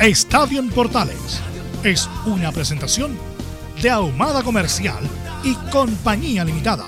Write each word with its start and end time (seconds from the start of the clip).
Estadio 0.00 0.60
en 0.60 0.70
Portales 0.70 1.42
es 1.84 2.08
una 2.24 2.50
presentación 2.52 3.18
de 3.82 3.90
Ahumada 3.90 4.42
Comercial 4.42 5.06
y 5.44 5.52
Compañía 5.70 6.42
Limitada. 6.42 6.86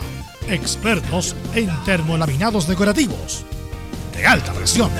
Expertos 0.48 1.36
en 1.54 1.68
termolaminados 1.84 2.66
decorativos 2.66 3.44
de 4.16 4.26
alta 4.26 4.54
presión. 4.54 4.90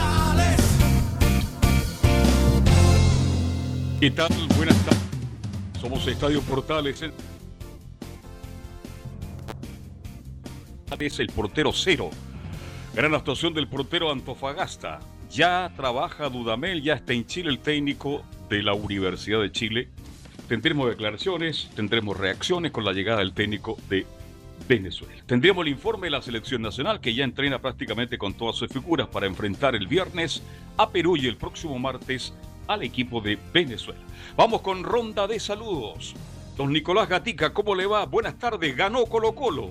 ¿Qué 3.99 4.11
tal? 4.11 4.29
Buenas 4.59 4.77
tardes. 4.85 5.01
Somos 5.81 6.07
Estadio 6.07 6.43
Portales. 6.43 7.03
Es 10.99 11.19
el 11.19 11.29
portero 11.29 11.73
cero. 11.73 12.11
Gran 12.95 13.15
actuación 13.15 13.55
del 13.55 13.69
portero 13.69 14.13
Antofagasta. 14.13 15.01
Ya 15.33 15.73
trabaja 15.77 16.29
Dudamel, 16.29 16.83
ya 16.83 16.95
está 16.95 17.13
en 17.15 17.27
Chile 17.27 17.51
el 17.51 17.59
técnico 17.59 18.23
de 18.49 18.63
la 18.63 18.75
Universidad 18.75 19.41
de 19.41 19.51
Chile 19.51 19.89
Tendremos 20.53 20.87
declaraciones, 20.87 21.71
tendremos 21.75 22.15
reacciones 22.15 22.73
con 22.73 22.85
la 22.85 22.93
llegada 22.93 23.21
del 23.21 23.33
técnico 23.33 23.79
de 23.89 24.05
Venezuela. 24.69 25.23
Tendremos 25.25 25.65
el 25.65 25.73
informe 25.73 26.09
de 26.09 26.11
la 26.11 26.21
selección 26.21 26.61
nacional 26.61 27.01
que 27.01 27.15
ya 27.15 27.25
entrena 27.25 27.59
prácticamente 27.61 28.19
con 28.19 28.35
todas 28.35 28.57
sus 28.57 28.71
figuras 28.71 29.09
para 29.09 29.27
enfrentar 29.27 29.75
el 29.75 29.87
viernes 29.87 30.43
a 30.77 30.91
Perú 30.91 31.17
y 31.17 31.27
el 31.27 31.39
próximo 31.39 31.79
martes 31.79 32.35
al 32.67 32.83
equipo 32.83 33.23
de 33.23 33.39
Venezuela. 33.55 34.03
Vamos 34.37 34.61
con 34.61 34.83
ronda 34.85 35.27
de 35.27 35.41
saludos. 35.41 36.15
Don 36.55 36.71
Nicolás 36.71 37.09
Gatica, 37.09 37.55
¿cómo 37.55 37.75
le 37.75 37.87
va? 37.87 38.05
Buenas 38.05 38.39
tardes, 38.39 38.77
ganó 38.77 39.07
Colo 39.07 39.35
Colo. 39.35 39.71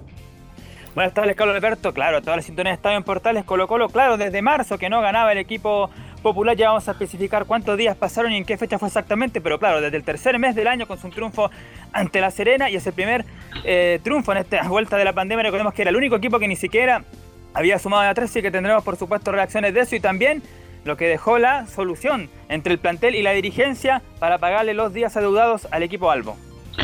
Buenas 0.94 1.14
tardes, 1.14 1.38
Carlos 1.38 1.56
Alberto. 1.56 1.94
Claro, 1.94 2.22
toda 2.22 2.36
la 2.36 2.42
sintonía 2.42 2.74
estado 2.74 2.96
en 2.96 3.04
Portales 3.04 3.46
Colo 3.46 3.66
Colo. 3.68 3.88
Claro, 3.88 4.18
desde 4.18 4.42
marzo 4.42 4.78
que 4.78 4.90
no 4.90 5.00
ganaba 5.02 5.32
el 5.32 5.38
equipo 5.38 5.90
popular 6.22 6.56
ya 6.56 6.68
vamos 6.68 6.88
a 6.88 6.92
especificar 6.92 7.46
cuántos 7.46 7.78
días 7.78 7.96
pasaron 7.96 8.34
y 8.34 8.38
en 8.38 8.46
qué 8.46 8.58
fecha 8.58 8.78
fue 8.78 8.90
exactamente, 8.90 9.42
pero 9.42 9.58
claro, 9.58 9.82
desde 9.82 9.98
el 9.98 10.04
tercer 10.04 10.38
mes 10.38 10.54
del 10.54 10.68
año 10.68 10.86
con 10.88 11.00
su 11.00 11.10
triunfo 11.10 11.50
ante 11.94 12.22
La 12.22 12.30
Serena 12.30 12.70
y 12.70 12.76
ese 12.76 12.92
primer 12.92 13.26
eh, 13.64 14.00
triunfo 14.04 14.32
en 14.34 14.40
esta 14.40 14.68
vuelta 14.68 14.98
de 14.98 15.06
la 15.06 15.14
pandemia, 15.14 15.44
recordemos 15.44 15.74
que 15.74 15.82
era 15.82 15.90
el 15.90 15.96
único 15.96 16.18
equipo 16.18 16.38
que 16.40 16.48
ni 16.48 16.56
siquiera 16.56 17.04
había 17.54 17.80
sumado 17.80 18.08
a 18.10 18.14
tres 18.14 18.36
y 18.36 18.42
que 18.42 18.52
tendremos 18.52 18.84
por 18.84 18.98
supuesto 18.98 19.32
reacciones 19.32 19.74
de 19.74 19.80
eso 19.80 19.96
y 19.96 20.00
también 20.00 20.44
lo 20.84 20.96
que 20.98 21.08
dejó 21.08 21.40
la 21.40 21.68
solución 21.68 22.30
entre 22.50 22.74
el 22.74 22.80
plantel 22.80 23.16
y 23.16 23.24
la 23.24 23.32
dirigencia 23.32 24.02
para 24.20 24.38
pagarle 24.38 24.74
los 24.74 24.94
días 24.94 25.18
adeudados 25.18 25.68
al 25.72 25.84
equipo 25.84 26.12
Albo. 26.12 26.38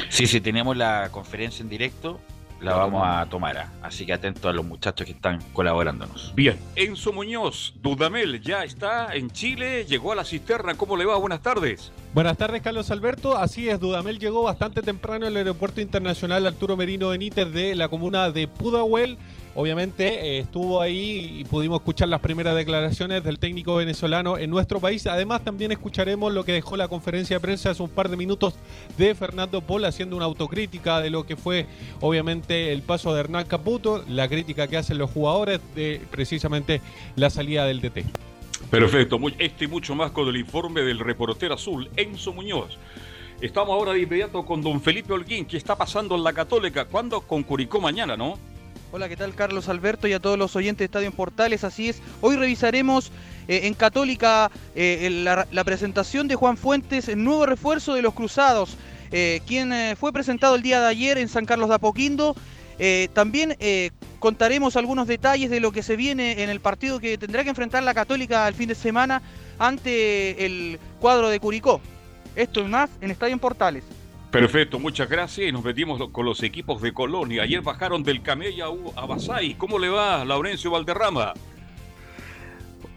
Sí, 0.09 0.27
sí, 0.27 0.41
tenemos 0.41 0.75
la 0.75 1.09
conferencia 1.11 1.61
en 1.61 1.69
directo 1.69 2.19
la 2.61 2.75
vamos 2.75 3.03
a 3.05 3.25
tomar. 3.29 3.57
¿ah? 3.57 3.71
Así 3.81 4.05
que 4.05 4.13
atento 4.13 4.49
a 4.49 4.53
los 4.53 4.65
muchachos 4.65 5.05
que 5.05 5.13
están 5.13 5.41
colaborándonos. 5.53 6.33
Bien, 6.35 6.59
Enzo 6.75 7.13
Muñoz, 7.13 7.73
Dudamel, 7.81 8.41
ya 8.41 8.63
está 8.63 9.15
en 9.15 9.29
Chile, 9.29 9.85
llegó 9.85 10.11
a 10.11 10.15
la 10.15 10.25
cisterna. 10.25 10.75
¿Cómo 10.75 10.97
le 10.97 11.05
va? 11.05 11.17
Buenas 11.17 11.41
tardes. 11.41 11.91
Buenas 12.13 12.37
tardes, 12.37 12.61
Carlos 12.61 12.89
Alberto. 12.91 13.37
Así 13.37 13.69
es, 13.69 13.79
Dudamel 13.79 14.19
llegó 14.19 14.43
bastante 14.43 14.81
temprano 14.81 15.27
al 15.27 15.35
aeropuerto 15.35 15.81
internacional 15.81 16.47
Arturo 16.47 16.75
Merino 16.75 17.09
Benítez 17.09 17.51
de 17.51 17.75
la 17.75 17.89
comuna 17.89 18.31
de 18.31 18.47
Pudahuel 18.47 19.17
obviamente 19.57 20.05
eh, 20.05 20.39
estuvo 20.39 20.79
ahí 20.79 21.39
y 21.39 21.43
pudimos 21.43 21.79
escuchar 21.79 22.07
las 22.09 22.21
primeras 22.21 22.55
declaraciones 22.55 23.23
del 23.23 23.39
técnico 23.39 23.75
venezolano 23.75 24.37
en 24.37 24.51
nuestro 24.51 24.79
país. 24.79 25.07
Además, 25.07 25.43
también 25.43 25.71
escucharemos 25.71 26.31
lo 26.31 26.45
que 26.45 26.51
dejó 26.51 26.77
la 26.77 26.87
conferencia 26.87 27.37
de 27.37 27.39
prensa 27.39 27.71
hace 27.71 27.81
un 27.81 27.89
par 27.89 28.07
de 28.07 28.17
minutos 28.17 28.53
de 28.99 29.15
Fernando 29.15 29.61
Pol 29.61 29.83
haciendo 29.85 30.15
una 30.15 30.25
autocrítica 30.25 31.01
de 31.01 31.09
lo 31.09 31.25
que 31.25 31.35
fue, 31.35 31.65
obviamente, 32.01 32.71
el 32.71 32.83
paso 32.83 33.15
de 33.15 33.21
Hernán 33.21 33.45
Caputo, 33.45 34.05
la 34.07 34.27
crítica 34.27 34.67
que 34.67 34.77
hacen 34.77 34.99
los 34.99 35.09
jugadores 35.09 35.59
de 35.75 36.01
precisamente 36.11 36.79
la 37.15 37.31
salida 37.31 37.65
del 37.65 37.81
DT. 37.81 38.05
Perfecto, 38.69 39.19
este 39.39 39.65
y 39.65 39.67
mucho 39.67 39.95
más 39.95 40.11
con 40.11 40.27
el 40.27 40.37
informe 40.37 40.81
del 40.81 40.99
reportero 40.99 41.55
azul, 41.55 41.89
Enzo 41.95 42.31
Muñoz. 42.31 42.77
Estamos 43.41 43.71
ahora 43.71 43.93
de 43.93 44.01
inmediato 44.01 44.45
con 44.45 44.61
don 44.61 44.81
Felipe 44.81 45.13
Holguín, 45.13 45.45
que 45.45 45.57
está 45.57 45.75
pasando 45.75 46.15
en 46.15 46.23
la 46.23 46.33
Católica. 46.33 46.85
¿Cuándo? 46.85 47.21
Con 47.21 47.41
Curicó 47.41 47.81
mañana, 47.81 48.15
¿no? 48.15 48.37
Hola, 48.89 49.09
¿qué 49.09 49.17
tal 49.17 49.35
Carlos 49.35 49.67
Alberto 49.67 50.07
y 50.07 50.13
a 50.13 50.19
todos 50.21 50.39
los 50.39 50.55
oyentes 50.55 50.79
de 50.79 50.85
Estadio 50.85 51.07
en 51.07 51.13
Portales? 51.13 51.65
Así 51.65 51.89
es, 51.89 52.01
hoy 52.21 52.37
revisaremos 52.37 53.11
eh, 53.49 53.61
en 53.63 53.73
Católica 53.73 54.49
eh, 54.75 55.09
la, 55.11 55.63
presentación 55.65 56.29
de 56.29 56.35
Juan 56.35 56.55
Fuentes, 56.55 57.09
el 57.09 57.21
nuevo 57.21 57.45
refuerzo 57.45 57.95
de 57.95 58.01
los 58.01 58.13
Cruzados, 58.13 58.77
eh, 59.11 59.41
quien 59.45 59.73
fue 59.97 60.13
presentado 60.13 60.55
el 60.55 60.61
día 60.61 60.79
de 60.79 60.87
ayer 60.87 61.17
en 61.17 61.27
San 61.27 61.45
Carlos 61.45 61.67
de 61.67 61.75
Apoquindo. 61.75 62.33
también 63.11 63.57
contaremos 64.19 64.77
algunos 64.77 65.05
detalles 65.05 65.49
de 65.49 65.59
lo 65.59 65.73
que 65.73 65.83
se 65.83 65.97
viene 65.97 66.43
en 66.43 66.49
el 66.49 66.61
partido 66.61 67.01
que 67.01 67.17
tendrá 67.17 67.43
que 67.43 67.49
enfrentar 67.49 67.83
la 67.83 67.93
Católica 67.93 68.47
el 68.47 68.53
fin 68.53 68.69
de 68.69 68.75
semana 68.75 69.21
ante 69.59 70.45
el 70.45 70.79
cuadro 71.01 71.27
de 71.27 71.41
Curicó. 71.41 71.81
Esto 72.37 72.61
y 72.61 72.69
más 72.69 72.89
en 73.01 73.11
Estadio 73.11 73.33
en 73.33 73.39
Portales. 73.39 73.96
Perfecto, 74.31 74.79
muchas 74.79 75.09
gracias. 75.09 75.47
Y 75.47 75.51
nos 75.51 75.63
metimos 75.63 76.09
con 76.11 76.25
los 76.25 76.43
equipos 76.43 76.81
de 76.81 76.93
Colonia. 76.93 77.43
Ayer 77.43 77.61
bajaron 77.61 78.03
del 78.03 78.21
Camella 78.21 78.65
a 78.95 79.05
Basay. 79.05 79.55
¿Cómo 79.55 79.79
le 79.79 79.89
va, 79.89 80.25
Laurencio 80.25 80.71
Valderrama? 80.71 81.33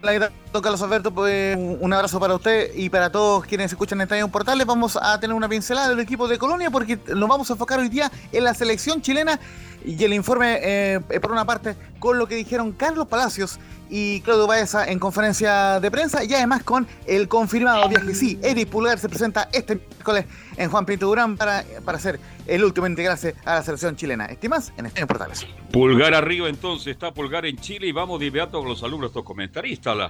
Hola, 0.03 0.31
don 0.51 0.61
Carlos 0.61 0.81
Alberto? 0.81 1.11
Pues 1.11 1.57
un 1.57 1.93
abrazo 1.93 2.19
para 2.19 2.35
usted 2.35 2.71
y 2.75 2.89
para 2.89 3.11
todos 3.11 3.45
quienes 3.45 3.71
escuchan 3.71 3.99
en 3.99 4.03
Estadio 4.03 4.27
Portales. 4.27 4.65
Vamos 4.65 4.97
a 5.01 5.19
tener 5.19 5.35
una 5.35 5.47
pincelada 5.47 5.89
del 5.89 5.99
equipo 5.99 6.27
de 6.27 6.37
Colonia 6.37 6.69
porque 6.69 6.99
nos 7.15 7.29
vamos 7.29 7.49
a 7.49 7.53
enfocar 7.53 7.79
hoy 7.79 7.89
día 7.89 8.11
en 8.31 8.43
la 8.43 8.53
selección 8.53 9.01
chilena 9.01 9.39
y 9.85 10.03
el 10.03 10.13
informe, 10.13 10.59
eh, 10.61 10.99
por 11.21 11.31
una 11.31 11.45
parte, 11.45 11.75
con 11.99 12.17
lo 12.17 12.27
que 12.27 12.35
dijeron 12.35 12.71
Carlos 12.71 13.07
Palacios 13.07 13.59
y 13.89 14.21
Claudio 14.21 14.47
Baeza 14.47 14.89
en 14.89 14.99
conferencia 14.99 15.79
de 15.79 15.91
prensa 15.91 16.23
y 16.23 16.33
además 16.33 16.63
con 16.63 16.87
el 17.07 17.27
confirmado 17.27 17.87
viaje. 17.89 18.13
Sí, 18.15 18.39
Eric 18.41 18.69
Pulgar 18.69 18.99
se 18.99 19.09
presenta 19.09 19.49
este 19.51 19.75
miércoles 19.75 20.25
en 20.57 20.69
Juan 20.69 20.85
Pinto 20.85 21.07
Durán 21.07 21.35
para, 21.35 21.63
para 21.83 21.99
ser 21.99 22.19
el 22.47 22.63
último 22.63 22.87
integrarse 22.87 23.35
a 23.43 23.55
la 23.55 23.63
selección 23.63 23.95
chilena. 23.95 24.25
Estimas 24.25 24.71
en 24.77 24.85
Estadio 24.85 25.07
Portales. 25.07 25.45
Pulgar 25.71 26.13
arriba 26.13 26.47
entonces, 26.47 26.87
está 26.87 27.13
Pulgar 27.13 27.45
en 27.45 27.57
Chile 27.57 27.87
y 27.87 27.91
vamos 27.91 28.19
de 28.19 28.27
inmediato 28.27 28.59
con 28.59 28.69
los 28.69 28.83
alumnos, 28.83 29.09
estos 29.09 29.23
comentaristas. 29.23 29.97
La, 29.97 30.09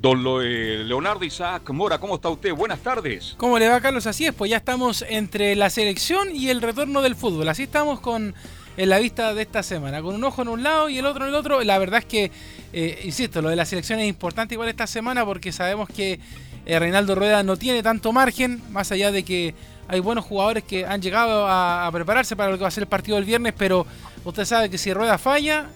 don 0.00 0.24
eh, 0.42 0.82
Leonardo 0.84 1.24
Isaac 1.24 1.68
Mora, 1.70 1.98
¿cómo 1.98 2.16
está 2.16 2.28
usted? 2.28 2.54
Buenas 2.54 2.80
tardes. 2.80 3.34
¿Cómo 3.36 3.58
le 3.58 3.68
va 3.68 3.80
Carlos? 3.80 4.06
Así 4.06 4.26
es, 4.26 4.32
pues 4.32 4.50
ya 4.50 4.58
estamos 4.58 5.04
entre 5.08 5.56
la 5.56 5.70
selección 5.70 6.34
y 6.34 6.50
el 6.50 6.62
retorno 6.62 7.02
del 7.02 7.16
fútbol. 7.16 7.48
Así 7.48 7.64
estamos 7.64 8.00
con 8.00 8.34
en 8.76 8.88
la 8.88 9.00
vista 9.00 9.34
de 9.34 9.42
esta 9.42 9.64
semana, 9.64 10.00
con 10.00 10.14
un 10.14 10.22
ojo 10.22 10.42
en 10.42 10.48
un 10.48 10.62
lado 10.62 10.88
y 10.88 10.98
el 10.98 11.06
otro 11.06 11.24
en 11.24 11.30
el 11.30 11.34
otro. 11.34 11.64
La 11.64 11.78
verdad 11.78 11.98
es 11.98 12.04
que, 12.04 12.30
eh, 12.72 13.00
insisto, 13.04 13.42
lo 13.42 13.48
de 13.48 13.56
la 13.56 13.64
selección 13.64 13.98
es 13.98 14.08
importante 14.08 14.54
igual 14.54 14.68
esta 14.68 14.86
semana 14.86 15.24
porque 15.24 15.50
sabemos 15.50 15.88
que 15.88 16.20
eh, 16.64 16.78
Reinaldo 16.78 17.16
Rueda 17.16 17.42
no 17.42 17.56
tiene 17.56 17.82
tanto 17.82 18.12
margen, 18.12 18.62
más 18.70 18.92
allá 18.92 19.10
de 19.10 19.24
que 19.24 19.56
hay 19.88 19.98
buenos 19.98 20.24
jugadores 20.24 20.62
que 20.62 20.86
han 20.86 21.02
llegado 21.02 21.46
a, 21.48 21.90
prepararse 21.92 22.36
para 22.36 22.52
lo 22.52 22.56
que 22.56 22.62
va 22.62 22.68
a 22.68 22.70
ser 22.70 22.84
el 22.84 22.88
partido 22.88 23.16
del 23.16 23.24
viernes, 23.24 23.52
pero 23.58 23.84
usted 24.24 24.44
sabe 24.44 24.70
que 24.70 24.78
si 24.78 24.92
Rueda 24.92 25.18
falla, 25.18 25.70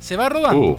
se 0.00 0.16
va 0.16 0.30
rodando. 0.30 0.60
Uh, 0.60 0.78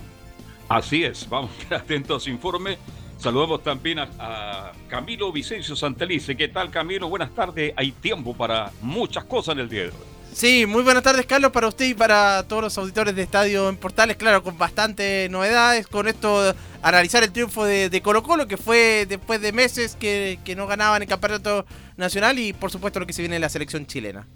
así 0.70 1.04
es, 1.04 1.28
vamos 1.28 1.52
a 1.58 1.62
estar 1.62 1.82
atentos 1.82 2.22
a 2.22 2.24
su 2.24 2.30
informe. 2.30 2.78
Saludamos 3.18 3.62
también 3.64 4.00
a, 4.00 4.72
Camilo 4.88 5.32
Vicencio 5.32 5.76
Santelice. 5.76 6.38
¿Qué 6.38 6.48
tal, 6.48 6.72
Camilo? 6.72 7.10
Buenas 7.10 7.36
tardes. 7.36 7.74
Hay 7.76 7.92
tiempo 7.92 8.34
para 8.34 8.72
muchas 8.82 9.26
cosas 9.26 9.56
en 9.56 9.60
el 9.60 9.70
día 9.70 9.82
de 9.82 9.88
hoy. 9.88 9.94
Sí, 10.32 10.66
muy 10.66 10.84
buenas 10.84 11.04
tardes, 11.04 11.26
Carlos, 11.26 11.52
para 11.52 11.68
usted 11.68 11.86
y 11.86 11.94
para 11.94 12.44
todos 12.44 12.62
los 12.62 12.78
auditores 12.78 13.16
de 13.16 13.24
Estadio 13.24 13.68
en 13.68 13.76
Portales. 13.76 14.16
Claro, 14.16 14.42
con 14.42 14.58
bastantes 14.58 15.30
novedades. 15.30 15.88
Con 15.88 16.08
esto, 16.08 16.56
analizar 16.82 17.24
el 17.24 17.32
triunfo 17.32 17.66
de, 17.66 18.02
Colo 18.02 18.24
Colo, 18.24 18.48
que 18.48 18.56
fue 18.56 19.06
después 19.10 19.42
de 19.42 19.52
meses 19.52 19.98
que, 20.00 20.40
no 20.56 20.66
ganaban 20.66 21.02
el 21.02 21.08
campeonato 21.08 21.66
nacional 21.98 22.40
y, 22.40 22.54
por 22.54 22.72
supuesto, 22.72 23.00
lo 23.02 23.06
que 23.06 23.14
se 23.14 23.22
viene 23.22 23.36
en 23.36 23.42
la 23.42 23.50
selección 23.50 23.86
chilena. 23.86 24.28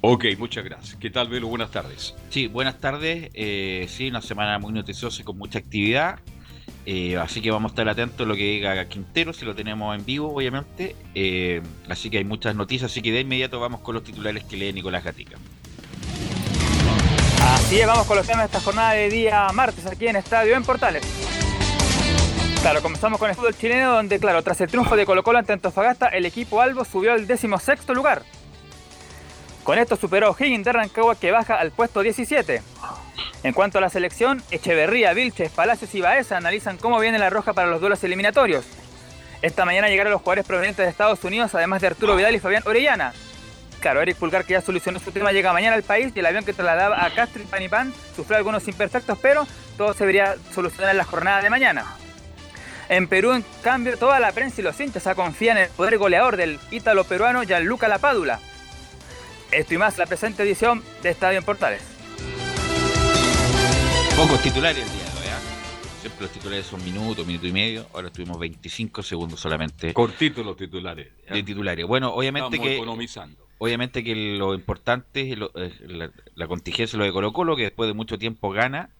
Ok, 0.00 0.26
muchas 0.38 0.64
gracias. 0.64 0.96
¿Qué 0.96 1.08
tal, 1.08 1.28
Velo? 1.28 1.48
Buenas 1.48 1.70
tardes. 1.70 2.14
Sí, 2.28 2.46
buenas 2.46 2.78
tardes. 2.78 3.30
Eh, 3.32 3.86
sí, 3.88 4.08
una 4.08 4.20
semana 4.20 4.58
muy 4.58 4.72
noticiosa 4.72 5.22
y 5.22 5.24
con 5.24 5.38
mucha 5.38 5.58
actividad. 5.58 6.18
Eh, 6.86 7.16
así 7.16 7.40
que 7.40 7.50
vamos 7.50 7.70
a 7.70 7.72
estar 7.72 7.88
atentos 7.88 8.26
a 8.26 8.28
lo 8.28 8.34
que 8.34 8.42
diga 8.42 8.84
Quintero, 8.86 9.32
si 9.32 9.46
lo 9.46 9.54
tenemos 9.54 9.96
en 9.96 10.04
vivo, 10.04 10.34
obviamente. 10.34 10.94
Eh, 11.14 11.62
así 11.88 12.10
que 12.10 12.18
hay 12.18 12.24
muchas 12.24 12.54
noticias, 12.54 12.90
así 12.90 13.00
que 13.00 13.12
de 13.12 13.20
inmediato 13.20 13.58
vamos 13.60 13.80
con 13.80 13.94
los 13.94 14.04
titulares 14.04 14.44
que 14.44 14.56
lee 14.56 14.72
Nicolás 14.72 15.04
Gatica. 15.04 15.38
Así 17.40 17.80
es, 17.80 17.86
vamos 17.86 18.06
con 18.06 18.18
los 18.18 18.26
temas 18.26 18.42
de 18.42 18.46
esta 18.46 18.60
jornada 18.60 18.92
de 18.92 19.08
día 19.08 19.48
martes 19.54 19.86
aquí 19.86 20.06
en 20.06 20.16
Estadio 20.16 20.54
en 20.54 20.64
Portales. 20.64 21.02
Claro, 22.60 22.82
comenzamos 22.82 23.18
con 23.18 23.28
el 23.28 23.36
fútbol 23.36 23.54
chileno, 23.54 23.94
donde, 23.94 24.18
claro, 24.18 24.42
tras 24.42 24.60
el 24.60 24.68
triunfo 24.68 24.96
de 24.96 25.04
Colo 25.04 25.22
Colo 25.22 25.38
ante 25.38 25.52
Antofagasta, 25.52 26.08
el 26.08 26.24
equipo 26.26 26.60
Albo 26.60 26.84
subió 26.84 27.12
al 27.12 27.26
decimosexto 27.26 27.94
lugar. 27.94 28.22
Con 29.64 29.78
esto 29.78 29.96
superó 29.96 30.36
Higgins 30.38 30.66
de 30.66 30.72
Rancagua, 30.72 31.16
que 31.16 31.32
baja 31.32 31.58
al 31.58 31.70
puesto 31.70 32.02
17. 32.02 32.60
En 33.42 33.52
cuanto 33.54 33.78
a 33.78 33.80
la 33.80 33.88
selección, 33.88 34.42
Echeverría, 34.50 35.14
Vilches, 35.14 35.50
Palacios 35.50 35.94
y 35.94 36.02
Baeza 36.02 36.36
analizan 36.36 36.76
cómo 36.76 37.00
viene 37.00 37.18
la 37.18 37.30
roja 37.30 37.54
para 37.54 37.68
los 37.68 37.80
duelos 37.80 38.04
eliminatorios. 38.04 38.66
Esta 39.40 39.64
mañana 39.64 39.88
llegaron 39.88 40.12
los 40.12 40.20
jugadores 40.20 40.46
provenientes 40.46 40.84
de 40.84 40.90
Estados 40.90 41.24
Unidos, 41.24 41.54
además 41.54 41.80
de 41.80 41.88
Arturo 41.88 42.14
Vidal 42.14 42.34
y 42.34 42.40
Fabián 42.40 42.62
Orellana. 42.66 43.14
Claro, 43.80 44.02
Eric 44.02 44.18
Pulgar, 44.18 44.44
que 44.44 44.52
ya 44.52 44.60
solucionó 44.60 44.98
su 44.98 45.12
tema, 45.12 45.32
llega 45.32 45.52
mañana 45.52 45.76
al 45.76 45.82
país 45.82 46.12
y 46.14 46.18
el 46.18 46.26
avión 46.26 46.44
que 46.44 46.52
trasladaba 46.52 47.02
a 47.02 47.10
Castro 47.14 47.42
y 47.42 47.46
Panipán 47.46 47.92
sufrió 48.14 48.36
algunos 48.36 48.68
imperfectos, 48.68 49.18
pero 49.20 49.46
todo 49.78 49.94
se 49.94 50.00
debería 50.00 50.36
solucionar 50.54 50.90
en 50.90 50.98
la 50.98 51.04
jornada 51.04 51.40
de 51.42 51.50
mañana. 51.50 51.84
En 52.90 53.08
Perú, 53.08 53.32
en 53.32 53.44
cambio, 53.62 53.96
toda 53.98 54.20
la 54.20 54.32
prensa 54.32 54.60
y 54.60 54.64
los 54.64 54.78
hinchas 54.78 55.08
confían 55.16 55.56
en 55.56 55.64
el 55.64 55.70
poder 55.70 55.96
goleador 55.96 56.36
del 56.36 56.58
ítalo 56.70 57.04
peruano 57.04 57.42
Gianluca 57.42 57.88
Lapádula. 57.88 58.40
Esto 59.50 59.74
y 59.74 59.78
más 59.78 59.98
la 59.98 60.06
presente 60.06 60.42
edición 60.42 60.82
de 61.02 61.10
Estadio 61.10 61.38
en 61.38 61.44
Portales. 61.44 61.82
Pocos 64.16 64.42
titulares 64.42 64.82
el 64.84 64.92
día 64.92 65.04
de 65.04 65.18
hoy, 65.18 65.26
¿eh? 65.26 66.00
Siempre 66.00 66.22
los 66.22 66.30
titulares 66.32 66.66
son 66.66 66.84
minuto, 66.84 67.24
minuto 67.24 67.46
y 67.46 67.52
medio. 67.52 67.86
Ahora 67.94 68.08
estuvimos 68.08 68.38
25 68.38 69.02
segundos 69.02 69.40
solamente. 69.40 69.92
Cortitos 69.92 70.44
los 70.44 70.56
titulares. 70.56 71.08
De 71.28 71.42
titulares. 71.42 71.86
Bueno, 71.86 72.12
obviamente 72.14 72.58
que. 72.58 72.82
Obviamente 73.58 74.02
que 74.02 74.14
lo 74.14 74.52
importante 74.52 75.32
es 75.32 75.38
la, 75.38 76.10
la, 76.34 76.46
contingencia 76.48 76.98
lo 76.98 77.04
de 77.04 77.12
Colo 77.12 77.32
Colo, 77.32 77.56
que 77.56 77.62
después 77.62 77.86
de 77.86 77.94
mucho 77.94 78.18
tiempo 78.18 78.50
gana 78.50 78.90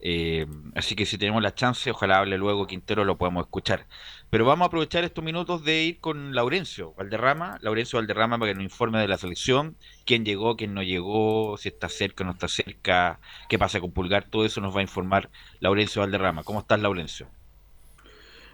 eh, 0.00 0.46
así 0.74 0.94
que 0.94 1.06
si 1.06 1.18
tenemos 1.18 1.42
la 1.42 1.54
chance, 1.54 1.90
ojalá 1.90 2.18
hable 2.18 2.36
luego 2.38 2.66
Quintero, 2.66 3.04
lo 3.04 3.16
podemos 3.16 3.44
escuchar. 3.46 3.86
Pero 4.30 4.44
vamos 4.44 4.64
a 4.64 4.68
aprovechar 4.68 5.04
estos 5.04 5.24
minutos 5.24 5.64
de 5.64 5.84
ir 5.84 6.00
con 6.00 6.34
Laurencio 6.34 6.94
Valderrama, 6.94 7.58
Laurencio 7.60 7.98
Valderrama 7.98 8.38
para 8.38 8.50
que 8.52 8.56
nos 8.56 8.64
informe 8.64 8.98
de 9.00 9.08
la 9.08 9.18
selección, 9.18 9.76
quién 10.04 10.24
llegó, 10.24 10.56
quién 10.56 10.74
no 10.74 10.82
llegó, 10.82 11.56
si 11.58 11.68
está 11.68 11.88
cerca 11.88 12.24
o 12.24 12.26
no 12.26 12.32
está 12.32 12.48
cerca, 12.48 13.20
qué 13.48 13.58
pasa 13.58 13.80
con 13.80 13.92
Pulgar, 13.92 14.28
todo 14.28 14.44
eso 14.44 14.60
nos 14.60 14.74
va 14.74 14.80
a 14.80 14.82
informar 14.82 15.30
Laurencio 15.60 16.02
Valderrama. 16.02 16.42
¿Cómo 16.44 16.60
estás, 16.60 16.80
Laurencio? 16.80 17.30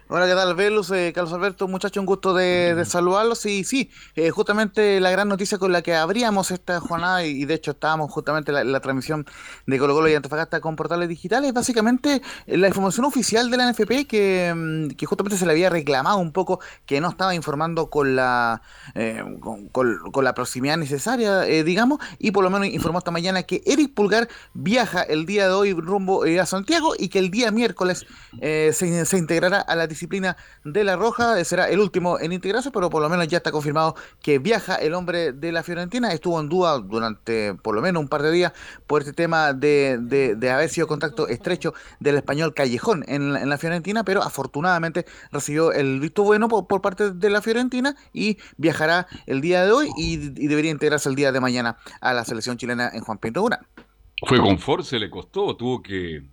Hola, 0.09 0.27
¿qué 0.27 0.33
tal, 0.33 0.53
Velus? 0.53 0.91
Eh, 0.91 1.13
Carlos 1.15 1.31
Alberto, 1.31 1.65
muchacho, 1.69 2.01
un 2.01 2.05
gusto 2.05 2.33
de, 2.33 2.83
saludarlos. 2.85 3.45
Y 3.45 3.63
sí, 3.63 3.89
eh, 4.15 4.31
justamente 4.31 4.99
la 4.99 5.09
gran 5.11 5.29
noticia 5.29 5.57
con 5.57 5.71
la 5.71 5.81
que 5.81 5.95
abríamos 5.95 6.51
esta 6.51 6.81
jornada, 6.81 7.25
y, 7.25 7.45
de 7.45 7.53
hecho 7.53 7.71
estábamos 7.71 8.11
justamente 8.11 8.51
en 8.51 8.69
la, 8.69 8.79
transmisión 8.81 9.25
de 9.65 9.79
Colo 9.79 9.93
Colo 9.93 10.09
y 10.09 10.13
Antofagasta 10.13 10.59
con 10.59 10.75
portales 10.75 11.07
digitales, 11.07 11.53
básicamente 11.53 12.21
eh, 12.47 12.57
la 12.57 12.67
información 12.67 13.05
oficial 13.05 13.49
de 13.49 13.55
la 13.55 13.71
NFP 13.71 14.05
que, 14.05 14.53
mm, 14.53 14.89
que, 14.95 15.05
justamente 15.05 15.37
se 15.37 15.45
le 15.45 15.53
había 15.53 15.69
reclamado 15.69 16.17
un 16.17 16.33
poco 16.33 16.59
que 16.85 16.99
no 16.99 17.09
estaba 17.09 17.33
informando 17.33 17.89
con 17.89 18.17
la, 18.17 18.61
con, 19.71 20.23
la 20.23 20.33
proximidad 20.33 20.75
necesaria, 20.75 21.41
digamos, 21.63 21.99
y 22.19 22.31
por 22.31 22.43
lo 22.43 22.49
menos 22.49 22.67
informó 22.67 22.99
esta 22.99 23.11
mañana 23.11 23.43
que 23.43 23.61
Eric 23.65 23.93
Pulgar 23.93 24.27
viaja 24.53 25.01
el 25.01 25.25
día 25.25 25.47
de 25.47 25.53
hoy 25.53 25.73
rumbo 25.73 26.25
a 26.25 26.45
Santiago 26.45 26.93
y 26.99 27.07
que 27.07 27.19
el 27.19 27.31
día 27.31 27.51
miércoles 27.51 28.05
se 28.41 29.17
integrará 29.17 29.61
a 29.61 29.75
la 29.75 29.87
disciplina 29.93 30.37
de 30.63 30.83
la 30.83 30.95
Roja. 30.95 31.43
Será 31.45 31.69
el 31.69 31.79
último 31.79 32.19
en 32.19 32.33
integrarse, 32.33 32.71
pero 32.71 32.89
por 32.89 33.01
lo 33.01 33.09
menos 33.09 33.27
ya 33.27 33.37
está 33.37 33.51
confirmado 33.51 33.95
que 34.21 34.39
viaja 34.39 34.75
el 34.75 34.93
hombre 34.93 35.31
de 35.31 35.51
la 35.51 35.63
Fiorentina. 35.63 36.11
Estuvo 36.11 36.39
en 36.39 36.49
duda 36.49 36.79
durante 36.79 37.53
por 37.55 37.75
lo 37.75 37.81
menos 37.81 38.01
un 38.01 38.09
par 38.09 38.21
de 38.21 38.31
días 38.31 38.53
por 38.87 39.01
este 39.01 39.13
tema 39.13 39.53
de, 39.53 39.97
de, 39.99 40.51
haber 40.51 40.69
sido 40.69 40.87
contacto 40.87 41.27
estrecho 41.27 41.73
del 41.99 42.17
español 42.17 42.53
Callejón 42.53 43.03
en 43.07 43.33
la, 43.49 43.57
Fiorentina, 43.57 44.03
pero 44.03 44.21
afortunadamente 44.23 45.05
recibió 45.31 45.71
el 45.71 45.99
visto 45.99 46.23
bueno 46.23 46.47
por, 46.47 46.81
parte 46.81 47.11
de 47.11 47.29
la 47.29 47.41
Fiorentina 47.41 47.95
y 48.11 48.37
viajará 48.57 49.07
el 49.25 49.41
día 49.41 49.63
de 49.65 49.71
hoy 49.71 49.89
y, 49.97 50.17
debería 50.17 50.71
integrarse 50.71 51.09
el 51.09 51.15
día 51.15 51.31
de 51.31 51.39
mañana 51.39 51.77
a 52.01 52.13
la 52.13 52.25
selección 52.25 52.57
chilena 52.57 52.89
en 52.93 53.01
Juan 53.01 53.17
Pinto 53.17 53.41
Durán. 53.41 53.59
Fue 54.25 54.39
con 54.39 54.57
Force, 54.59 54.97
le 54.99 55.09
costó, 55.09 55.55
tuvo 55.55 55.81
que 55.81 56.23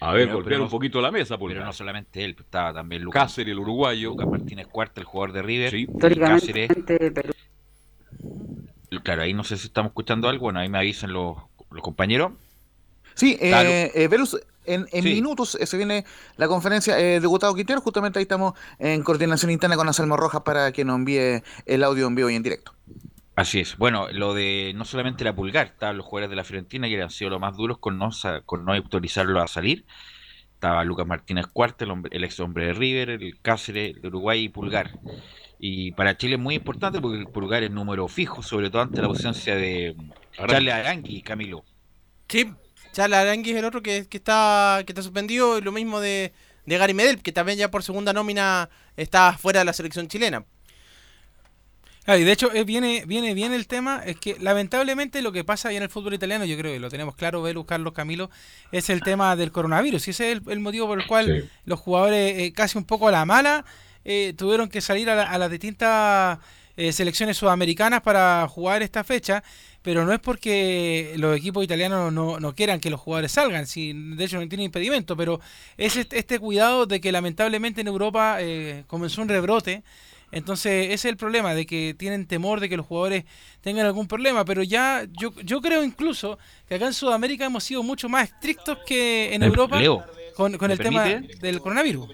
a 0.00 0.12
ver, 0.12 0.32
golpear 0.32 0.60
un 0.60 0.68
poquito 0.68 1.00
la 1.00 1.10
mesa. 1.10 1.38
Pero 1.38 1.64
no 1.64 1.72
solamente 1.72 2.24
él, 2.24 2.36
estaba 2.38 2.72
también 2.72 3.02
Lucas. 3.02 3.24
Cáceres, 3.24 3.52
el 3.52 3.58
uruguayo. 3.58 4.10
Lucas 4.10 4.28
Martínez 4.28 4.66
Cuarta, 4.66 5.00
el 5.00 5.06
jugador 5.06 5.32
de 5.32 5.42
River. 5.42 5.70
Sí. 5.70 5.86
Cáceres. 6.18 6.70
Claro, 9.02 9.22
ahí 9.22 9.34
no 9.34 9.44
sé 9.44 9.56
si 9.56 9.66
estamos 9.66 9.90
escuchando 9.90 10.28
algo. 10.28 10.44
Bueno, 10.44 10.60
ahí 10.60 10.68
me 10.68 10.78
avisan 10.78 11.12
los, 11.12 11.36
compañeros. 11.82 12.32
Sí, 13.14 13.36
eh, 13.40 13.90
eh 13.94 14.08
en, 14.66 14.86
minutos 15.04 15.56
eh, 15.60 15.66
se 15.66 15.76
viene 15.76 16.04
la 16.36 16.48
conferencia 16.48 16.98
eh, 16.98 17.20
de 17.20 17.26
Gustavo 17.26 17.54
Quintero. 17.54 17.80
Justamente 17.80 18.18
ahí 18.18 18.22
estamos 18.22 18.54
en 18.78 19.02
coordinación 19.02 19.50
interna 19.50 19.76
con 19.76 19.86
Anselmo 19.86 20.16
Rojas 20.16 20.42
para 20.42 20.72
que 20.72 20.84
nos 20.84 20.96
envíe 20.96 21.42
el 21.66 21.84
audio 21.84 22.06
en 22.06 22.14
vivo 22.14 22.30
y 22.30 22.36
en 22.36 22.42
directo. 22.42 22.72
Así 23.36 23.60
es. 23.60 23.76
Bueno, 23.76 24.08
lo 24.12 24.32
de 24.32 24.72
no 24.76 24.84
solamente 24.84 25.24
la 25.24 25.34
pulgar, 25.34 25.66
estaban 25.66 25.96
los 25.96 26.06
jugadores 26.06 26.30
de 26.30 26.36
la 26.36 26.44
Fiorentina 26.44 26.88
que 26.88 27.02
han 27.02 27.10
sido 27.10 27.30
los 27.30 27.40
más 27.40 27.56
duros 27.56 27.78
con 27.78 27.98
no, 27.98 28.10
con 28.46 28.64
no 28.64 28.72
autorizarlo 28.72 29.40
a 29.40 29.48
salir. 29.48 29.84
Estaba 30.54 30.84
Lucas 30.84 31.06
Martínez 31.06 31.46
Cuarta, 31.48 31.84
el, 31.84 32.24
ex 32.24 32.40
hombre 32.40 32.66
de 32.66 32.72
River, 32.72 33.10
el 33.10 33.40
Cáceres 33.42 34.00
de 34.00 34.08
Uruguay 34.08 34.44
y 34.44 34.48
Pulgar. 34.48 34.98
Y 35.58 35.92
para 35.92 36.16
Chile 36.16 36.36
es 36.36 36.40
muy 36.40 36.54
importante 36.54 37.00
porque 37.00 37.18
el 37.18 37.26
Pulgar 37.26 37.64
es 37.64 37.70
número 37.70 38.06
fijo, 38.06 38.42
sobre 38.42 38.70
todo 38.70 38.82
ante 38.82 39.00
la 39.00 39.08
ausencia 39.08 39.56
de 39.56 39.96
Charles 40.36 40.72
Arangui, 40.72 41.20
Camilo. 41.22 41.64
Sí, 42.28 42.52
Charles 42.92 43.18
Arangui 43.18 43.50
es 43.50 43.56
el 43.56 43.64
otro 43.64 43.82
que, 43.82 44.06
está, 44.10 44.82
que 44.86 44.92
está 44.92 45.02
suspendido, 45.02 45.58
y 45.58 45.60
lo 45.60 45.72
mismo 45.72 46.00
de, 46.00 46.32
de 46.66 46.78
Gary 46.78 46.94
Medel, 46.94 47.20
que 47.20 47.32
también 47.32 47.58
ya 47.58 47.70
por 47.70 47.82
segunda 47.82 48.12
nómina 48.12 48.70
está 48.96 49.36
fuera 49.36 49.58
de 49.58 49.64
la 49.64 49.72
selección 49.72 50.06
chilena 50.06 50.44
y 52.06 52.24
de 52.24 52.32
hecho 52.32 52.52
eh, 52.52 52.64
viene, 52.64 53.04
viene 53.06 53.32
bien 53.32 53.54
el 53.54 53.66
tema, 53.66 54.02
es 54.04 54.16
que 54.16 54.36
lamentablemente 54.38 55.22
lo 55.22 55.32
que 55.32 55.42
pasa 55.42 55.70
ahí 55.70 55.76
en 55.76 55.82
el 55.82 55.88
fútbol 55.88 56.12
italiano, 56.12 56.44
yo 56.44 56.56
creo 56.58 56.72
que 56.72 56.78
lo 56.78 56.90
tenemos 56.90 57.16
claro, 57.16 57.40
Velus, 57.40 57.64
Carlos, 57.64 57.94
Camilo, 57.94 58.30
es 58.72 58.90
el 58.90 59.00
tema 59.00 59.34
del 59.36 59.52
coronavirus. 59.52 60.08
Y 60.08 60.10
ese 60.10 60.32
es 60.32 60.40
el, 60.46 60.60
motivo 60.60 60.86
por 60.86 61.00
el 61.00 61.06
cual 61.06 61.50
los 61.64 61.80
jugadores 61.80 62.38
eh, 62.38 62.52
casi 62.52 62.76
un 62.76 62.84
poco 62.84 63.08
a 63.08 63.12
la 63.12 63.24
mala 63.24 63.64
eh, 64.04 64.34
tuvieron 64.36 64.68
que 64.68 64.82
salir 64.82 65.08
a, 65.08 65.38
las 65.38 65.50
distintas 65.50 66.38
selecciones 66.90 67.36
sudamericanas 67.36 68.02
para 68.02 68.48
jugar 68.48 68.82
esta 68.82 69.04
fecha, 69.04 69.44
pero 69.80 70.04
no 70.04 70.12
es 70.12 70.18
porque 70.18 71.14
los 71.16 71.36
equipos 71.36 71.62
italianos 71.62 72.12
no, 72.12 72.40
no 72.40 72.54
quieran 72.56 72.80
que 72.80 72.90
los 72.90 73.00
jugadores 73.00 73.30
salgan, 73.30 73.68
si, 73.68 73.92
de 73.92 74.24
hecho 74.24 74.40
no 74.40 74.48
tienen 74.48 74.64
impedimento, 74.64 75.16
pero 75.16 75.40
es 75.76 75.96
este, 75.96 76.18
este 76.18 76.40
cuidado 76.40 76.86
de 76.86 77.00
que 77.00 77.12
lamentablemente 77.12 77.80
en 77.80 77.86
Europa 77.86 78.38
comenzó 78.88 79.22
un 79.22 79.28
rebrote 79.28 79.84
entonces, 80.34 80.86
ese 80.86 80.94
es 80.94 81.04
el 81.04 81.16
problema, 81.16 81.54
de 81.54 81.64
que 81.64 81.94
tienen 81.96 82.26
temor 82.26 82.60
de 82.60 82.68
que 82.68 82.76
los 82.76 82.86
jugadores 82.86 83.24
tengan 83.60 83.86
algún 83.86 84.08
problema, 84.08 84.44
pero 84.44 84.62
ya 84.62 85.06
yo, 85.12 85.32
yo 85.42 85.60
creo 85.60 85.84
incluso 85.84 86.38
que 86.68 86.74
acá 86.74 86.86
en 86.86 86.92
Sudamérica 86.92 87.44
hemos 87.44 87.62
sido 87.62 87.82
mucho 87.82 88.08
más 88.08 88.30
estrictos 88.30 88.78
que 88.86 89.34
en 89.34 89.42
Europa 89.44 89.80
con, 90.34 90.58
con 90.58 90.70
el 90.70 90.78
tema 90.78 91.04
del 91.04 91.60
coronavirus. 91.60 92.08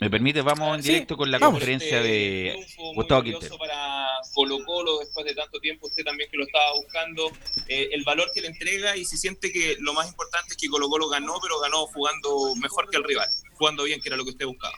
¿Me 0.00 0.08
permite? 0.08 0.42
Vamos 0.42 0.76
en 0.76 0.82
directo 0.82 1.16
con 1.16 1.30
la 1.30 1.40
conferencia 1.40 2.00
de 2.00 2.64
Gustavo 2.94 3.22
Quintero. 3.24 3.58
para 3.58 4.06
Colo 4.32 4.64
Colo 4.64 4.98
después 5.00 5.26
de 5.26 5.34
tanto 5.34 5.58
tiempo, 5.58 5.88
usted 5.88 6.04
también 6.04 6.30
que 6.30 6.36
lo 6.36 6.44
estaba 6.44 6.72
buscando, 6.74 7.32
eh, 7.68 7.88
el 7.92 8.04
valor 8.04 8.30
que 8.32 8.42
le 8.42 8.48
entrega 8.48 8.96
y 8.96 9.04
si 9.04 9.16
siente 9.16 9.52
que 9.52 9.76
lo 9.80 9.92
más 9.92 10.08
importante 10.08 10.52
es 10.52 10.56
que 10.56 10.68
Colo 10.68 10.88
Colo 10.88 11.08
ganó, 11.08 11.34
pero 11.42 11.58
ganó 11.58 11.86
jugando 11.86 12.54
mejor 12.56 12.88
que 12.90 12.98
el 12.98 13.04
rival, 13.04 13.28
jugando 13.54 13.84
bien, 13.84 14.00
que 14.00 14.08
era 14.08 14.16
lo 14.16 14.24
que 14.24 14.30
usted 14.30 14.46
buscaba. 14.46 14.76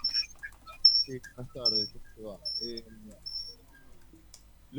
Sí, 1.05 1.19
buenas 1.37 1.53
tardes. 1.53 1.98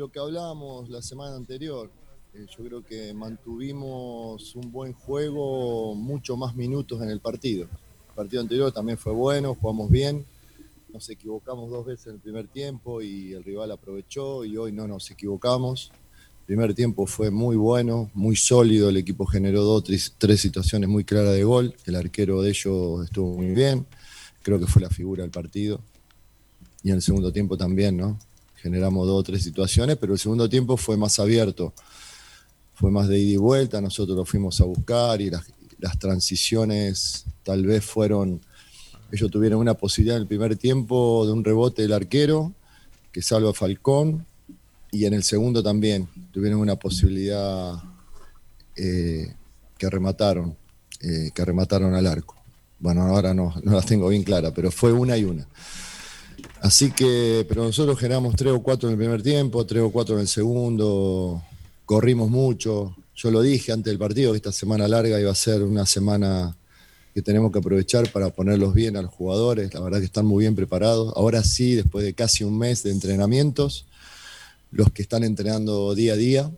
Lo 0.00 0.10
que 0.10 0.18
hablábamos 0.18 0.88
la 0.88 1.02
semana 1.02 1.36
anterior, 1.36 1.90
eh, 2.32 2.46
yo 2.56 2.64
creo 2.64 2.82
que 2.82 3.12
mantuvimos 3.12 4.56
un 4.56 4.72
buen 4.72 4.94
juego, 4.94 5.94
mucho 5.94 6.38
más 6.38 6.56
minutos 6.56 7.02
en 7.02 7.10
el 7.10 7.20
partido. 7.20 7.64
El 8.08 8.14
partido 8.14 8.40
anterior 8.40 8.72
también 8.72 8.96
fue 8.96 9.12
bueno, 9.12 9.54
jugamos 9.54 9.90
bien, 9.90 10.24
nos 10.90 11.06
equivocamos 11.10 11.68
dos 11.68 11.84
veces 11.84 12.06
en 12.06 12.14
el 12.14 12.20
primer 12.20 12.48
tiempo 12.48 13.02
y 13.02 13.34
el 13.34 13.44
rival 13.44 13.72
aprovechó 13.72 14.42
y 14.46 14.56
hoy 14.56 14.72
no 14.72 14.88
nos 14.88 15.10
equivocamos. 15.10 15.92
primer 16.46 16.72
tiempo 16.72 17.04
fue 17.04 17.30
muy 17.30 17.56
bueno, 17.56 18.10
muy 18.14 18.36
sólido, 18.36 18.88
el 18.88 18.96
equipo 18.96 19.26
generó 19.26 19.64
dos, 19.64 19.84
tres 20.16 20.40
situaciones 20.40 20.88
muy 20.88 21.04
claras 21.04 21.34
de 21.34 21.44
gol, 21.44 21.74
el 21.84 21.94
arquero 21.94 22.40
de 22.40 22.48
ellos 22.48 23.04
estuvo 23.04 23.34
muy 23.34 23.50
bien, 23.50 23.84
creo 24.40 24.58
que 24.58 24.66
fue 24.66 24.80
la 24.80 24.88
figura 24.88 25.24
del 25.24 25.30
partido. 25.30 25.78
Y 26.82 26.88
en 26.88 26.94
el 26.94 27.02
segundo 27.02 27.30
tiempo 27.30 27.58
también, 27.58 27.98
¿no? 27.98 28.18
Generamos 28.62 29.06
dos 29.06 29.20
o 29.20 29.22
tres 29.22 29.42
situaciones, 29.42 29.96
pero 29.96 30.12
el 30.12 30.18
segundo 30.18 30.48
tiempo 30.48 30.76
fue 30.76 30.96
más 30.96 31.18
abierto, 31.18 31.72
fue 32.74 32.90
más 32.90 33.08
de 33.08 33.18
ida 33.18 33.32
y 33.32 33.36
vuelta, 33.36 33.80
nosotros 33.80 34.16
lo 34.16 34.24
fuimos 34.24 34.60
a 34.60 34.64
buscar 34.64 35.20
y 35.20 35.30
las, 35.30 35.44
transiciones 35.98 37.24
tal 37.42 37.64
vez 37.64 37.82
fueron, 37.82 38.40
ellos 39.10 39.30
tuvieron 39.30 39.60
una 39.60 39.72
posibilidad 39.72 40.16
en 40.16 40.22
el 40.22 40.28
primer 40.28 40.56
tiempo 40.56 41.24
de 41.24 41.32
un 41.32 41.42
rebote 41.42 41.80
del 41.80 41.94
arquero 41.94 42.52
que 43.12 43.22
salva 43.22 43.50
a 43.50 43.54
Falcón 43.54 44.26
y 44.90 45.06
en 45.06 45.14
el 45.14 45.22
segundo 45.22 45.62
también 45.62 46.06
tuvieron 46.30 46.60
una 46.60 46.76
posibilidad 46.76 47.82
eh, 48.76 49.34
que 49.78 49.88
remataron, 49.88 50.54
eh, 51.00 51.30
que 51.34 51.44
remataron 51.46 51.94
al 51.94 52.06
arco. 52.06 52.36
Bueno, 52.78 53.02
ahora 53.02 53.32
no, 53.32 53.54
no 53.62 53.72
las 53.72 53.86
tengo 53.86 54.08
bien 54.08 54.22
claras, 54.22 54.52
pero 54.54 54.70
fue 54.70 54.92
una 54.92 55.16
y 55.16 55.24
una. 55.24 55.46
Así 56.60 56.92
que, 56.92 57.44
pero 57.48 57.64
nosotros 57.64 57.98
generamos 57.98 58.36
tres 58.36 58.52
o 58.52 58.62
cuatro 58.62 58.88
en 58.88 58.94
el 58.94 58.98
primer 58.98 59.22
tiempo, 59.22 59.64
tres 59.66 59.82
o 59.82 59.90
cuatro 59.90 60.14
en 60.16 60.22
el 60.22 60.28
segundo, 60.28 61.42
corrimos 61.84 62.30
mucho. 62.30 62.96
Yo 63.14 63.30
lo 63.30 63.42
dije 63.42 63.72
antes 63.72 63.90
del 63.90 63.98
partido 63.98 64.32
que 64.32 64.36
esta 64.36 64.52
semana 64.52 64.88
larga 64.88 65.20
iba 65.20 65.30
a 65.30 65.34
ser 65.34 65.62
una 65.62 65.86
semana 65.86 66.56
que 67.14 67.22
tenemos 67.22 67.50
que 67.52 67.58
aprovechar 67.58 68.10
para 68.12 68.30
ponerlos 68.30 68.74
bien 68.74 68.96
a 68.96 69.02
los 69.02 69.12
jugadores. 69.12 69.74
La 69.74 69.80
verdad 69.80 69.98
que 69.98 70.04
están 70.04 70.26
muy 70.26 70.44
bien 70.44 70.54
preparados. 70.54 71.12
Ahora 71.16 71.42
sí, 71.42 71.74
después 71.74 72.04
de 72.04 72.14
casi 72.14 72.44
un 72.44 72.58
mes 72.58 72.82
de 72.82 72.92
entrenamientos, 72.92 73.86
los 74.70 74.90
que 74.92 75.02
están 75.02 75.24
entrenando 75.24 75.94
día 75.94 76.12
a 76.12 76.16
día 76.16 76.50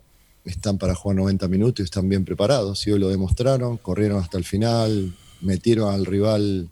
están 0.45 0.79
para 0.79 0.95
jugar 0.95 1.17
90 1.17 1.49
minutos 1.49 1.81
y 1.81 1.85
están 1.85 2.09
bien 2.09 2.25
preparados. 2.25 2.87
Y 2.87 2.93
hoy 2.93 2.99
lo 2.99 3.09
demostraron, 3.09 3.79
corrieron 3.79 4.23
hasta 4.23 4.39
el 4.39 4.45
final, 4.45 5.15
metieron 5.41 5.93
al 5.93 6.05
rival 6.05 6.69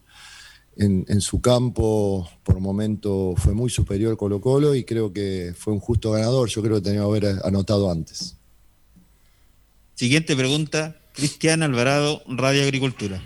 en, 0.81 1.21
su 1.21 1.41
campo, 1.43 2.29
por 2.43 2.59
momento 2.59 3.35
fue 3.37 3.53
muy 3.53 3.69
superior 3.69 4.17
Colo 4.17 4.41
Colo 4.41 4.75
y 4.75 4.85
creo 4.85 5.13
que 5.13 5.53
fue 5.57 5.75
un 5.75 5.81
justo 5.81 6.13
ganador. 6.13 6.49
Yo 6.49 6.63
creo 6.63 6.77
que 6.77 6.83
tenía 6.83 7.01
que 7.01 7.07
haber 7.07 7.27
anotado 7.45 7.91
antes. 7.91 8.37
Siguiente 9.95 10.35
pregunta, 10.35 10.97
Cristian 11.13 11.63
Alvarado, 11.63 12.23
Radio 12.27 12.63
Agricultura. 12.63 13.23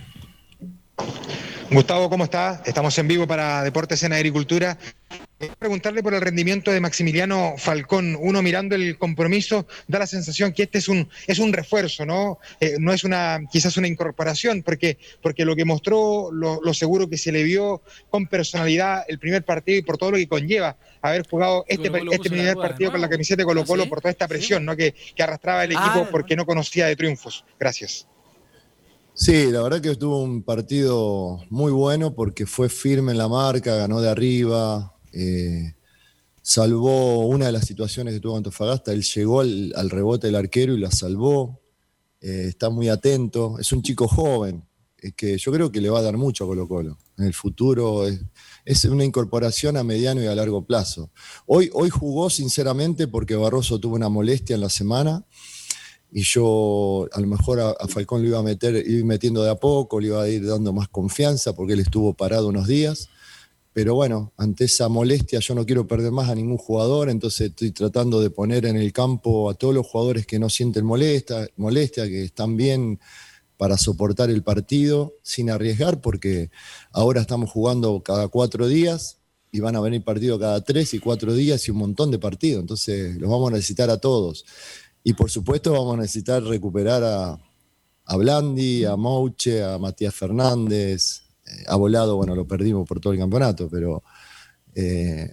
Gustavo, 1.70 2.11
¿cómo 2.11 2.25
está? 2.25 2.62
Estamos 2.66 2.99
en 2.99 3.06
vivo 3.08 3.26
para 3.26 3.62
Deportes 3.62 4.02
en 4.02 4.12
Agricultura. 4.12 4.76
Preguntarle 5.59 6.03
por 6.03 6.14
el 6.14 6.21
rendimiento 6.21 6.71
de 6.71 6.81
Maximiliano 6.81 7.55
Falcón. 7.59 8.17
Uno 8.21 8.41
mirando 8.41 8.76
el 8.76 8.97
compromiso 8.99 9.67
da 9.88 9.99
la 9.99 10.07
sensación 10.07 10.53
que 10.53 10.62
este 10.62 10.79
es 10.79 10.88
un, 10.88 11.09
es 11.26 11.41
un 11.41 11.53
refuerzo, 11.53 12.07
¿no? 12.07 12.38
Eh, 12.61 12.76
no 12.79 12.93
es 12.93 13.03
una, 13.03 13.41
quizás 13.50 13.76
una 13.76 13.88
incorporación, 13.88 14.62
porque, 14.62 14.97
porque 15.21 15.45
lo 15.45 15.57
que 15.57 15.64
mostró, 15.64 16.31
lo, 16.31 16.75
seguro 16.75 17.09
que 17.09 17.19
se 17.19 17.33
le 17.33 17.43
vio 17.43 17.83
con 18.11 18.26
personalidad 18.29 19.05
el 19.09 19.19
primer 19.19 19.45
partido 19.45 19.79
y 19.79 19.83
por 19.83 19.99
todo 19.99 20.12
lo 20.12 20.17
que 20.19 20.29
conlleva 20.29 20.76
haber 21.03 21.26
jugado 21.29 21.64
este, 21.69 21.91
este 22.12 22.31
primer 22.31 22.55
partido 22.55 22.93
con 22.93 23.00
la 23.00 23.09
camiseta 23.09 23.43
de 23.43 23.45
Colo 23.45 23.62
¿Ah, 23.62 23.67
Colo 23.67 23.88
por 23.88 24.00
toda 24.00 24.12
esta 24.12 24.29
presión, 24.29 24.64
¿no? 24.64 24.76
Que, 24.76 24.95
arrastraba 25.19 25.64
el 25.64 25.73
equipo 25.73 26.05
ah. 26.05 26.09
porque 26.11 26.37
no 26.37 26.47
conocía 26.47 26.87
de 26.87 26.97
triunfos. 26.97 27.45
Gracias. 27.59 28.07
Sí, 29.14 29.50
la 29.50 29.62
verdad 29.62 29.81
que 29.81 29.95
tuvo 29.95 30.23
un 30.23 30.43
partido 30.43 31.41
muy 31.49 31.73
bueno 31.73 32.14
porque 32.14 32.47
fue 32.47 32.69
firme 32.69 33.12
en 33.12 33.19
la 33.19 33.29
marca, 33.29 33.76
ganó 33.76 34.00
de 34.00 34.11
arriba, 34.11 34.93
eh, 35.14 35.75
salvó 36.42 37.26
una 37.26 37.47
de 37.47 37.52
las 37.52 37.66
situaciones 37.66 38.14
que 38.14 38.21
tuvo 38.21 38.37
Antofagasta, 38.37 38.92
él 38.92 39.02
llegó 39.02 39.40
al, 39.40 39.90
rebote 39.90 40.26
del 40.26 40.37
arquero 40.37 40.75
y 40.75 40.80
la 40.80 40.90
salvó, 40.90 41.61
eh, 42.21 42.47
está 42.49 42.68
muy 42.68 42.88
atento, 42.88 43.59
es 43.59 43.73
un 43.73 43.83
chico 43.83 44.09
joven, 44.09 44.64
que 45.16 45.37
yo 45.38 45.52
creo 45.52 45.71
que 45.71 45.80
le 45.80 45.90
va 45.90 45.99
a 45.99 46.02
dar 46.02 46.16
mucho 46.16 46.44
a 46.44 46.47
Colo 46.47 46.66
Colo. 46.66 46.99
En 47.18 47.26
el 47.26 47.35
futuro 47.35 48.06
es, 48.64 48.85
una 48.87 49.04
incorporación 49.04 49.76
a 49.76 49.85
mediano 49.85 50.23
y 50.23 50.26
a 50.26 50.35
largo 50.35 50.64
plazo. 50.64 51.11
Hoy, 51.47 51.71
hoy 51.75 51.90
jugó 51.90 52.30
sinceramente 52.30 53.06
porque 53.06 53.37
Barroso 53.37 53.78
tuvo 53.78 53.97
una 53.97 54.09
molestia 54.09 54.54
en 54.54 54.62
la 54.62 54.71
semana 54.71 55.25
y 56.11 56.23
yo 56.23 57.09
a 57.12 57.21
lo 57.21 57.26
mejor 57.26 57.61
a, 57.61 57.75
Falcón 57.88 58.23
lo 58.23 58.28
iba 58.28 58.38
a 58.38 58.42
meter, 58.42 58.76
ir 58.76 59.04
metiendo 59.04 59.42
de 59.42 59.50
a 59.50 59.56
poco, 59.56 60.00
le 60.00 60.09
iba 60.09 60.23
a 60.23 60.28
ir 60.28 60.47
dando 60.47 60.73
más 60.73 60.88
confianza 60.88 61.54
porque 61.54 61.75
él 61.75 61.80
estuvo 61.80 62.14
parado 62.14 62.49
unos 62.49 62.66
días. 62.66 63.09
Pero 63.75 63.97
bueno, 63.97 64.33
ante 64.37 64.66
esa 64.66 64.88
molestia 64.88 65.40
yo 65.40 65.52
no 65.57 65.66
quiero 65.66 65.88
perder 65.88 66.12
más 66.12 66.31
a 66.31 66.35
ningún 66.37 66.59
jugador, 66.59 67.11
entonces 67.11 67.50
estoy 67.50 67.73
tratando 67.73 68.21
de 68.21 68.31
poner 68.31 68.66
en 68.66 68.76
el 68.76 68.93
campo 68.93 69.50
a 69.50 69.54
todos 69.54 69.75
los 69.75 69.85
jugadores 69.85 70.26
que 70.26 70.38
no 70.38 70.49
sienten 70.49 70.85
molestia, 70.85 71.49
molestia 71.57 72.07
que 72.07 72.23
están 72.23 72.57
bien 72.57 73.00
para 73.57 73.76
soportar 73.76 74.31
el 74.31 74.45
partido 74.45 75.14
sin 75.23 75.50
arriesgar, 75.50 76.00
porque 76.00 76.50
ahora 76.93 77.21
estamos 77.21 77.50
jugando 77.50 78.00
cada 78.04 78.28
cuatro 78.28 78.69
días 78.69 79.19
y 79.50 79.59
van 79.59 79.75
a 79.75 79.81
venir 79.81 80.04
partidos 80.04 80.38
cada 80.38 80.61
tres 80.61 80.95
y 80.95 81.00
cuatro 81.00 81.35
días 81.35 81.66
y 81.66 81.73
un 81.73 81.78
montón 81.78 82.12
de 82.12 82.21
partidos, 82.21 82.61
entonces 82.61 83.16
los 83.16 83.28
vamos 83.28 83.50
a 83.50 83.57
necesitar 83.57 83.90
a 83.90 83.99
todos. 83.99 84.45
Y 85.02 85.14
por 85.14 85.33
supuesto 85.33 85.73
vamos 85.73 85.95
a 85.95 86.02
necesitar 86.02 86.45
recuperar 86.45 87.02
a, 87.02 87.40
a 88.04 88.16
Blandi, 88.16 88.85
a 88.85 88.95
Mouche, 88.95 89.64
a 89.64 89.78
Matías 89.78 90.14
Fernández. 90.14 91.24
Eh, 91.54 91.64
a 91.66 91.76
Volado, 91.76 92.16
bueno, 92.16 92.34
lo 92.34 92.46
perdimos 92.46 92.87
por 92.87 93.00
todo 93.00 93.12
el 93.12 93.18
campeonato, 93.18 93.68
pero... 93.68 94.02
Eh, 94.75 95.32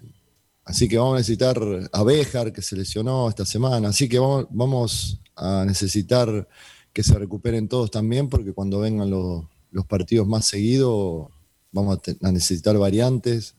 así 0.63 0.87
que 0.87 0.97
vamos 0.97 1.15
a 1.15 1.17
necesitar 1.17 1.57
a 1.91 2.03
Béjar, 2.03 2.53
que 2.53 2.61
se 2.61 2.75
lesionó 2.75 3.27
esta 3.27 3.45
semana. 3.45 3.89
Así 3.89 4.07
que 4.07 4.19
vamos, 4.19 4.47
vamos 4.51 5.21
a 5.35 5.65
necesitar 5.65 6.47
que 6.93 7.03
se 7.03 7.17
recuperen 7.17 7.67
todos 7.67 7.89
también, 7.89 8.29
porque 8.29 8.53
cuando 8.53 8.79
vengan 8.79 9.09
los, 9.09 9.45
partidos 9.87 10.27
más 10.27 10.45
seguidos, 10.45 11.29
vamos 11.71 11.99
a, 12.21 12.31
necesitar 12.31 12.77
variantes, 12.77 13.55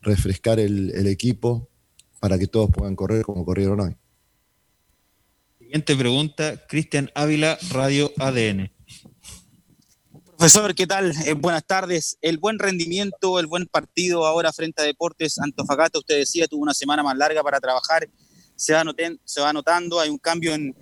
refrescar 0.00 0.60
el 0.60 1.06
equipo 1.06 1.68
para 2.20 2.38
que 2.38 2.46
todos 2.46 2.70
puedan 2.70 2.96
correr 2.96 3.24
como 3.24 3.44
corrieron 3.44 3.80
hoy. 3.80 3.96
Siguiente 5.58 5.96
pregunta, 5.96 6.66
Cristian 6.66 7.10
Ávila, 7.14 7.58
Radio 7.70 8.10
ADN. 8.18 8.70
Profesor, 10.38 10.72
¿qué 10.72 10.86
tal? 10.86 11.12
Eh, 11.26 11.32
buenas 11.32 11.66
tardes. 11.66 12.16
El 12.20 12.38
buen 12.38 12.60
rendimiento, 12.60 13.40
el 13.40 13.48
buen 13.48 13.66
partido 13.66 14.24
ahora 14.24 14.52
frente 14.52 14.80
a 14.80 14.84
Deportes 14.84 15.36
Antofagasta, 15.40 15.98
usted 15.98 16.16
decía, 16.16 16.46
tuvo 16.46 16.62
una 16.62 16.74
semana 16.74 17.02
más 17.02 17.16
larga 17.16 17.42
para 17.42 17.58
trabajar, 17.58 18.08
se 18.54 18.72
va, 18.72 18.84
se 19.24 19.40
va 19.40 19.52
notando, 19.52 19.98
hay 19.98 20.10
un 20.10 20.18
cambio 20.18 20.54
en, 20.54 20.76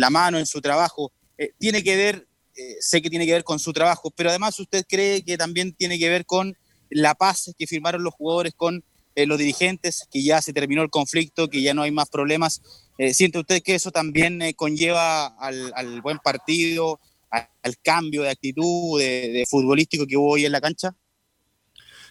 la 0.00 0.10
mano, 0.10 0.36
en 0.36 0.46
su 0.46 0.60
trabajo. 0.60 1.12
Eh, 1.38 1.52
tiene 1.60 1.84
que 1.84 1.94
ver, 1.94 2.26
eh, 2.56 2.74
sé 2.80 3.00
que 3.00 3.08
tiene 3.08 3.24
que 3.24 3.34
ver 3.34 3.44
con 3.44 3.60
su 3.60 3.72
trabajo, 3.72 4.10
pero 4.10 4.30
además 4.30 4.58
usted 4.58 4.84
cree 4.88 5.22
que 5.22 5.38
también 5.38 5.72
tiene 5.74 5.96
que 5.96 6.08
ver 6.08 6.26
con 6.26 6.58
la 6.90 7.14
paz 7.14 7.54
que 7.56 7.68
firmaron 7.68 8.02
los 8.02 8.14
jugadores 8.14 8.52
con 8.52 8.82
los 9.14 9.38
dirigentes, 9.38 10.08
que 10.10 10.24
ya 10.24 10.42
se 10.42 10.52
terminó 10.52 10.82
el 10.82 10.90
conflicto, 10.90 11.48
que 11.48 11.62
ya 11.62 11.72
no 11.72 11.82
hay 11.82 11.92
más 11.92 12.08
problemas. 12.08 12.62
Eh, 12.98 13.14
¿Siente 13.14 13.38
usted 13.38 13.62
que 13.62 13.74
eso 13.74 13.90
también 13.90 14.42
eh, 14.42 14.54
conlleva 14.54 15.26
al, 15.26 16.00
buen 16.02 16.18
partido, 16.18 17.00
al 17.32 17.78
cambio 17.82 18.22
de 18.22 18.30
actitud 18.30 18.98
de, 18.98 19.44
futbolístico 19.48 20.06
que 20.06 20.16
hubo 20.16 20.32
hoy 20.32 20.44
en 20.44 20.52
la 20.52 20.60
cancha? 20.60 20.94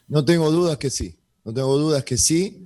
No 0.07 0.25
tengo 0.25 0.51
dudas 0.51 0.77
que 0.77 0.89
sí, 0.89 1.15
no 1.43 1.53
tengo 1.53 1.77
dudas 1.77 2.03
que 2.03 2.17
sí. 2.17 2.63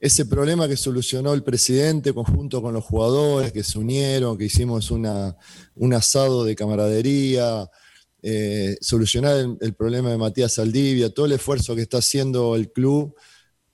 Ese 0.00 0.26
problema 0.26 0.66
que 0.66 0.76
solucionó 0.76 1.32
el 1.32 1.44
presidente 1.44 2.12
conjunto 2.12 2.60
con 2.60 2.74
los 2.74 2.84
jugadores, 2.84 3.52
que 3.52 3.62
se 3.62 3.78
unieron, 3.78 4.36
que 4.36 4.46
hicimos 4.46 4.90
una, 4.90 5.36
un 5.76 5.94
asado 5.94 6.44
de 6.44 6.56
camaradería, 6.56 7.70
eh, 8.20 8.76
solucionar 8.80 9.36
el, 9.60 9.74
problema 9.74 10.10
de 10.10 10.18
Matías 10.18 10.54
Saldivia, 10.54 11.10
todo 11.10 11.26
el 11.26 11.32
esfuerzo 11.32 11.76
que 11.76 11.82
está 11.82 11.98
haciendo 11.98 12.56
el 12.56 12.72
club 12.72 13.14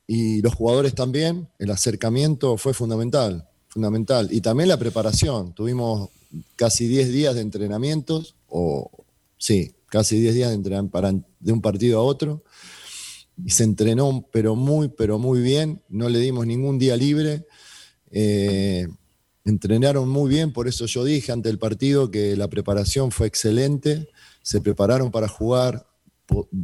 y 0.06 0.42
los 0.42 0.54
jugadores 0.54 0.94
también, 0.94 1.48
el 1.58 1.70
acercamiento 1.70 2.58
fue 2.58 2.74
fundamental 2.74 3.48
fundamental. 3.68 4.28
Y 4.30 4.40
también 4.40 4.68
la 4.68 4.76
preparación. 4.76 5.54
Tuvimos 5.54 6.10
casi 6.56 6.86
10 6.86 7.12
días 7.12 7.34
de 7.34 7.40
entrenamientos, 7.40 8.36
o 8.48 8.90
sí, 9.36 9.74
casi 9.86 10.18
10 10.20 10.34
días 10.34 10.48
de, 10.50 10.54
entrenamiento 10.54 11.28
de 11.40 11.52
un 11.52 11.60
partido 11.60 12.00
a 12.00 12.02
otro. 12.02 12.42
Y 13.44 13.50
se 13.50 13.64
entrenó, 13.64 14.26
pero 14.32 14.56
muy, 14.56 14.88
pero 14.88 15.18
muy 15.18 15.40
bien. 15.40 15.82
No 15.88 16.08
le 16.08 16.18
dimos 16.18 16.46
ningún 16.46 16.78
día 16.78 16.96
libre. 16.96 17.46
Eh, 18.10 18.88
entrenaron 19.44 20.08
muy 20.08 20.28
bien, 20.28 20.52
por 20.52 20.68
eso 20.68 20.86
yo 20.86 21.04
dije 21.04 21.32
ante 21.32 21.48
el 21.48 21.58
partido 21.58 22.10
que 22.10 22.36
la 22.36 22.48
preparación 22.48 23.10
fue 23.10 23.26
excelente. 23.26 24.08
Se 24.42 24.60
prepararon 24.60 25.10
para 25.10 25.28
jugar, 25.28 25.87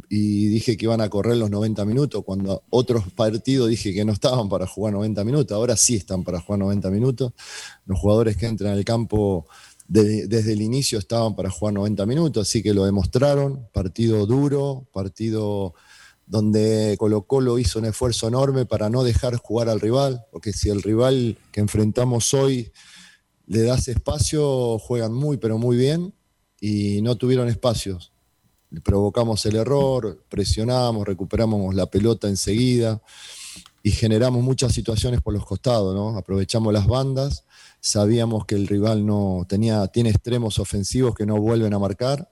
y 0.09 0.47
dije 0.47 0.77
que 0.77 0.85
iban 0.85 1.01
a 1.01 1.09
correr 1.09 1.37
los 1.37 1.49
90 1.49 1.85
minutos, 1.85 2.23
cuando 2.23 2.63
otros 2.69 3.11
partidos 3.13 3.69
dije 3.69 3.93
que 3.93 4.05
no 4.05 4.13
estaban 4.13 4.49
para 4.49 4.67
jugar 4.67 4.93
90 4.93 5.23
minutos, 5.23 5.55
ahora 5.55 5.75
sí 5.75 5.95
están 5.95 6.23
para 6.23 6.39
jugar 6.39 6.59
90 6.59 6.89
minutos. 6.91 7.33
Los 7.85 7.99
jugadores 7.99 8.37
que 8.37 8.45
entran 8.45 8.73
al 8.73 8.85
campo 8.85 9.47
desde 9.87 10.51
el 10.51 10.61
inicio 10.61 10.97
estaban 10.97 11.35
para 11.35 11.49
jugar 11.49 11.73
90 11.73 12.05
minutos, 12.05 12.47
así 12.47 12.63
que 12.63 12.73
lo 12.73 12.85
demostraron, 12.85 13.67
partido 13.71 14.25
duro, 14.25 14.87
partido 14.91 15.73
donde 16.27 16.95
Colo 16.97 17.23
Colo 17.23 17.59
hizo 17.59 17.79
un 17.79 17.85
esfuerzo 17.85 18.27
enorme 18.27 18.65
para 18.65 18.89
no 18.89 19.03
dejar 19.03 19.35
jugar 19.37 19.69
al 19.69 19.79
rival, 19.79 20.25
porque 20.31 20.53
si 20.53 20.69
el 20.69 20.81
rival 20.81 21.37
que 21.51 21.59
enfrentamos 21.59 22.33
hoy 22.33 22.71
le 23.45 23.61
das 23.61 23.87
espacio, 23.87 24.79
juegan 24.79 25.13
muy, 25.13 25.37
pero 25.37 25.59
muy 25.59 25.77
bien 25.77 26.15
y 26.59 27.01
no 27.03 27.15
tuvieron 27.15 27.47
espacios. 27.47 28.14
Provocamos 28.83 29.45
el 29.45 29.55
error, 29.55 30.23
presionamos, 30.29 31.07
recuperamos 31.07 31.73
la 31.75 31.85
pelota 31.85 32.27
enseguida 32.27 33.01
y 33.83 33.91
generamos 33.91 34.43
muchas 34.43 34.73
situaciones 34.73 35.21
por 35.21 35.33
los 35.33 35.45
costados, 35.45 35.95
¿no? 35.95 36.17
Aprovechamos 36.17 36.73
las 36.73 36.87
bandas, 36.87 37.45
sabíamos 37.79 38.45
que 38.45 38.55
el 38.55 38.67
rival 38.67 39.05
no 39.05 39.45
tenía, 39.47 39.87
tiene 39.87 40.09
extremos 40.09 40.59
ofensivos 40.59 41.13
que 41.15 41.25
no 41.25 41.39
vuelven 41.39 41.73
a 41.73 41.79
marcar 41.79 42.27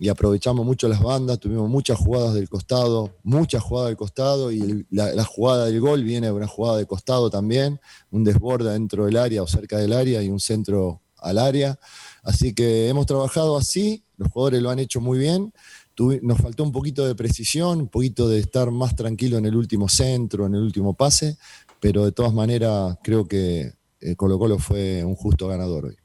y 0.00 0.08
aprovechamos 0.08 0.64
mucho 0.64 0.88
las 0.88 1.02
bandas, 1.02 1.38
tuvimos 1.38 1.68
muchas 1.68 1.98
jugadas 1.98 2.32
del 2.32 2.48
costado, 2.48 3.18
muchas 3.22 3.62
jugadas 3.62 3.90
del 3.90 3.98
costado 3.98 4.50
y 4.50 4.86
la, 4.90 5.22
jugada 5.24 5.66
del 5.66 5.78
gol 5.78 6.02
viene 6.02 6.28
de 6.28 6.32
una 6.32 6.46
jugada 6.46 6.78
de 6.78 6.86
costado 6.86 7.28
también, 7.28 7.78
un 8.10 8.24
desborde 8.24 8.72
dentro 8.72 9.04
del 9.04 9.18
área 9.18 9.42
o 9.42 9.46
cerca 9.46 9.76
del 9.76 9.92
área 9.92 10.22
y 10.22 10.30
un 10.30 10.40
centro 10.40 11.02
al 11.18 11.36
área. 11.36 11.78
Así 12.22 12.54
que 12.54 12.88
hemos 12.88 13.04
trabajado 13.04 13.58
así, 13.58 14.02
los 14.20 14.30
jugadores 14.30 14.60
lo 14.60 14.70
han 14.70 14.78
hecho 14.78 15.00
muy 15.00 15.18
bien. 15.18 15.52
nos 16.22 16.38
faltó 16.38 16.62
un 16.62 16.72
poquito 16.72 17.06
de 17.06 17.14
precisión, 17.14 17.80
un 17.80 17.88
poquito 17.88 18.28
de 18.28 18.38
estar 18.38 18.70
más 18.70 18.94
tranquilo 18.94 19.38
en 19.38 19.46
el 19.46 19.56
último 19.56 19.88
centro, 19.88 20.46
en 20.46 20.54
el 20.54 20.60
último 20.60 20.94
pase, 20.94 21.38
pero 21.80 22.04
de 22.04 22.12
todas 22.12 22.34
maneras 22.34 22.98
creo 23.02 23.26
que 23.26 23.72
eh, 24.00 24.16
Colo 24.16 24.38
Colo 24.38 24.58
fue 24.58 25.02
un 25.04 25.14
justo 25.14 25.48
ganador 25.48 25.86
hoy. 25.86 25.96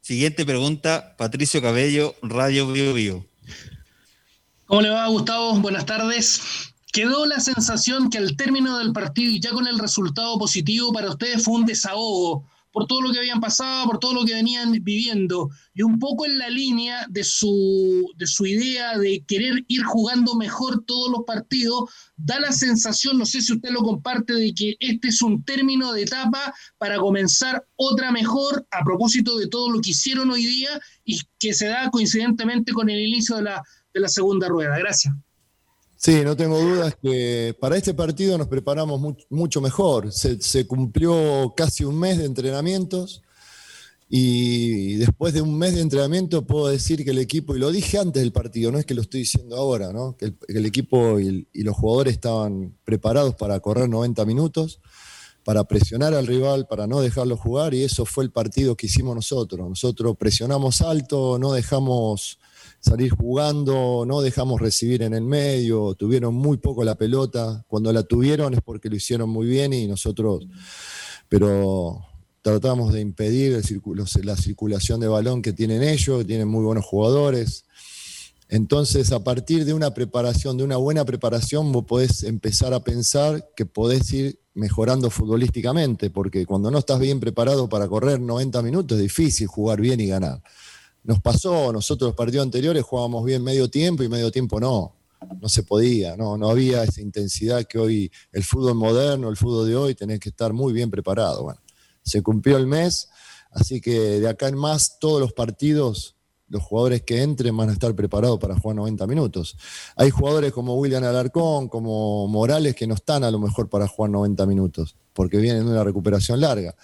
Siguiente 0.00 0.46
pregunta, 0.46 1.16
Patricio 1.18 1.60
Cabello, 1.60 2.14
Radio 2.22 2.72
Bio 2.72 2.94
Bio. 2.94 3.26
¿Cómo 4.64 4.80
le 4.80 4.88
va, 4.88 5.06
Gustavo? 5.08 5.60
Buenas 5.60 5.84
tardes. 5.84 6.40
Quedó 6.92 7.26
la 7.26 7.40
sensación 7.40 8.08
que 8.08 8.18
al 8.18 8.36
término 8.36 8.78
del 8.78 8.92
partido 8.92 9.32
y 9.32 9.40
ya 9.40 9.50
con 9.50 9.66
el 9.66 9.78
resultado 9.78 10.38
positivo 10.38 10.92
para 10.94 11.10
ustedes 11.10 11.44
fue 11.44 11.54
un 11.54 11.66
desahogo 11.66 12.46
por 12.76 12.86
todo 12.86 13.00
lo 13.00 13.10
que 13.10 13.20
habían 13.20 13.40
pasado, 13.40 13.86
por 13.86 13.98
todo 13.98 14.12
lo 14.12 14.26
que 14.26 14.34
venían 14.34 14.70
viviendo, 14.82 15.48
y 15.72 15.80
un 15.80 15.98
poco 15.98 16.26
en 16.26 16.36
la 16.36 16.50
línea 16.50 17.06
de 17.08 17.24
su, 17.24 18.12
de 18.18 18.26
su 18.26 18.44
idea 18.44 18.98
de 18.98 19.24
querer 19.26 19.64
ir 19.66 19.82
jugando 19.82 20.34
mejor 20.34 20.84
todos 20.84 21.10
los 21.10 21.24
partidos, 21.26 21.88
da 22.18 22.38
la 22.38 22.52
sensación, 22.52 23.16
no 23.16 23.24
sé 23.24 23.40
si 23.40 23.54
usted 23.54 23.70
lo 23.70 23.80
comparte, 23.80 24.34
de 24.34 24.52
que 24.52 24.76
este 24.78 25.08
es 25.08 25.22
un 25.22 25.42
término 25.42 25.94
de 25.94 26.02
etapa 26.02 26.52
para 26.76 26.98
comenzar 26.98 27.66
otra 27.76 28.12
mejor 28.12 28.66
a 28.70 28.84
propósito 28.84 29.38
de 29.38 29.48
todo 29.48 29.70
lo 29.70 29.80
que 29.80 29.92
hicieron 29.92 30.30
hoy 30.30 30.44
día 30.44 30.78
y 31.02 31.18
que 31.38 31.54
se 31.54 31.68
da 31.68 31.90
coincidentemente 31.90 32.74
con 32.74 32.90
el 32.90 33.00
inicio 33.00 33.36
de 33.36 33.42
la, 33.44 33.62
de 33.94 34.00
la 34.00 34.08
segunda 34.08 34.48
rueda. 34.48 34.76
Gracias. 34.76 35.14
Sí, 35.96 36.22
no 36.22 36.36
tengo 36.36 36.60
dudas 36.60 36.94
que 37.02 37.56
para 37.58 37.76
este 37.76 37.94
partido 37.94 38.36
nos 38.36 38.48
preparamos 38.48 39.00
mucho 39.30 39.60
mejor. 39.62 40.12
Se, 40.12 40.66
cumplió 40.66 41.54
casi 41.56 41.84
un 41.84 41.98
mes 41.98 42.18
de 42.18 42.26
entrenamientos 42.26 43.22
y 44.08 44.94
después 44.96 45.32
de 45.32 45.40
un 45.40 45.58
mes 45.58 45.74
de 45.74 45.80
entrenamiento 45.80 46.46
puedo 46.46 46.68
decir 46.68 47.02
que 47.02 47.10
el 47.10 47.18
equipo, 47.18 47.56
y 47.56 47.58
lo 47.58 47.72
dije 47.72 47.98
antes 47.98 48.22
del 48.22 48.30
partido, 48.30 48.70
no 48.70 48.78
es 48.78 48.84
que 48.84 48.94
lo 48.94 49.00
estoy 49.00 49.20
diciendo 49.20 49.56
ahora, 49.56 49.92
¿no? 49.92 50.16
que, 50.16 50.34
el, 50.48 50.66
equipo 50.66 51.18
y, 51.18 51.48
y, 51.52 51.62
los 51.62 51.74
jugadores 51.74 52.12
estaban 52.12 52.76
preparados 52.84 53.34
para 53.34 53.58
correr 53.60 53.88
90 53.88 54.24
minutos, 54.26 54.80
para 55.44 55.64
presionar 55.64 56.12
al 56.12 56.26
rival, 56.26 56.68
para 56.68 56.86
no 56.86 57.00
dejarlo 57.00 57.36
jugar 57.36 57.72
y 57.72 57.82
eso 57.82 58.04
fue 58.04 58.22
el 58.22 58.30
partido 58.30 58.76
que 58.76 58.86
hicimos 58.86 59.16
nosotros. 59.16 59.66
Nosotros 59.66 60.16
presionamos 60.18 60.82
alto, 60.82 61.38
no 61.38 61.52
dejamos 61.52 62.38
salir 62.86 63.10
jugando, 63.10 64.04
no 64.06 64.20
dejamos 64.20 64.60
recibir 64.60 65.02
en 65.02 65.12
el 65.12 65.22
medio, 65.22 65.94
tuvieron 65.94 66.34
muy 66.34 66.58
poco 66.58 66.84
la 66.84 66.94
pelota, 66.94 67.64
cuando 67.66 67.92
la 67.92 68.04
tuvieron 68.04 68.54
es 68.54 68.60
porque 68.62 68.88
lo 68.88 68.94
hicieron 68.94 69.28
muy 69.28 69.46
bien 69.46 69.72
y 69.72 69.88
nosotros, 69.88 70.46
pero 71.28 72.06
tratamos 72.42 72.92
de 72.92 73.00
impedir 73.00 73.60
la 74.22 74.36
circulación 74.36 75.00
de 75.00 75.08
balón 75.08 75.42
que 75.42 75.52
tienen 75.52 75.82
ellos, 75.82 76.24
tienen 76.24 76.46
muy 76.46 76.64
buenos 76.64 76.84
jugadores. 76.84 77.64
Entonces, 78.48 79.10
a 79.10 79.24
partir 79.24 79.64
de 79.64 79.74
una 79.74 79.92
preparación, 79.92 80.56
de 80.56 80.62
una 80.62 80.76
buena 80.76 81.04
preparación, 81.04 81.72
vos 81.72 81.84
podés 81.86 82.22
empezar 82.22 82.72
a 82.72 82.84
pensar 82.84 83.50
que 83.56 83.66
podés 83.66 84.12
ir 84.12 84.38
mejorando 84.54 85.10
futbolísticamente, 85.10 86.10
porque 86.10 86.46
cuando 86.46 86.70
no 86.70 86.78
estás 86.78 87.00
bien 87.00 87.18
preparado 87.18 87.68
para 87.68 87.88
correr 87.88 88.20
90 88.20 88.62
minutos 88.62 88.96
es 88.96 89.02
difícil 89.02 89.48
jugar 89.48 89.80
bien 89.80 89.98
y 89.98 90.06
ganar. 90.06 90.40
Nos 91.06 91.20
pasó, 91.20 91.72
nosotros 91.72 92.08
los 92.08 92.16
partidos 92.16 92.42
anteriores 92.44 92.82
jugábamos 92.82 93.24
bien 93.24 93.40
medio 93.42 93.70
tiempo 93.70 94.02
y 94.02 94.08
medio 94.08 94.32
tiempo 94.32 94.58
no. 94.58 94.92
No 95.40 95.48
se 95.48 95.62
podía, 95.62 96.16
no, 96.16 96.36
no 96.36 96.50
había 96.50 96.82
esa 96.82 97.00
intensidad 97.00 97.64
que 97.64 97.78
hoy 97.78 98.10
el 98.32 98.42
fútbol 98.42 98.74
moderno, 98.74 99.28
el 99.28 99.36
fútbol 99.36 99.68
de 99.68 99.76
hoy, 99.76 99.94
tenés 99.94 100.18
que 100.18 100.30
estar 100.30 100.52
muy 100.52 100.72
bien 100.72 100.90
preparado. 100.90 101.44
Bueno, 101.44 101.60
se 102.02 102.22
cumplió 102.22 102.56
el 102.56 102.66
mes, 102.66 103.08
así 103.52 103.80
que 103.80 104.20
de 104.20 104.28
acá 104.28 104.48
en 104.48 104.56
más 104.56 104.98
todos 104.98 105.20
los 105.20 105.32
partidos 105.32 106.16
los 106.48 106.62
jugadores 106.62 107.02
que 107.02 107.22
entren 107.22 107.56
van 107.56 107.70
a 107.70 107.72
estar 107.72 107.94
preparados 107.94 108.38
para 108.38 108.58
jugar 108.58 108.76
90 108.76 109.06
minutos. 109.06 109.56
Hay 109.96 110.10
jugadores 110.10 110.52
como 110.52 110.74
William 110.74 111.04
Alarcón, 111.04 111.68
como 111.68 112.26
Morales, 112.28 112.74
que 112.74 112.86
no 112.86 112.94
están 112.94 113.24
a 113.24 113.30
lo 113.30 113.38
mejor 113.38 113.68
para 113.68 113.86
jugar 113.88 114.10
90 114.10 114.44
minutos, 114.46 114.96
porque 115.12 115.38
vienen 115.38 115.64
de 115.64 115.70
una 115.70 115.84
recuperación 115.84 116.40
larga 116.40 116.74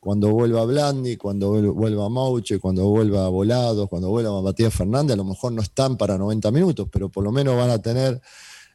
cuando 0.00 0.30
vuelva 0.30 0.64
Blandi, 0.64 1.18
cuando 1.18 1.50
vuelva 1.74 2.08
Mauche, 2.08 2.58
cuando 2.58 2.88
vuelva 2.88 3.28
Volado, 3.28 3.86
cuando 3.86 4.08
vuelva 4.08 4.40
Matías 4.40 4.74
Fernández, 4.74 5.12
a 5.12 5.18
lo 5.18 5.24
mejor 5.24 5.52
no 5.52 5.60
están 5.60 5.98
para 5.98 6.16
90 6.16 6.50
minutos, 6.50 6.88
pero 6.90 7.10
por 7.10 7.22
lo 7.22 7.30
menos 7.30 7.54
van 7.54 7.68
a 7.68 7.80
tener 7.80 8.20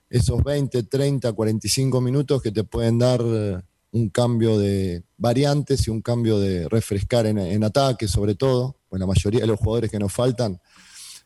esos 0.08 0.44
20, 0.44 0.84
30, 0.84 1.34
45 1.34 2.00
minutos 2.00 2.42
que 2.44 2.52
te 2.52 2.64
pueden 2.64 3.00
dar 3.00 3.22
eh, 3.26 3.60
un 3.92 4.10
cambio 4.10 4.60
de 4.60 5.04
variantes 5.18 5.88
y 5.88 5.90
un 5.90 6.02
cambio 6.02 6.40
de 6.40 6.70
refrescar 6.70 7.26
en, 7.26 7.40
en 7.40 7.64
ataque, 7.64 8.08
sobre 8.08 8.36
todo, 8.36 8.78
pues 8.88 9.00
la 9.00 9.08
mayoría 9.08 9.42
de 9.42 9.48
los 9.48 9.60
jugadores 9.60 9.90
que 9.90 9.98
nos 9.98 10.14
faltan 10.14 10.62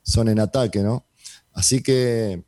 son 0.02 0.30
en 0.30 0.40
ataque, 0.40 0.80
¿no? 0.80 1.06
Así 1.52 1.84
que 1.84 2.42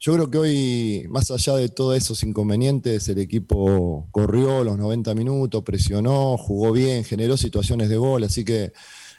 yo 0.00 0.14
creo 0.14 0.30
que 0.30 0.38
hoy, 0.38 1.06
más 1.10 1.30
allá 1.30 1.56
de 1.56 1.68
todos 1.68 1.96
esos 1.96 2.22
inconvenientes, 2.22 3.08
el 3.08 3.18
equipo 3.18 4.06
corrió 4.12 4.62
los 4.62 4.78
90 4.78 5.12
minutos, 5.14 5.64
presionó, 5.64 6.36
jugó 6.36 6.70
bien, 6.70 7.02
generó 7.04 7.36
situaciones 7.36 7.88
de 7.88 7.96
gol, 7.96 8.22
así 8.22 8.44
que 8.44 8.72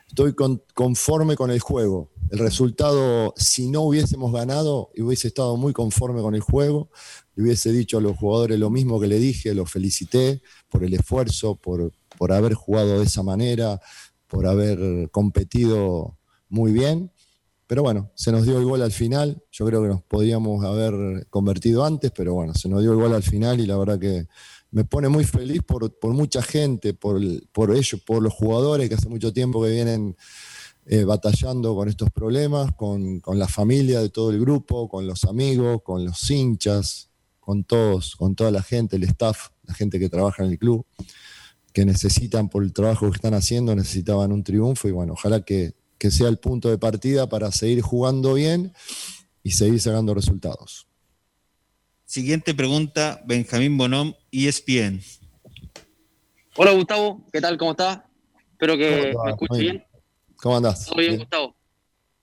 estoy 0.08 0.34
conforme 0.74 1.36
con 1.36 1.52
el 1.52 1.60
juego. 1.60 2.12
El 2.32 2.40
resultado, 2.40 3.34
si 3.36 3.70
no 3.70 3.82
hubiésemos 3.82 4.32
ganado, 4.32 4.90
hubiese 4.98 5.28
estado 5.28 5.58
muy 5.58 5.74
conforme 5.74 6.22
con 6.22 6.34
el 6.34 6.42
juego, 6.42 6.90
le 7.36 7.44
hubiese 7.44 7.74
dicho 7.74 7.98
a 7.98 8.02
los 8.02 8.16
jugadores 8.16 8.58
lo 8.58 8.70
mismo 8.70 9.02
que 9.02 9.08
le 9.08 9.20
dije, 9.20 9.54
los 9.54 9.70
felicité 9.70 10.42
por 10.70 10.86
el 10.86 10.94
esfuerzo, 10.94 11.56
por, 11.56 11.92
por 12.18 12.32
haber 12.32 12.54
jugado 12.54 13.00
de 13.00 13.06
esa 13.06 13.22
manera, 13.22 13.82
por 14.28 14.48
haber 14.48 15.10
competido 15.12 16.18
muy 16.48 16.72
bien 16.72 17.12
pero 17.70 17.84
bueno, 17.84 18.10
se 18.16 18.32
nos 18.32 18.48
dio 18.48 18.58
el 18.58 18.66
gol 18.66 18.82
al 18.82 18.92
final. 18.92 19.44
Yo 19.52 19.64
creo 19.68 19.84
que 19.84 19.90
nos 19.90 20.02
podíamos 20.02 20.66
haber 20.66 21.28
convertido 21.30 21.86
antes, 21.86 22.10
pero 22.10 22.34
bueno, 22.34 22.56
se 22.56 22.68
nos 22.68 22.82
dio 22.82 22.94
el 22.94 22.98
gol 22.98 23.14
al 23.14 23.22
final 23.22 23.60
y 23.60 23.68
la 23.68 23.78
verdad 23.78 24.00
que 24.00 24.26
me 24.72 24.86
pone 24.86 25.08
muy 25.08 25.24
feliz 25.24 25.62
por, 25.62 25.94
mucha 26.12 26.42
gente, 26.42 26.96
por, 26.96 27.22
por 27.52 27.70
ellos, 27.70 28.02
por 28.04 28.24
los 28.24 28.34
jugadores 28.34 28.90
que 28.90 28.96
hace 28.96 29.08
mucho 29.08 29.32
tiempo 29.32 29.62
que 29.62 29.70
vienen 29.70 30.18
eh, 30.88 31.04
batallando 31.04 31.76
con 31.76 31.88
estos 31.88 32.10
problemas, 32.10 32.74
con, 32.74 33.20
con, 33.20 33.38
la 33.38 33.48
familia 33.48 34.02
de 34.02 34.10
todo 34.10 34.32
el 34.32 34.40
grupo, 34.40 34.90
con 34.90 35.06
los 35.06 35.26
amigos, 35.26 35.84
con 35.84 36.04
los 36.04 36.32
hinchas, 36.32 37.12
con 37.40 37.66
todos, 37.66 38.16
con 38.16 38.34
toda 38.34 38.50
la 38.50 38.64
gente, 38.64 38.96
el 38.96 39.04
staff, 39.04 39.50
la 39.66 39.76
gente 39.76 40.00
que 40.00 40.10
trabaja 40.10 40.44
en 40.44 40.50
el 40.50 40.58
club, 40.58 40.88
que 41.72 41.86
necesitan 41.86 42.50
por 42.50 42.64
el 42.64 42.74
trabajo 42.74 43.12
que 43.12 43.18
están 43.18 43.36
haciendo, 43.36 43.76
necesitaban 43.76 44.32
un 44.32 44.44
triunfo 44.44 44.88
y 44.88 44.92
bueno, 44.92 45.14
ojalá 45.14 45.42
que 45.42 45.78
que 46.00 46.10
sea 46.10 46.30
el 46.30 46.38
punto 46.38 46.70
de 46.70 46.78
partida 46.78 47.28
para 47.28 47.52
seguir 47.52 47.82
jugando 47.82 48.34
bien 48.34 48.74
y 49.44 49.52
seguir 49.52 49.80
sacando 49.82 50.14
resultados. 50.14 50.88
Siguiente 52.06 52.56
pregunta, 52.56 53.22
Benjamín 53.28 53.78
Bonom, 53.78 54.14
ESPN. 54.32 55.02
Hola 56.56 56.72
Gustavo, 56.72 57.28
¿qué 57.32 57.42
tal? 57.42 57.58
¿Cómo 57.58 57.72
estás? 57.72 58.00
Espero 58.54 58.78
que 58.78 59.14
me 59.24 59.32
escuche 59.32 59.60
bien. 59.60 59.84
¿Cómo 60.38 60.58
andás? 60.58 60.86
Todo 60.86 61.00
bien, 61.00 61.18
Gustavo. 61.18 61.56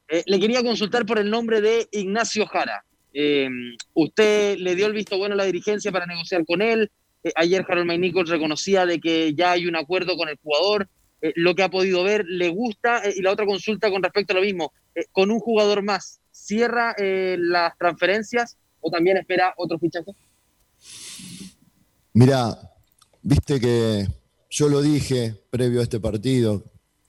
Eh, 0.09 0.23
le 0.27 0.41
quería 0.41 0.63
consultar 0.63 1.05
por 1.05 1.19
el 1.19 1.31
nombre 1.31 1.61
de 1.61 1.89
Ignacio 1.93 2.47
Jara. 2.47 2.85
Eh, 3.13 3.49
usted 3.95 4.57
le 4.59 4.75
dio 4.75 4.87
el 4.87 4.93
visto 4.93 5.19
bueno 5.19 5.35
a 5.35 5.37
la 5.37 5.45
dirigencia 5.45 5.93
para 5.93 6.07
negociar 6.07 6.45
con 6.47 6.63
él. 6.63 6.91
Eh, 7.23 7.33
ayer 7.37 7.65
Harold 7.69 7.87
May 7.87 8.13
reconocía 8.13 8.87
de 8.87 9.01
que 9.01 9.35
ya 9.35 9.53
hay 9.53 9.67
un 9.67 9.77
acuerdo 9.77 10.17
con 10.17 10.29
el 10.29 10.39
jugador. 10.43 10.89
Eh, 11.23 11.33
lo 11.37 11.55
que 11.55 11.63
ha 11.63 11.71
podido 11.71 12.05
ver, 12.05 12.25
le 12.27 12.49
gusta. 12.49 13.05
Eh, 13.05 13.15
y 13.17 13.23
la 13.23 13.33
otra 13.33 13.47
consulta 13.47 13.91
con 13.91 14.03
respecto 14.03 14.33
a 14.33 14.37
lo 14.37 14.43
mismo, 14.43 14.73
eh, 14.95 15.07
con 15.13 15.31
un 15.31 15.41
jugador 15.41 15.83
más, 15.83 16.21
¿cierra 16.31 16.95
las 16.99 17.77
transferencias 17.79 18.57
o 18.81 18.91
también 18.91 19.17
espera 19.17 19.55
otro 19.57 19.79
fichaje? 19.79 20.13
Mira, 22.13 22.59
viste 23.23 23.59
que 23.59 24.07
yo 24.51 24.69
lo 24.69 24.83
dije 24.83 25.35
previo 25.51 25.81
a 25.81 25.83
este 25.83 25.99
partido, 25.99 26.63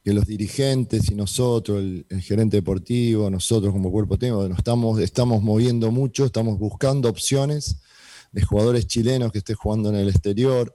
que 0.03 0.13
los 0.13 0.25
dirigentes 0.25 1.11
y 1.11 1.15
nosotros, 1.15 1.79
el, 1.79 2.05
gerente 2.21 2.57
deportivo, 2.57 3.29
nosotros 3.29 3.73
como 3.73 3.91
cuerpo 3.91 4.17
técnico, 4.17 4.47
nos 4.47 4.57
estamos, 4.57 4.99
estamos 5.01 5.43
moviendo 5.43 5.91
mucho, 5.91 6.25
estamos 6.25 6.57
buscando 6.57 7.09
opciones 7.09 7.81
de 8.31 8.41
jugadores 8.41 8.87
chilenos 8.87 9.31
que 9.31 9.39
estén 9.39 9.57
jugando 9.57 9.89
en 9.89 9.95
el 9.95 10.09
exterior, 10.09 10.73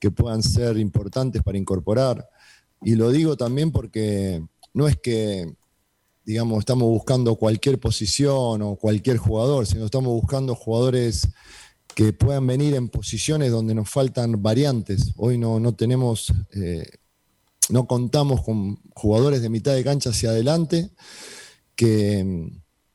que 0.00 0.10
puedan 0.10 0.42
ser 0.42 0.78
importantes 0.78 1.42
para 1.42 1.58
incorporar 1.58 2.26
Y 2.84 2.96
lo 2.96 3.10
digo 3.10 3.36
también 3.36 3.70
porque 3.70 4.42
no 4.74 4.88
es 4.88 4.96
que, 4.96 5.54
digamos, 6.24 6.58
estamos 6.60 6.88
buscando 6.88 7.36
cualquier 7.36 7.78
posición 7.78 8.62
o 8.62 8.76
cualquier 8.76 9.18
jugador, 9.18 9.66
sino 9.66 9.84
estamos 9.84 10.12
buscando 10.12 10.54
jugadores 10.54 11.28
que 11.94 12.12
puedan 12.12 12.46
venir 12.46 12.74
en 12.74 12.88
posiciones 12.88 13.50
donde 13.50 13.74
nos 13.74 13.88
faltan 13.88 14.42
variantes. 14.42 15.12
Hoy 15.16 15.38
no, 15.38 15.60
no 15.60 15.74
tenemos, 15.74 16.32
eh, 16.54 16.86
no 17.68 17.86
contamos 17.86 18.42
con 18.42 18.80
jugadores 18.94 19.42
de 19.42 19.50
mitad 19.50 19.74
de 19.74 19.84
cancha 19.84 20.10
hacia 20.10 20.30
adelante 20.30 20.90
que, 21.76 22.50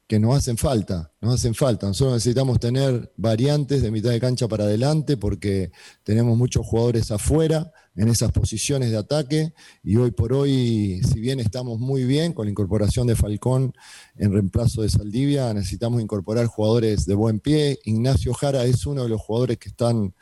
que 0.07 0.19
nos 0.19 0.35
hacen 0.35 0.57
falta, 0.57 1.11
nos 1.21 1.35
hacen 1.35 1.53
falta. 1.53 1.87
Nosotros 1.87 2.15
necesitamos 2.15 2.59
tener 2.59 3.13
variantes 3.17 3.81
de 3.81 3.91
mitad 3.91 4.09
de 4.09 4.19
cancha 4.19 4.47
para 4.47 4.63
adelante 4.63 5.17
porque 5.17 5.71
tenemos 6.03 6.37
muchos 6.37 6.65
jugadores 6.65 7.11
afuera 7.11 7.71
en 7.97 8.09
esas 8.09 8.31
posiciones 8.31 8.91
de 8.91 8.97
ataque 8.97 9.53
y 9.83 9.97
hoy 9.97 10.11
por 10.11 10.31
hoy, 10.31 11.01
si 11.03 11.19
bien 11.19 11.39
estamos 11.39 11.79
muy 11.79 12.03
bien 12.03 12.31
con 12.31 12.45
la 12.45 12.51
incorporación 12.51 13.07
de 13.07 13.15
Falcón 13.15 13.73
en 14.15 14.31
reemplazo 14.31 14.83
de 14.83 14.89
Saldivia, 14.89 15.53
necesitamos 15.53 16.01
incorporar 16.01 16.45
jugadores 16.45 17.07
de 17.07 17.15
buen 17.15 17.39
pie. 17.39 17.79
Ignacio 17.85 18.33
Jara 18.33 18.65
es 18.65 18.85
uno 18.85 19.03
de 19.03 19.09
los 19.09 19.19
jugadores 19.19 19.57
que 19.57 19.69
están 19.69 20.13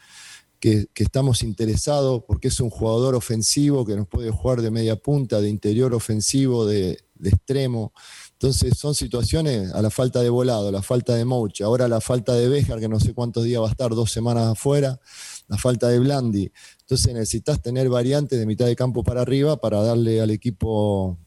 que, 0.59 0.87
estamos 0.95 1.43
interesados 1.43 2.23
porque 2.27 2.47
es 2.47 2.59
un 2.59 2.69
jugador 2.69 3.13
ofensivo 3.13 3.85
que 3.85 3.95
nos 3.95 4.07
puede 4.07 4.31
jugar 4.31 4.61
de 4.61 4.71
media 4.71 4.95
punta, 4.95 5.39
de 5.39 5.49
interior 5.49 5.93
ofensivo, 5.93 6.65
de, 6.65 6.97
extremo. 7.23 7.93
Entonces 8.33 8.77
son 8.77 8.95
situaciones 8.95 9.73
a 9.73 9.81
la 9.81 9.89
falta 9.89 10.21
de 10.21 10.29
volado, 10.29 10.71
la 10.71 10.81
falta 10.81 11.13
de 11.15 11.23
Mouch, 11.23 11.61
ahora 11.61 11.87
la 11.87 12.01
falta 12.01 12.33
de 12.33 12.49
Bejar, 12.49 12.79
que 12.79 12.89
no 12.89 12.99
sé 12.99 13.13
cuántos 13.13 13.43
días 13.43 13.61
va 13.61 13.67
a 13.67 13.71
estar, 13.71 13.91
dos 13.91 14.11
semanas 14.11 14.47
afuera, 14.47 14.99
la 15.47 15.57
falta 15.57 15.87
de 15.87 15.99
Blandi. 15.99 16.51
Entonces 16.85 17.13
necesitas 17.15 17.63
tener 17.63 17.89
variantes 17.89 18.37
de 18.37 18.45
mitad 18.45 18.67
de 18.67 18.75
campo 18.75 19.03
para 19.03 19.21
arriba 19.21 19.59
para 19.59 19.81
darle 19.81 20.21
al 20.21 20.29
equipo 20.29 21.17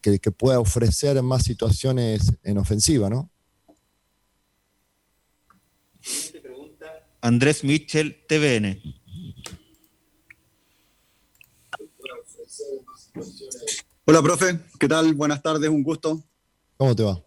que, 0.00 0.18
que 0.18 0.30
pueda 0.30 0.60
ofrecer 0.60 1.22
más 1.22 1.44
situaciones 1.44 2.32
en 2.42 2.56
ofensiva, 2.56 3.10
¿no? 3.10 3.30
Andrés 7.20 7.64
Mitchell, 7.64 8.16
TVN. 8.26 8.80
Hola, 14.06 14.22
profe. 14.22 14.58
¿Qué 14.80 14.88
tal? 14.88 15.12
Buenas 15.12 15.42
tardes, 15.42 15.68
un 15.68 15.82
gusto. 15.82 16.24
¿Cómo 16.78 16.96
te 16.96 17.02
va? 17.02 17.22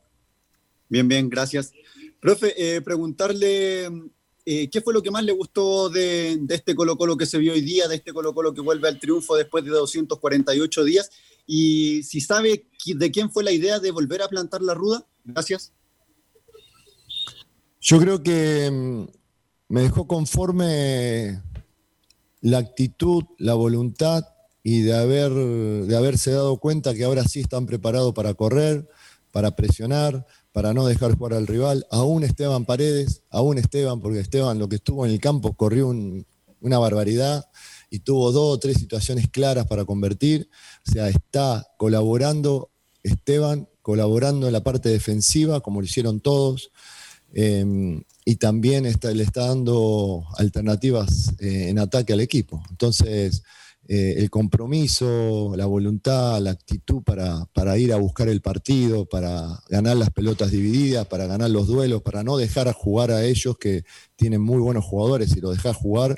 Bien, 0.90 1.08
bien, 1.08 1.30
gracias. 1.30 1.74
Profe, 2.20 2.56
eh, 2.58 2.82
preguntarle 2.82 3.88
eh, 4.46 4.70
qué 4.70 4.82
fue 4.82 4.94
lo 4.94 5.04
que 5.04 5.12
más 5.12 5.24
le 5.24 5.32
gustó 5.32 5.90
de, 5.90 6.40
este 6.50 6.76
Colo 6.76 6.98
Colo 6.98 7.18
que 7.18 7.26
se 7.26 7.38
vio 7.38 7.54
hoy 7.54 7.62
día, 7.62 7.88
de 7.88 7.96
este 7.96 8.14
Colo 8.14 8.34
Colo 8.34 8.54
que 8.54 8.62
vuelve 8.62 8.88
al 8.88 9.00
triunfo 9.00 9.36
después 9.36 9.64
de 9.64 9.72
248 9.72 10.84
días, 10.84 11.12
y 11.46 12.04
si 12.04 12.22
sabe 12.22 12.66
de 12.86 13.12
quién 13.12 13.32
fue 13.32 13.44
la 13.44 13.52
idea 13.52 13.80
de 13.80 13.92
volver 13.92 14.22
a 14.22 14.28
plantar 14.28 14.62
la 14.62 14.74
ruda. 14.74 15.06
Gracias. 15.24 15.72
Yo 17.80 18.00
creo 18.00 18.22
que 18.22 18.70
mm, 18.72 19.06
me 19.70 19.82
dejó 19.82 20.08
conforme 20.08 21.42
la 22.42 22.58
actitud, 22.58 23.24
la 23.38 23.54
voluntad 23.54 24.24
y 24.64 24.82
de, 24.82 24.96
haber, 24.96 25.32
de 25.32 25.96
haberse 25.96 26.32
dado 26.32 26.58
cuenta 26.58 26.94
que 26.94 27.04
ahora 27.04 27.24
sí 27.24 27.42
están 27.42 27.66
preparados 27.66 28.14
para 28.14 28.34
correr, 28.34 28.88
para 29.32 29.56
presionar, 29.56 30.26
para 30.52 30.74
no 30.74 30.86
dejar 30.86 31.18
jugar 31.18 31.34
al 31.34 31.48
rival. 31.48 31.86
Aún 31.92 32.24
Esteban 32.24 32.66
Paredes, 32.66 33.24
aún 33.30 33.58
Esteban, 33.58 34.02
porque 34.02 34.20
Esteban 34.20 34.60
lo 34.60 34.68
que 34.68 34.76
estuvo 34.78 35.06
en 35.06 35.12
el 35.12 35.20
campo 35.20 35.54
corrió 35.54 35.88
una 35.88 36.80
barbaridad 36.80 37.46
y 37.90 38.00
tuvo 38.00 38.32
dos 38.32 38.56
o 38.56 38.60
tres 38.60 38.78
situaciones 38.78 39.30
claras 39.30 39.68
para 39.68 39.86
convertir. 39.86 40.50
O 40.88 40.92
sea, 40.92 41.10
está 41.10 41.68
colaborando 41.78 42.72
Esteban, 43.04 43.68
colaborando 43.82 44.48
en 44.48 44.54
la 44.54 44.64
parte 44.64 44.90
defensiva, 44.90 45.62
como 45.62 45.82
lo 45.82 45.86
hicieron 45.86 46.20
todos. 46.20 46.72
Eh, 47.34 48.02
y 48.26 48.36
también 48.36 48.86
está, 48.86 49.12
le 49.12 49.24
está 49.24 49.48
dando 49.48 50.26
alternativas 50.38 51.34
eh, 51.40 51.70
en 51.70 51.80
ataque 51.80 52.14
al 52.14 52.20
equipo. 52.20 52.62
Entonces, 52.70 53.44
eh, 53.94 54.22
el 54.22 54.30
compromiso, 54.30 55.54
la 55.58 55.66
voluntad, 55.66 56.40
la 56.40 56.52
actitud 56.52 57.04
para, 57.04 57.44
para, 57.48 57.78
ir 57.78 57.92
a 57.92 57.98
buscar 57.98 58.30
el 58.30 58.40
partido, 58.40 59.04
para 59.06 59.62
ganar 59.68 59.98
las 59.98 60.12
pelotas 60.12 60.50
divididas, 60.50 61.06
para 61.08 61.26
ganar 61.26 61.50
los 61.50 61.68
duelos, 61.68 62.02
para 62.02 62.24
no 62.24 62.38
dejar 62.38 62.70
a 62.70 62.74
jugar 62.74 63.12
a 63.12 63.26
ellos 63.26 63.58
que 63.58 63.84
tienen 64.16 64.40
muy 64.40 64.60
buenos 64.60 64.86
jugadores 64.86 65.36
y 65.36 65.42
lo 65.42 65.52
dejas 65.52 65.76
jugar, 65.76 66.18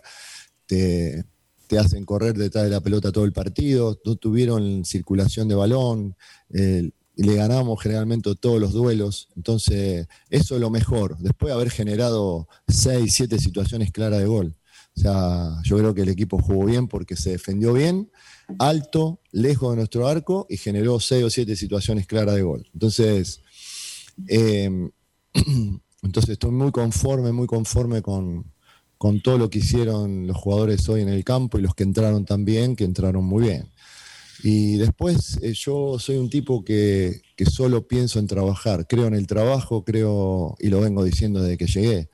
te, 0.68 1.26
te, 1.66 1.80
hacen 1.80 2.06
correr 2.06 2.38
detrás 2.38 2.66
de 2.66 2.70
la 2.70 2.80
pelota 2.80 3.12
todo 3.12 3.26
el 3.26 3.34
partido, 3.34 4.00
no 4.06 4.18
tuvieron 4.18 4.86
circulación 4.86 5.48
de 5.48 5.56
balón, 5.56 6.16
le 6.50 7.36
ganamos 7.36 7.82
generalmente 7.82 8.36
todos 8.36 8.62
los 8.62 8.74
duelos. 8.74 9.30
Entonces, 9.36 10.08
eso 10.30 10.54
es 10.54 10.62
lo 10.62 10.70
mejor. 10.70 11.18
Después 11.18 11.50
de 11.50 11.56
haber 11.56 11.72
generado 11.72 12.48
seis, 12.68 13.16
siete 13.16 13.40
situaciones 13.40 13.92
claras 13.92 14.20
de 14.20 14.28
gol. 14.28 14.56
O 14.96 15.00
sea, 15.00 15.62
yo 15.64 15.78
creo 15.78 15.94
que 15.94 16.02
el 16.02 16.10
equipo 16.10 16.40
jugó 16.40 16.66
bien 16.66 16.88
porque 16.88 17.16
se 17.16 17.32
defendió 17.32 17.74
bien, 17.74 18.12
alto, 18.60 19.20
lejos 19.32 19.72
de 19.72 19.78
nuestro 19.78 20.08
arco 20.08 20.46
y 20.50 20.58
generó 20.58 21.00
seis 21.00 21.24
o 21.24 21.30
siete 21.30 21.56
situaciones 21.56 22.06
claras 22.06 22.36
de 22.36 22.44
gol. 22.44 22.70
Entonces, 22.74 23.42
em, 24.28 24.92
entonces 26.04 26.30
estoy 26.30 26.52
muy 26.52 26.72
conforme, 26.72 27.32
muy 27.32 27.48
conforme 27.48 28.02
con, 28.02 28.54
con 28.98 29.22
todo 29.22 29.38
lo 29.38 29.50
que 29.50 29.60
hicieron 29.60 30.28
los 30.28 30.38
jugadores 30.38 30.88
hoy 30.90 31.02
en 31.02 31.10
el 31.10 31.24
campo 31.24 31.58
y 31.58 31.62
los 31.62 31.74
que 31.74 31.84
entraron 31.84 32.26
también, 32.26 32.76
que 32.76 32.84
entraron 32.84 33.26
muy 33.26 33.44
bien. 33.44 33.72
Y 34.44 34.76
después 34.76 35.40
eh, 35.42 35.54
yo 35.54 35.98
soy 36.00 36.18
un 36.18 36.30
tipo 36.30 36.64
que, 36.64 37.22
que, 37.36 37.46
solo 37.46 37.88
pienso 37.88 38.20
en 38.20 38.28
trabajar, 38.28 38.88
creo 38.88 39.08
en 39.08 39.14
el 39.14 39.26
trabajo, 39.26 39.84
creo, 39.86 40.56
y 40.60 40.68
lo 40.68 40.82
vengo 40.82 41.04
diciendo 41.04 41.42
desde 41.42 41.58
que 41.58 41.68
llegué, 41.68 42.10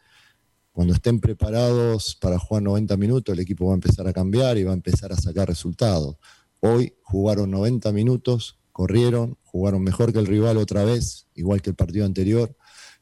cuando 0.72 0.94
estén 0.94 1.20
preparados 1.20 2.16
para 2.16 2.40
jugar 2.40 2.64
90 2.64 2.98
minutos, 2.98 3.34
el 3.34 3.40
equipo 3.40 3.68
va 3.68 3.74
a 3.74 3.76
empezar 3.76 4.08
a 4.08 4.14
cambiar 4.14 4.58
y 4.58 4.64
va 4.64 4.72
a 4.72 4.76
empezar 4.76 5.12
a 5.12 5.18
sacar 5.18 5.48
resultados. 5.48 6.16
Hoy 6.62 6.94
jugaron 7.04 7.52
90 7.52 7.92
minutos, 7.92 8.60
corrieron, 8.72 9.38
jugaron 9.44 9.84
mejor 9.84 10.14
que 10.14 10.20
el 10.20 10.28
rival 10.28 10.58
otra 10.58 10.84
vez, 10.84 11.28
igual 11.36 11.62
que 11.62 11.72
el 11.72 11.76
partido 11.76 12.06
anterior, 12.06 12.56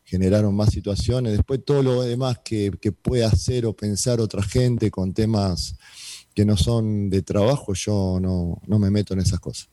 generaron 0.03 0.55
más 0.55 0.69
situaciones. 0.71 1.33
Después 1.33 1.63
todo 1.65 1.83
lo 1.83 2.01
demás 2.03 2.39
que, 2.43 2.71
que 2.79 2.91
puede 2.91 3.25
hacer 3.25 3.65
o 3.65 3.75
pensar 3.75 4.21
otra 4.21 4.41
gente 4.41 4.89
con 4.89 5.13
temas 5.13 5.75
que 6.33 6.45
no 6.45 6.55
son 6.55 7.09
de 7.09 7.23
trabajo, 7.23 7.73
yo 7.73 8.19
no, 8.21 8.61
no 8.67 8.79
me 8.79 8.91
meto 8.91 9.13
en 9.13 9.21
esas 9.21 9.39
cosas. 9.39 9.69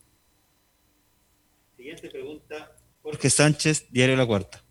Siguiente 1.77 2.09
pregunta, 2.09 2.75
Jorge 3.03 3.29
Sánchez, 3.29 3.87
Diario 3.91 4.17
La 4.17 4.27
Cuarta. 4.27 4.64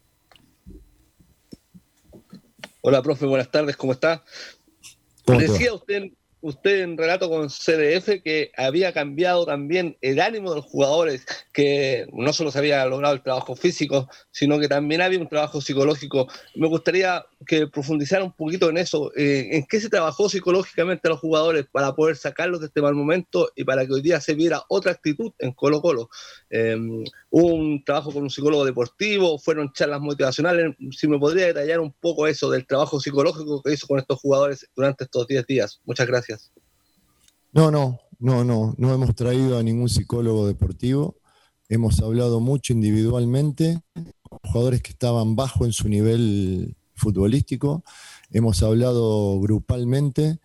Hola, 2.86 3.02
profe, 3.02 3.26
buenas 3.26 3.50
tardes, 3.50 3.78
¿cómo 3.78 3.94
está? 3.94 4.26
Decía 5.26 5.74
usted 5.74 6.12
usted 6.42 6.82
en 6.82 6.98
relato 6.98 7.30
con 7.30 7.48
CDF 7.48 8.22
que 8.22 8.52
había 8.58 8.92
cambiado 8.92 9.46
también 9.46 9.98
el 10.02 10.20
ánimo 10.20 10.50
de 10.50 10.58
los 10.58 10.66
jugadores, 10.66 11.26
que 11.54 12.06
no 12.12 12.34
solo 12.34 12.52
se 12.52 12.60
había 12.60 12.86
logrado 12.86 13.16
el 13.16 13.24
trabajo 13.24 13.56
físico, 13.56 14.10
sino 14.32 14.60
que 14.60 14.68
también 14.68 15.02
había 15.02 15.20
un 15.20 15.30
trabajo 15.30 15.62
psicológico. 15.62 16.28
Me 16.56 16.68
gustaría 16.68 17.26
que 17.46 17.68
profundizara 17.68 18.24
un 18.24 18.34
poquito 18.34 18.70
en 18.70 18.78
eso, 18.78 19.12
eh, 19.16 19.50
en 19.52 19.66
qué 19.66 19.80
se 19.80 19.90
trabajó 19.90 20.30
psicológicamente 20.30 21.08
a 21.08 21.12
los 21.12 21.20
jugadores 21.20 21.66
para 21.72 21.94
poder 21.96 22.16
sacarlos 22.16 22.60
de 22.60 22.68
este 22.68 22.82
mal 22.82 22.96
momento 22.96 23.50
y 23.56 23.64
para 23.64 23.86
que 23.86 23.94
hoy 23.94 24.02
día 24.02 24.20
se 24.22 24.34
viera 24.34 24.64
otra 24.70 24.92
actitud 24.92 25.32
en 25.40 25.54
Colo 25.54 25.82
Colo. 25.82 26.10
Eh, 26.50 26.78
un 27.30 27.84
trabajo 27.84 28.12
con 28.12 28.24
un 28.24 28.30
psicólogo 28.30 28.66
deportivo, 28.66 29.40
fueron 29.40 29.72
charlas 29.74 30.02
motivacionales. 30.02 30.76
Si 30.92 31.08
me 31.08 31.20
podría 31.20 31.48
detallar 31.48 31.80
un 31.80 31.94
poco 31.94 32.28
eso 32.28 32.50
del 32.50 32.66
trabajo 32.66 33.00
psicológico 33.00 33.62
que 33.62 33.74
hizo 33.74 33.88
con 33.88 34.00
estos 34.00 34.20
jugadores 34.20 34.68
durante 34.76 35.06
estos 35.06 35.28
10 35.28 35.46
días. 35.46 35.82
Muchas 35.86 36.08
gracias. 36.08 36.52
No, 37.52 37.70
no, 37.72 38.00
no, 38.20 38.44
no, 38.44 38.74
no 38.78 38.94
hemos 38.94 39.16
traído 39.16 39.58
a 39.58 39.64
ningún 39.64 39.90
psicólogo 39.90 40.48
deportivo. 40.48 41.18
Hemos 41.70 42.00
hablado 42.02 42.40
mucho 42.40 42.74
individualmente 42.74 43.82
jugadores 44.42 44.82
que 44.82 44.92
estaban 44.92 45.36
bajo 45.36 45.66
en 45.66 45.74
su 45.74 45.88
nivel 45.88 46.76
futbolístico. 46.96 47.84
Hemos 48.32 48.64
hablado 48.64 49.40
grupalmente 49.40 50.40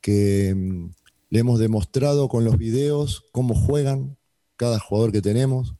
que 0.00 0.54
mm, 0.54 0.90
le 1.30 1.38
hemos 1.38 1.58
demostrado 1.58 2.28
con 2.28 2.44
los 2.44 2.56
videos 2.58 3.24
cómo 3.32 3.54
juegan 3.54 4.16
cada 4.56 4.78
jugador 4.78 5.12
que 5.12 5.22
tenemos, 5.22 5.74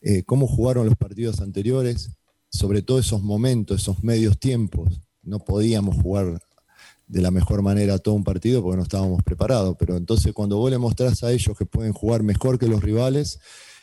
eh, 0.00 0.22
cómo 0.24 0.46
jugaron 0.46 0.86
los 0.86 0.96
partidos 0.96 1.40
anteriores, 1.40 2.10
sobre 2.50 2.82
todo 2.82 2.98
esos 2.98 3.22
momentos, 3.22 3.80
esos 3.80 4.02
medios 4.02 4.38
tiempos. 4.38 5.00
No 5.22 5.38
podíamos 5.38 5.96
jugar 6.02 6.40
de 7.06 7.20
la 7.20 7.30
mejor 7.30 7.62
manera 7.62 7.98
todo 7.98 8.14
un 8.14 8.24
partido 8.24 8.62
porque 8.62 8.78
no 8.78 8.82
estábamos 8.82 9.22
preparados. 9.22 9.76
Pero 9.78 9.96
entonces 9.96 10.32
cuando 10.32 10.56
vos 10.56 10.70
le 10.70 10.78
mostrás 10.78 11.22
a 11.22 11.30
ellos 11.30 11.56
que 11.56 11.66
pueden 11.66 11.92
jugar 11.92 12.22
mejor 12.22 12.58
que 12.58 12.66
los 12.66 12.82
rivales 12.82 13.38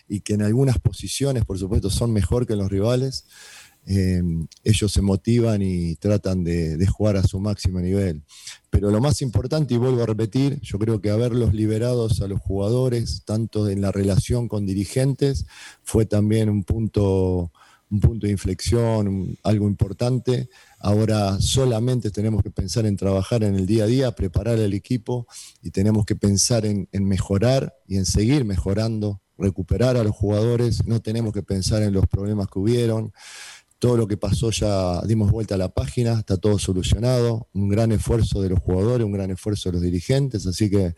y 0.07 0.21
que 0.21 0.33
en 0.33 0.41
algunas 0.41 0.79
posiciones, 0.79 1.45
por 1.45 1.59
supuesto, 1.59 1.89
son 1.89 2.11
mejor 2.11 2.47
que 2.47 2.55
los 2.55 2.69
rivales, 2.69 3.25
eh, 3.85 4.21
ellos 4.63 4.91
se 4.91 5.01
motivan 5.01 5.61
y 5.61 5.95
tratan 5.95 6.43
de, 6.43 6.85
jugar 6.87 7.17
a 7.17 7.23
su 7.23 7.39
máximo 7.39 7.79
nivel. 7.79 8.23
Pero 8.69 8.91
lo 8.91 9.01
más 9.01 9.21
importante, 9.21 9.73
y 9.73 9.77
vuelvo 9.77 10.03
a 10.03 10.05
repetir, 10.05 10.59
yo 10.61 10.77
creo 10.77 11.01
que 11.01 11.09
haberlos 11.09 11.53
liberados 11.53 12.21
a 12.21 12.27
los 12.27 12.39
jugadores, 12.39 13.23
tanto 13.25 13.67
en 13.67 13.81
la 13.81 13.91
relación 13.91 14.47
con 14.47 14.65
dirigentes, 14.65 15.45
fue 15.83 16.05
también 16.05 16.49
un 16.49 16.63
punto, 16.63 17.51
un 17.89 17.99
punto 17.99 18.27
de 18.27 18.31
inflexión, 18.31 19.37
algo 19.43 19.67
importante. 19.67 20.49
Ahora 20.79 21.41
solamente 21.41 22.11
tenemos 22.11 22.43
que 22.43 22.51
pensar 22.51 22.85
en 22.85 22.95
trabajar 22.95 23.43
en 23.43 23.55
el 23.55 23.65
día 23.65 23.85
a 23.85 23.87
día, 23.87 24.11
preparar 24.11 24.59
el 24.59 24.73
equipo 24.73 25.27
y 25.63 25.71
tenemos 25.71 26.05
que 26.05 26.15
pensar 26.15 26.65
en 26.65 26.87
mejorar 26.91 27.73
y 27.87 27.97
en 27.97 28.05
seguir 28.05 28.45
mejorando, 28.45 29.19
recuperar 29.39 29.97
a 29.97 30.03
los 30.03 30.15
jugadores. 30.15 30.85
No 30.85 31.01
tenemos 31.01 31.33
que 31.33 31.41
pensar 31.41 31.81
en 31.81 31.93
los 31.93 32.05
problemas 32.07 32.47
que 32.47 32.59
hubieron 32.59 33.13
todo 33.79 33.95
lo 33.95 34.07
que 34.07 34.17
pasó 34.17 34.51
ya 34.51 35.01
dimos 35.03 35.31
vuelta 35.31 35.55
a 35.55 35.57
la 35.57 35.69
página, 35.69 36.19
está 36.19 36.35
todo 36.37 36.59
solucionado, 36.59 37.47
un 37.53 37.69
gran 37.69 37.93
esfuerzo 37.93 38.41
de 38.41 38.49
los 38.49 38.59
jugadores, 38.59 39.05
un 39.05 39.13
gran 39.13 39.31
esfuerzo 39.31 39.69
de 39.69 39.73
los 39.73 39.81
dirigentes, 39.81 40.45
así 40.45 40.69
que 40.69 40.95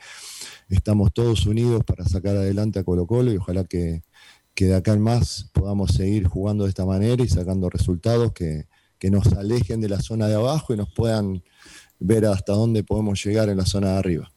estamos 0.68 1.14
todos 1.14 1.46
unidos 1.46 1.84
para 1.86 2.06
sacar 2.06 2.36
adelante 2.36 2.80
a 2.80 2.84
Colo 2.84 3.06
Colo 3.06 3.32
y 3.32 3.38
ojalá 3.38 3.64
que, 3.64 4.02
de 4.56 4.76
acá 4.76 4.94
en 4.94 5.02
más 5.02 5.50
podamos 5.54 5.92
seguir 5.92 6.28
jugando 6.28 6.66
de 6.66 6.70
esta 6.70 6.86
manera 6.86 7.24
y 7.24 7.28
sacando 7.28 7.68
resultados 7.70 8.32
que, 8.32 8.68
que 9.00 9.10
nos 9.10 9.26
alejen 9.34 9.82
de 9.82 9.90
la 9.90 10.00
zona 10.00 10.28
de 10.28 10.36
abajo 10.36 10.74
y 10.74 10.78
nos 10.78 10.94
puedan 10.94 11.44
ver 12.00 12.26
hasta 12.26 12.54
dónde 12.54 12.84
podemos 12.84 13.24
llegar 13.24 13.50
en 13.50 13.58
la 13.58 13.66
zona 13.66 13.94
de 13.94 13.98
arriba. 13.98 14.32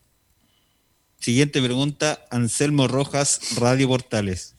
Siguiente 1.18 1.62
pregunta, 1.62 2.24
Anselmo 2.30 2.88
Rojas, 2.88 3.56
Radio 3.56 3.88
Portales. 3.88 4.53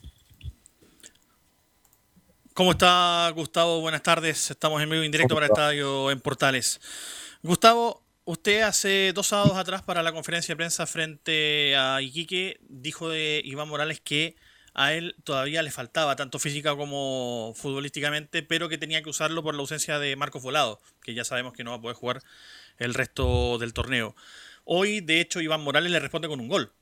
¿Cómo 2.56 2.70
está 2.70 3.30
Gustavo? 3.34 3.82
Buenas 3.82 4.02
tardes. 4.02 4.50
Estamos 4.50 4.82
en 4.82 4.88
vivo 4.88 5.04
indirecto 5.04 5.34
para 5.34 5.44
Estadio 5.44 6.10
en 6.10 6.22
Portales. 6.22 6.80
Gustavo, 7.42 8.02
usted 8.24 8.62
hace 8.62 9.12
dos 9.12 9.26
sábados 9.26 9.58
atrás 9.58 9.82
para 9.82 10.02
la 10.02 10.10
conferencia 10.10 10.54
de 10.54 10.56
prensa 10.56 10.86
frente 10.86 11.76
a 11.76 12.00
Iquique 12.00 12.58
dijo 12.62 13.10
de 13.10 13.42
Iván 13.44 13.68
Morales 13.68 14.00
que 14.00 14.36
a 14.72 14.94
él 14.94 15.16
todavía 15.22 15.62
le 15.62 15.70
faltaba 15.70 16.16
tanto 16.16 16.38
física 16.38 16.74
como 16.74 17.52
futbolísticamente, 17.54 18.42
pero 18.42 18.70
que 18.70 18.78
tenía 18.78 19.02
que 19.02 19.10
usarlo 19.10 19.42
por 19.42 19.54
la 19.54 19.60
ausencia 19.60 19.98
de 19.98 20.16
Marcos 20.16 20.42
Volado, 20.42 20.80
que 21.02 21.12
ya 21.12 21.26
sabemos 21.26 21.52
que 21.52 21.62
no 21.62 21.72
va 21.72 21.76
a 21.76 21.82
poder 21.82 21.96
jugar 21.96 22.22
el 22.78 22.94
resto 22.94 23.58
del 23.58 23.74
torneo. 23.74 24.16
Hoy, 24.64 25.02
de 25.02 25.20
hecho, 25.20 25.42
Iván 25.42 25.60
Morales 25.60 25.92
le 25.92 26.00
responde 26.00 26.26
con 26.26 26.40
un 26.40 26.48
gol 26.48 26.72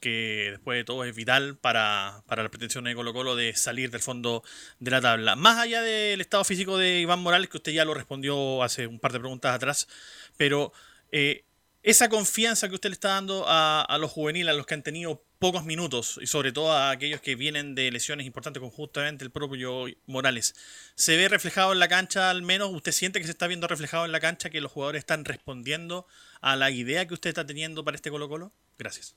que 0.00 0.48
después 0.52 0.78
de 0.78 0.84
todo 0.84 1.04
es 1.04 1.14
vital 1.14 1.56
para, 1.56 2.22
la 2.28 2.48
pretensión 2.48 2.84
de 2.84 2.94
Colo 2.94 3.12
Colo 3.12 3.36
de 3.36 3.54
salir 3.54 3.90
del 3.90 4.00
fondo 4.00 4.42
de 4.78 4.90
la 4.90 5.00
tabla. 5.00 5.36
Más 5.36 5.58
allá 5.58 5.82
del 5.82 6.20
estado 6.20 6.44
físico 6.44 6.78
de 6.78 7.00
Iván 7.00 7.20
Morales, 7.20 7.48
que 7.48 7.56
usted 7.56 7.72
ya 7.72 7.84
lo 7.84 7.94
respondió 7.94 8.62
hace 8.62 8.86
un 8.86 8.98
par 8.98 9.12
de 9.12 9.20
preguntas 9.20 9.54
atrás, 9.54 9.88
pero 10.36 10.72
eh, 11.12 11.44
esa 11.86 12.08
confianza 12.08 12.68
que 12.68 12.74
usted 12.74 12.90
le 12.90 12.94
está 12.94 13.10
dando 13.10 13.44
a, 13.46 13.96
los 14.00 14.10
juveniles, 14.10 14.50
a 14.50 14.56
los 14.56 14.66
que 14.66 14.74
han 14.74 14.82
tenido 14.82 15.22
pocos 15.38 15.64
minutos, 15.64 16.18
y 16.20 16.26
sobre 16.26 16.50
todo 16.50 16.72
a 16.72 16.90
aquellos 16.90 17.20
que 17.20 17.36
vienen 17.36 17.76
de 17.76 17.92
lesiones 17.92 18.26
importantes 18.26 18.60
con 18.60 18.70
justamente 18.70 19.24
el 19.24 19.30
propio 19.30 19.84
Morales, 20.06 20.56
¿se 20.96 21.16
ve 21.16 21.28
reflejado 21.28 21.72
en 21.72 21.78
la 21.78 21.86
cancha 21.86 22.28
al 22.28 22.42
menos? 22.42 22.72
¿Usted 22.72 22.90
siente 22.90 23.20
que 23.20 23.26
se 23.26 23.30
está 23.30 23.46
viendo 23.46 23.68
reflejado 23.68 24.04
en 24.04 24.10
la 24.10 24.18
cancha 24.18 24.50
que 24.50 24.60
los 24.60 24.72
jugadores 24.72 24.98
están 24.98 25.24
respondiendo 25.24 26.08
a 26.40 26.56
la 26.56 26.72
idea 26.72 27.06
que 27.06 27.14
usted 27.14 27.30
está 27.30 27.46
teniendo 27.46 27.84
para 27.84 27.94
este 27.94 28.10
Colo 28.10 28.28
Colo? 28.28 28.52
Gracias. 28.78 29.14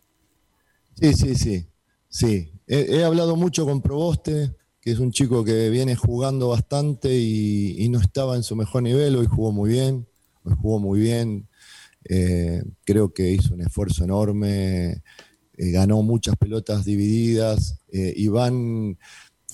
Sí, 0.99 1.13
sí, 1.13 1.35
sí. 1.35 1.67
Sí. 2.09 2.51
He, 2.67 3.03
hablado 3.03 3.37
mucho 3.37 3.65
con 3.65 3.81
Proboste, 3.81 4.53
que 4.81 4.91
es 4.91 4.99
un 4.99 5.11
chico 5.11 5.45
que 5.45 5.69
viene 5.69 5.95
jugando 5.95 6.49
bastante 6.49 7.17
y, 7.17 7.87
no 7.89 7.99
estaba 7.99 8.35
en 8.35 8.43
su 8.43 8.55
mejor 8.55 8.83
nivel. 8.83 9.15
Hoy 9.15 9.27
jugó 9.27 9.51
muy 9.51 9.69
bien. 9.69 10.07
Hoy 10.43 10.53
jugó 10.61 10.79
muy 10.79 10.99
bien. 10.99 11.47
Eh, 12.03 12.63
creo 12.83 13.13
que 13.13 13.31
hizo 13.31 13.53
un 13.53 13.61
esfuerzo 13.61 14.03
enorme. 14.03 15.03
Eh, 15.57 15.71
ganó 15.71 16.03
muchas 16.03 16.35
pelotas 16.35 16.83
divididas. 16.83 17.79
Eh, 17.91 18.13
Iván. 18.17 18.97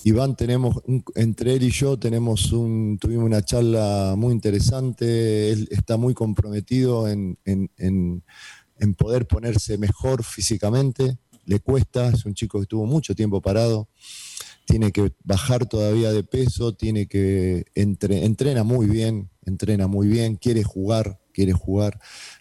Iván 0.03 0.35
tenemos, 0.35 0.81
entre 1.15 1.53
él 1.55 1.63
y 1.63 1.71
yo 1.71 1.97
tenemos 1.97 2.51
un, 2.51 2.97
tuvimos 2.99 3.25
una 3.25 3.43
charla 3.43 4.13
muy 4.15 4.33
interesante, 4.33 5.51
él 5.51 5.67
está 5.71 5.97
muy 5.97 6.13
comprometido 6.13 7.07
en, 7.07 7.39
en 8.77 8.93
poder 8.95 9.27
ponerse 9.27 9.77
mejor 9.77 10.23
físicamente, 10.23 11.17
le 11.45 11.59
cuesta, 11.59 12.09
es 12.09 12.25
un 12.25 12.33
chico 12.33 12.59
que 12.59 12.63
estuvo 12.63 12.85
mucho 12.85 13.15
tiempo 13.15 13.41
parado, 13.41 13.89
tiene 14.65 14.91
que 14.91 15.13
bajar 15.23 15.65
todavía 15.67 16.11
de 16.11 16.23
peso, 16.23 16.73
tiene 16.73 17.07
que 17.07 17.65
entrena 17.75 18.63
muy 18.63 18.87
bien, 18.87 19.29
entrena 19.45 19.87
muy 19.87 20.07
bien, 20.07 20.35
quiere 20.35 20.63
jugar, 20.63 21.19
quiere 21.31 21.53
jugar, 21.53 21.99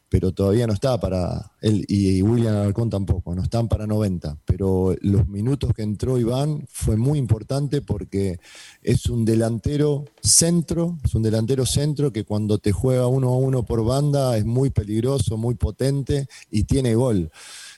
pero 0.08 0.32
todavía 0.32 0.66
no 0.66 0.72
está 0.72 0.98
para 1.00 1.52
él 1.60 1.84
y 1.88 2.22
William 2.22 2.54
Alarcón 2.54 2.88
tampoco, 2.88 3.34
no 3.34 3.42
están 3.42 3.66
para 3.66 3.86
90, 3.86 4.38
pero 4.44 4.94
los 5.00 5.26
minutos 5.26 5.72
que 5.74 5.82
entró 5.82 6.18
Iván 6.18 6.64
fue 6.70 6.96
muy 6.96 7.18
importante 7.18 7.82
porque 7.82 8.38
es 8.80 9.06
un 9.06 9.24
delantero 9.24 10.04
centro, 10.22 10.98
es 11.04 11.14
un 11.16 11.22
delantero 11.22 11.66
centro 11.66 12.12
que 12.12 12.24
cuando 12.24 12.58
te 12.58 12.70
juega 12.70 13.08
uno 13.08 13.30
a 13.30 13.36
uno 13.36 13.64
por 13.64 13.84
banda 13.84 14.36
es 14.38 14.44
muy 14.44 14.70
peligroso, 14.70 15.36
muy 15.36 15.56
potente 15.56 16.28
y 16.50 16.62
tiene 16.62 16.94
gol. 16.94 17.30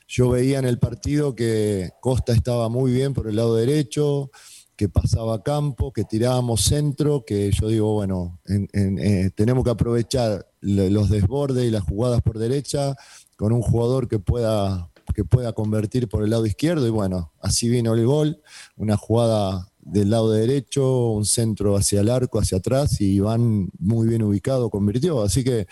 Yo 0.08 0.30
veía 0.30 0.58
en 0.58 0.66
el 0.66 0.78
partido 0.78 1.34
que 1.34 1.90
Costa 2.00 2.32
estaba 2.32 2.68
muy 2.68 2.92
bien 2.92 3.12
por 3.12 3.28
el 3.28 3.36
lado 3.36 3.56
derecho, 3.56 4.30
que 4.76 4.88
pasaba 4.88 5.42
campo, 5.42 5.92
que 5.92 6.04
tirábamos 6.04 6.62
centro, 6.62 7.24
que 7.24 7.50
yo 7.50 7.68
digo, 7.68 7.94
bueno, 7.94 8.38
eh, 8.46 9.30
tenemos 9.34 9.64
que 9.64 9.70
aprovechar 9.70 10.46
los 10.60 11.08
desbordes 11.08 11.66
y 11.66 11.70
las 11.70 11.82
jugadas 11.82 12.20
por 12.22 12.38
derecha 12.38 12.94
con 13.36 13.52
un 13.52 13.62
jugador 13.62 14.06
que 14.06 14.18
pueda, 14.18 14.90
que 15.14 15.24
pueda 15.24 15.54
convertir 15.54 16.08
por 16.08 16.22
el 16.22 16.30
lado 16.30 16.44
izquierdo 16.44 16.86
y 16.86 16.90
bueno, 16.90 17.32
así 17.40 17.68
vino 17.68 17.94
el 17.94 18.06
gol, 18.06 18.42
una 18.76 18.96
jugada 18.96 19.72
del 19.80 20.10
lado 20.10 20.30
derecho, 20.30 21.10
un 21.10 21.24
centro 21.24 21.76
hacia 21.76 22.00
el 22.00 22.10
arco, 22.10 22.38
hacia 22.38 22.58
atrás 22.58 23.00
y 23.00 23.14
Iván 23.14 23.70
muy 23.78 24.06
bien 24.08 24.22
ubicado 24.22 24.68
convirtió, 24.68 25.22
así 25.22 25.42
que 25.42 25.66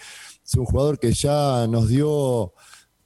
es 0.45 0.55
un 0.55 0.65
jugador 0.65 0.99
que 0.99 1.13
ya 1.13 1.67
nos 1.69 1.89
dio, 1.89 2.55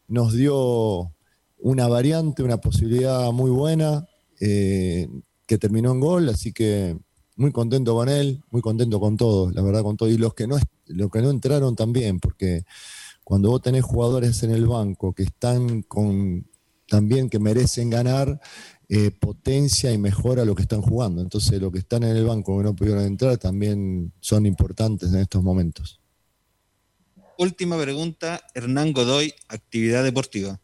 nos 0.07 0.33
dio 0.33 1.12
una 1.61 1.88
variante, 1.88 2.42
una 2.42 2.59
posibilidad 2.59 3.31
muy 3.33 3.51
buena 3.51 4.07
eh, 4.40 5.09
que 5.47 5.59
terminó 5.59 5.92
en 5.92 6.01
gol, 6.01 6.29
así 6.29 6.53
que 6.53 6.97
muy 7.37 7.53
contento 7.53 7.94
con 7.94 8.09
él, 8.09 8.42
muy 8.51 8.62
contento 8.62 9.01
con 9.01 9.16
todos, 9.16 9.55
la 9.55 9.62
verdad 9.62 9.83
con 9.83 9.97
todo. 9.97 10.09
Y 10.09 10.18
los 10.18 10.35
que 10.35 10.47
no, 10.47 10.59
los 10.87 11.11
que 11.11 11.23
no 11.23 11.31
entraron 11.31 11.77
también, 11.77 12.21
porque 12.21 12.64
cuando 13.25 13.51
vos 13.51 13.62
tenés 13.62 13.85
jugadores 13.85 14.42
en 14.42 14.51
el 14.51 14.66
banco 14.66 15.12
que 15.12 15.25
están 15.25 15.83
con 15.83 16.47
también 16.88 17.29
que 17.29 17.38
merecen 17.38 17.90
ganar, 17.90 18.40
eh, 18.88 19.11
potencia 19.11 19.92
y 19.92 19.99
mejora 19.99 20.47
lo 20.47 20.55
que 20.55 20.62
están 20.62 20.81
jugando. 20.81 21.21
Entonces, 21.21 21.61
los 21.61 21.71
que 21.71 21.79
están 21.79 22.03
en 22.05 22.16
el 22.16 22.25
banco 22.25 22.57
que 22.57 22.64
no 22.64 22.75
pudieron 22.75 23.05
entrar 23.05 23.37
también 23.37 24.12
son 24.21 24.47
importantes 24.47 25.12
en 25.12 25.21
estos 25.21 25.42
momentos. 25.42 26.01
Última 27.37 27.81
pregunta, 27.81 28.40
Hernán 28.55 28.92
Godoy, 28.92 29.35
actividad 29.49 30.03
deportiva. 30.03 30.59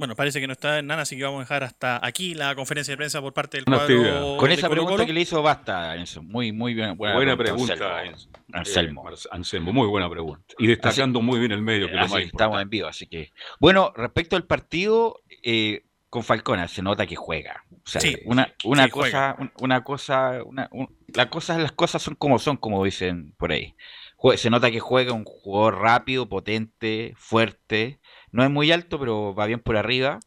Bueno, 0.00 0.16
parece 0.16 0.40
que 0.40 0.46
no 0.46 0.54
está 0.54 0.78
en 0.78 0.86
nada, 0.86 1.02
así 1.02 1.14
que 1.14 1.24
vamos 1.24 1.40
a 1.40 1.42
dejar 1.42 1.62
hasta 1.62 2.00
aquí 2.02 2.32
la 2.32 2.54
conferencia 2.54 2.90
de 2.90 2.96
prensa 2.96 3.20
por 3.20 3.34
parte 3.34 3.58
del 3.58 3.66
cuadro. 3.66 4.38
Con 4.38 4.50
esa 4.50 4.70
pregunta 4.70 5.04
que 5.04 5.12
le 5.12 5.20
hizo 5.20 5.42
basta, 5.42 5.94
Enzo. 5.94 6.22
Muy, 6.22 6.52
muy 6.52 6.72
bien. 6.72 6.96
Buena, 6.96 7.36
pregunta, 7.36 8.02
Anselmo. 8.50 9.04
Anselmo. 9.30 9.74
muy 9.74 9.86
buena 9.88 10.08
pregunta. 10.08 10.54
Y 10.58 10.68
destacando 10.68 11.20
muy 11.20 11.38
bien 11.38 11.52
el 11.52 11.60
medio, 11.60 11.86
que 11.90 11.98
así, 11.98 12.22
Estamos 12.22 12.62
en 12.62 12.70
vivo, 12.70 12.88
así 12.88 13.08
que. 13.08 13.30
Bueno, 13.58 13.92
respecto 13.94 14.36
al 14.36 14.44
partido, 14.44 15.20
eh, 15.42 15.84
con 16.08 16.24
Falcona 16.24 16.66
se 16.66 16.80
nota 16.80 17.06
que 17.06 17.16
juega. 17.16 17.66
O 17.70 17.76
sea, 17.84 18.00
una, 18.24 18.54
una, 18.64 18.88
cosa, 18.88 19.36
una 19.58 19.84
cosa, 19.84 20.38
una, 20.46 20.70
las 21.12 21.26
cosas, 21.26 21.60
las 21.60 21.72
cosas 21.72 22.00
son 22.00 22.14
como 22.14 22.38
son, 22.38 22.56
como 22.56 22.82
dicen 22.82 23.34
por 23.36 23.52
ahí. 23.52 23.74
Se 24.36 24.48
nota 24.48 24.70
que 24.70 24.80
juega 24.80 25.12
un 25.12 25.24
jugador 25.24 25.78
rápido, 25.78 26.26
potente, 26.26 27.12
fuerte 27.18 27.99
no 28.32 28.44
es 28.44 28.50
muy 28.50 28.70
alto, 28.72 28.98
pero 28.98 29.34
va 29.34 29.46
bien 29.46 29.60
por 29.60 29.76
arriba. 29.76 30.20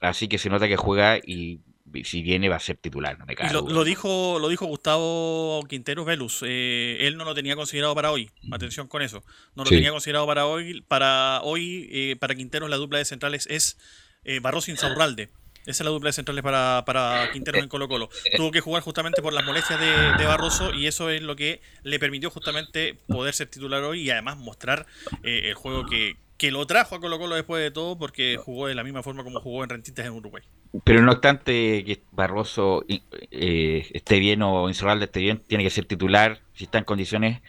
Así 0.00 0.28
que 0.28 0.38
se 0.38 0.50
nota 0.50 0.68
que 0.68 0.76
juega 0.76 1.18
y 1.18 1.60
si 2.02 2.22
viene 2.22 2.48
va 2.48 2.56
a 2.56 2.60
ser 2.60 2.76
titular. 2.76 3.18
No 3.18 3.26
me 3.26 3.34
lo, 3.52 3.84
dijo, 3.84 4.38
lo 4.40 4.48
dijo 4.48 4.66
Gustavo 4.66 5.64
Quinteros 5.68 6.04
Velus. 6.04 6.42
Eh, 6.44 6.98
él 7.00 7.16
no 7.16 7.24
lo 7.24 7.34
tenía 7.34 7.54
considerado 7.54 7.94
para 7.94 8.10
hoy. 8.10 8.30
Atención 8.50 8.88
con 8.88 9.02
eso. 9.02 9.22
No 9.54 9.64
lo 9.64 9.70
tenía 9.70 9.90
considerado 9.90 10.26
para 10.26 10.46
hoy. 10.46 10.82
Para 10.82 11.40
hoy, 11.42 11.88
eh, 11.92 12.16
para 12.18 12.34
Quinteros, 12.34 12.68
la 12.68 12.76
dupla 12.76 12.98
de 12.98 13.04
centrales 13.04 13.46
es 13.48 13.78
eh, 14.24 14.40
Barros 14.40 14.68
Insaurralde. 14.68 15.30
Esa 15.66 15.82
es 15.82 15.86
la 15.86 15.90
dupla 15.90 16.08
de 16.08 16.12
centrales 16.12 16.42
para, 16.42 16.82
para 16.84 17.30
Quintero 17.32 17.58
en 17.58 17.68
Colo 17.68 17.88
Colo. 17.88 18.10
Tuvo 18.36 18.50
que 18.50 18.60
jugar 18.60 18.82
justamente 18.82 19.22
por 19.22 19.32
las 19.32 19.46
molestias 19.46 19.80
de, 19.80 20.24
Barroso 20.26 20.74
y 20.74 20.86
eso 20.86 21.08
es 21.08 21.22
lo 21.22 21.36
que 21.36 21.62
le 21.82 21.98
permitió 21.98 22.28
justamente 22.28 22.98
poder 23.08 23.32
ser 23.32 23.48
titular 23.48 23.82
hoy 23.82 24.02
y 24.02 24.10
además 24.10 24.36
mostrar 24.36 24.84
el 25.22 25.54
juego 25.54 25.86
que, 25.86 26.16
que 26.36 26.50
lo 26.50 26.66
trajo 26.66 26.96
a 26.96 27.00
Colo 27.00 27.18
Colo 27.18 27.36
después 27.36 27.62
de 27.62 27.70
todo 27.70 27.96
porque 27.96 28.36
jugó 28.36 28.66
de 28.66 28.74
la 28.74 28.82
misma 28.82 29.02
forma 29.02 29.22
como 29.22 29.40
jugó 29.40 29.62
en 29.62 29.70
Rentistas 29.70 30.06
en 30.06 30.12
Uruguay. 30.12 30.42
Pero 30.84 31.02
no 31.02 31.12
obstante 31.12 31.84
que 31.84 32.02
Barroso 32.10 32.84
eh, 32.88 33.86
esté 33.92 34.18
bien 34.18 34.42
o 34.42 34.68
Incerralde 34.68 35.04
esté 35.04 35.20
bien, 35.20 35.42
tiene 35.46 35.64
que 35.64 35.70
ser 35.70 35.84
titular. 35.84 36.40
Si 36.54 36.64
está 36.64 36.78
en 36.78 36.84
condiciones, 36.84 37.40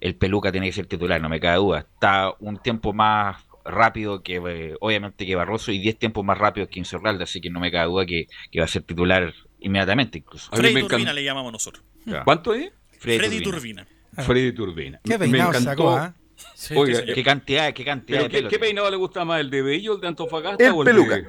el 0.00 0.16
Peluca 0.16 0.50
tiene 0.50 0.66
que 0.66 0.72
ser 0.72 0.86
titular, 0.86 1.20
no 1.20 1.28
me 1.28 1.40
cabe 1.40 1.58
duda. 1.58 1.80
Está 1.80 2.32
un 2.40 2.58
tiempo 2.58 2.92
más 2.92 3.46
rápido 3.64 4.22
que, 4.22 4.36
eh, 4.36 4.74
obviamente, 4.80 5.26
que 5.26 5.34
Barroso 5.36 5.72
y 5.72 5.78
10 5.78 5.98
tiempos 5.98 6.24
más 6.24 6.38
rápidos 6.38 6.68
que 6.68 6.78
Incerralde, 6.78 7.24
así 7.24 7.40
que 7.40 7.50
no 7.50 7.60
me 7.60 7.70
cabe 7.70 7.86
duda 7.86 8.06
que, 8.06 8.26
va 8.58 8.64
a 8.64 8.68
ser 8.68 8.82
titular 8.82 9.32
inmediatamente 9.60 10.18
incluso. 10.18 10.50
Freddy 10.52 10.86
Turbina 10.86 11.12
le 11.12 11.24
llamamos 11.24 11.52
nosotros. 11.52 11.84
¿Cuánto 12.24 12.54
es? 12.54 12.72
Freddy, 12.98 13.42
Turbina. 13.42 13.86
Freddy 14.12 14.52
Turbina. 14.52 15.00
Qué 15.04 15.18
peinado 15.18 15.52
sacó, 15.54 16.12
¿ah? 16.38 16.74
Oiga, 16.74 17.04
qué 17.04 17.22
cantidad, 17.22 17.72
qué 17.72 17.84
cantidad 17.84 18.28
de 18.28 18.48
¿qué, 18.48 18.58
peinado 18.58 18.90
le 18.90 18.96
gusta 18.96 19.24
más, 19.24 19.40
el 19.40 19.50
de 19.50 19.62
Bello, 19.62 19.94
el 19.94 20.00
de 20.00 20.08
Antofagasta 20.08 20.74
o 20.74 20.82
el 20.82 20.86
peluca. 20.86 21.16
de... 21.16 21.26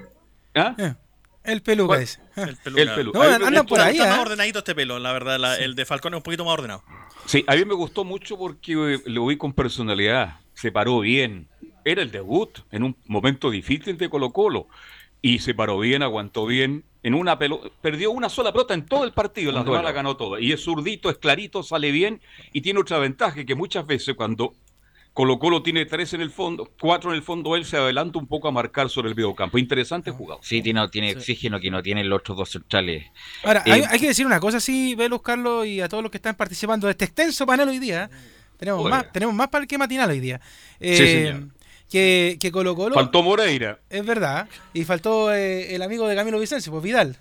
¿Ah? 0.55 0.75
Eh, 0.77 0.93
el 1.47 1.61
peluca 1.61 2.01
ese. 2.01 2.19
El 2.35 2.57
peluca. 2.57 2.81
El 2.81 2.89
peluca. 2.89 3.39
No, 3.39 3.45
anda 3.47 3.63
por 3.63 3.79
ahí. 3.79 3.95
Está 3.95 4.07
¿eh? 4.07 4.11
más 4.11 4.19
ordenadito 4.19 4.59
este 4.59 4.75
pelo, 4.75 4.99
la 4.99 5.13
verdad. 5.13 5.59
El 5.61 5.75
de 5.75 5.85
Falcón 5.85 6.13
es 6.13 6.17
un 6.17 6.23
poquito 6.23 6.43
más 6.43 6.53
ordenado. 6.53 6.83
Sí, 7.25 7.45
a 7.47 7.55
mí 7.55 7.63
me 7.63 7.73
gustó 7.73 8.03
mucho 8.03 8.37
porque 8.37 8.73
eh, 8.73 9.01
lo 9.05 9.25
vi 9.27 9.37
con 9.37 9.53
personalidad. 9.53 10.41
Se 10.53 10.73
paró 10.73 10.99
bien. 10.99 11.47
Era 11.85 12.01
el 12.01 12.11
debut 12.11 12.59
en 12.69 12.83
un 12.83 12.97
momento 13.05 13.49
difícil 13.49 13.97
de 13.97 14.09
Colo 14.09 14.33
Colo. 14.33 14.67
Y 15.21 15.39
se 15.39 15.53
paró 15.53 15.79
bien, 15.79 16.03
aguantó 16.03 16.45
bien. 16.45 16.83
En 17.01 17.13
una 17.13 17.39
pelota, 17.39 17.69
perdió 17.81 18.11
una 18.11 18.27
sola 18.27 18.51
pelota 18.51 18.73
en 18.73 18.85
todo 18.85 19.05
el 19.05 19.13
partido, 19.13 19.53
la 19.53 19.63
demás 19.63 19.83
la 19.83 19.93
ganó 19.93 20.17
toda. 20.17 20.41
Y 20.41 20.51
es 20.51 20.61
zurdito, 20.61 21.09
es 21.09 21.17
clarito, 21.17 21.63
sale 21.63 21.91
bien 21.91 22.19
y 22.51 22.59
tiene 22.59 22.81
otra 22.81 22.99
ventaja 22.99 23.45
que 23.45 23.55
muchas 23.55 23.87
veces 23.87 24.15
cuando 24.15 24.53
Colo 25.17 25.39
Colo 25.39 25.63
tiene 25.63 25.87
tres 25.87 26.13
en 26.13 26.21
el 26.21 26.29
fondo, 26.29 26.71
cuatro 26.79 27.09
en 27.09 27.15
el 27.15 27.23
fondo, 27.23 27.55
él 27.55 27.65
se 27.65 27.75
adelanta 27.75 28.19
un 28.19 28.27
poco 28.27 28.49
a 28.49 28.51
marcar 28.51 28.87
sobre 28.87 29.09
el 29.09 29.15
videocampo. 29.15 29.57
Interesante 29.57 30.11
jugado. 30.11 30.41
Sí, 30.43 30.61
tiene, 30.61 30.87
tiene 30.89 31.13
oxígeno 31.13 31.59
que 31.59 31.71
no 31.71 31.81
tienen 31.81 32.07
los 32.07 32.19
otros 32.19 32.37
dos 32.37 32.51
centrales. 32.51 33.03
Ahora, 33.43 33.63
hay, 33.65 33.81
eh, 33.81 33.99
que 33.99 34.09
decir 34.09 34.27
una 34.27 34.39
cosa, 34.39 34.59
sí, 34.59 34.93
Velus, 34.93 35.23
Carlos, 35.23 35.65
y 35.65 35.81
a 35.81 35.89
todos 35.89 36.03
los 36.03 36.11
que 36.11 36.17
están 36.17 36.35
participando 36.35 36.85
de 36.85 36.91
este 36.91 37.05
extenso 37.05 37.47
panel 37.47 37.67
hoy 37.67 37.79
día. 37.79 38.11
Tenemos 38.57 38.87
más, 38.87 39.11
tenemos 39.11 39.33
más 39.33 39.47
para 39.47 39.63
el 39.63 39.67
que 39.67 39.79
matinal 39.79 40.07
hoy 40.11 40.19
día. 40.19 40.39
sí, 40.79 40.95
señor. 40.95 41.33
Eh, 41.33 41.47
que, 41.89 42.37
que 42.39 42.51
Colo 42.51 42.75
Colo. 42.75 42.93
Faltó 42.93 43.23
Moreira. 43.23 43.79
Es 43.89 44.05
verdad. 44.05 44.47
Y 44.75 44.83
faltó 44.83 45.33
eh, 45.33 45.73
el 45.73 45.81
amigo 45.81 46.07
de 46.07 46.15
Camilo 46.15 46.39
Vicencio, 46.39 46.71
pues 46.71 46.83
Vidal. 46.83 47.17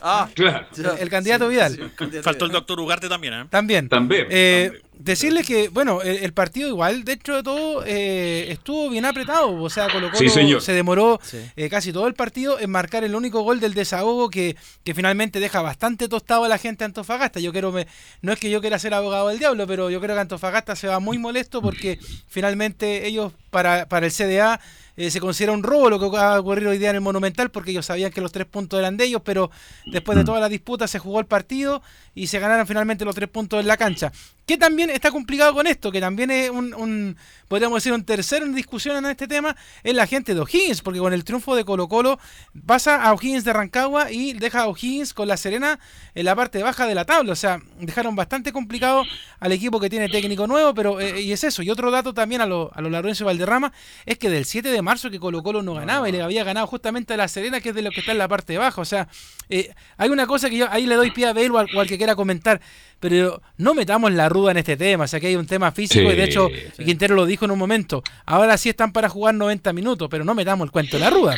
Ah, 0.00 0.28
claro. 0.34 0.66
El, 0.98 1.08
candidato 1.08 1.48
Vidal. 1.48 1.92
Faltó 2.22 2.44
el 2.46 2.50
doctor 2.50 2.80
Ugarte 2.80 3.08
también, 3.08 3.34
¿eh? 3.34 3.44
También. 3.48 3.88
También. 3.88 4.26
Eh, 4.30 4.82
decirle 4.98 5.44
que, 5.44 5.68
bueno, 5.68 6.02
el, 6.02 6.32
partido 6.32 6.68
igual, 6.68 7.04
dentro 7.04 7.36
de 7.36 7.42
todo, 7.42 7.84
eh, 7.86 8.46
estuvo 8.50 8.90
bien 8.90 9.04
apretado. 9.04 9.62
O 9.62 9.70
sea, 9.70 9.88
Colo 9.88 10.10
Colo 10.10 10.60
se 10.60 10.72
demoró 10.72 11.20
eh, 11.56 11.68
casi 11.68 11.92
todo 11.92 12.06
el 12.06 12.14
partido 12.14 12.58
en 12.58 12.70
marcar 12.70 13.04
el 13.04 13.14
único 13.14 13.42
gol 13.42 13.60
del 13.60 13.74
desahogo 13.74 14.30
que, 14.30 14.56
que 14.84 14.94
finalmente 14.94 15.40
deja 15.40 15.62
bastante 15.62 16.08
tostado 16.08 16.44
a 16.44 16.48
la 16.48 16.58
gente 16.58 16.78
de 16.80 16.86
Antofagasta. 16.86 17.40
Yo 17.40 17.52
quiero, 17.52 17.72
me, 17.72 17.86
no 18.22 18.32
es 18.32 18.38
que 18.38 18.50
yo 18.50 18.60
quiera 18.60 18.78
ser 18.78 18.94
abogado 18.94 19.28
del 19.28 19.38
diablo, 19.38 19.66
pero 19.66 19.90
yo 19.90 20.00
creo 20.00 20.14
que 20.16 20.20
Antofagasta 20.20 20.76
se 20.76 20.88
va 20.88 21.00
muy 21.00 21.18
molesto 21.18 21.62
porque 21.62 21.98
finalmente 22.26 23.06
ellos, 23.06 23.32
para, 23.50 23.86
para 23.88 24.06
el 24.06 24.12
CDA, 24.12 24.60
eh, 24.96 25.10
se 25.10 25.20
considera 25.20 25.52
un 25.52 25.62
robo 25.62 25.90
lo 25.90 26.00
que 26.00 26.16
ha 26.16 26.40
ocurrido 26.40 26.70
hoy 26.70 26.78
día 26.78 26.88
en 26.88 26.96
el 26.96 27.02
Monumental 27.02 27.50
porque 27.50 27.70
ellos 27.70 27.84
sabían 27.84 28.10
que 28.10 28.22
los 28.22 28.32
tres 28.32 28.46
puntos 28.46 28.78
eran 28.78 28.96
de 28.96 29.04
ellos, 29.04 29.20
pero 29.22 29.50
después 29.84 30.16
de 30.16 30.22
mm. 30.22 30.26
toda 30.26 30.40
la 30.40 30.48
disputa 30.48 30.88
se 30.88 30.98
jugó 30.98 31.20
el 31.20 31.26
partido 31.26 31.82
y 32.16 32.28
se 32.28 32.38
ganaron 32.38 32.66
finalmente 32.66 33.04
los 33.04 33.14
tres 33.14 33.28
puntos 33.28 33.60
en 33.60 33.68
la 33.68 33.76
cancha. 33.76 34.10
Que 34.46 34.56
también 34.56 34.90
está 34.90 35.10
complicado 35.10 35.52
con 35.52 35.66
esto, 35.66 35.92
que 35.92 36.00
también 36.00 36.30
es 36.30 36.50
un, 36.50 37.16
podríamos 37.46 37.76
decir, 37.76 37.92
un 37.92 38.04
tercero 38.04 38.46
en 38.46 38.54
discusión 38.54 38.96
en 38.96 39.10
este 39.10 39.28
tema, 39.28 39.54
es 39.84 39.94
la 39.94 40.06
gente 40.06 40.34
de 40.34 40.40
O'Higgins, 40.40 40.80
porque 40.80 40.98
con 40.98 41.12
el 41.12 41.24
triunfo 41.24 41.54
de 41.54 41.64
Colo 41.64 41.88
Colo 41.88 42.18
pasa 42.64 43.02
a 43.02 43.12
O'Higgins 43.12 43.44
de 43.44 43.52
Rancagua 43.52 44.10
y 44.10 44.32
deja 44.32 44.62
a 44.62 44.68
O'Higgins 44.68 45.12
con 45.12 45.28
la 45.28 45.36
Serena 45.36 45.78
en 46.14 46.24
la 46.24 46.34
parte 46.34 46.62
baja 46.62 46.86
de 46.86 46.94
la 46.94 47.04
tabla. 47.04 47.32
O 47.32 47.36
sea, 47.36 47.60
dejaron 47.80 48.16
bastante 48.16 48.50
complicado 48.50 49.04
al 49.38 49.52
equipo 49.52 49.78
que 49.78 49.90
tiene 49.90 50.08
técnico 50.08 50.46
nuevo, 50.46 50.72
pero 50.72 51.00
eh, 51.00 51.20
y 51.20 51.32
es 51.32 51.44
eso. 51.44 51.62
Y 51.62 51.68
otro 51.68 51.90
dato 51.90 52.14
también 52.14 52.40
a 52.40 52.46
los 52.46 52.70
a 52.72 52.80
lo 52.80 52.88
Lorenzo 52.88 53.26
Valderrama 53.26 53.72
es 54.06 54.16
que 54.16 54.30
del 54.30 54.46
7 54.46 54.70
de 54.70 54.80
marzo 54.80 55.10
que 55.10 55.20
Colo 55.20 55.42
Colo 55.42 55.62
no 55.62 55.74
ganaba 55.74 56.08
y 56.08 56.12
le 56.12 56.22
había 56.22 56.44
ganado 56.44 56.66
justamente 56.66 57.12
a 57.12 57.18
la 57.18 57.28
Serena, 57.28 57.60
que 57.60 57.70
es 57.70 57.74
de 57.74 57.82
lo 57.82 57.90
que 57.90 58.00
está 58.00 58.12
en 58.12 58.18
la 58.18 58.28
parte 58.28 58.56
baja. 58.56 58.80
O 58.80 58.86
sea, 58.86 59.08
eh, 59.50 59.74
hay 59.98 60.08
una 60.08 60.26
cosa 60.26 60.48
que 60.48 60.56
yo 60.56 60.70
ahí 60.70 60.86
le 60.86 60.94
doy 60.94 61.10
pie 61.10 61.26
a 61.26 61.34
ver 61.34 61.50
o 61.50 61.58
al 61.58 61.86
que 61.86 61.98
quiera 62.06 62.14
comentar 62.14 62.60
pero 63.00 63.42
no 63.58 63.74
metamos 63.74 64.12
la 64.12 64.28
ruda 64.28 64.52
en 64.52 64.58
este 64.58 64.76
tema, 64.76 65.04
o 65.04 65.06
sea 65.06 65.20
que 65.20 65.26
hay 65.26 65.36
un 65.36 65.46
tema 65.46 65.70
físico 65.72 66.10
y 66.10 66.14
de 66.14 66.24
hecho 66.24 66.48
Quintero 66.76 67.14
lo 67.14 67.26
dijo 67.26 67.44
en 67.44 67.50
un 67.50 67.58
momento, 67.58 68.02
ahora 68.24 68.56
sí 68.56 68.70
están 68.70 68.92
para 68.92 69.08
jugar 69.08 69.34
90 69.34 69.72
minutos, 69.72 70.08
pero 70.10 70.24
no 70.24 70.34
metamos 70.34 70.66
el 70.66 70.70
cuento 70.70 70.96
de 70.96 71.04
la 71.04 71.10
ruda. 71.10 71.36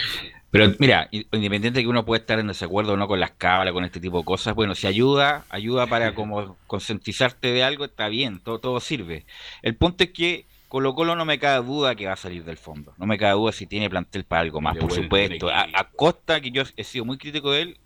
Pero 0.50 0.72
mira, 0.78 1.08
independiente 1.10 1.80
de 1.80 1.82
que 1.82 1.88
uno 1.88 2.06
puede 2.06 2.20
estar 2.20 2.38
en 2.38 2.46
desacuerdo 2.46 2.92
o 2.92 2.96
no 2.96 3.06
con 3.06 3.20
las 3.20 3.32
cábalas, 3.32 3.72
con 3.72 3.84
este 3.84 4.00
tipo 4.00 4.18
de 4.18 4.24
cosas, 4.24 4.54
bueno, 4.54 4.74
si 4.74 4.86
ayuda, 4.86 5.44
ayuda 5.50 5.86
para 5.88 6.14
como 6.14 6.56
concientizarte 6.66 7.52
de 7.52 7.64
algo, 7.64 7.84
está 7.84 8.08
bien, 8.08 8.38
todo, 8.38 8.58
todo 8.58 8.80
sirve. 8.80 9.26
El 9.62 9.74
punto 9.74 10.04
es 10.04 10.10
que 10.10 10.46
Colo 10.68 10.94
Colo 10.94 11.16
no 11.16 11.24
me 11.24 11.38
cabe 11.38 11.66
duda 11.66 11.94
que 11.96 12.06
va 12.06 12.12
a 12.12 12.16
salir 12.16 12.44
del 12.44 12.56
fondo. 12.56 12.94
No 12.98 13.06
me 13.06 13.18
cabe 13.18 13.32
duda 13.32 13.52
si 13.52 13.66
tiene 13.66 13.90
plantel 13.90 14.24
para 14.24 14.42
algo 14.42 14.60
más, 14.60 14.76
por 14.78 14.92
supuesto. 14.92 15.50
A, 15.50 15.66
a, 15.74 15.90
Costa, 15.90 16.40
que 16.40 16.50
yo 16.50 16.62
he 16.76 16.84
sido 16.84 17.04
muy 17.04 17.18
crítico 17.18 17.52
de 17.52 17.62
él, 17.62 17.78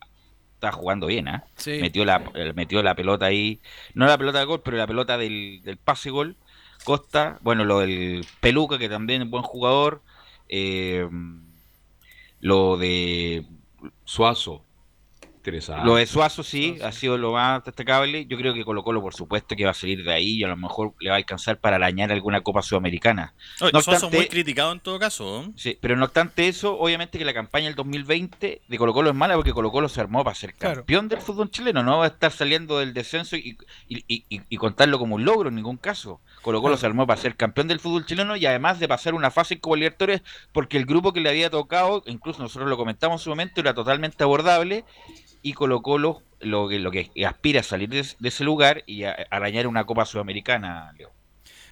está 0.63 0.71
jugando 0.71 1.09
bien, 1.09 1.27
¿eh? 1.27 1.43
Metió, 1.81 2.05
la, 2.05 2.23
metió 2.55 2.85
la 2.85 2.95
pelota 2.95 3.27
ahí, 3.27 3.61
no 3.95 4.07
la 4.07 4.17
pelota 4.17 4.39
de 4.39 4.45
gol, 4.45 4.63
pero 4.65 4.77
la 4.77 4.87
pelota 4.87 5.19
del, 5.19 5.79
pase 5.85 6.11
gol. 6.11 6.37
Costa, 6.85 7.39
bueno, 7.43 7.65
lo 7.65 7.81
del 7.81 8.25
Peluca, 8.41 8.79
que 8.79 8.89
también 8.89 9.23
es 9.23 9.31
buen 9.31 9.43
jugador. 9.43 10.03
Eh, 10.49 11.09
lo 12.41 12.77
de 12.77 13.45
Suazo, 14.05 14.65
lo 15.85 15.97
de 15.97 16.07
Suazo 16.07 16.43
sí, 16.43 16.79
ha 16.83 16.93
sido 16.93 17.19
lo 17.19 17.33
más 17.33 17.65
destacable. 17.65 18.27
Yo 18.27 18.37
creo 18.37 18.55
que 18.55 18.65
Colo 18.65 18.85
Colo, 18.85 19.03
por 19.03 19.15
supuesto, 19.15 19.57
que 19.57 19.65
va 19.65 19.73
a 19.73 19.75
salir 19.75 20.05
de 20.05 20.13
ahí 20.13 20.37
y 20.37 20.45
a 20.45 20.49
lo 20.49 20.57
mejor 20.57 20.95
le 21.01 21.11
va 21.11 21.17
a 21.17 21.19
alcanzar 21.19 21.59
para 21.59 21.77
arañar 21.77 22.13
alguna 22.13 22.43
Copa 22.43 22.63
Sudamericana. 22.63 23.35
no 23.73 23.83
Suazo 23.83 24.09
muy 24.11 24.29
criticado 24.29 24.73
en 24.73 24.81
todo 24.81 24.99
caso. 24.99 25.51
Sí, 25.57 25.77
pero 25.81 25.97
no 25.97 26.05
obstante 26.05 26.47
eso, 26.47 26.79
obviamente 26.79 27.19
que 27.19 27.25
la 27.25 27.35
campaña 27.35 27.67
del 27.67 27.75
2020 27.75 28.63
de 28.69 28.79
Colo 28.79 28.93
Colo 28.93 29.11
es 29.11 29.17
mala 29.17 29.35
porque 29.35 29.53
Colo 29.53 29.73
Colo 29.73 29.89
se 29.89 30.01
armó 30.01 30.23
para 30.23 30.35
ser 30.35 30.55
campeón 30.55 31.09
del 31.09 31.21
fútbol 31.21 31.51
chileno. 31.51 31.83
No 31.83 31.99
va 31.99 32.05
a 32.05 32.09
estar 32.09 32.31
saliendo 32.31 32.79
del 32.79 32.95
descenso 32.95 33.37
y, 33.37 33.57
contarlo 34.57 34.99
como 35.01 35.17
un 35.17 35.25
logro 35.25 35.49
en 35.49 35.57
ningún 35.57 35.77
caso. 35.77 36.21
Colo 36.43 36.63
Colo 36.63 36.77
se 36.77 36.87
armó 36.87 37.07
para 37.07 37.21
ser 37.21 37.35
campeón 37.37 37.67
del 37.67 37.81
fútbol 37.81 38.07
chileno 38.07 38.37
y 38.37 38.47
además 38.47 38.79
de 38.79 38.87
pasar 38.87 39.15
una 39.15 39.31
fase 39.31 39.59
como 39.59 39.77
Libertadores 39.77 40.23
porque 40.53 40.77
el 40.77 40.87
grupo 40.87 41.13
que 41.13 41.21
le 41.21 41.29
había 41.29 41.51
tocado, 41.51 42.05
incluso 42.07 42.43
nosotros 42.43 42.69
lo 42.71 42.77
comentamos 42.77 43.21
en 43.21 43.25
su 43.25 43.31
momento, 43.31 43.61
era 43.61 43.75
totalmente 43.75 44.23
abordable 44.23 44.85
y 45.43 45.53
Colo 45.53 45.83
Colo 45.83 46.23
lo 46.41 46.69
que, 46.69 46.79
lo 46.79 46.91
que 46.91 47.11
aspira 47.27 47.61
a 47.61 47.63
salir 47.63 47.89
de, 47.89 48.01
ese 48.01 48.45
lugar 48.45 48.83
y 48.87 49.05
a, 49.05 49.13
arañar 49.31 49.67
una 49.67 49.85
Copa 49.85 50.05
Sudamericana, 50.05 50.93
Leo. 50.99 51.11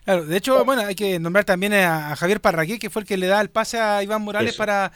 Claro, 0.04 0.24
de 0.24 0.37
hecho, 0.37 0.64
bueno, 0.64 0.83
hay 0.83 0.94
que 0.94 1.18
nombrar 1.18 1.44
también 1.44 1.74
a, 1.74 2.16
Javier 2.16 2.40
Parraquí, 2.40 2.78
que 2.78 2.90
fue 2.90 3.02
el 3.02 3.09
que 3.09 3.16
le 3.16 3.26
da 3.26 3.40
el 3.40 3.50
pase 3.50 3.78
a 3.78 4.02
Iván 4.02 4.22
Morales 4.22 4.56
para 4.56 4.92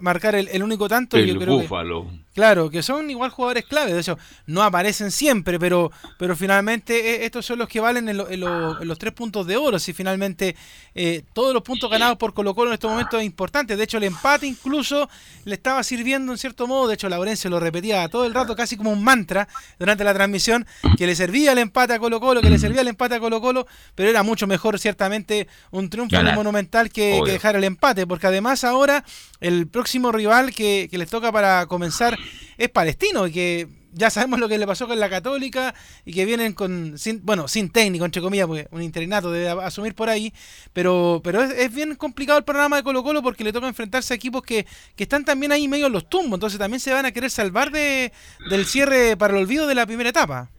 marcar 0.00 0.34
el, 0.34 0.62
único 0.62 0.88
tanto. 0.88 1.16
El 1.16 1.38
búfalo. 1.38 2.06
Claro, 2.36 2.68
que 2.68 2.82
son 2.82 3.10
igual 3.10 3.30
jugadores 3.30 3.64
clave, 3.64 3.94
de 3.94 4.00
hecho, 4.00 4.18
no 4.44 4.62
aparecen 4.62 5.10
siempre, 5.10 5.58
pero, 5.58 5.90
pero 6.18 6.36
finalmente 6.36 7.14
eh, 7.14 7.24
estos 7.24 7.46
son 7.46 7.58
los 7.58 7.66
que 7.66 7.80
valen 7.80 8.10
en, 8.10 8.18
los 8.18 8.98
tres 8.98 9.14
puntos 9.14 9.46
de 9.46 9.56
oro. 9.56 9.78
Si 9.78 9.94
finalmente 9.94 10.54
eh, 10.94 11.24
todos 11.32 11.54
los 11.54 11.62
puntos 11.62 11.90
ganados 11.90 12.18
por 12.18 12.34
Colo 12.34 12.54
Colo 12.54 12.70
en 12.70 12.74
estos 12.74 12.90
momentos 12.90 13.18
es 13.18 13.26
importante. 13.26 13.74
De 13.74 13.84
hecho, 13.84 13.96
el 13.96 14.04
empate 14.04 14.46
incluso 14.46 15.08
le 15.44 15.54
estaba 15.54 15.82
sirviendo 15.82 16.30
en 16.30 16.36
cierto 16.38 16.66
modo. 16.66 16.88
De 16.88 16.94
hecho, 16.94 17.08
Laurencio 17.08 17.48
lo 17.48 17.58
repetía 17.58 18.06
todo 18.08 18.26
el 18.26 18.34
rato, 18.34 18.54
casi 18.54 18.76
como 18.76 18.92
un 18.92 19.02
mantra 19.02 19.48
durante 19.78 20.04
la 20.04 20.12
transmisión, 20.12 20.66
que 20.98 21.06
le 21.06 21.16
servía 21.16 21.52
el 21.52 21.58
empate 21.58 21.94
a 21.94 21.98
Colo 21.98 22.20
Colo, 22.20 22.42
que 22.42 22.50
le 22.50 22.58
servía 22.58 22.82
el 22.82 22.88
empate 22.88 23.14
a 23.14 23.20
Colo 23.20 23.40
Colo, 23.40 23.66
pero 23.94 24.10
era 24.10 24.22
mucho 24.22 24.46
mejor 24.46 24.78
ciertamente 24.78 25.48
un 25.70 25.88
triunfo 25.88 26.16
en 26.16 26.34
monumental 26.34 26.90
que, 26.90 27.22
dejar 27.24 27.56
el 27.56 27.64
empate, 27.64 28.06
porque 28.06 28.26
además 28.26 28.62
ahora 28.62 29.04
el 29.40 29.66
próximo 29.66 30.12
rival 30.12 30.54
que, 30.54 30.88
les 30.96 31.10
toca 31.10 31.30
para 31.30 31.66
comenzar 31.66 32.18
es 32.56 32.68
Palestino, 32.68 33.24
que 33.24 33.68
ya 33.96 34.10
sabemos 34.10 34.38
lo 34.38 34.48
que 34.48 34.58
le 34.58 34.66
pasó 34.66 34.86
con 34.86 35.00
la 35.00 35.08
Católica 35.08 35.74
y 36.04 36.12
que 36.12 36.26
vienen 36.26 36.52
con, 36.52 36.98
sin, 36.98 37.24
bueno, 37.24 37.48
sin 37.48 37.70
técnico, 37.70 38.04
entre 38.04 38.20
comillas, 38.20 38.46
porque 38.46 38.68
un 38.70 38.82
interinato 38.82 39.32
debe 39.32 39.48
asumir 39.62 39.94
por 39.94 40.10
ahí, 40.10 40.34
pero, 40.74 41.22
pero 41.24 41.42
es, 41.42 41.74
bien 41.74 41.94
complicado 41.94 42.38
el 42.38 42.44
programa 42.44 42.76
de 42.76 42.82
Colo 42.82 43.02
Colo 43.02 43.22
porque 43.22 43.42
le 43.42 43.54
toca 43.54 43.66
enfrentarse 43.66 44.12
a 44.12 44.16
equipos 44.16 44.42
que, 44.42 44.66
que 44.94 45.04
están 45.04 45.24
también 45.24 45.50
ahí 45.50 45.66
medio 45.66 45.86
en 45.86 45.92
los 45.92 46.08
tumbos, 46.10 46.34
entonces 46.34 46.58
también 46.58 46.80
se 46.80 46.92
van 46.92 47.06
a 47.06 47.12
querer 47.12 47.30
salvar 47.30 47.70
de, 47.70 48.12
del 48.50 48.66
cierre 48.66 49.16
para 49.16 49.34
el 49.34 49.42
olvido 49.42 49.66
de 49.66 49.74
la 49.74 49.86
primera 49.86 50.10
etapa. 50.10 50.50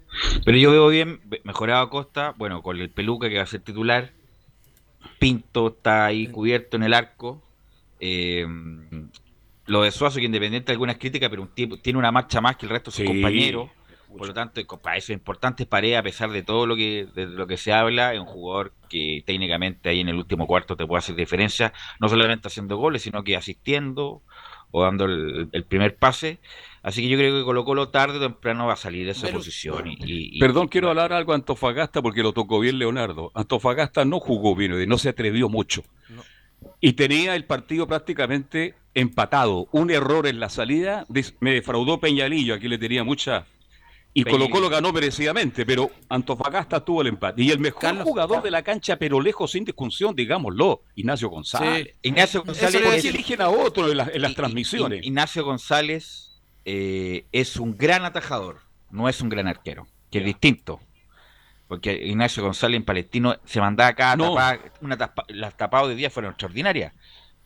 Pero 0.44 0.58
yo 0.58 0.72
veo 0.72 0.88
bien, 0.88 1.22
mejorado 1.44 1.92
Costa, 1.92 2.34
bueno, 2.38 2.64
con 2.64 2.80
el 2.80 2.90
peluca 2.90 3.30
que 3.30 3.38
va 3.38 3.44
a 3.44 3.48
ser 3.48 3.62
titular. 3.62 4.12
Pinto 5.20 5.68
está 5.68 6.06
ahí 6.06 6.28
cubierto 6.28 6.76
en 6.78 6.84
el 6.84 6.94
arco. 6.96 7.44
Eh, 8.00 8.48
lo 9.68 9.82
de 9.84 9.92
Suazo, 9.92 10.20
que 10.20 10.26
independiente 10.26 10.68
de 10.68 10.74
algunas 10.74 10.98
críticas, 10.98 11.30
pero 11.30 11.44
un 11.44 11.80
tiene 11.82 12.00
una 12.00 12.12
marcha 12.12 12.42
más 12.42 12.56
que 12.58 12.66
el 12.66 12.72
resto 12.72 12.92
de 12.92 12.98
sus 12.98 13.06
compañeros. 13.06 13.70
Por 14.18 14.28
lo 14.28 14.34
tanto, 14.34 14.62
para 14.82 14.98
eso 14.98 15.12
es 15.12 15.18
importante 15.18 15.66
Paredes, 15.66 16.00
a 16.00 16.04
pesar 16.04 16.32
de 16.32 16.42
todo 16.42 16.66
lo 16.66 16.76
que, 16.76 17.08
de 17.14 17.26
lo 17.28 17.46
que 17.46 17.58
se 17.58 17.74
habla, 17.74 18.14
es 18.14 18.20
un 18.20 18.26
jugador 18.26 18.74
que 18.90 19.22
técnicamente 19.26 19.90
ahí 19.90 20.00
en 20.00 20.08
el 20.08 20.16
último 20.16 20.48
cuarto 20.48 20.76
te 20.76 20.88
puede 20.88 21.00
hacer 21.00 21.16
diferencia, 21.16 21.74
no 22.00 22.08
solamente 22.08 22.48
haciendo 22.48 22.78
goles, 22.78 23.02
sino 23.02 23.24
que 23.24 23.36
asistiendo 23.36 24.24
o 24.72 24.84
dando 24.84 25.06
el, 25.06 25.66
primer 25.68 25.98
pase. 25.98 26.40
Así 26.82 27.02
que 27.02 27.10
yo 27.10 27.18
creo 27.18 27.38
que 27.38 27.44
Colo 27.44 27.66
Colo 27.66 27.90
tarde 27.90 28.18
o 28.18 28.22
temprano 28.22 28.66
va 28.66 28.74
a 28.74 28.78
salir 28.78 29.06
de 29.06 29.12
esa 29.12 29.30
posición. 29.30 29.84
Y, 29.88 30.40
Perdón, 30.40 30.68
quiero 30.68 30.90
hablar 30.90 31.12
algo 31.12 31.34
a 31.34 31.36
Antofagasta 31.36 32.02
porque 32.02 32.24
lo 32.24 32.32
tocó 32.32 32.60
bien 32.60 32.80
Leonardo. 32.80 33.32
Antofagasta 33.36 34.06
no 34.06 34.20
jugó 34.20 34.56
bien, 34.56 34.88
no 34.88 34.98
se 34.98 35.10
atrevió 35.10 35.50
mucho. 35.50 35.84
Y 36.80 36.94
tenía 36.94 37.36
el 37.36 37.46
partido 37.46 37.88
prácticamente 37.88 38.76
empatado. 39.00 39.68
Un 39.72 39.92
error 39.92 40.28
en 40.28 40.40
la 40.40 40.50
salida 40.50 41.06
me 41.40 41.54
defraudó 41.54 42.00
Peñalillo, 42.00 42.56
aquí 42.56 42.68
le 42.68 42.78
tenía 42.78 43.04
mucha 43.04 43.46
y 44.18 44.24
Colo 44.24 44.50
Colo 44.50 44.68
ganó 44.68 44.92
merecidamente, 44.92 45.64
pero 45.64 45.92
Antofagasta 46.10 46.84
tuvo 46.84 47.02
el 47.02 47.08
empate. 47.10 47.44
Y 47.44 47.52
el 47.52 47.60
mejor 47.60 48.02
jugador 48.02 48.42
de 48.42 48.50
la 48.50 48.64
cancha, 48.64 48.98
pero 48.98 49.22
lejos 49.22 49.52
sin 49.52 49.64
discusión, 49.64 50.16
digámoslo, 50.16 50.82
Ignacio 50.96 51.30
González. 51.30 51.96
Ignacio 52.02 52.44
González. 52.44 52.82
¿Por 52.82 53.00
qué 53.00 53.10
eligen 53.10 53.42
a 53.42 53.50
otro 53.50 53.92
en, 53.92 53.98
las 53.98 54.34
transmisiones? 54.34 55.06
Ignacio 55.06 55.46
González 55.46 56.42
eh, 56.66 57.28
es 57.32 57.58
un 57.58 57.78
gran 57.78 58.06
atajador, 58.06 58.62
no 58.90 59.08
es 59.08 59.22
un 59.22 59.30
gran 59.30 59.48
arquero, 59.48 59.86
que 60.10 60.18
es 60.18 60.26
distinto. 60.26 60.80
Porque 61.68 61.94
Ignacio 61.94 62.42
González 62.42 62.78
en 62.78 62.86
Palestino 62.86 63.36
se 63.46 63.60
mandaba 63.60 63.94
cada 63.94 64.16
no. 64.16 64.34
una 64.82 65.14
las 65.28 65.58
tapadas 65.58 65.90
de 65.90 65.96
día 65.96 66.10
fueron 66.10 66.32
extraordinarias. 66.32 66.92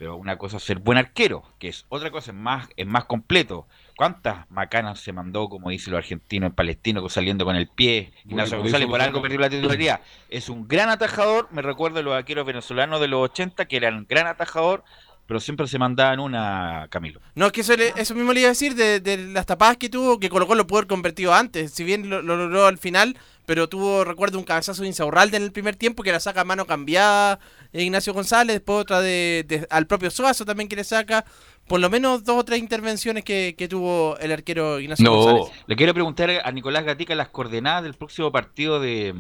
Pero 0.02 0.16
una 0.16 0.40
cosa 0.40 0.58
es 0.58 0.64
ser 0.64 0.80
buen 0.80 0.98
arquero, 0.98 1.44
que 1.60 1.68
es 1.68 1.86
otra 1.88 2.10
cosa, 2.10 2.32
es 2.32 2.36
más, 2.36 2.68
es 2.76 2.88
más 2.88 3.06
completo. 3.06 3.68
¿Cuántas 3.96 4.50
macanas 4.50 5.00
se 5.00 5.14
mandó, 5.14 5.48
como 5.48 5.70
dice 5.70 5.92
lo 5.92 5.98
argentino 5.98 6.48
en 6.48 6.54
palestino, 6.54 7.08
saliendo 7.08 7.46
con 7.46 7.56
el 7.56 7.68
pie? 7.68 8.12
Ignacio 8.26 8.58
González 8.58 8.88
por 8.88 9.00
algo 9.00 9.22
perdió 9.22 9.38
la 9.38 9.50
titularidad. 9.52 10.02
Es 10.28 10.50
un 10.50 10.68
gran 10.68 10.90
atajador, 10.90 11.50
me 11.52 11.62
recuerdo 11.62 11.98
de 11.98 12.04
los 12.04 12.16
arqueros 12.16 12.48
venezolanos 12.48 13.00
de 13.00 13.10
los 13.10 13.30
80, 13.30 13.68
que 13.68 13.78
eran 13.78 13.96
un 13.96 14.08
gran 14.10 14.26
atajador, 14.26 14.84
pero 15.28 15.40
siempre 15.40 15.68
se 15.68 15.78
mandaban 15.78 16.20
una, 16.20 16.88
Camilo. 16.90 17.22
No, 17.36 17.46
es 17.46 17.52
que 17.52 17.62
eso, 17.62 17.74
eso 17.74 18.16
mismo 18.16 18.34
le 18.34 18.40
iba 18.40 18.48
a 18.48 18.58
decir 18.58 18.74
de, 18.74 19.18
las 19.32 19.46
tapadas 19.46 19.78
que 19.78 19.88
tuvo, 19.88 20.20
que 20.20 20.30
colocó 20.30 20.56
lo 20.56 20.66
pudo 20.66 20.80
haber 20.80 20.88
convertido 20.88 21.32
antes. 21.36 21.74
Si 21.74 21.84
bien 21.84 22.10
lo, 22.10 22.24
logró 22.24 22.66
al 22.66 22.80
final, 22.80 23.16
pero 23.46 23.68
tuvo, 23.68 24.04
recuerdo, 24.04 24.38
un 24.38 24.44
cabezazo 24.44 24.82
de 24.82 24.88
Insaurralde 24.88 25.38
en 25.38 25.44
el 25.44 25.52
primer 25.52 25.76
tiempo 25.76 26.04
que 26.04 26.12
la 26.12 26.20
saca 26.20 26.42
a 26.42 26.46
mano 26.46 26.66
cambiada 26.66 27.40
Ignacio 27.74 28.14
González, 28.14 28.58
después 28.58 28.80
otra 28.80 29.02
de, 29.02 29.68
al 29.70 29.88
propio 29.88 30.12
Suazo 30.12 30.46
también 30.46 30.70
que 30.70 30.76
le 30.76 30.84
saca. 30.84 31.26
Por 31.68 31.80
lo 31.80 31.90
menos 31.90 32.24
dos 32.24 32.38
o 32.38 32.44
tres 32.44 32.60
intervenciones 32.60 33.24
que, 33.24 33.68
tuvo 33.70 34.18
el 34.20 34.32
arquero 34.32 34.80
Ignacio 34.80 35.10
González. 35.10 35.52
Le 35.68 35.76
quiero 35.76 35.94
preguntar 35.94 36.30
a 36.44 36.52
Nicolás 36.52 36.84
Gatica 36.84 37.16
las 37.16 37.30
coordenadas 37.30 37.84
del 37.84 37.94
próximo 37.94 38.32
partido 38.32 38.80
de, 38.80 39.14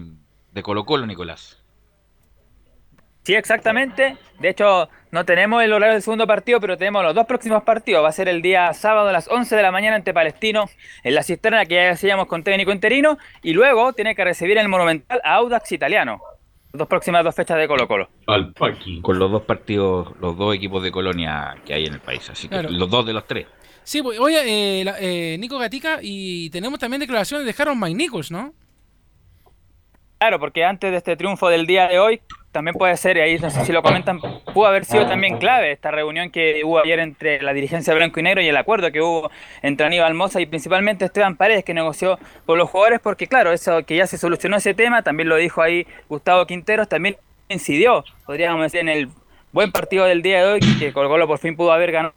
de 0.51 0.63
Colo 0.63 0.86
Colo, 0.86 1.05
Nicolás. 1.05 1.61
Sí, 3.24 3.36
exactamente. 3.36 4.17
De 4.39 4.49
hecho, 4.49 4.89
no 5.11 5.26
tenemos 5.26 5.63
el 5.63 5.74
horario 5.74 5.93
del 5.93 6.01
segundo 6.01 6.26
partido, 6.26 6.59
pero 6.59 6.78
tenemos 6.78 7.03
los 7.03 7.13
dos 7.13 7.26
próximos 7.26 7.63
partidos. 7.63 8.03
Va 8.03 8.09
a 8.09 8.13
ser 8.13 8.28
el 8.28 8.41
día 8.41 8.74
sábado 8.74 9.09
a 9.09 9.11
las 9.11 9.28
11 9.28 9.55
de 9.55 9.61
la 9.61 9.72
mañana 9.72 9.95
ante 9.95 10.13
Palestino 10.13 10.65
en 11.03 11.15
la 11.15 11.24
cisterna 11.24 11.65
que 11.65 11.76
ya 11.76 11.91
hacíamos 11.91 12.28
con 12.28 12.43
técnico 12.43 12.72
interino. 12.72 13.17
Y 13.43 13.53
luego 13.53 13.93
tiene 13.93 14.15
que 14.15 14.24
recibir 14.24 14.57
en 14.57 14.63
el 14.63 14.69
Monumental 14.69 15.22
a 15.24 15.36
Audax 15.36 15.72
Italiano 15.72 16.22
dos 16.74 16.88
próximas 16.88 17.24
dos 17.24 17.36
fechas 17.36 17.57
de 17.57 17.67
Colo 17.67 17.88
Colo. 17.88 18.09
Al 18.28 18.53
Con 19.01 19.19
los 19.19 19.32
dos 19.32 19.43
partidos, 19.43 20.13
los 20.19 20.38
dos 20.38 20.55
equipos 20.55 20.82
de 20.84 20.91
colonia 20.91 21.57
que 21.65 21.74
hay 21.74 21.86
en 21.86 21.93
el 21.93 21.99
país, 21.99 22.30
así 22.30 22.47
que 22.47 22.63
los 22.63 22.89
dos 22.89 23.05
de 23.05 23.13
los 23.13 23.28
tres. 23.28 23.47
Sí, 23.84 24.01
pues, 24.01 24.19
oye, 24.19 24.38
eh, 24.45 24.86
eh, 24.99 25.38
Nico 25.39 25.57
Gatica, 25.57 25.99
y 26.01 26.49
tenemos 26.51 26.80
también 26.80 26.99
declaraciones 26.99 27.45
de 27.45 27.61
Harold 27.61 27.82
Mike 27.82 27.95
Nichols, 27.95 28.32
¿no? 28.32 28.53
Claro, 30.19 30.39
porque 30.39 30.63
antes 30.63 30.91
de 30.91 30.97
este 30.97 31.15
triunfo 31.17 31.49
del 31.49 31.65
día 31.65 31.88
de 31.88 31.99
hoy, 31.99 32.22
también 32.51 32.75
puede 32.75 32.95
ser, 32.97 33.17
y 33.17 33.21
ahí 33.21 33.39
no 33.39 33.49
sé 33.49 33.65
si 33.65 33.71
lo 33.71 33.81
comentan, 33.81 34.19
pudo 34.53 34.65
haber 34.65 34.85
sido 34.85 35.07
también 35.07 35.37
clave 35.37 35.71
esta 35.71 35.89
reunión 35.91 36.29
que 36.31 36.61
hubo 36.63 36.79
ayer 36.79 36.99
entre 36.99 37.41
la 37.41 37.53
dirigencia 37.53 37.93
blanco 37.93 38.19
y 38.19 38.23
negro 38.23 38.41
y 38.41 38.47
el 38.47 38.57
acuerdo 38.57 38.91
que 38.91 39.01
hubo 39.01 39.31
entre 39.61 39.85
Aníbal 39.85 40.13
Moza 40.13 40.41
y 40.41 40.45
principalmente 40.45 41.05
Esteban 41.05 41.37
Paredes 41.37 41.63
que 41.63 41.73
negoció 41.73 42.19
con 42.45 42.57
los 42.57 42.69
jugadores, 42.69 42.99
porque 42.99 43.27
claro, 43.27 43.51
eso 43.51 43.83
que 43.85 43.95
ya 43.95 44.07
se 44.07 44.17
solucionó 44.17 44.57
ese 44.57 44.73
tema, 44.73 45.01
también 45.01 45.29
lo 45.29 45.37
dijo 45.37 45.61
ahí 45.61 45.87
Gustavo 46.09 46.45
Quinteros, 46.45 46.89
también 46.89 47.17
incidió, 47.47 48.03
podríamos 48.25 48.61
decir, 48.61 48.81
en 48.81 48.89
el 48.89 49.09
buen 49.51 49.71
partido 49.71 50.05
del 50.05 50.21
día 50.21 50.45
de 50.45 50.53
hoy, 50.53 50.59
que 50.79 50.93
Colgolo 50.93 51.27
por 51.27 51.39
fin 51.39 51.55
pudo 51.55 51.71
haber 51.71 51.91
ganado 51.91 52.13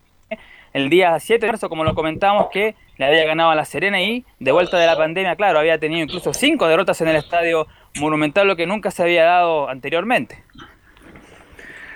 el 0.72 0.90
día 0.90 1.18
7 1.18 1.46
de 1.46 1.52
marzo, 1.52 1.68
como 1.68 1.84
lo 1.84 1.94
comentábamos, 1.94 2.48
que 2.50 2.74
le 2.96 3.06
había 3.06 3.24
ganado 3.24 3.50
a 3.50 3.54
La 3.54 3.64
Serena 3.64 4.02
y 4.02 4.24
de 4.40 4.50
vuelta 4.52 4.76
de 4.76 4.86
la 4.86 4.96
pandemia, 4.96 5.36
claro, 5.36 5.60
había 5.60 5.78
tenido 5.78 6.02
incluso 6.02 6.34
cinco 6.34 6.66
derrotas 6.66 7.00
en 7.00 7.08
el 7.08 7.16
estadio 7.16 7.68
monumental, 7.98 8.46
lo 8.46 8.56
que 8.56 8.66
nunca 8.66 8.90
se 8.90 9.02
había 9.02 9.24
dado 9.24 9.68
anteriormente. 9.68 10.44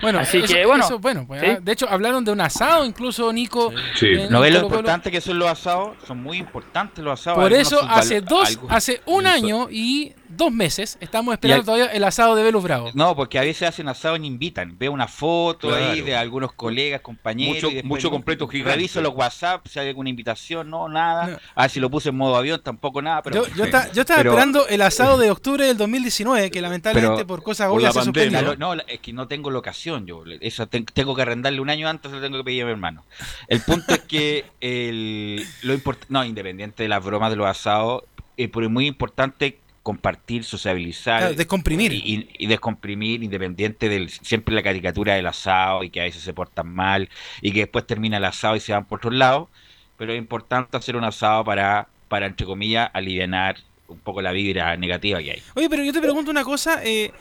Bueno, 0.01 0.19
así 0.19 0.41
que 0.41 0.65
bueno, 0.65 0.99
bueno 0.99 1.25
pues, 1.27 1.43
ah, 1.43 1.59
de 1.61 1.71
hecho 1.71 1.89
hablaron 1.89 2.23
de 2.23 2.31
un 2.31 2.39
asado 2.39 2.85
incluso 2.85 3.33
Nico. 3.33 3.73
Sí. 3.95 4.07
¿No 4.29 4.39
ves 4.39 4.53
lo 4.53 4.61
importante 4.61 5.11
que 5.11 5.19
son 5.19 5.39
los 5.39 5.49
asados? 5.49 5.97
Son 6.07 6.21
muy 6.21 6.37
importantes 6.37 7.03
los 7.03 7.19
asados. 7.19 7.39
Por 7.39 7.51
eso 7.51 7.81
hace 7.83 8.21
dos, 8.21 8.59
hace 8.69 9.01
un 9.05 9.27
año 9.27 9.67
y 9.69 10.13
dos 10.29 10.51
meses 10.51 10.97
estamos 11.01 11.33
esperando 11.33 11.65
todavía 11.65 11.87
el 11.87 12.03
asado 12.03 12.35
de 12.35 12.43
Velus 12.43 12.63
Bravo. 12.63 12.91
No, 12.93 13.15
porque 13.15 13.39
a 13.39 13.41
veces 13.41 13.67
hacen 13.67 13.87
asado 13.87 14.15
y 14.15 14.25
invitan. 14.25 14.77
Veo 14.77 14.91
una 14.91 15.07
foto 15.07 15.73
ahí 15.73 16.01
de 16.01 16.15
algunos 16.15 16.53
colegas, 16.53 17.01
compañeros. 17.01 17.71
Mucho, 17.73 17.87
mucho 17.87 18.11
completo 18.11 18.47
gigante. 18.47 18.75
Reviso 18.75 19.01
los 19.01 19.13
WhatsApp, 19.15 19.67
si 19.67 19.79
hay 19.79 19.89
alguna 19.89 20.09
invitación, 20.09 20.69
no, 20.69 20.87
nada. 20.87 21.39
A 21.55 21.63
ver 21.63 21.71
si 21.71 21.79
lo 21.79 21.89
puse 21.89 22.09
en 22.09 22.17
modo 22.17 22.35
avión, 22.35 22.61
tampoco 22.63 23.01
nada. 23.01 23.21
Pero, 23.23 23.47
yo, 23.47 23.55
yo, 23.55 24.01
estaba 24.01 24.21
esperando 24.21 24.67
el 24.67 24.81
asado 24.81 25.17
de 25.17 25.31
octubre 25.31 25.65
del 25.65 25.77
2019, 25.77 26.51
que 26.51 26.61
lamentablemente 26.61 27.25
por 27.25 27.43
cosas 27.43 27.69
obvias 27.69 27.93
se 27.93 28.03
suspendió. 28.03 28.55
No, 28.55 28.73
es 28.73 28.99
que 28.99 29.13
no 29.13 29.27
tengo 29.27 29.49
locación 29.49 30.05
yo. 30.05 30.23
Eso 30.41 30.67
tengo 30.67 31.15
que 31.15 31.21
arrendarle 31.21 31.59
un 31.59 31.69
año 31.69 31.87
antes, 31.87 32.11
lo 32.11 32.21
tengo 32.21 32.37
que 32.37 32.43
pedir 32.43 32.63
a 32.63 32.65
mi 32.65 32.71
hermano. 32.71 33.03
El 33.47 33.61
punto 33.61 33.93
es 33.93 34.01
que 34.01 34.45
el, 34.61 35.45
lo 35.63 35.73
importante, 35.73 36.13
no, 36.13 36.23
independiente 36.23 36.83
de 36.83 36.89
las 36.89 37.03
bromas 37.03 37.31
de 37.31 37.35
los 37.35 37.47
asados, 37.47 38.03
eh, 38.37 38.47
pero 38.47 38.65
es 38.65 38.71
muy 38.71 38.87
importante 38.87 39.59
compartir, 39.83 40.43
sociabilizar. 40.43 41.35
descomprimir. 41.35 41.93
Y, 41.93 42.47
descomprimir, 42.47 43.23
independiente 43.23 43.89
del 43.89 44.09
siempre 44.09 44.53
la 44.55 44.63
caricatura 44.63 45.15
del 45.15 45.27
asado 45.27 45.83
y 45.83 45.89
que 45.89 46.01
a 46.01 46.03
veces 46.03 46.21
se 46.21 46.33
portan 46.33 46.73
mal 46.73 47.09
y 47.41 47.51
que 47.51 47.61
después 47.61 47.87
termina 47.87 48.17
el 48.17 48.25
asado 48.25 48.55
y 48.55 48.59
se 48.59 48.71
van 48.71 48.85
por 48.85 48.99
otro 48.99 49.11
lado. 49.11 49.49
Pero 49.97 50.13
es 50.13 50.17
importante 50.17 50.77
hacer 50.77 50.95
un 50.95 51.03
asado 51.03 51.43
para, 51.43 51.87
para 52.07 52.25
entre 52.25 52.45
comillas, 52.45 52.89
aliviar 52.93 53.57
un 53.87 53.99
poco 53.99 54.21
la 54.21 54.31
vibra 54.31 54.75
negativa 54.77 55.19
que 55.19 55.31
hay. 55.31 55.43
Oye, 55.55 55.69
pero 55.69 55.83
yo 55.83 55.91
te 55.91 56.01
pregunto 56.01 56.31
una 56.31 56.43
cosa. 56.43 56.81
Eh, 56.83 57.11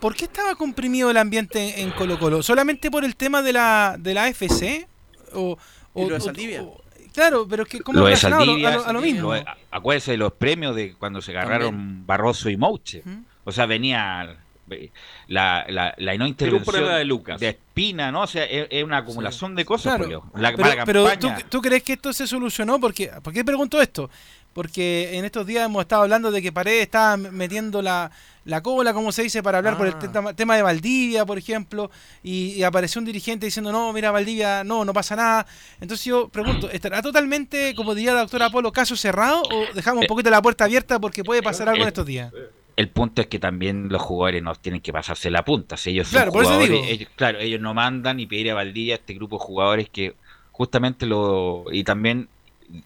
¿Por 0.00 0.14
qué 0.14 0.24
estaba 0.24 0.54
comprimido 0.54 1.10
el 1.10 1.16
ambiente 1.16 1.80
en 1.80 1.90
Colo 1.92 2.18
Colo? 2.18 2.42
¿Solamente 2.42 2.90
por 2.90 3.04
el 3.04 3.16
tema 3.16 3.40
de 3.40 3.52
la, 3.52 3.96
de 3.98 4.12
la 4.12 4.24
AFC? 4.24 4.86
¿O, 5.32 5.56
o, 5.94 6.08
de 6.08 6.62
Claro, 7.14 7.46
pero 7.48 7.62
es 7.62 7.68
que 7.68 7.80
¿cómo 7.80 8.00
lo 8.00 8.06
de 8.06 8.14
a, 8.14 8.92
lo, 8.92 9.00
mismo? 9.00 9.32
acuérdese 9.70 10.10
de 10.10 10.16
los 10.16 10.32
premios 10.32 10.74
de 10.74 10.94
cuando 10.94 11.22
se 11.22 11.30
agarraron 11.30 12.04
Barroso 12.04 12.50
y 12.50 12.56
Mouche. 12.56 13.02
O 13.44 13.52
sea, 13.52 13.66
venía 13.66 14.36
la, 15.28 15.64
la, 15.68 15.94
la 15.96 16.16
no 16.16 16.26
intervención 16.26 16.88
de, 16.88 17.04
Lucas. 17.04 17.40
de 17.40 17.50
Espina, 17.50 18.10
¿no? 18.10 18.22
O 18.22 18.26
sea, 18.26 18.44
es, 18.44 18.82
una 18.82 18.98
acumulación 18.98 19.54
de 19.54 19.64
cosas, 19.64 19.96
claro. 19.96 20.24
pero, 20.84 21.06
¿tú, 21.48 21.62
crees 21.62 21.82
que 21.82 21.94
esto 21.94 22.12
se 22.12 22.26
solucionó? 22.26 22.80
Porque, 22.80 23.10
¿Por 23.22 23.32
qué 23.32 23.44
pregunto 23.44 23.80
esto? 23.80 24.10
Porque 24.54 25.18
en 25.18 25.24
estos 25.24 25.46
días 25.46 25.66
hemos 25.66 25.82
estado 25.82 26.02
hablando 26.02 26.30
de 26.30 26.40
que 26.40 26.52
Paredes 26.52 26.82
estaba 26.82 27.16
metiendo 27.16 27.82
la, 27.82 28.10
la 28.44 28.62
cola, 28.62 28.92
como 28.92 29.10
se 29.12 29.22
dice, 29.22 29.42
para 29.42 29.58
hablar 29.58 29.76
por 29.76 29.86
el 29.86 29.94
ah. 29.94 30.32
tema, 30.34 30.56
de 30.56 30.62
Valdivia, 30.62 31.24
por 31.26 31.38
ejemplo, 31.38 31.90
y, 32.22 32.62
apareció 32.62 33.00
un 33.00 33.04
dirigente 33.04 33.46
diciendo, 33.46 33.72
no, 33.72 33.92
mira, 33.92 34.10
Valdivia, 34.10 34.64
no, 34.64 34.84
no 34.84 34.92
pasa 34.92 35.16
nada. 35.16 35.46
Entonces 35.80 36.04
yo 36.06 36.28
pregunto, 36.28 36.70
¿estará 36.70 37.02
totalmente, 37.02 37.74
como 37.74 37.94
diría 37.94 38.14
la 38.14 38.20
doctora 38.20 38.46
Apolo, 38.46 38.72
caso 38.72 38.96
cerrado 38.96 39.42
o 39.42 39.74
dejamos 39.74 40.00
un 40.00 40.04
eh, 40.04 40.08
poquito 40.08 40.30
la 40.30 40.42
puerta 40.42 40.64
abierta 40.64 41.00
porque 41.00 41.24
puede 41.24 41.42
pasar 41.42 41.68
algo 41.68 41.82
en 41.82 41.88
estos 41.88 42.06
días? 42.06 42.32
El 42.76 42.88
punto 42.88 43.22
es 43.22 43.28
que 43.28 43.38
también 43.38 43.88
los 43.88 44.02
jugadores 44.02 44.42
no 44.42 44.54
tienen 44.56 44.80
que 44.80 44.92
pasarse 44.92 45.30
la 45.30 45.44
punta. 45.44 45.76
Si 45.76 45.90
ellos 45.90 46.08
claro, 46.08 46.32
por 46.32 46.44
eso 46.44 46.58
digo. 46.58 46.82
Ellos, 46.84 47.08
claro, 47.14 47.38
ellos 47.38 47.60
no 47.60 47.72
mandan 47.72 48.18
y 48.18 48.26
pedir 48.26 48.50
a 48.50 48.54
Valdivia 48.54 48.96
este 48.96 49.14
grupo 49.14 49.38
de 49.38 49.44
jugadores 49.44 49.88
que 49.88 50.16
justamente 50.50 51.06
lo... 51.06 51.66
Y 51.70 51.84
también 51.84 52.28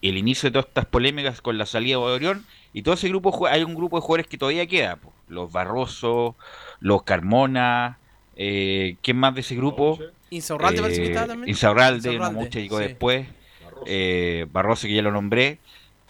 el 0.03 0.16
inicio 0.16 0.49
de 0.49 0.53
todas 0.53 0.66
estas 0.68 0.86
polémicas 0.86 1.41
con 1.41 1.59
la 1.59 1.66
salida 1.66 1.97
de 1.97 2.03
Orión 2.03 2.45
y 2.72 2.82
todo 2.82 2.95
ese 2.95 3.09
grupo, 3.09 3.47
hay 3.47 3.62
un 3.62 3.74
grupo 3.74 3.97
de 3.97 4.03
jugadores 4.03 4.26
que 4.26 4.39
todavía 4.39 4.66
queda, 4.66 4.99
los 5.28 5.51
Barroso, 5.51 6.36
los 6.80 7.03
Carmona, 7.03 7.99
eh, 8.36 8.97
¿quién 9.03 9.16
más 9.16 9.34
de 9.34 9.41
ese 9.41 9.57
grupo? 9.57 9.99
Insaurralde 10.30 10.80
parece 10.80 11.03
que 11.03 11.09
estaba 11.09 11.26
también. 11.26 11.49
Insaurralde, 11.49 12.18
no 12.18 12.32
mucho 12.32 12.59
llegó 12.59 12.78
después. 12.78 13.26
Eh, 13.86 14.47
Barroso, 14.53 14.86
que 14.86 14.95
ya 14.95 15.03
lo 15.03 15.11
nombré. 15.11 15.59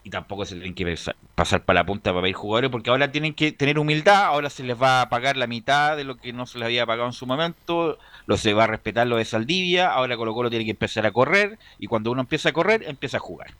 Y 0.05 0.11
tampoco 0.11 0.47
se 0.47 0.55
tienen 0.55 0.75
que 0.75 0.97
pasar 1.35 1.65
para 1.65 1.81
la 1.81 1.87
punta 1.87 2.13
para 2.13 2.23
pedir 2.23 2.35
jugadores, 2.35 2.71
porque 2.71 2.89
ahora 2.89 3.13
tienen 3.13 3.35
que 3.35 3.53
tener 3.53 3.79
humildad, 3.79 4.25
ahora 4.25 4.49
se 4.49 4.63
les 4.63 4.81
va 4.81 5.03
a 5.03 5.09
pagar 5.11 5.37
la 5.37 5.47
mitad 5.47 5.99
de 5.99 6.05
lo 6.05 6.17
que 6.17 6.33
no 6.33 6.47
se 6.47 6.59
les 6.59 6.67
había 6.67 6.87
pagado 6.87 7.09
en 7.09 7.13
su 7.13 7.27
momento, 7.27 7.99
lo 8.27 8.37
se 8.39 8.55
va 8.55 8.65
a 8.65 8.67
respetar 8.69 9.07
lo 9.07 9.17
de 9.17 9.27
Saldivia, 9.27 9.91
ahora 9.91 10.17
Colo 10.17 10.33
Colo 10.33 10.49
tiene 10.49 10.65
que 10.65 10.71
empezar 10.71 11.05
a 11.05 11.11
correr, 11.11 11.59
y 11.79 11.89
cuando 11.89 12.11
uno 12.11 12.23
empieza 12.23 12.49
a 12.49 12.53
correr, 12.53 12.85
empieza 12.87 13.19
a 13.19 13.21
jugar. 13.21 13.51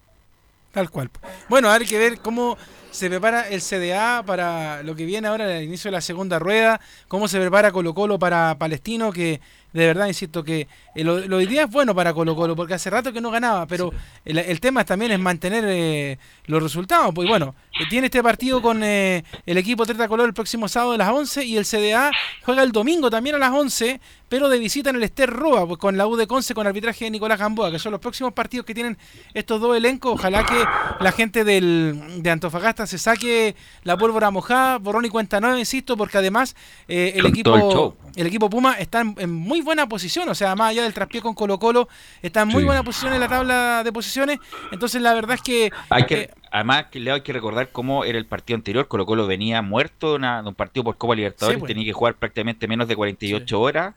Tal 0.79 0.91
cual. 0.91 1.11
Bueno, 1.49 1.73
hay 1.73 1.85
que 1.87 1.99
ver 1.99 2.21
cómo 2.21 2.57
se 2.93 3.09
prepara 3.09 3.49
el 3.49 3.61
CDA 3.61 4.23
para 4.25 4.85
lo 4.85 4.95
que 4.95 5.07
viene 5.07 5.27
ahora, 5.27 5.59
el 5.59 5.65
inicio 5.65 5.91
de 5.91 5.97
la 5.97 6.01
segunda 6.01 6.39
rueda, 6.39 6.81
cómo 7.09 7.27
se 7.27 7.41
prepara 7.41 7.73
Colo 7.73 7.95
Colo 7.95 8.17
para 8.17 8.57
Palestino, 8.59 9.13
que 9.13 9.41
de 9.73 9.87
verdad 9.87 10.07
insisto 10.07 10.43
que 10.43 10.69
eh, 10.95 11.05
lo, 11.05 11.19
lo, 11.27 11.39
hoy 11.39 11.47
día 11.47 11.65
es 11.65 11.71
bueno 11.71 11.95
para 11.97 12.15
Colo 12.15 12.35
Colo, 12.35 12.57
porque 12.57 12.75
hace 12.75 12.91
rato 12.91 13.13
que 13.13 13.21
no 13.21 13.33
ganaba, 13.33 13.67
pero 13.67 13.93
el, 14.25 14.61
tema 14.61 14.85
también 14.85 15.11
es 15.11 15.19
mantener 15.19 15.65
eh, 15.67 16.19
los 16.47 16.63
resultados. 16.63 17.13
Pues 17.13 17.29
bueno, 17.29 17.55
eh, 17.79 17.85
tiene 17.91 18.07
este 18.07 18.23
partido 18.23 18.63
con 18.63 18.83
el 18.83 19.25
equipo 19.45 19.85
Treta 19.85 20.09
Color 20.09 20.29
el 20.29 20.35
próximo 20.35 20.69
sábado 20.69 20.93
a 20.93 20.97
las 20.97 21.11
11 21.11 21.45
y 21.45 21.57
el 21.57 21.65
CDA 21.65 22.13
juega 22.45 22.63
el 22.63 22.73
domingo 22.73 23.11
también 23.11 23.35
a 23.35 23.39
las 23.39 23.51
11, 23.51 24.01
pero 24.29 24.49
de 24.49 24.59
visita 24.59 24.91
en 24.91 24.97
el 24.97 25.03
Ester 25.03 25.31
Roa, 25.31 25.67
pues 25.67 25.79
con 25.79 25.97
la 25.97 26.07
U 26.07 26.17
de 26.17 26.27
Conce, 26.27 26.55
con 26.55 26.67
arbitraje 26.67 27.07
de 27.07 27.11
Nicolás 27.11 27.39
Gamboa, 27.39 27.71
que 27.71 27.79
son 27.79 27.93
los 27.93 28.01
próximos 28.01 28.33
partidos 28.33 28.67
que 28.67 28.75
tienen 28.75 28.99
estos 29.35 29.61
dos 29.61 29.77
elencos. 29.77 30.13
Ojalá 30.13 30.45
que 30.45 30.65
la 31.01 31.13
gente 31.13 31.45
del, 31.45 32.23
de 32.23 32.31
Antofagasta 32.31 32.87
se 32.87 32.99
saque 32.99 33.57
la 33.85 33.97
pólvora 33.97 34.31
mojada, 34.31 34.79
borrón 34.79 35.05
y 35.05 35.09
cuenta 35.09 35.41
nueva, 35.41 35.59
insisto, 35.59 35.97
porque 35.97 36.19
además 36.19 36.57
el, 36.87 37.25
equipo, 37.27 37.97
el, 38.17 38.27
equipo 38.27 38.51
Puma 38.51 38.75
está 38.75 39.01
en 39.01 39.33
muy 39.33 39.61
buena 39.61 39.89
posición, 39.89 40.29
o 40.29 40.35
sea, 40.35 40.55
más 40.57 40.71
allá 40.71 40.83
del 40.83 40.95
traspié 40.95 41.23
con 41.23 41.35
Colo 41.35 41.59
Colo, 41.59 41.89
está 42.23 42.43
en 42.43 42.49
muy 42.49 42.65
buena 42.65 42.83
posición 42.83 43.13
en 43.13 43.21
la 43.21 43.29
tabla 43.29 43.83
de 43.85 43.93
posiciones, 43.93 44.39
entonces 44.73 45.01
la 45.01 45.15
verdad 45.15 45.37
es 45.37 45.43
que... 45.43 45.71
Hay 45.91 46.05
que 46.05 46.21
eh, 46.23 46.31
además, 46.51 46.87
que 46.91 47.01
le 47.01 47.11
hay 47.11 47.21
que 47.23 47.33
recordar 47.33 47.71
cómo 47.71 48.05
era 48.05 48.19
el 48.19 48.27
partido 48.27 48.57
anterior, 48.57 48.89
Colo 48.89 49.07
Colo 49.07 49.27
venía 49.27 49.63
muerto 49.63 50.17
en 50.17 50.25
un 50.25 50.55
partido 50.55 50.85
por 50.85 50.97
Copa 50.97 51.15
Libertadores, 51.15 51.59
pues. 51.59 51.69
tenía 51.69 51.85
que 51.85 51.93
jugar 51.93 52.15
prácticamente 52.15 52.69
menos 52.69 52.89
de 52.89 52.97
48 52.97 53.61
horas, 53.61 53.95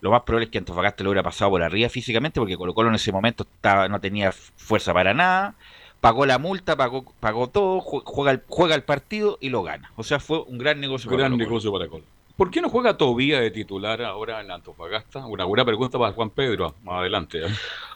lo 0.00 0.10
más 0.10 0.22
probable 0.22 0.46
es 0.46 0.50
que 0.50 0.58
Antofagasta 0.58 1.04
lo 1.04 1.10
hubiera 1.10 1.22
pasado 1.22 1.50
por 1.50 1.62
arriba 1.62 1.88
físicamente, 1.88 2.40
porque 2.40 2.56
Colo 2.56 2.74
Colo 2.74 2.88
en 2.88 2.94
ese 2.94 3.12
momento 3.12 3.44
estaba, 3.44 3.88
no 3.88 4.00
tenía 4.00 4.32
fuerza 4.32 4.94
para 4.94 5.14
nada, 5.14 5.54
pagó 6.00 6.26
la 6.26 6.38
multa, 6.38 6.76
pagó, 6.76 7.04
pagó 7.20 7.48
todo, 7.48 7.80
juega 7.80 8.32
el, 8.32 8.42
juega 8.48 8.74
el 8.74 8.82
partido 8.82 9.38
y 9.40 9.50
lo 9.50 9.62
gana. 9.62 9.92
O 9.96 10.02
sea, 10.02 10.18
fue 10.20 10.42
un 10.42 10.58
gran 10.58 10.80
negocio. 10.80 11.10
Gran 11.10 11.36
negocio 11.36 11.72
para 11.72 11.88
Colo. 11.88 12.04
¿Por 12.36 12.50
qué 12.50 12.62
no 12.62 12.70
juega 12.70 12.96
Tobía 12.96 13.38
de 13.38 13.50
titular 13.50 14.00
ahora 14.02 14.40
en 14.40 14.50
Antofagasta? 14.50 15.26
Una 15.26 15.44
buena 15.44 15.64
pregunta 15.64 15.98
para 15.98 16.12
Juan 16.12 16.30
Pedro, 16.30 16.74
más 16.82 17.00
adelante. 17.00 17.44
¿eh? 17.44 17.48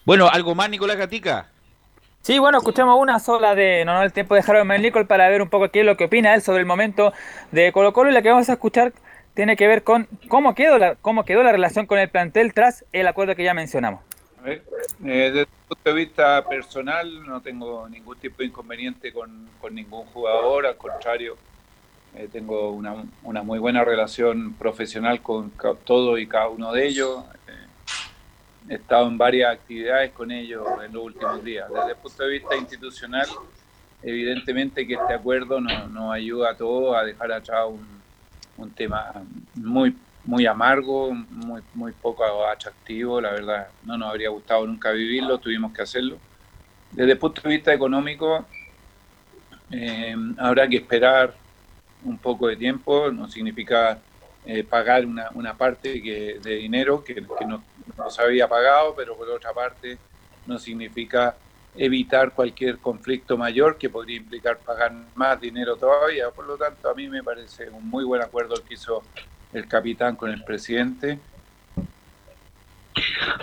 Bueno, 0.05 0.29
¿algo 0.31 0.55
más, 0.55 0.69
Nicolás 0.69 0.99
Gatica? 0.99 1.49
Sí, 2.21 2.39
bueno, 2.39 2.59
escuchamos 2.59 2.99
una 3.01 3.21
sola 3.21 3.55
de 3.55 3.85
no, 3.85 3.95
no 3.95 4.03
el 4.03 4.13
tiempo 4.13 4.35
de 4.35 4.43
Harold 4.47 4.81
Nicol 4.81 5.07
para 5.07 5.29
ver 5.29 5.43
un 5.43 5.49
poco 5.49 5.71
qué 5.71 5.81
es 5.81 5.87
lo 5.87 5.97
que 5.97 6.05
opina 6.05 6.35
él 6.35 6.43
sobre 6.43 6.61
el 6.61 6.67
momento 6.67 7.13
de 7.53 7.71
Colo 7.73 7.93
Colo 7.93 8.11
y 8.11 8.15
la 8.15 8.23
que 8.23 8.31
vamos 8.31 8.49
a 8.49 8.55
escuchar 8.55 8.93
tiene 9.35 9.57
que 9.57 9.67
ver 9.67 9.83
con 9.83 10.09
cómo 10.29 10.55
quedó 10.55 10.79
la, 10.79 10.95
cómo 10.97 11.25
quedó 11.25 11.43
la 11.43 11.53
relación 11.53 11.87
con 11.87 11.99
el 11.99 12.09
plantel 12.09 12.55
tras 12.55 12.85
el 12.93 13.07
acuerdo 13.07 13.35
que 13.35 13.45
ya 13.45 13.55
mencionamos. 13.55 14.01
Eh, 14.47 14.63
desde 14.99 15.41
el 15.41 15.47
punto 15.47 15.91
de 15.91 15.93
vista 15.93 16.47
personal 16.47 17.27
no 17.27 17.41
tengo 17.41 17.89
ningún 17.89 18.17
tipo 18.19 18.37
de 18.39 18.47
inconveniente 18.47 19.13
con, 19.13 19.49
con 19.61 19.75
ningún 19.75 20.05
jugador, 20.07 20.67
al 20.67 20.77
contrario, 20.77 21.37
eh, 22.15 22.29
tengo 22.31 22.71
una, 22.71 23.05
una, 23.23 23.43
muy 23.43 23.59
buena 23.59 23.83
relación 23.85 24.55
profesional 24.55 25.21
con 25.21 25.51
todo 25.85 26.19
y 26.19 26.27
cada 26.27 26.49
uno 26.49 26.73
de 26.73 26.87
ellos. 26.87 27.25
Eh, 27.49 28.73
he 28.73 28.75
estado 28.75 29.09
en 29.09 29.19
varias 29.19 29.53
actividades 29.53 30.13
con 30.13 30.31
ellos 30.31 30.65
en 30.85 30.93
los 30.93 31.05
últimos 31.05 31.43
días. 31.43 31.69
Desde 31.73 31.91
el 31.91 31.97
punto 31.97 32.23
de 32.23 32.29
vista 32.29 32.57
institucional, 32.57 33.27
evidentemente 34.03 34.87
que 34.87 34.95
este 34.95 35.15
acuerdo 35.15 35.61
nos, 35.61 35.91
nos 35.91 36.15
ayuda 36.15 36.51
a 36.51 36.57
todos 36.57 36.97
a 36.97 37.03
dejar 37.03 37.33
atrás 37.33 37.65
un, 37.67 37.94
un 38.57 38.71
tema 38.71 39.13
muy 39.55 39.95
muy 40.25 40.47
amargo, 40.47 41.13
muy, 41.13 41.63
muy 41.75 41.93
poco 41.93 42.25
atractivo, 42.47 43.21
la 43.21 43.33
verdad 43.33 43.69
no 43.85 43.99
nos 43.99 44.11
habría 44.11 44.31
gustado 44.31 44.67
nunca 44.67 44.91
vivirlo, 44.91 45.39
tuvimos 45.39 45.73
que 45.73 45.83
hacerlo. 45.83 46.19
Desde 46.91 47.13
el 47.13 47.19
punto 47.19 47.43
de 47.43 47.51
vista 47.51 47.75
económico, 47.75 48.45
eh, 49.71 50.17
habrá 50.39 50.69
que 50.69 50.77
esperar 50.77 51.35
un 52.05 52.19
poco 52.19 52.49
de 52.49 52.57
tiempo, 52.57 53.11
no 53.11 53.29
significa 53.29 53.99
eh, 54.47 54.65
pagar 54.65 55.05
una, 55.05 55.29
una, 55.35 55.55
parte 55.55 56.03
que, 56.03 56.39
de 56.43 56.57
dinero 56.57 57.03
que, 57.03 57.21
no, 57.47 57.63
no, 57.97 58.11
se 58.11 58.23
había 58.23 58.49
pagado, 58.49 58.95
pero 58.95 59.17
por 59.17 59.29
otra 59.29 59.53
parte 59.53 59.99
no 60.47 60.59
significa 60.59 61.37
evitar 61.77 62.33
cualquier 62.33 62.79
conflicto 62.79 63.37
mayor 63.37 63.77
que 63.79 63.91
podría 63.91 64.17
implicar 64.17 64.59
pagar 64.59 64.93
más 65.15 65.41
dinero 65.41 65.77
todavía. 65.77 66.31
Por 66.31 66.47
lo 66.47 66.57
tanto, 66.57 66.89
a 66.89 66.95
mí 66.95 67.09
me 67.09 67.23
parece 67.23 67.69
un 67.69 67.89
muy 67.89 68.05
buen 68.05 68.23
acuerdo 68.23 68.55
el 68.55 68.63
que 68.63 68.75
hizo 68.75 69.03
el 69.53 69.67
capitán 69.67 70.17
con 70.17 70.31
el 70.31 70.43
presidente. 70.45 71.19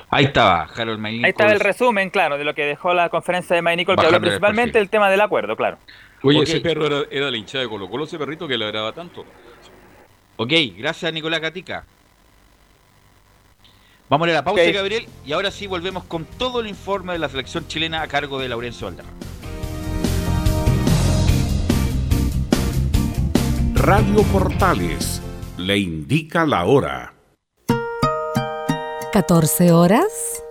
Ahí 0.09 0.25
estaba, 0.25 0.63
Harold 0.63 1.05
Ahí 1.05 1.21
está 1.23 1.51
el 1.51 1.59
resumen, 1.59 2.09
claro, 2.09 2.38
de 2.38 2.45
lo 2.45 2.53
que 2.53 2.65
dejó 2.65 2.93
la 2.93 3.09
conferencia 3.09 3.55
de 3.55 3.61
Maynicol, 3.61 3.97
que 3.97 4.05
habló 4.05 4.21
principalmente 4.21 4.79
el 4.79 4.89
tema 4.89 5.09
del 5.09 5.21
acuerdo, 5.21 5.55
claro. 5.55 5.77
Oye, 6.23 6.43
ese 6.43 6.61
perro 6.61 6.86
era, 6.86 7.03
era 7.09 7.32
la 7.32 7.38
hinchada 7.38 7.63
de 7.63 7.69
Colo 7.69 7.89
Colo, 7.89 8.05
ese 8.05 8.17
perrito 8.17 8.47
que 8.47 8.57
le 8.57 8.65
agrada 8.65 8.93
tanto. 8.93 9.25
Ok, 10.38 10.51
gracias 10.77 11.11
Nicolás 11.11 11.41
Gatica. 11.41 11.86
Vamos 14.12 14.28
a 14.28 14.32
la 14.34 14.43
pausa, 14.43 14.70
Gabriel, 14.74 15.07
y 15.26 15.32
ahora 15.32 15.51
sí 15.51 15.68
volvemos 15.68 16.03
con 16.03 16.26
todo 16.26 16.59
el 16.59 16.68
informe 16.68 17.14
de 17.14 17.20
la 17.20 17.30
selección 17.30 17.66
chilena 17.70 18.01
a 18.01 18.07
cargo 18.09 18.39
de 18.39 18.49
Laurencio 18.49 18.88
Valderrama. 18.88 19.18
Radio 23.74 24.22
Portales 24.24 25.22
le 25.55 25.78
indica 25.78 26.45
la 26.45 26.66
hora. 26.66 27.14
14 29.14 29.72
horas, 29.72 30.43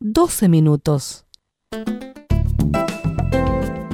12 0.00 0.48
minutos. 0.48 1.26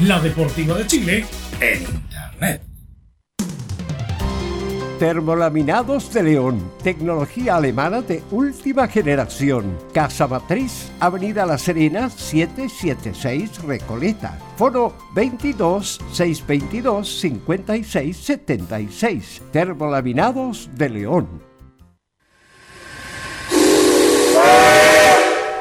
la 0.00 0.20
Deportiva 0.20 0.76
de 0.76 0.86
Chile 0.86 1.24
en 1.60 1.82
Internet. 1.82 2.62
Termolaminados 4.98 6.12
de 6.12 6.22
León, 6.22 6.72
tecnología 6.82 7.56
alemana 7.56 8.00
de 8.00 8.22
última 8.30 8.88
generación. 8.88 9.78
Casa 9.92 10.26
Matriz, 10.26 10.90
Avenida 11.00 11.44
La 11.44 11.58
Serena, 11.58 12.08
776 12.08 13.62
Recoleta. 13.62 14.38
Foro 14.56 14.94
22 15.14 16.00
622 16.12 17.20
56 17.20 18.16
76. 18.16 19.42
Termolaminados 19.52 20.70
de 20.74 20.88
León. 20.88 21.28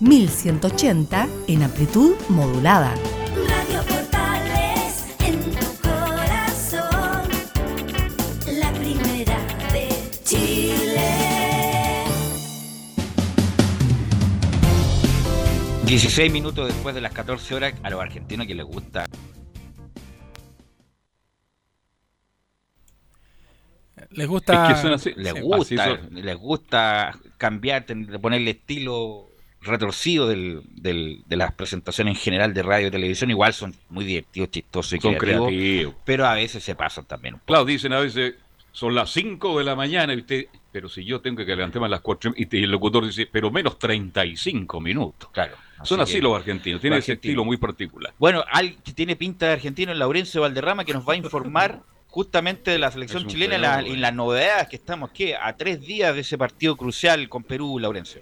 1180 0.00 1.28
en 1.46 1.62
amplitud 1.62 2.14
modulada. 2.30 2.94
Radio 3.46 3.82
Portales 3.86 5.04
en 5.18 5.38
tu 5.42 5.66
corazón, 5.82 7.28
la 8.46 8.72
primera 8.72 9.38
de 9.70 9.88
Chile. 10.24 11.10
16 15.84 16.32
minutos 16.32 16.68
después 16.68 16.94
de 16.94 17.02
las 17.02 17.12
14 17.12 17.54
horas, 17.54 17.74
a 17.82 17.90
los 17.90 18.00
argentinos 18.00 18.46
que 18.46 18.54
les 18.54 18.64
gusta. 18.64 19.04
Les 24.12 24.26
gusta. 24.26 24.96
les 25.14 25.42
gusta, 25.42 26.00
les 26.10 26.36
gusta 26.36 27.18
cambiar, 27.36 27.84
ponerle 28.18 28.52
estilo 28.52 29.29
retorcido 29.62 30.26
del, 30.26 30.62
del, 30.70 31.22
de 31.26 31.36
las 31.36 31.52
presentaciones 31.52 32.16
en 32.16 32.20
general 32.20 32.54
de 32.54 32.62
radio 32.62 32.88
y 32.88 32.90
televisión, 32.90 33.30
igual 33.30 33.52
son 33.52 33.74
muy 33.90 34.04
divertidos, 34.04 34.50
chistosos 34.50 34.94
y 34.94 34.98
creativos, 34.98 35.94
pero 36.04 36.26
a 36.26 36.34
veces 36.34 36.64
se 36.64 36.74
pasan 36.74 37.04
también. 37.04 37.36
Claro, 37.44 37.64
dicen 37.64 37.92
a 37.92 38.00
veces, 38.00 38.34
son 38.72 38.94
las 38.94 39.10
5 39.10 39.58
de 39.58 39.64
la 39.64 39.76
mañana, 39.76 40.14
y 40.14 40.18
usted, 40.18 40.46
pero 40.72 40.88
si 40.88 41.04
yo 41.04 41.20
tengo 41.20 41.44
que 41.44 41.56
levantarme 41.56 41.86
a 41.86 41.90
las 41.90 42.00
4, 42.00 42.32
y 42.36 42.56
el 42.56 42.70
locutor 42.70 43.06
dice, 43.06 43.28
pero 43.30 43.50
menos 43.50 43.78
35 43.78 44.80
minutos. 44.80 45.28
Claro. 45.32 45.56
Son 45.82 46.00
así 46.00 46.20
los 46.20 46.36
argentinos, 46.36 46.80
tienen 46.80 46.98
ese 46.98 47.14
estilo 47.14 47.44
muy 47.44 47.56
particular. 47.56 48.12
Bueno, 48.18 48.44
al 48.50 48.76
que 48.82 48.92
tiene 48.92 49.16
pinta 49.16 49.46
de 49.46 49.52
argentino 49.52 49.92
es 49.92 49.98
Laurencio 49.98 50.42
Valderrama, 50.42 50.84
que 50.84 50.92
nos 50.92 51.08
va 51.08 51.14
a 51.14 51.16
informar 51.16 51.82
justamente 52.08 52.70
de 52.70 52.78
la 52.78 52.90
selección 52.90 53.26
chilena 53.26 53.82
y, 53.82 53.96
las 53.96 54.14
novedades 54.14 54.68
que 54.68 54.76
estamos, 54.76 55.10
que 55.10 55.36
A 55.36 55.56
tres 55.56 55.80
días 55.80 56.14
de 56.14 56.20
ese 56.20 56.36
partido 56.36 56.76
crucial 56.76 57.28
con 57.28 57.44
Perú, 57.44 57.78
Laurencio. 57.78 58.20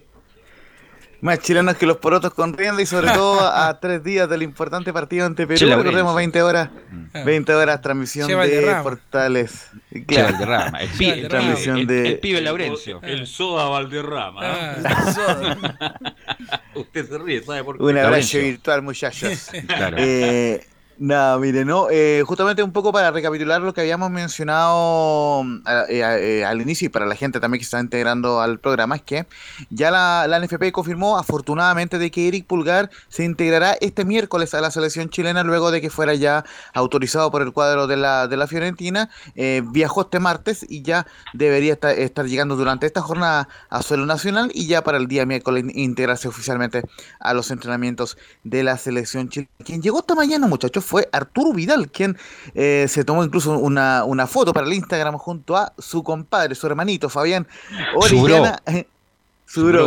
Más 1.21 1.41
chilenos 1.41 1.77
que 1.77 1.85
los 1.85 1.97
porotos 1.97 2.33
con 2.33 2.53
rienda 2.53 2.81
y 2.81 2.87
sobre 2.87 3.11
todo 3.11 3.41
a 3.41 3.81
tres 3.81 4.05
días 4.05 4.29
del 4.29 4.43
importante 4.43 4.93
partido 4.93 5.27
ante 5.27 5.47
Perú. 5.47 5.67
Recordemos 5.67 6.15
20 6.15 6.43
horas, 6.43 6.71
20 7.25 7.53
mm. 7.53 7.57
horas 7.57 7.81
transmisión 7.81 8.29
de 8.29 8.77
portales. 8.83 9.69
Claro, 10.07 10.33
Valderrama, 10.33 10.81
el, 10.81 10.89
pibe, 10.99 11.29
transmisión 11.29 11.87
de, 11.87 12.09
el, 12.09 12.19
pibe 12.21 12.41
Laurencio. 12.41 13.01
El, 13.03 13.27
soda 13.27 13.65
Valderrama. 13.69 14.41
Ah, 14.45 15.95
Usted 16.75 17.09
se 17.09 17.19
ríe, 17.19 17.43
¿sabe 17.43 17.65
por 17.65 17.79
qué? 17.79 17.83
Un 17.83 17.99
abrazo 17.99 18.39
virtual, 18.39 18.83
muchachos. 18.83 19.51
claro. 19.67 19.97
eh, 19.99 20.65
no, 21.01 21.39
mire, 21.39 21.65
no, 21.65 21.89
eh, 21.91 22.25
justamente 22.27 22.61
un 22.61 22.73
poco 22.73 22.93
para 22.93 23.13
recapitular 23.13 23.61
lo 23.61 23.73
que 23.73 23.83
habíamos 23.83 24.11
mencionado 24.11 25.45
eh, 25.89 26.01
eh, 26.01 26.45
al 26.45 26.61
inicio 26.61 26.87
y 26.87 26.89
para 26.89 27.07
la 27.07 27.15
gente 27.15 27.39
también 27.39 27.61
que 27.61 27.65
está 27.65 27.79
integrando 27.79 28.41
al 28.41 28.59
programa, 28.59 28.97
es 28.97 29.03
que 29.03 29.27
ya 29.71 29.93
la, 29.93 30.27
la, 30.27 30.41
NFP 30.41 30.73
confirmó 30.73 31.17
afortunadamente 31.17 31.99
de 31.99 32.11
que 32.11 32.27
Eric 32.27 32.47
Pulgar 32.47 32.91
se 33.09 33.25
integrará 33.25 33.77
este 33.81 34.05
miércoles 34.05 34.55
a 34.55 34.61
la 34.61 34.73
selección 34.73 35.09
chilena 35.09 35.45
luego 35.45 35.71
de 35.71 35.81
que 35.81 35.89
fuera 35.89 36.15
ya 36.15 36.45
autorizado 36.75 37.31
por 37.31 37.43
el 37.43 37.53
cuadro 37.53 37.87
de 37.87 37.97
la, 37.97 38.27
de 38.27 38.37
la 38.37 38.49
Fiorentina. 38.49 39.09
viajó 39.71 40.01
este 40.03 40.19
martes 40.19 40.67
y 40.69 40.83
ya 40.83 41.07
debería 41.33 41.75
estar, 41.75 41.97
estar, 41.97 42.27
llegando 42.27 42.57
durante 42.57 42.87
esta 42.87 43.03
jornada 43.03 43.49
a 43.71 43.83
suelo 43.83 44.05
nacional 44.05 44.51
y 44.53 44.67
ya 44.67 44.83
para 44.83 44.99
el 44.99 45.07
día 45.07 45.25
miércoles 45.27 45.65
integrarse 45.75 46.27
oficialmente 46.27 46.83
a 47.21 47.35
los 47.35 47.53
entrenamientos 47.53 48.19
de 48.43 48.65
la 48.65 48.77
selección 48.79 49.29
chilena. 49.29 49.51
Quien 49.65 49.81
llegó 49.81 50.01
esta 50.01 50.17
mañana, 50.17 50.49
muchachos, 50.49 50.88
fue 50.89 51.09
Arturo 51.13 51.53
Vidal, 51.53 51.91
quien 51.91 52.17
eh, 52.55 52.87
se 52.89 53.05
tomó 53.05 53.23
incluso 53.23 53.59
una, 53.59 54.05
una, 54.05 54.27
foto 54.27 54.55
para 54.55 54.67
el 54.67 54.73
Instagram 54.73 55.19
junto 55.19 55.55
a 55.55 55.75
su 55.77 56.03
compadre, 56.03 56.55
su 56.55 56.67
hermanito 56.67 57.11
Fabián 57.11 57.47
Orellana. 57.95 58.59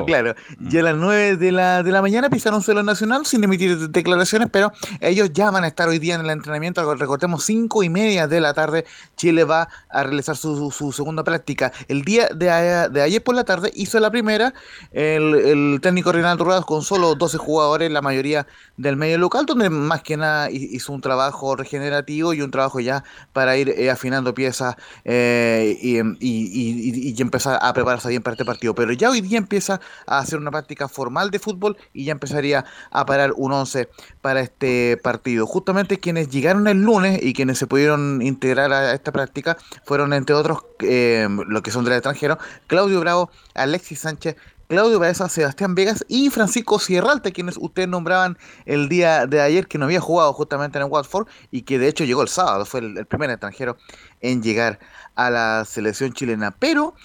Claro. 0.05 0.35
Mm. 0.57 0.69
Ya 0.69 0.79
a 0.79 0.83
las 0.83 0.95
9 0.95 1.37
de 1.37 1.51
la, 1.51 1.83
de 1.83 1.91
la 1.91 2.01
mañana 2.01 2.29
pisaron 2.29 2.61
suelo 2.63 2.81
nacional 2.83 3.25
sin 3.25 3.43
emitir 3.43 3.89
declaraciones, 3.89 4.49
pero 4.51 4.71
ellos 4.99 5.31
ya 5.33 5.51
van 5.51 5.63
a 5.63 5.67
estar 5.67 5.87
hoy 5.87 5.99
día 5.99 6.15
en 6.15 6.21
el 6.21 6.29
entrenamiento. 6.31 6.95
Recordemos, 6.95 7.43
5 7.45 7.83
y 7.83 7.89
media 7.89 8.27
de 8.27 8.41
la 8.41 8.53
tarde, 8.53 8.85
Chile 9.15 9.43
va 9.43 9.69
a 9.89 10.03
realizar 10.03 10.35
su, 10.35 10.71
su, 10.71 10.91
segunda 10.91 11.23
práctica. 11.23 11.71
El 11.87 12.01
día 12.03 12.27
de, 12.29 12.89
de, 12.89 13.01
ayer 13.01 13.23
por 13.23 13.35
la 13.35 13.43
tarde 13.43 13.71
hizo 13.75 13.99
la 13.99 14.09
primera 14.09 14.53
el, 14.91 15.79
técnico 15.81 16.11
Reinaldo 16.11 16.43
Ruedas 16.43 16.65
con 16.65 16.81
solo 16.81 17.15
12 17.15 17.37
jugadores, 17.37 17.91
la 17.91 18.01
mayoría 18.01 18.47
del 18.77 18.97
medio 18.97 19.17
local, 19.17 19.45
donde 19.45 19.69
más 19.69 20.01
que 20.01 20.17
nada 20.17 20.49
hizo 20.49 20.91
un 20.91 21.01
trabajo 21.01 21.55
regenerativo 21.55 22.33
y 22.33 22.41
un 22.41 22.51
trabajo 22.51 22.79
ya 22.79 23.03
para 23.31 23.57
ir 23.57 23.69
eh, 23.69 23.91
afinando 23.91 24.33
piezas 24.33 24.75
eh, 25.05 25.77
y, 25.81 25.99
y, 25.99 27.13
y, 27.15 27.21
empezar 27.21 27.59
a 27.61 27.71
prepararse 27.73 28.09
bien 28.09 28.23
para 28.23 28.33
este 28.33 28.45
partido. 28.45 28.73
Pero 28.73 28.91
ya 28.93 29.09
hoy 29.09 29.21
día 29.21 29.37
empieza 29.51 29.81
a 30.07 30.19
hacer 30.19 30.39
una 30.39 30.49
práctica 30.49 30.87
formal 30.87 31.29
de 31.29 31.37
fútbol 31.37 31.75
y 31.91 32.05
ya 32.05 32.13
empezaría 32.13 32.63
a 32.89 33.05
parar 33.05 33.33
un 33.35 33.51
11 33.51 33.89
para 34.21 34.39
este 34.39 34.97
partido. 35.03 35.45
Justamente 35.45 35.99
quienes 35.99 36.29
llegaron 36.29 36.69
el 36.69 36.81
lunes 36.81 37.19
y 37.21 37.33
quienes 37.33 37.57
se 37.57 37.67
pudieron 37.67 38.21
integrar 38.21 38.71
a 38.71 38.93
esta 38.93 39.11
práctica 39.11 39.57
fueron 39.83 40.13
entre 40.13 40.35
otros 40.35 40.59
eh, 40.79 41.27
los 41.47 41.61
que 41.61 41.71
son 41.71 41.83
del 41.83 41.95
extranjero, 41.95 42.37
Claudio 42.67 43.01
Bravo, 43.01 43.29
Alexis 43.53 43.99
Sánchez, 43.99 44.37
Claudio 44.69 44.99
Baeza, 44.99 45.27
Sebastián 45.27 45.75
Vegas 45.75 46.05
y 46.07 46.29
Francisco 46.29 46.79
Sierralta, 46.79 47.31
quienes 47.31 47.57
ustedes 47.59 47.89
nombraban 47.89 48.37
el 48.65 48.87
día 48.87 49.27
de 49.27 49.41
ayer, 49.41 49.67
que 49.67 49.77
no 49.77 49.83
había 49.83 49.99
jugado 49.99 50.31
justamente 50.31 50.77
en 50.77 50.85
el 50.85 50.89
Watford 50.89 51.27
y 51.51 51.63
que 51.63 51.77
de 51.77 51.89
hecho 51.89 52.05
llegó 52.05 52.21
el 52.21 52.29
sábado, 52.29 52.63
fue 52.63 52.79
el 52.79 53.05
primer 53.05 53.29
extranjero 53.31 53.75
en 54.21 54.41
llegar 54.41 54.79
a 55.15 55.29
la 55.29 55.65
selección 55.65 56.13
chilena. 56.13 56.51
Pero 56.51 56.95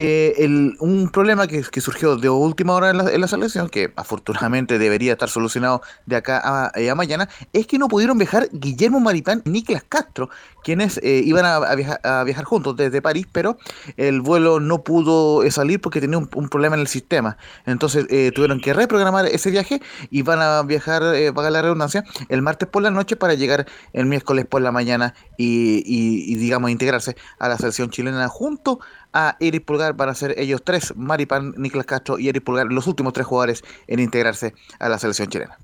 eh, 0.00 0.34
el, 0.38 0.76
un 0.78 1.08
problema 1.08 1.48
que, 1.48 1.62
surgió 1.80 2.16
de 2.16 2.28
última 2.28 2.74
hora 2.74 2.90
en 2.90 3.20
la, 3.20 3.28
selección, 3.28 3.68
que 3.68 3.92
afortunadamente 3.96 4.78
debería 4.78 5.12
estar 5.12 5.28
solucionado 5.28 5.82
de 6.06 6.16
acá 6.16 6.40
a, 6.44 6.72
eh, 6.78 6.94
mañana, 6.94 7.28
es 7.52 7.66
que 7.66 7.78
no 7.78 7.88
pudieron 7.88 8.16
viajar 8.16 8.48
Guillermo 8.52 9.00
Maripán 9.00 9.42
y 9.44 9.50
Nicolás 9.50 9.84
Castro, 9.88 10.30
quienes 10.62 10.98
eh, 10.98 11.22
iban 11.24 11.44
a, 11.46 11.74
viajar, 11.74 12.44
juntos 12.44 12.76
desde 12.76 13.02
París, 13.02 13.26
pero 13.32 13.58
el 13.96 14.20
vuelo 14.20 14.60
no 14.60 14.82
pudo 14.84 15.48
salir 15.50 15.80
porque 15.80 16.00
tenía 16.00 16.18
un, 16.18 16.28
problema 16.48 16.76
en 16.76 16.80
el 16.80 16.88
sistema. 16.88 17.36
Entonces 17.66 18.06
tuvieron 18.34 18.60
que 18.60 18.72
reprogramar 18.72 19.26
ese 19.26 19.50
viaje 19.50 19.80
y 20.10 20.22
van 20.22 20.40
a 20.40 20.62
viajar, 20.62 21.02
pagar 21.34 21.52
la 21.52 21.62
redundancia, 21.62 22.04
el 22.28 22.42
martes 22.42 22.68
por 22.68 22.82
la 22.82 22.90
noche 22.90 23.16
para 23.16 23.34
llegar 23.34 23.66
el 23.92 24.06
miércoles 24.06 24.46
por 24.46 24.62
la 24.62 24.70
mañana 24.72 25.14
y, 25.36 25.82
y 25.84 26.34
digamos, 26.36 26.70
integrarse 26.70 27.16
a 27.38 27.48
la 27.48 27.56
selección 27.56 27.90
chilena 27.90 28.28
junto 28.28 28.80
a 28.80 28.97
Eric 29.40 29.64
Pulgar 29.64 29.94
van 29.94 30.08
a 30.08 30.14
ser 30.14 30.34
ellos 30.38 30.62
tres, 30.64 30.94
Maripan, 30.96 31.54
Nicolás 31.56 31.86
Castro 31.86 32.18
y 32.18 32.28
Eric 32.28 32.44
Pulgar, 32.44 32.66
los 32.66 32.86
últimos 32.86 33.12
tres 33.12 33.26
jugadores 33.26 33.64
en 33.86 34.00
integrarse 34.00 34.54
a 34.78 34.88
la 34.88 34.98
selección 34.98 35.28
chilena. 35.28 35.58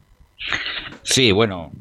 Sí, 1.03 1.33
bueno, 1.33 1.73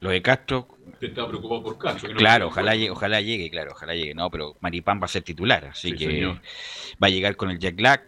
lo 0.00 0.10
de 0.10 0.20
Castro. 0.22 0.68
Te 0.98 1.06
está 1.06 1.26
preocupado 1.26 1.62
por 1.62 1.78
Castro. 1.78 2.12
claro, 2.14 2.48
ojalá, 2.48 2.74
llegue, 2.74 2.90
ojalá 2.90 3.20
llegue, 3.20 3.50
claro, 3.50 3.72
ojalá 3.72 3.94
llegue. 3.94 4.14
No, 4.14 4.30
pero 4.30 4.56
Maripán 4.60 5.00
va 5.00 5.06
a 5.06 5.08
ser 5.08 5.22
titular, 5.22 5.64
así 5.66 5.94
que 5.94 6.26
va 6.26 7.06
a 7.06 7.10
llegar 7.10 7.36
con 7.36 7.50
el 7.50 7.58
Jack 7.58 7.76
Black. 7.76 8.02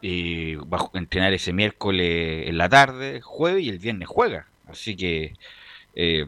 Y 0.00 0.56
va 0.56 0.78
a 0.78 0.98
entrenar 0.98 1.32
ese 1.32 1.54
miércoles 1.54 2.46
en 2.46 2.58
la 2.58 2.68
tarde, 2.68 3.22
jueves 3.22 3.64
y 3.64 3.70
el 3.70 3.78
viernes 3.78 4.06
juega. 4.06 4.46
Así 4.66 4.96
que 4.96 5.34
eh, 5.94 6.26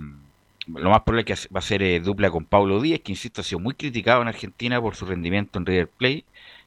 lo 0.67 0.91
más 0.91 1.03
probable 1.03 1.33
es 1.33 1.47
que 1.47 1.55
va 1.55 1.61
a 1.61 1.63
ser 1.63 1.83
eh, 1.83 2.01
dupla 2.01 2.31
con 2.31 2.45
Paulo 2.45 2.81
Díaz, 2.81 3.01
que 3.01 3.13
insisto 3.13 3.41
ha 3.41 3.45
sido 3.45 3.61
muy 3.61 3.75
criticado 3.75 4.23
en 4.23 4.29
Argentina 4.29 4.81
por 4.81 4.97
su 4.97 5.07
rendimiento 5.07 5.59
en 5.59 5.67
River 5.67 5.89
Play, 5.89 6.25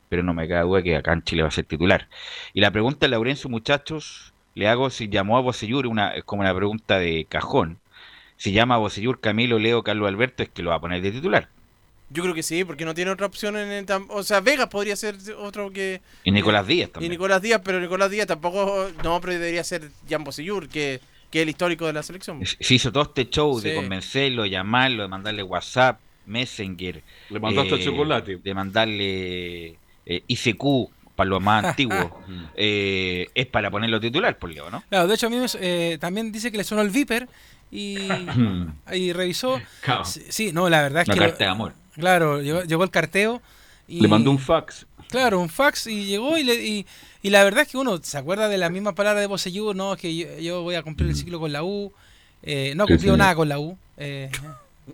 pero 0.07 0.23
no 0.23 0.33
me 0.33 0.47
cabe 0.47 0.63
duda 0.63 0.81
que 0.81 0.95
acá 0.95 1.13
en 1.13 1.23
Chile 1.23 1.41
va 1.41 1.49
a 1.49 1.51
ser 1.51 1.65
titular. 1.65 2.07
Y 2.53 2.61
la 2.61 2.71
pregunta 2.71 3.05
de 3.05 3.09
Laurencio, 3.09 3.49
muchachos, 3.49 4.33
le 4.55 4.67
hago 4.67 4.89
si 4.89 5.09
llamó 5.09 5.37
a 5.37 5.41
Bosellur, 5.41 5.87
una, 5.87 6.11
es 6.15 6.23
como 6.23 6.41
una 6.41 6.55
pregunta 6.55 6.97
de 6.97 7.25
cajón. 7.29 7.79
si 8.37 8.51
llama 8.51 8.75
a 8.75 8.77
Bocellur, 8.79 9.19
Camilo, 9.19 9.59
Leo, 9.59 9.83
Carlos 9.83 10.07
Alberto, 10.07 10.43
es 10.43 10.49
que 10.49 10.63
lo 10.63 10.69
va 10.71 10.77
a 10.77 10.81
poner 10.81 11.01
de 11.01 11.11
titular. 11.11 11.49
Yo 12.11 12.23
creo 12.23 12.33
que 12.33 12.41
sí, 12.41 12.63
porque 12.63 12.85
no 12.85 12.95
tiene 12.95 13.11
otra 13.11 13.27
opción 13.27 13.55
en 13.55 13.69
el 13.69 13.85
O 14.09 14.23
sea, 14.23 14.41
Vegas 14.41 14.67
podría 14.67 14.95
ser 14.95 15.15
otro 15.37 15.71
que. 15.71 16.01
Y 16.23 16.31
Nicolás 16.31 16.65
Díaz 16.65 16.89
también. 16.89 17.11
Y 17.11 17.15
Nicolás 17.15 17.41
Díaz, 17.41 17.61
pero 17.63 17.79
Nicolás 17.79 18.09
Díaz 18.09 18.25
tampoco. 18.25 18.89
No, 19.03 19.21
pero 19.21 19.33
debería 19.33 19.63
ser 19.63 19.91
Jan 20.09 20.23
Bosellur, 20.23 20.67
que, 20.69 21.01
que 21.29 21.39
es 21.39 21.43
el 21.43 21.49
histórico 21.49 21.85
de 21.85 21.93
la 21.93 22.03
selección. 22.03 22.41
Se 22.45 22.73
hizo 22.73 22.91
todo 22.91 23.03
este 23.03 23.29
show 23.29 23.59
de 23.59 23.75
convencerlo, 23.75 24.45
llamarlo, 24.45 25.03
de 25.03 25.09
mandarle 25.09 25.43
WhatsApp, 25.43 25.99
Messenger. 26.25 27.03
Le 27.29 27.39
mandaste 27.39 27.75
el 27.75 27.83
chocolate. 27.83 28.37
De 28.37 28.53
mandarle 28.53 29.77
eh, 30.05 30.23
ICQ 30.27 30.89
para 31.15 31.29
los 31.29 31.41
más 31.41 31.65
antiguos. 31.65 32.11
eh, 32.55 33.27
es 33.35 33.45
para 33.47 33.69
ponerlo 33.69 33.99
titular, 33.99 34.37
por 34.37 34.51
Leo, 34.51 34.69
¿no? 34.69 34.83
Claro, 34.89 35.07
de 35.07 35.15
hecho 35.15 35.27
a 35.27 35.29
mí 35.29 35.37
eh, 35.59 35.97
también 35.99 36.31
dice 36.31 36.51
que 36.51 36.57
le 36.57 36.63
sonó 36.63 36.81
el 36.81 36.89
Viper 36.89 37.27
y, 37.71 37.97
y 38.93 39.13
revisó. 39.13 39.61
Sí, 40.03 40.51
no, 40.51 40.69
la 40.69 40.81
verdad 40.81 41.03
es 41.03 41.09
que. 41.09 41.19
Carta 41.19 41.43
de 41.43 41.49
amor. 41.49 41.73
Claro, 41.93 42.41
llegó, 42.41 42.83
el 42.83 42.89
carteo. 42.89 43.41
Y, 43.87 44.01
le 44.01 44.07
mandó 44.07 44.31
un 44.31 44.39
fax. 44.39 44.85
Claro, 45.09 45.39
un 45.39 45.49
fax 45.49 45.87
y 45.87 46.05
llegó 46.05 46.37
y, 46.37 46.43
le, 46.43 46.55
y, 46.55 46.85
la 47.23 47.43
verdad 47.43 47.63
es 47.63 47.67
que 47.67 47.77
uno 47.77 47.99
se 48.01 48.17
acuerda 48.17 48.47
de 48.47 48.57
la 48.57 48.69
misma 48.69 48.95
palabra 48.95 49.19
de 49.19 49.27
Bosellú, 49.27 49.73
no, 49.73 49.93
es 49.93 49.99
que 49.99 50.41
yo, 50.41 50.61
voy 50.61 50.75
a 50.75 50.83
cumplir 50.83 51.09
el 51.09 51.15
ciclo 51.15 51.39
con 51.39 51.51
la 51.51 51.63
U. 51.63 51.91
Eh, 52.41 52.73
no 52.75 52.83
ha 52.85 52.87
cumplido 52.87 53.17
nada 53.17 53.35
con 53.35 53.49
la 53.49 53.59
U. 53.59 53.77
Eh, 53.97 54.31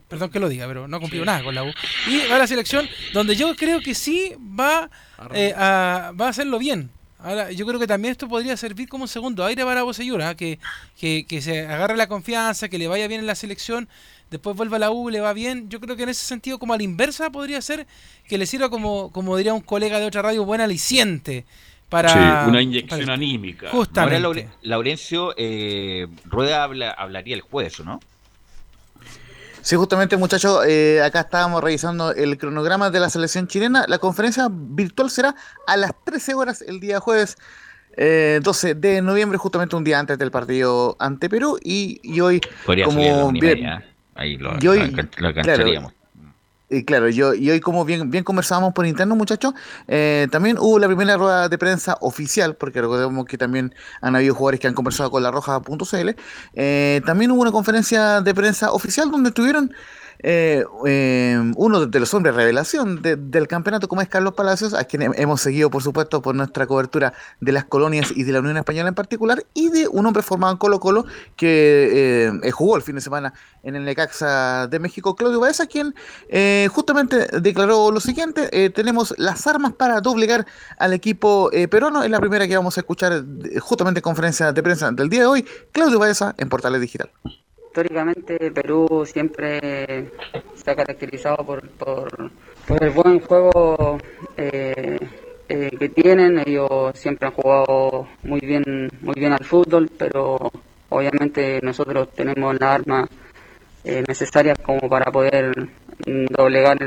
perdón 0.08 0.32
que 0.32 0.40
lo 0.40 0.50
diga, 0.50 0.68
pero 0.68 0.88
no 0.88 0.98
ha 0.98 1.00
cumplido 1.00 1.24
nada 1.24 1.44
con 1.44 1.54
la 1.54 1.64
U. 1.64 1.72
Y 2.08 2.28
va 2.28 2.38
a 2.38 2.40
la 2.40 2.48
selección 2.48 2.88
donde 3.14 3.36
yo 3.36 3.56
creo 3.56 3.80
que 3.80 3.94
sí 3.94 4.34
va, 4.60 4.90
eh, 5.34 5.54
a, 5.56 6.12
va 6.20 6.28
a 6.28 6.30
hacerlo 6.30 6.58
bien. 6.58 6.90
Ahora, 7.20 7.52
yo 7.52 7.66
creo 7.66 7.80
que 7.80 7.88
también 7.88 8.12
esto 8.12 8.28
podría 8.28 8.56
servir 8.58 8.88
como 8.88 9.08
segundo 9.08 9.46
aire 9.46 9.64
para 9.64 9.84
Bosellura, 9.84 10.30
¿ah? 10.30 10.36
que, 10.36 10.60
que, 11.00 11.26
que 11.28 11.42
se 11.42 11.62
agarre 11.62 11.98
la 11.98 12.08
confianza, 12.08 12.70
que 12.70 12.78
le 12.78 12.88
vaya 12.88 13.08
bien 13.08 13.22
en 13.22 13.28
la 13.28 13.34
selección, 13.34 13.88
después 14.30 14.56
vuelva 14.56 14.78
a 14.78 14.80
la 14.80 14.92
U, 14.92 15.10
le 15.10 15.22
va 15.22 15.34
bien. 15.34 15.70
Yo 15.70 15.80
creo 15.80 15.96
que 15.96 16.04
en 16.04 16.10
ese 16.10 16.26
sentido, 16.26 16.60
como 16.60 16.74
a 16.74 16.78
la 16.78 16.84
inversa, 16.84 17.32
podría 17.32 17.62
ser 17.62 17.88
que 18.28 18.38
le 18.38 18.46
sirva 18.46 18.70
como, 18.70 19.12
como 19.12 19.38
diría 19.38 19.54
un 19.54 19.62
colega 19.62 20.00
de 20.00 20.06
otra 20.06 20.22
radio, 20.22 20.46
buen 20.46 20.62
aliciente. 20.62 21.46
Para, 21.90 22.46
una 22.48 22.62
inyección 22.62 23.10
anímica. 23.10 23.70
Justamente. 23.70 24.26
Ahora, 24.26 24.42
Laurencio, 24.64 25.34
eh, 25.38 26.08
Rueda 26.26 26.64
habla, 26.64 26.92
hablaría 26.92 27.36
el 27.36 27.42
jueves, 27.42 27.80
¿no? 27.82 28.00
Sí, 29.66 29.76
justamente 29.76 30.16
muchachos, 30.16 30.64
eh, 30.68 31.02
acá 31.04 31.22
estábamos 31.22 31.64
revisando 31.64 32.12
el 32.12 32.38
cronograma 32.38 32.92
de 32.92 33.00
la 33.00 33.10
selección 33.10 33.48
chilena. 33.48 33.86
La 33.88 33.98
conferencia 33.98 34.48
virtual 34.52 35.10
será 35.10 35.36
a 35.66 35.76
las 35.76 35.92
13 36.04 36.36
horas 36.36 36.62
el 36.62 36.80
día 36.80 37.00
jueves. 37.00 37.36
12 37.98 37.98
eh, 37.98 38.76
de 38.76 39.02
noviembre, 39.02 39.40
justamente 39.40 39.76
un 39.76 39.84
día 39.84 39.98
antes 39.98 40.20
del 40.20 40.30
partido 40.30 40.96
ante 41.00 41.30
Perú. 41.30 41.58
Y, 41.64 42.00
y 42.04 42.20
hoy, 42.20 42.42
como 42.84 43.32
bien, 43.32 43.66
¿eh? 43.66 43.86
ahí 44.14 44.38
lo, 44.38 44.56
y 44.62 44.68
hoy, 44.68 44.94
lo, 45.18 45.34
y 46.70 46.84
claro, 46.84 47.09
yo, 47.09 47.34
y 47.34 47.49
hoy 47.51 47.59
como 47.59 47.86
bien, 47.86 48.09
bien 48.09 48.24
conversábamos 48.24 48.74
por 48.74 48.86
interno, 48.88 49.16
muchachos, 49.16 49.53
eh, 49.88 50.28
también 50.32 50.57
hubo 50.57 50.80
la 50.80 50.88
primera 50.88 51.16
rueda 51.16 51.47
de 51.47 51.57
prensa 51.57 51.97
oficial, 52.01 52.55
porque 52.55 52.82
recordemos 52.82 53.26
que 53.26 53.38
también 53.38 53.74
han 54.01 54.16
habido 54.16 54.34
jugadores 54.34 54.59
que 54.59 54.68
han 54.68 54.74
conversado 54.74 55.11
con 55.11 55.22
la 55.22 55.30
roja.cl, 55.30 56.09
eh, 56.53 57.01
también 57.05 57.32
hubo 57.32 57.41
una 57.41 57.51
conferencia 57.51 58.22
de 58.22 58.34
prensa 58.34 58.72
oficial 58.72 59.11
donde 59.11 59.30
estuvieron 59.30 59.74
eh, 60.28 60.66
eh, 60.88 61.52
uno 61.56 61.86
de 61.86 62.00
los 62.00 62.12
hombres 62.16 62.34
revelación 62.34 63.00
del 63.04 63.48
campeonato, 63.48 63.88
como 63.88 64.02
es 64.02 64.10
Carlos 64.10 64.34
Palacios, 64.34 64.74
a 64.74 64.84
quien 64.86 65.14
hemos 65.16 65.40
seguido, 65.40 65.70
por 65.70 65.84
supuesto, 65.84 66.24
por 66.24 66.34
nuestra 66.34 66.66
cobertura 66.66 67.14
de 67.42 67.52
las 67.52 67.66
colonias 67.66 68.12
y 68.16 68.24
de 68.24 68.32
la 68.32 68.40
Unión 68.40 68.58
Española 68.58 68.90
en 68.90 68.96
particular, 68.96 69.46
y 69.54 69.70
de 69.70 69.88
un 69.88 70.04
hombre 70.08 70.24
formado 70.24 70.54
en 70.54 70.58
Colo 70.58 70.80
Colo 70.80 71.06
que 71.36 72.32
eh, 72.42 72.52
jugó 72.52 72.76
el 72.76 72.82
fin 72.82 72.96
de 72.96 73.02
semana 73.02 73.36
en 73.62 73.76
el 73.76 73.86
Necaxa 73.86 74.66
de 74.66 74.80
México, 74.80 75.16
Claudio 75.16 75.40
Baeza, 75.40 75.68
quien 75.68 75.94
justamente 76.72 77.28
declaró 77.40 77.92
lo 77.92 78.00
siguiente, 78.00 78.72
tenemos 78.72 79.14
las 79.20 79.46
armas 79.46 79.74
para 79.74 80.02
doblegar 80.02 80.48
al 80.80 80.94
equipo 80.94 81.52
peruano, 81.70 82.02
es 82.02 82.10
la 82.10 82.20
primera 82.20 82.48
que 82.48 82.58
vamos 82.58 82.78
a 82.78 82.82
escuchar 82.82 83.24
justamente 83.60 84.00
en 84.00 84.04
conferencia 84.04 84.52
de 84.52 84.64
prensa 84.64 84.92
del 84.92 85.08
día 85.08 85.22
de 85.22 85.28
hoy, 85.28 85.46
Claudio 85.72 86.00
Baeza 86.00 86.34
en 86.40 86.50
Portales 86.50 86.82
Digital 86.82 87.12
históricamente 87.76 88.52
Perú 88.52 89.04
siempre 89.06 90.10
se 90.56 90.72
ha 90.72 90.76
caracterizado 90.78 91.46
por, 91.46 91.70
por, 91.72 92.32
el 92.82 92.90
buen 92.92 93.20
juego 93.20 93.98
eh, 94.38 94.98
eh, 95.50 95.72
que 95.78 95.90
tienen. 95.90 96.42
Ellos 96.46 96.92
siempre 96.94 97.28
han 97.28 97.34
jugado 97.34 98.08
muy 98.24 98.40
bien, 98.40 98.64
muy 99.02 99.16
bien 99.16 99.34
al 99.34 99.44
fútbol, 99.44 99.90
pero 99.98 100.38
obviamente 100.88 101.60
nosotros 101.62 102.14
tenemos 102.14 102.54
las 102.58 102.80
armas 102.80 103.10
eh, 103.84 104.06
necesarias 104.08 104.58
como 104.64 104.88
para 104.88 105.12
poder 105.12 105.52
doblegar 106.30 106.78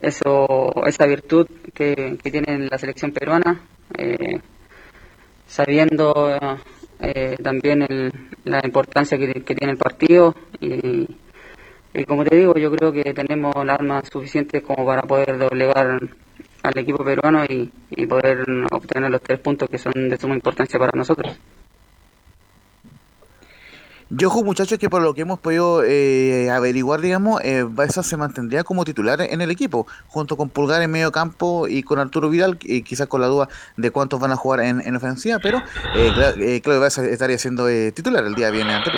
eso, 0.00 0.86
esa 0.86 1.06
virtud 1.06 1.48
que, 1.74 2.16
que 2.22 2.30
tiene 2.30 2.68
la 2.70 2.78
selección 2.78 3.10
peruana, 3.10 3.60
sabiendo 5.48 6.38
eh, 7.00 7.36
también 7.42 7.86
la 8.44 8.60
importancia 8.64 9.18
que, 9.18 9.40
tiene 9.40 9.72
el 9.72 9.78
partido 9.78 10.34
y, 10.60 11.06
como 12.06 12.24
te 12.24 12.36
digo, 12.36 12.54
yo 12.54 12.70
creo 12.70 12.92
que 12.92 13.14
tenemos 13.14 13.54
armas 13.56 14.08
suficientes 14.10 14.62
como 14.62 14.84
para 14.86 15.02
poder 15.02 15.38
doblegar 15.38 15.98
al 16.62 16.78
equipo 16.78 17.04
peruano 17.04 17.44
y, 17.44 17.70
y 17.90 18.06
poder 18.06 18.44
obtener 18.70 19.10
los 19.10 19.22
tres 19.22 19.40
puntos 19.40 19.68
que 19.68 19.78
son 19.78 19.92
de 20.08 20.16
suma 20.16 20.34
importancia 20.34 20.78
para 20.78 20.92
nosotros. 20.94 21.38
Yo 24.10 24.28
ojo 24.28 24.42
muchachos 24.42 24.78
que 24.78 24.88
por 24.88 25.02
lo 25.02 25.12
que 25.12 25.20
hemos 25.20 25.38
podido 25.38 25.84
eh, 25.84 26.50
averiguar, 26.50 27.02
digamos, 27.02 27.42
eh, 27.44 27.66
Baeza 27.68 28.02
se 28.02 28.16
mantendría 28.16 28.64
como 28.64 28.86
titular 28.86 29.20
en 29.20 29.42
el 29.42 29.50
equipo, 29.50 29.86
junto 30.06 30.38
con 30.38 30.48
Pulgar 30.48 30.80
en 30.80 30.90
medio 30.90 31.12
campo 31.12 31.68
y 31.68 31.82
con 31.82 31.98
Arturo 31.98 32.30
Vidal, 32.30 32.58
y 32.62 32.80
quizás 32.82 33.06
con 33.06 33.20
la 33.20 33.26
duda 33.26 33.50
de 33.76 33.90
cuántos 33.90 34.18
van 34.18 34.32
a 34.32 34.36
jugar 34.36 34.60
en, 34.60 34.96
ofensiva, 34.96 35.38
pero 35.40 35.58
eh, 35.94 36.10
eh 36.38 36.60
Claudio 36.62 36.80
Baeza 36.80 37.04
estaría 37.04 37.36
siendo 37.36 37.68
eh, 37.68 37.92
titular 37.92 38.24
el 38.24 38.34
día 38.34 38.48
viene 38.50 38.72
ante 38.72 38.92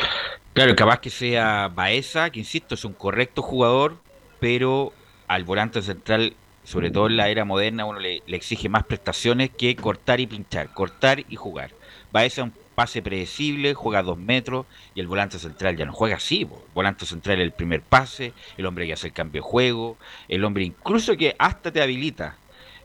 Claro, 0.52 0.76
capaz 0.76 1.00
que 1.00 1.10
sea 1.10 1.66
Baeza, 1.74 2.30
que 2.30 2.38
insisto, 2.38 2.76
es 2.76 2.84
un 2.84 2.92
correcto 2.92 3.42
jugador, 3.42 3.96
pero 4.38 4.92
al 5.26 5.42
volante 5.42 5.82
central, 5.82 6.34
sobre 6.62 6.92
todo 6.92 7.08
en 7.08 7.16
la 7.16 7.28
era 7.30 7.44
moderna, 7.44 7.84
uno 7.84 7.98
le, 7.98 8.22
le 8.24 8.36
exige 8.36 8.68
más 8.68 8.84
prestaciones 8.84 9.50
que 9.50 9.74
cortar 9.74 10.20
y 10.20 10.28
pinchar, 10.28 10.72
cortar 10.72 11.24
y 11.28 11.34
jugar. 11.34 11.72
Baeza 12.12 12.42
es 12.42 12.46
un 12.46 12.52
pase 12.80 13.02
predecible, 13.02 13.74
juega 13.74 13.98
a 13.98 14.02
dos 14.02 14.16
metros 14.16 14.64
y 14.94 15.00
el 15.00 15.06
volante 15.06 15.38
central 15.38 15.76
ya 15.76 15.84
no 15.84 15.92
juega 15.92 16.16
así. 16.16 16.40
El 16.40 16.48
volante 16.74 17.04
central 17.04 17.38
es 17.38 17.44
el 17.44 17.52
primer 17.52 17.82
pase, 17.82 18.32
el 18.56 18.64
hombre 18.64 18.86
que 18.86 18.94
hace 18.94 19.08
el 19.08 19.12
cambio 19.12 19.42
de 19.42 19.46
juego, 19.46 19.98
el 20.28 20.42
hombre 20.46 20.64
incluso 20.64 21.14
que 21.14 21.36
hasta 21.38 21.70
te 21.70 21.82
habilita. 21.82 22.38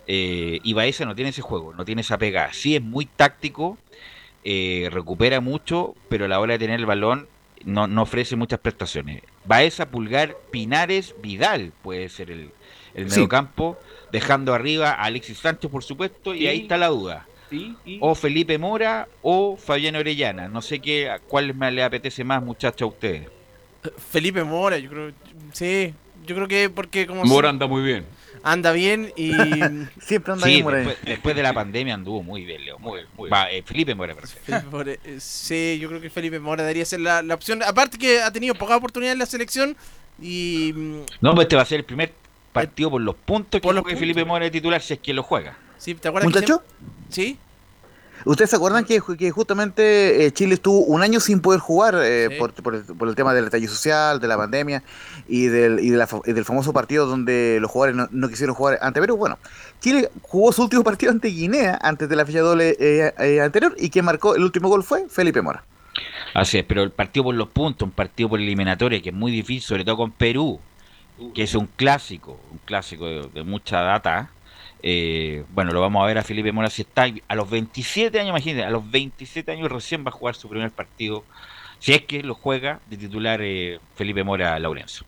Eh, 0.06 0.60
y 0.64 0.74
Baeza 0.74 1.06
no 1.06 1.16
tiene 1.16 1.30
ese 1.30 1.42
juego, 1.42 1.74
no 1.74 1.86
tiene 1.86 2.02
esa 2.02 2.18
pegada. 2.18 2.52
Sí 2.52 2.76
es 2.76 2.82
muy 2.82 3.06
táctico, 3.06 3.78
eh, 4.44 4.90
recupera 4.92 5.40
mucho, 5.40 5.96
pero 6.10 6.26
a 6.26 6.28
la 6.28 6.42
hora 6.42 6.56
de 6.56 6.60
tener 6.60 6.82
el 6.82 6.86
balón 6.86 7.30
no, 7.64 7.86
ofrece 8.02 8.36
muchas 8.36 8.60
prestaciones. 8.60 9.24
Baeza, 9.46 9.90
Pulgar, 9.90 10.36
Pinares, 10.52 11.16
Vidal 11.22 11.72
puede 11.84 12.10
ser 12.10 12.32
el, 12.32 12.52
el 12.96 13.06
mediocampo, 13.06 13.80
dejando 14.12 14.54
arriba 14.54 14.90
a 14.92 15.04
Alexis 15.06 15.38
Sánchez, 15.38 15.72
por 15.72 15.86
supuesto, 15.86 16.36
y 16.36 16.48
ahí 16.48 16.64
está 16.64 16.76
la 16.76 16.90
duda. 16.90 17.28
O 18.00 18.16
Felipe 18.16 18.58
Mora 18.58 19.08
o 19.22 19.58
Fabián 19.58 19.96
Orellana. 19.96 20.48
No 20.48 20.62
sé 20.62 20.80
qué, 20.80 21.16
cuál 21.28 21.54
me 21.54 21.72
le 21.72 21.84
apetece 21.84 22.24
más, 22.24 22.42
muchachos, 22.44 22.82
a 22.82 22.86
ustedes. 22.86 23.28
Felipe 24.12 24.44
Mora, 24.44 24.78
yo 24.78 24.90
creo. 24.90 25.12
Sí, 25.54 25.94
yo 26.26 26.36
creo 26.36 26.48
que 26.48 26.70
porque 26.70 27.06
como. 27.08 27.24
Mora 27.26 27.50
anda 27.50 27.68
muy 27.68 27.84
bien. 27.84 28.06
Anda 28.44 28.72
bien 28.72 29.12
y. 29.16 29.32
Siempre 30.02 30.34
anda 30.34 30.48
bien 30.48 30.66
después, 30.66 30.98
después, 31.04 31.36
de 31.36 31.44
la 31.44 31.54
pandemia 31.54 31.94
anduvo 31.94 32.24
muy 32.24 32.46
bien, 32.46 32.64
Leo. 32.64 32.78
Muy, 32.80 33.02
muy 33.18 33.30
Va, 33.30 33.52
eh, 33.52 33.64
Felipe 33.64 33.96
Mora, 33.96 34.16
eh, 34.48 35.18
Sí, 35.20 35.78
yo 35.80 35.90
creo 35.90 36.02
que 36.02 36.10
Felipe 36.10 36.40
Mora 36.40 36.64
debería 36.64 36.86
ser 36.86 37.00
la, 37.00 37.22
la 37.22 37.36
opción. 37.36 37.64
Aparte 37.64 37.98
que 37.98 38.22
ha 38.22 38.32
tenido 38.32 38.56
poca 38.56 38.76
oportunidad 38.76 39.14
en 39.14 39.20
la 39.20 39.26
selección 39.26 39.76
y. 40.22 40.74
Mm, 40.76 41.06
no, 41.22 41.34
pues 41.34 41.46
este 41.46 41.56
va 41.56 41.62
a 41.64 41.66
ser 41.66 41.80
el 41.80 41.86
primer 41.86 42.14
partido 42.54 42.92
por 42.92 43.02
los 43.02 43.16
puntos 43.16 43.60
que, 43.60 43.68
por 43.68 43.86
que 43.86 43.98
Felipe 43.98 44.24
Mora 44.24 44.46
de 44.46 44.52
titular 44.52 44.82
si 44.82 44.94
es 44.94 45.00
que 45.00 45.14
lo 45.14 45.24
juega. 45.24 45.58
Sí, 45.78 45.96
¿te 45.96 46.08
acuerdas? 46.08 46.34
¿Muchacho? 46.34 46.64
Sí. 47.10 47.40
¿Ustedes 48.26 48.50
se 48.50 48.56
acuerdan 48.56 48.86
que, 48.86 49.00
justamente 49.00 50.26
eh, 50.26 50.32
Chile 50.32 50.56
estuvo 50.56 50.80
un 50.80 51.04
año 51.04 51.20
sin 51.20 51.42
poder 51.42 51.60
jugar 51.60 51.96
eh, 52.02 52.40
por, 52.40 52.74
el, 52.74 53.16
tema 53.16 53.36
del 53.36 53.46
detalle 53.46 53.68
social, 53.68 54.20
de 54.20 54.28
la 54.28 54.36
pandemia 54.36 54.82
y 55.28 55.46
del, 55.46 55.80
y, 55.80 55.92
del 55.92 56.46
famoso 56.46 56.74
partido 56.74 57.06
donde 57.06 57.60
los 57.62 57.70
jugadores 57.70 58.10
no, 58.12 58.28
quisieron 58.28 58.56
jugar 58.56 58.80
ante 58.82 59.00
Perú? 59.00 59.16
Bueno, 59.16 59.38
Chile 59.80 60.10
jugó 60.24 60.52
su 60.52 60.64
último 60.64 60.84
partido 60.84 61.12
ante 61.12 61.28
Guinea 61.28 61.78
antes 61.82 62.10
de 62.10 62.16
la 62.16 62.26
fecha 62.26 62.40
doble 62.40 62.76
eh, 62.80 63.42
anterior 63.42 63.76
y 63.78 63.92
quien 63.92 64.06
marcó 64.06 64.36
el 64.36 64.42
último 64.42 64.70
gol 64.70 64.84
fue 64.84 65.08
Felipe 65.08 65.44
Mora. 65.44 65.64
Así 66.34 66.58
es, 66.58 66.66
pero 66.66 66.82
el 66.82 66.92
partido 66.92 67.26
por 67.26 67.36
los 67.36 67.50
puntos, 67.50 67.86
un 67.86 67.92
partido 67.92 68.30
por 68.30 68.40
eliminatoria 68.40 69.02
que 69.02 69.10
es 69.10 69.16
muy 69.16 69.32
difícil, 69.32 69.62
sobre 69.62 69.86
todo 69.86 69.98
con 69.98 70.12
Perú, 70.12 70.60
que 71.36 71.44
es 71.44 71.54
un 71.54 71.68
clásico, 71.68 72.40
un 72.52 72.58
clásico 72.66 73.06
de 73.06 73.44
mucha 73.44 73.82
data 73.82 74.32
eh, 74.88 75.44
bueno, 75.50 75.72
lo 75.72 75.82
vamos 75.82 76.04
a 76.04 76.06
ver 76.06 76.20
a 76.20 76.24
Felipe 76.24 76.52
Mora 76.52 76.70
si 76.70 76.84
está 76.84 77.08
a 77.28 77.36
los 77.36 77.50
27 77.50 78.20
años, 78.20 78.30
imagínense, 78.30 78.64
a 78.66 78.70
los 78.70 78.90
27 78.92 79.52
años 79.52 79.72
recién 79.72 80.06
va 80.06 80.10
a 80.10 80.12
jugar 80.12 80.36
su 80.36 80.48
primer 80.48 80.70
partido 80.70 81.24
Si 81.80 81.94
es 81.94 82.04
que 82.04 82.22
lo 82.22 82.36
juega 82.36 82.80
de 82.88 82.98
titular 82.98 83.42
eh, 83.42 83.80
Felipe 83.96 84.24
Mora 84.24 84.60
Laurencio. 84.60 85.06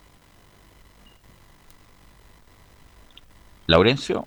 Laurencio. 3.68 4.26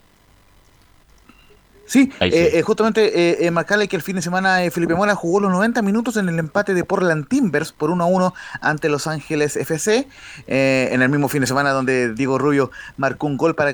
Sí, 1.92 2.10
Ahí 2.22 2.32
sí. 2.32 2.38
eh, 2.38 2.60
eh, 2.60 2.62
justamente 2.62 3.46
eh, 3.46 3.52
marcarle 3.52 3.90
que 3.90 3.98
el 3.98 4.02
fin 4.02 4.16
de 4.16 4.22
semana 4.22 4.64
eh, 4.64 4.72
Felipe 4.72 4.96
Mora 4.96 5.14
jugó 5.14 5.42
los 5.42 5.52
90 5.52 5.82
minutos 5.82 6.16
en 6.16 6.30
el 6.30 6.40
empate 6.40 6.74
de 6.74 6.86
Portland 6.86 7.28
Timbers 7.28 7.74
por 7.74 7.90
1 7.92 8.02
a 8.02 8.08
1 8.08 8.34
ante 8.62 8.88
Los 8.88 9.08
Ángeles 9.08 9.58
FC, 9.58 10.08
eh, 10.48 10.88
en 10.94 11.02
el 11.02 11.10
mismo 11.10 11.28
fin 11.28 11.42
de 11.42 11.48
semana 11.48 11.72
donde 11.72 12.14
Diego 12.14 12.38
Rubio 12.38 12.72
marcó 12.96 13.28
un 13.28 13.36
gol 13.36 13.56
para, 13.56 13.72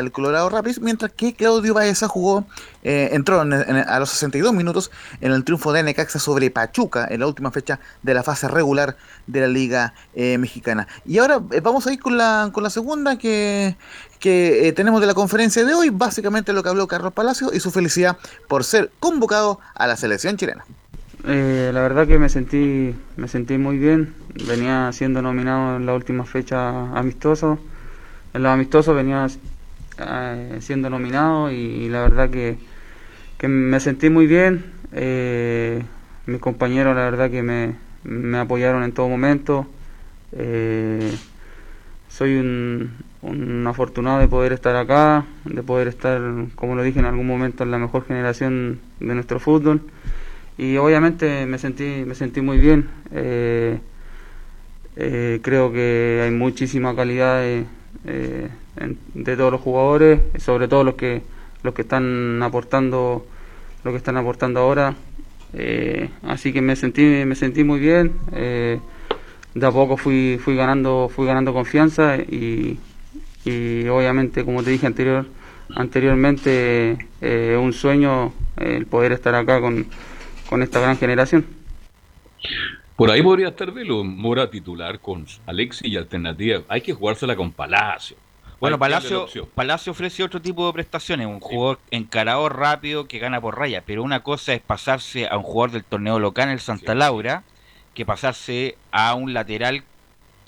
el 0.00 0.10
Colorado 0.10 0.48
Rapids, 0.48 0.80
mientras 0.80 1.12
que 1.12 1.34
Claudio 1.34 1.74
Baeza 1.74 2.08
jugó, 2.08 2.44
eh, 2.82 3.10
entró 3.12 3.40
en- 3.42 3.52
en- 3.52 3.76
a 3.76 4.00
los 4.00 4.10
62 4.10 4.52
minutos 4.52 4.90
en 5.20 5.30
el 5.30 5.44
triunfo 5.44 5.72
de 5.72 5.84
Necaxa 5.84 6.18
sobre 6.18 6.50
Pachuca 6.50 7.06
en 7.08 7.20
la 7.20 7.28
última 7.28 7.52
fecha 7.52 7.78
de 8.02 8.14
la 8.14 8.24
fase 8.24 8.48
regular 8.48 8.96
de 9.28 9.40
la 9.42 9.46
Liga 9.46 9.94
eh, 10.16 10.38
Mexicana. 10.38 10.88
Y 11.06 11.18
ahora 11.18 11.40
eh, 11.52 11.60
vamos 11.60 11.86
a 11.86 11.92
ir 11.92 12.00
con 12.00 12.16
la, 12.18 12.50
con 12.52 12.64
la 12.64 12.70
segunda 12.70 13.16
que, 13.16 13.76
que 14.24 14.66
eh, 14.66 14.72
tenemos 14.72 15.02
de 15.02 15.06
la 15.06 15.12
conferencia 15.12 15.66
de 15.66 15.74
hoy, 15.74 15.90
básicamente 15.90 16.54
lo 16.54 16.62
que 16.62 16.70
habló 16.70 16.86
Carlos 16.86 17.12
Palacio 17.12 17.50
y 17.52 17.60
su 17.60 17.70
felicidad 17.70 18.16
por 18.48 18.64
ser 18.64 18.90
convocado 18.98 19.60
a 19.74 19.86
la 19.86 19.98
selección 19.98 20.38
chilena. 20.38 20.64
Eh, 21.26 21.70
la 21.74 21.82
verdad 21.82 22.06
que 22.06 22.18
me 22.18 22.30
sentí, 22.30 22.94
me 23.18 23.28
sentí 23.28 23.58
muy 23.58 23.76
bien. 23.76 24.14
Venía 24.48 24.90
siendo 24.92 25.20
nominado 25.20 25.76
en 25.76 25.84
la 25.84 25.92
última 25.92 26.24
fecha 26.24 26.90
amistoso. 26.98 27.58
En 28.32 28.42
los 28.42 28.50
amistosos 28.50 28.96
venía 28.96 29.26
eh, 29.98 30.56
siendo 30.62 30.88
nominado 30.88 31.52
y, 31.52 31.90
la 31.90 32.00
verdad 32.00 32.30
que, 32.30 32.56
que 33.36 33.46
me 33.46 33.78
sentí 33.78 34.08
muy 34.08 34.26
bien. 34.26 34.72
Mis 36.24 36.40
compañeros 36.40 36.96
la 36.96 37.02
verdad 37.02 37.30
que 37.30 37.42
me, 37.42 37.76
me 38.04 38.38
apoyaron 38.38 38.84
en 38.84 38.92
todo 38.92 39.06
momento. 39.06 39.66
Soy 42.08 42.36
un, 42.36 42.90
un 43.24 43.66
afortunado 43.66 44.20
de 44.20 44.28
poder 44.28 44.52
estar 44.52 44.76
acá, 44.76 45.24
de 45.44 45.62
poder 45.62 45.88
estar, 45.88 46.20
como 46.54 46.74
lo 46.74 46.82
dije 46.82 46.98
en 46.98 47.06
algún 47.06 47.26
momento, 47.26 47.64
en 47.64 47.70
la 47.70 47.78
mejor 47.78 48.06
generación 48.06 48.80
de 49.00 49.14
nuestro 49.14 49.40
fútbol. 49.40 49.80
Y 50.58 50.76
obviamente 50.76 51.46
me 51.46 51.58
sentí, 51.58 52.04
me 52.06 52.14
sentí 52.14 52.42
muy 52.42 52.58
bien. 52.58 52.88
Eh, 53.12 53.78
eh, 54.96 55.40
creo 55.42 55.72
que 55.72 56.20
hay 56.22 56.30
muchísima 56.30 56.94
calidad 56.94 57.40
de, 57.40 57.64
eh, 58.04 58.48
de 59.14 59.36
todos 59.36 59.50
los 59.50 59.60
jugadores, 59.60 60.20
sobre 60.38 60.68
todo 60.68 60.84
los 60.84 60.94
que 60.94 61.22
los 61.62 61.72
que 61.72 61.82
están 61.82 62.42
aportando, 62.42 63.26
lo 63.84 63.90
que 63.90 63.96
están 63.96 64.18
aportando 64.18 64.60
ahora. 64.60 64.94
Así 66.22 66.52
que 66.52 66.60
me 66.60 66.76
sentí, 66.76 67.02
me 67.24 67.34
sentí 67.34 67.64
muy 67.64 67.80
bien. 67.80 68.12
De 68.30 69.66
a 69.66 69.70
poco 69.70 69.96
fui, 69.96 70.38
fui 70.44 70.56
ganando, 70.56 71.08
fui 71.08 71.26
ganando 71.26 71.54
confianza 71.54 72.16
y, 72.16 72.78
y 73.44 73.86
obviamente 73.88 74.44
como 74.44 74.62
te 74.62 74.70
dije 74.70 74.86
anterior, 74.86 75.26
anteriormente 75.74 77.08
eh, 77.20 77.58
un 77.60 77.72
sueño 77.72 78.32
eh, 78.56 78.76
el 78.76 78.86
poder 78.86 79.12
estar 79.12 79.34
acá 79.34 79.60
con, 79.60 79.86
con 80.48 80.62
esta 80.62 80.80
gran 80.80 80.96
generación. 80.96 81.46
Por 82.96 83.10
ahí 83.10 83.22
podría 83.22 83.48
estar 83.48 83.72
Velo, 83.72 84.04
Mora 84.04 84.48
titular 84.50 85.00
con 85.00 85.26
Alexis 85.46 85.90
y 85.90 85.96
alternativa. 85.96 86.62
Hay 86.68 86.80
que 86.80 86.92
jugársela 86.92 87.34
con 87.34 87.50
Palacio. 87.50 88.16
Bueno, 88.60 88.78
Palacio. 88.78 89.26
Palacio 89.54 89.92
ofrece 89.92 90.22
otro 90.22 90.40
tipo 90.40 90.66
de 90.66 90.72
prestaciones, 90.72 91.26
un 91.26 91.40
jugador 91.40 91.80
encarado 91.90 92.48
rápido 92.48 93.06
que 93.06 93.18
gana 93.18 93.40
por 93.40 93.58
raya, 93.58 93.82
pero 93.84 94.02
una 94.02 94.20
cosa 94.20 94.54
es 94.54 94.60
pasarse 94.62 95.26
a 95.26 95.36
un 95.36 95.42
jugador 95.42 95.72
del 95.72 95.84
torneo 95.84 96.18
local 96.18 96.48
en 96.48 96.54
el 96.54 96.60
Santa 96.60 96.94
Laura 96.94 97.42
que 97.94 98.06
pasarse 98.06 98.76
a 98.90 99.14
un 99.14 99.34
lateral 99.34 99.82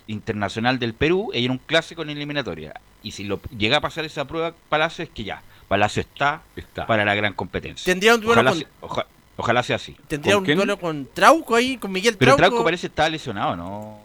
internacional 0.06 0.78
del 0.78 0.94
Perú 0.94 1.30
y 1.34 1.44
en 1.44 1.50
un 1.50 1.58
clásico 1.58 2.02
en 2.02 2.10
eliminatoria. 2.10 2.80
Y 3.06 3.12
si 3.12 3.22
lo 3.24 3.40
llega 3.56 3.76
a 3.76 3.80
pasar 3.80 4.04
esa 4.04 4.24
prueba 4.24 4.52
Palacio 4.68 5.04
es 5.04 5.10
que 5.10 5.22
ya, 5.22 5.40
Palacio 5.68 6.00
está, 6.00 6.42
para 6.88 7.04
la 7.04 7.14
gran 7.14 7.34
competencia. 7.34 7.84
Tendría 7.84 8.14
un 8.16 8.20
duelo 8.20 8.32
ojalá, 8.40 8.50
con- 8.50 8.58
se- 8.58 8.66
oja- 8.80 9.06
ojalá 9.36 9.62
sea 9.62 9.76
así. 9.76 9.96
Tendría 10.08 10.34
¿Con 10.34 10.40
un 10.40 10.44
quién? 10.46 10.56
duelo 10.58 10.76
con 10.78 11.06
Trauco 11.14 11.54
ahí, 11.54 11.76
con 11.76 11.92
Miguel 11.92 12.16
Pero 12.18 12.34
Trauco. 12.34 12.50
Trauco 12.54 12.64
parece 12.64 12.80
que 12.82 12.86
está 12.88 13.08
lesionado, 13.08 13.54
¿no? 13.54 14.00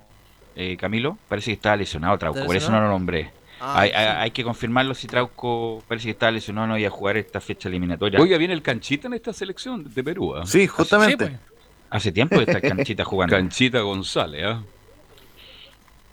Eh, 0.56 0.78
Camilo, 0.78 1.18
parece 1.28 1.48
que 1.48 1.54
está 1.54 1.76
lesionado 1.76 2.16
Trauco, 2.20 2.38
¿Está 2.40 2.46
por 2.46 2.56
eso 2.56 2.70
no 2.72 2.80
lo 2.80 2.90
nombré. 2.90 3.32
Ah, 3.60 3.80
hay, 3.82 3.90
sí. 3.90 3.96
hay- 3.96 4.08
hay 4.08 4.32
que 4.32 4.44
confirmarlo 4.44 4.94
si 4.94 5.08
Trauco 5.08 5.84
parece 5.88 6.06
que 6.06 6.12
está 6.12 6.30
lesionado 6.30 6.68
no 6.68 6.78
iba 6.78 6.88
a 6.88 6.92
jugar 6.92 7.18
esta 7.18 7.42
fecha 7.42 7.70
eliminatoria. 7.70 8.20
Oiga, 8.20 8.38
viene 8.38 8.54
el 8.54 8.62
Canchita 8.62 9.08
en 9.08 9.16
esta 9.16 9.34
selección 9.34 9.92
de 9.92 10.04
Perú. 10.04 10.36
¿ah? 10.36 10.46
Sí, 10.46 10.68
justamente. 10.68 11.24
Hace, 11.26 11.40
Hace 11.90 12.12
tiempo 12.12 12.36
que 12.38 12.44
está 12.44 12.58
el 12.60 12.62
Canchita 12.76 13.04
jugando. 13.04 13.36
Canchita 13.36 13.80
González, 13.82 14.44
¿ah? 14.46 14.62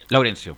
Laurencio. 0.09 0.57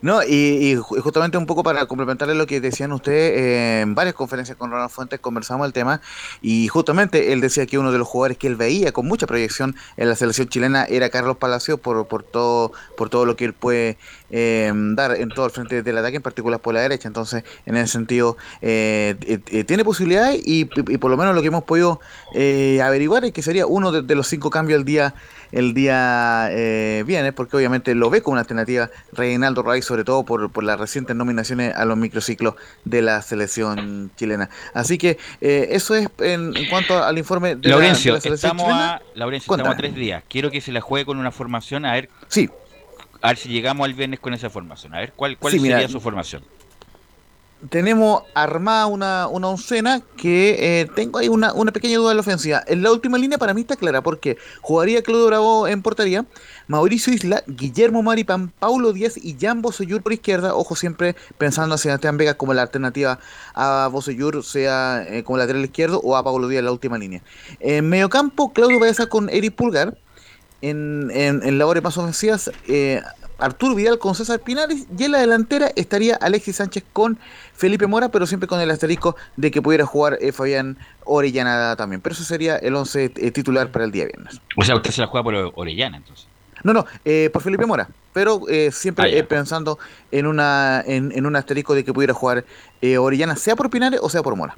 No, 0.00 0.22
y, 0.22 0.28
y 0.72 0.76
ju- 0.76 1.00
justamente 1.00 1.36
un 1.36 1.46
poco 1.46 1.62
para 1.62 1.84
complementarle 1.86 2.34
lo 2.34 2.46
que 2.46 2.60
decían 2.60 2.92
ustedes, 2.92 3.82
en 3.82 3.94
varias 3.94 4.14
conferencias 4.14 4.56
con 4.56 4.70
Ronald 4.70 4.90
Fuentes 4.90 5.20
conversamos 5.20 5.66
el 5.66 5.72
tema 5.72 6.00
y 6.40 6.68
justamente 6.68 7.32
él 7.32 7.40
decía 7.40 7.66
que 7.66 7.78
uno 7.78 7.92
de 7.92 7.98
los 7.98 8.08
jugadores 8.08 8.38
que 8.38 8.46
él 8.46 8.56
veía 8.56 8.92
con 8.92 9.06
mucha 9.06 9.26
proyección 9.26 9.76
en 9.96 10.08
la 10.08 10.16
selección 10.16 10.48
chilena 10.48 10.84
era 10.84 11.10
Carlos 11.10 11.36
Palacios 11.36 11.78
por, 11.80 12.06
por 12.06 12.22
todo 12.22 12.72
por 12.96 13.10
todo 13.10 13.26
lo 13.26 13.36
que 13.36 13.44
él 13.44 13.52
puede 13.52 13.98
eh, 14.32 14.72
dar 14.74 15.14
en 15.16 15.28
todo 15.28 15.46
el 15.46 15.52
frente 15.52 15.82
del 15.84 15.98
ataque, 15.98 16.16
en 16.16 16.22
particular 16.22 16.58
por 16.58 16.74
la 16.74 16.80
derecha. 16.80 17.06
Entonces, 17.06 17.44
en 17.66 17.76
ese 17.76 17.92
sentido, 17.92 18.36
eh, 18.60 19.14
eh, 19.26 19.38
eh, 19.50 19.62
tiene 19.64 19.84
posibilidades 19.84 20.40
y, 20.44 20.62
y 20.88 20.98
por 20.98 21.10
lo 21.10 21.16
menos 21.16 21.34
lo 21.34 21.40
que 21.42 21.48
hemos 21.48 21.62
podido 21.64 22.00
eh, 22.34 22.80
averiguar 22.82 23.24
es 23.24 23.32
que 23.32 23.42
sería 23.42 23.66
uno 23.66 23.92
de, 23.92 24.02
de 24.02 24.14
los 24.16 24.26
cinco 24.26 24.50
cambios 24.50 24.78
el 24.80 24.84
día 24.84 25.14
el 25.52 25.74
día 25.74 26.48
eh, 26.50 27.04
viene, 27.06 27.34
porque 27.34 27.58
obviamente 27.58 27.94
lo 27.94 28.08
ve 28.08 28.22
como 28.22 28.32
una 28.32 28.40
alternativa 28.40 28.88
Reinaldo 29.12 29.62
Ray, 29.62 29.82
sobre 29.82 30.02
todo 30.02 30.24
por, 30.24 30.50
por 30.50 30.64
las 30.64 30.80
recientes 30.80 31.14
nominaciones 31.14 31.74
a 31.76 31.84
los 31.84 31.98
microciclos 31.98 32.54
de 32.86 33.02
la 33.02 33.20
selección 33.20 34.10
chilena. 34.16 34.48
Así 34.72 34.96
que 34.96 35.18
eso 35.42 35.94
es 35.94 36.08
en, 36.20 36.56
en 36.56 36.68
cuanto 36.70 37.04
al 37.04 37.18
informe 37.18 37.56
de 37.56 37.68
la- 37.68 37.74
Laurencio, 37.76 38.12
de 38.14 38.16
la, 38.16 38.20
selección 38.22 38.52
estamos 38.52 38.62
chilena. 38.72 38.94
a, 38.94 39.02
Laurencio, 39.14 39.52
estamos 39.54 39.74
a 39.74 39.76
tres 39.76 39.94
días. 39.94 40.22
Quiero 40.26 40.50
que 40.50 40.62
se 40.62 40.72
la 40.72 40.80
juegue 40.80 41.04
con 41.04 41.18
una 41.18 41.30
formación, 41.30 41.84
a 41.84 41.92
ver. 41.92 42.08
Sí. 42.28 42.48
A 43.22 43.28
ver 43.28 43.36
si 43.38 43.48
llegamos 43.48 43.84
al 43.86 43.94
viernes 43.94 44.20
con 44.20 44.34
esa 44.34 44.50
formación. 44.50 44.94
A 44.94 44.98
ver, 44.98 45.12
¿cuál, 45.14 45.38
cuál 45.38 45.52
Sí, 45.52 45.60
sería 45.60 45.76
mira, 45.76 45.88
su 45.88 46.00
formación? 46.00 46.42
tenemos 47.70 48.24
armada 48.34 48.86
una, 48.86 49.28
una 49.28 49.48
oncena 49.48 50.02
que 50.16 50.80
eh, 50.80 50.86
tengo 50.96 51.18
ahí 51.20 51.28
una, 51.28 51.52
una 51.52 51.70
pequeña 51.70 51.98
duda 51.98 52.08
de 52.08 52.16
la 52.16 52.20
ofensiva. 52.20 52.62
En 52.66 52.82
la 52.82 52.90
última 52.90 53.18
línea 53.18 53.38
para 53.38 53.54
mí 53.54 53.60
está 53.60 53.76
clara 53.76 54.02
porque 54.02 54.36
jugaría 54.60 55.02
Claudio 55.02 55.26
Bravo 55.28 55.68
en 55.68 55.80
portería, 55.82 56.26
Mauricio 56.66 57.12
Isla, 57.12 57.44
Guillermo 57.46 58.02
Maripán, 58.02 58.48
Paulo 58.58 58.92
Díaz 58.92 59.16
y 59.16 59.36
Jan 59.40 59.62
Bosellur 59.62 60.02
por 60.02 60.12
izquierda. 60.12 60.54
Ojo 60.54 60.74
siempre 60.74 61.14
pensando 61.38 61.74
a 61.74 61.78
Sebastián 61.78 62.16
Vega 62.16 62.34
como 62.34 62.52
la 62.52 62.62
alternativa 62.62 63.20
a 63.54 63.88
Bosellur, 63.92 64.42
sea 64.42 65.04
eh, 65.08 65.22
como 65.22 65.38
lateral 65.38 65.64
izquierdo 65.64 66.00
o 66.02 66.16
a 66.16 66.24
Paulo 66.24 66.48
Díaz 66.48 66.60
en 66.60 66.64
la 66.64 66.72
última 66.72 66.98
línea. 66.98 67.22
En 67.60 67.88
mediocampo, 67.88 68.52
Claudio 68.52 68.80
Baeza 68.80 69.06
con 69.06 69.28
Eric 69.30 69.54
Pulgar. 69.54 69.96
En, 70.62 71.10
en, 71.12 71.42
en 71.42 71.58
labores 71.58 71.82
más 71.82 71.98
ofensivas, 71.98 72.50
eh, 72.68 73.02
Arturo 73.38 73.74
Vidal 73.74 73.98
con 73.98 74.14
César 74.14 74.40
Pinares 74.40 74.86
y 74.96 75.04
en 75.04 75.12
la 75.12 75.18
delantera 75.18 75.72
estaría 75.74 76.14
Alexis 76.14 76.56
Sánchez 76.56 76.84
con 76.92 77.18
Felipe 77.54 77.86
Mora, 77.86 78.08
pero 78.10 78.26
siempre 78.26 78.46
con 78.46 78.60
el 78.60 78.70
asterisco 78.70 79.16
de 79.36 79.50
que 79.50 79.60
pudiera 79.60 79.84
jugar 79.84 80.18
eh, 80.20 80.32
Fabián 80.32 80.78
Orellana 81.04 81.74
también. 81.76 82.00
Pero 82.00 82.14
eso 82.14 82.24
sería 82.24 82.56
el 82.56 82.76
11 82.76 83.08
titular 83.32 83.70
para 83.72 83.84
el 83.84 83.90
día 83.90 84.04
viernes. 84.06 84.40
O 84.56 84.62
sea, 84.62 84.76
usted 84.76 84.92
se 84.92 85.00
la 85.00 85.08
juega 85.08 85.24
por 85.24 85.34
Orellana, 85.56 85.96
entonces. 85.96 86.28
No, 86.62 86.72
no, 86.72 86.86
eh, 87.04 87.28
por 87.32 87.42
Felipe 87.42 87.66
Mora, 87.66 87.88
pero 88.12 88.42
eh, 88.48 88.70
siempre 88.70 89.06
Ah, 89.06 89.08
eh, 89.08 89.24
pensando 89.24 89.80
en 90.12 90.26
una 90.26 90.82
en, 90.86 91.10
en 91.12 91.26
un 91.26 91.34
asterisco 91.34 91.74
de 91.74 91.84
que 91.84 91.92
pudiera 91.92 92.14
jugar 92.14 92.44
eh, 92.80 92.98
Orellana, 92.98 93.34
sea 93.34 93.56
por 93.56 93.68
Pinares 93.68 93.98
o 94.00 94.08
sea 94.08 94.22
por 94.22 94.36
Mora. 94.36 94.54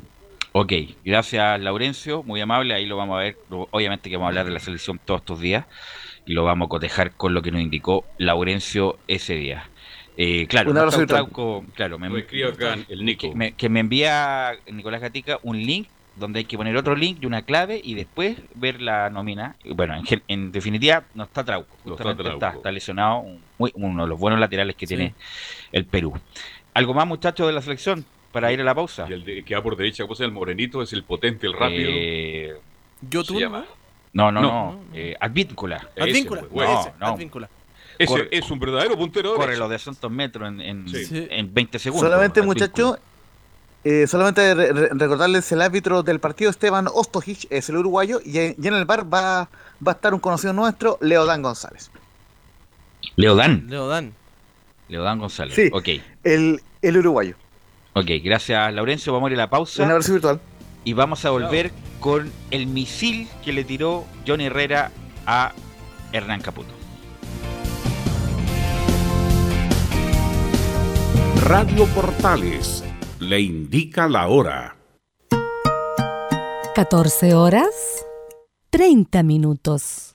Ok, 0.56 0.72
gracias 1.04 1.60
Laurencio, 1.60 2.22
muy 2.22 2.40
amable, 2.40 2.74
ahí 2.74 2.86
lo 2.86 2.96
vamos 2.96 3.16
a 3.16 3.22
ver, 3.22 3.36
obviamente 3.50 4.08
que 4.08 4.16
vamos 4.16 4.26
a 4.26 4.28
hablar 4.28 4.46
de 4.46 4.52
la 4.52 4.60
selección 4.60 5.00
todos 5.04 5.22
estos 5.22 5.40
días 5.40 5.66
y 6.26 6.32
lo 6.32 6.44
vamos 6.44 6.66
a 6.66 6.68
cotejar 6.68 7.10
con 7.10 7.34
lo 7.34 7.42
que 7.42 7.50
nos 7.50 7.60
indicó 7.60 8.04
Laurencio 8.18 8.98
ese 9.08 9.34
día. 9.34 9.68
Eh, 10.16 10.46
claro, 10.46 10.70
Un 10.70 10.78
abrazo. 10.78 11.04
Trauco, 11.06 11.64
claro, 11.74 11.98
me, 11.98 12.06
acá 12.06 12.78
el 12.88 13.04
Nico. 13.04 13.30
que 13.30 13.34
me, 13.34 13.52
que 13.54 13.68
me 13.68 13.80
envía 13.80 14.52
Nicolás 14.70 15.00
Gatica 15.00 15.40
un 15.42 15.58
link 15.60 15.88
donde 16.14 16.38
hay 16.38 16.44
que 16.44 16.56
poner 16.56 16.76
otro 16.76 16.94
link 16.94 17.18
y 17.20 17.26
una 17.26 17.42
clave 17.42 17.80
y 17.82 17.94
después 17.94 18.36
ver 18.54 18.80
la 18.80 19.10
nómina. 19.10 19.56
Bueno, 19.64 20.00
en, 20.28 20.52
definitiva 20.52 21.02
no 21.14 21.24
está 21.24 21.42
Trauco, 21.42 21.74
No 21.84 21.94
está 21.94 22.04
justamente 22.04 22.22
está, 22.22 22.38
Trauco. 22.38 22.56
está 22.58 22.70
lesionado, 22.70 23.18
un- 23.18 23.42
muy- 23.58 23.72
uno 23.74 24.04
de 24.04 24.08
los 24.08 24.20
buenos 24.20 24.38
laterales 24.38 24.76
que 24.76 24.86
tiene 24.86 25.14
el 25.72 25.84
Perú. 25.84 26.16
¿Algo 26.74 26.94
más 26.94 27.08
muchachos 27.08 27.48
de 27.48 27.52
la 27.52 27.60
selección 27.60 28.04
para 28.34 28.52
ir 28.52 28.60
a 28.60 28.64
la 28.64 28.74
pausa? 28.74 29.06
Y 29.08 29.14
el 29.14 29.44
que 29.44 29.54
va 29.54 29.62
por 29.62 29.76
derecha, 29.76 30.02
¿cómo 30.04 30.14
se 30.14 30.24
llama? 30.24 30.32
el 30.32 30.34
morenito? 30.34 30.82
Es 30.82 30.92
el 30.92 31.04
potente, 31.04 31.46
el 31.46 31.54
rápido. 31.54 31.88
Eh, 31.90 32.54
¿Yo 33.08 33.24
¿Se 33.24 33.32
llama? 33.40 33.64
No, 34.12 34.30
no, 34.30 34.42
No. 34.42 34.48
no. 34.72 34.80
Eh, 34.92 35.16
Advíncula. 35.18 35.88
Ese, 35.96 36.10
Advíncula, 36.10 36.40
pues, 36.42 36.52
bueno. 36.52 36.80
ese, 36.82 36.92
no. 37.00 37.06
Advíncula. 37.06 37.48
Ese 37.98 38.12
Corre- 38.12 38.28
es 38.30 38.50
un 38.50 38.58
verdadero 38.58 38.96
puntero 38.98 39.34
Corre 39.36 39.56
los 39.56 39.68
de 39.70 39.76
200 39.76 40.10
metros 40.10 40.48
en, 40.48 40.60
en, 40.60 40.88
Sí. 40.88 41.26
en 41.30 41.54
20 41.54 41.78
segundos. 41.78 42.08
Solamente 42.08 42.42
muchachos, 42.42 42.98
eh, 43.84 44.06
solamente 44.08 44.52
re- 44.54 44.72
re- 44.72 44.88
recordarles 44.92 45.50
el 45.52 45.62
árbitro 45.62 46.02
del 46.02 46.18
partido 46.18 46.50
Esteban 46.50 46.88
Ostojic, 46.92 47.46
es 47.50 47.68
el 47.68 47.76
uruguayo, 47.76 48.20
y, 48.24 48.38
en- 48.38 48.56
y 48.60 48.66
en 48.66 48.74
el 48.74 48.84
bar 48.84 49.04
va, 49.12 49.48
va 49.86 49.92
a 49.92 49.94
estar 49.94 50.12
un 50.12 50.20
conocido 50.20 50.52
nuestro, 50.52 50.98
Leodán 51.00 51.40
González. 51.42 51.90
Leodán. 53.16 53.66
Leodán. 53.68 54.12
Leodán 54.88 55.18
González. 55.18 55.54
Sí, 55.54 55.70
Ok. 55.72 55.88
el, 56.24 56.60
el 56.82 56.96
uruguayo. 56.96 57.36
Ok, 57.94 58.06
gracias 58.22 58.74
Laurencio. 58.74 59.12
Vamos 59.12 59.30
a 59.30 59.32
ir 59.32 59.38
a 59.38 59.44
la 59.44 59.50
pausa. 59.50 59.82
Un 59.84 59.90
abrazo 59.90 60.12
virtual. 60.12 60.40
Y 60.84 60.92
vamos 60.92 61.24
a 61.24 61.30
volver 61.30 61.70
con 62.00 62.30
el 62.50 62.66
misil 62.66 63.28
que 63.44 63.52
le 63.52 63.64
tiró 63.64 64.04
Johnny 64.26 64.46
Herrera 64.46 64.90
a 65.26 65.52
Hernán 66.12 66.42
Caputo. 66.42 66.74
Radio 71.44 71.86
Portales 71.86 72.84
le 73.20 73.40
indica 73.40 74.08
la 74.08 74.28
hora. 74.28 74.76
14 76.74 77.34
horas 77.34 78.04
30 78.70 79.22
minutos. 79.22 80.14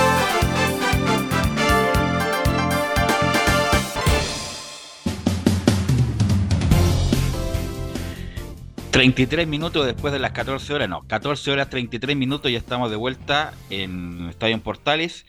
...33 9.01 9.47
minutos 9.47 9.85
después 9.85 10.13
de 10.13 10.19
las 10.19 10.31
14 10.31 10.73
horas, 10.73 10.87
no, 10.89 11.01
14 11.07 11.51
horas 11.51 11.69
33 11.69 12.15
minutos, 12.15 12.51
ya 12.51 12.57
estamos 12.59 12.91
de 12.91 12.97
vuelta 12.97 13.53
en 13.69 14.27
Estadio 14.29 14.53
en 14.53 14.61
Portales 14.61 15.25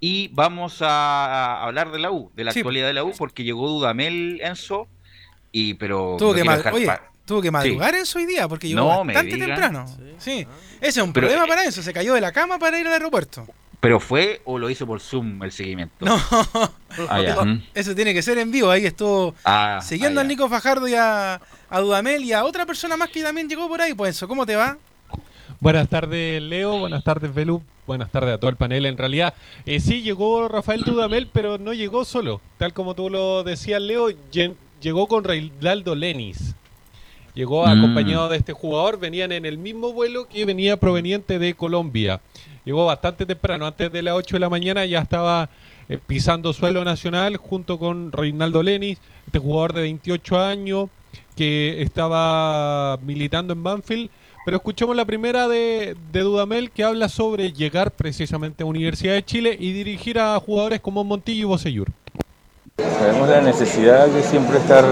y 0.00 0.28
vamos 0.28 0.78
a 0.80 1.62
hablar 1.62 1.90
de 1.92 1.98
la 1.98 2.10
U, 2.10 2.30
de 2.34 2.44
la 2.44 2.52
Sí. 2.52 2.60
actualidad 2.60 2.86
de 2.86 2.94
la 2.94 3.04
U, 3.04 3.12
porque 3.18 3.44
llegó 3.44 3.68
Dudamel 3.68 4.40
Enzo, 4.42 4.88
y 5.52 5.74
pero... 5.74 6.16
Tuvo 6.18 6.32
que, 6.32 6.40
oye, 6.72 6.88
tuvo 7.26 7.42
que 7.42 7.48
Sí. 7.48 7.52
madrugar 7.52 7.94
Enzo 7.94 8.18
hoy 8.18 8.26
día 8.26 8.48
porque 8.48 8.68
llegó 8.68 8.80
No 8.80 9.04
bastante 9.04 9.36
temprano. 9.36 9.84
Sí. 10.18 10.46
Ese 10.80 11.00
es 11.00 11.04
un 11.04 11.12
Pero, 11.12 11.26
problema 11.26 11.44
eh, 11.44 11.48
para 11.48 11.64
Enzo. 11.64 11.82
Se 11.82 11.92
cayó 11.92 12.14
de 12.14 12.20
la 12.22 12.32
cama 12.32 12.58
para 12.58 12.80
ir 12.80 12.86
al 12.86 12.94
aeropuerto. 12.94 13.46
¿Pero 13.80 13.98
fue 13.98 14.42
o 14.44 14.58
lo 14.58 14.68
hizo 14.68 14.86
por 14.86 15.00
Zoom 15.00 15.42
el 15.42 15.52
seguimiento? 15.52 16.04
No. 16.04 16.16
Ah. 17.08 17.20
Eso- 17.22 17.44
Mm. 17.46 17.62
Eso 17.72 17.94
tiene 17.94 18.12
que 18.12 18.20
ser 18.22 18.36
en 18.38 18.50
vivo. 18.50 18.68
Ahí 18.70 18.84
estuvo 18.84 19.34
Ah, 19.44 19.80
siguiendo 19.82 20.20
ah, 20.20 20.22
al 20.22 20.28
Nico 20.28 20.48
Fajardo 20.48 20.86
y 20.88 20.94
a, 20.94 21.40
a 21.70 21.80
Dudamel 21.80 22.22
y 22.24 22.32
a 22.32 22.44
otra 22.44 22.66
persona 22.66 22.96
más 22.96 23.08
que 23.08 23.22
también 23.22 23.48
llegó 23.48 23.68
por 23.68 23.80
ahí. 23.80 23.94
Pues 23.94 24.10
Enzo, 24.16 24.28
¿cómo 24.28 24.44
te 24.44 24.56
va? 24.56 24.76
Buenas 25.60 25.88
tardes, 25.88 26.42
Leo. 26.42 26.78
Buenas 26.78 27.04
tardes, 27.04 27.32
Belu. 27.32 27.62
Buenas 27.86 28.10
tardes 28.10 28.34
a 28.34 28.38
todo 28.38 28.50
el 28.50 28.56
panel. 28.56 28.86
En 28.86 28.96
realidad, 28.98 29.34
eh, 29.66 29.80
sí 29.80 30.02
llegó 30.02 30.46
Rafael 30.48 30.82
Dudamel, 30.82 31.28
pero 31.32 31.58
no 31.58 31.72
llegó 31.72 32.04
solo. 32.04 32.40
Tal 32.58 32.72
como 32.72 32.94
tú 32.94 33.08
lo 33.10 33.42
decías, 33.44 33.80
Leo, 33.80 34.10
lle- 34.32 34.54
llegó 34.80 35.06
con 35.06 35.24
Reinaldo 35.24 35.94
Lenis. 35.94 36.54
Llegó 37.34 37.64
Mm. 37.66 37.68
acompañado 37.78 38.28
de 38.28 38.36
este 38.36 38.52
jugador. 38.52 38.98
Venían 38.98 39.32
en 39.32 39.44
el 39.46 39.58
mismo 39.58 39.92
vuelo 39.92 40.28
que 40.28 40.44
venía 40.44 40.76
proveniente 40.78 41.38
de 41.38 41.54
Colombia. 41.54 42.20
Llegó 42.64 42.86
bastante 42.86 43.24
temprano, 43.26 43.66
antes 43.66 43.90
de 43.90 44.02
las 44.02 44.14
8 44.14 44.36
de 44.36 44.40
la 44.40 44.48
mañana 44.50 44.84
ya 44.84 45.00
estaba 45.00 45.48
eh, 45.88 45.98
pisando 46.06 46.52
suelo 46.52 46.84
nacional 46.84 47.36
junto 47.36 47.78
con 47.78 48.12
Reinaldo 48.12 48.62
Lenis, 48.62 48.98
este 49.26 49.38
jugador 49.40 49.72
de 49.72 49.82
28 49.82 50.38
años 50.38 50.88
que 51.36 51.82
estaba 51.82 52.96
militando 53.02 53.52
en 53.54 53.62
Banfield. 53.62 54.10
Pero 54.44 54.56
escuchemos 54.56 54.96
la 54.96 55.04
primera 55.04 55.48
de, 55.48 55.96
de 56.12 56.20
Dudamel 56.20 56.70
que 56.70 56.82
habla 56.84 57.08
sobre 57.08 57.52
llegar 57.52 57.90
precisamente 57.90 58.62
a 58.62 58.66
Universidad 58.66 59.14
de 59.14 59.24
Chile 59.24 59.56
y 59.58 59.72
dirigir 59.72 60.18
a 60.18 60.38
jugadores 60.40 60.80
como 60.80 61.04
Montillo 61.04 61.40
y 61.40 61.44
Bocellur. 61.44 61.88
Sabemos 62.98 63.28
la 63.28 63.40
necesidad 63.40 64.06
de 64.06 64.22
siempre 64.22 64.58
estar 64.58 64.84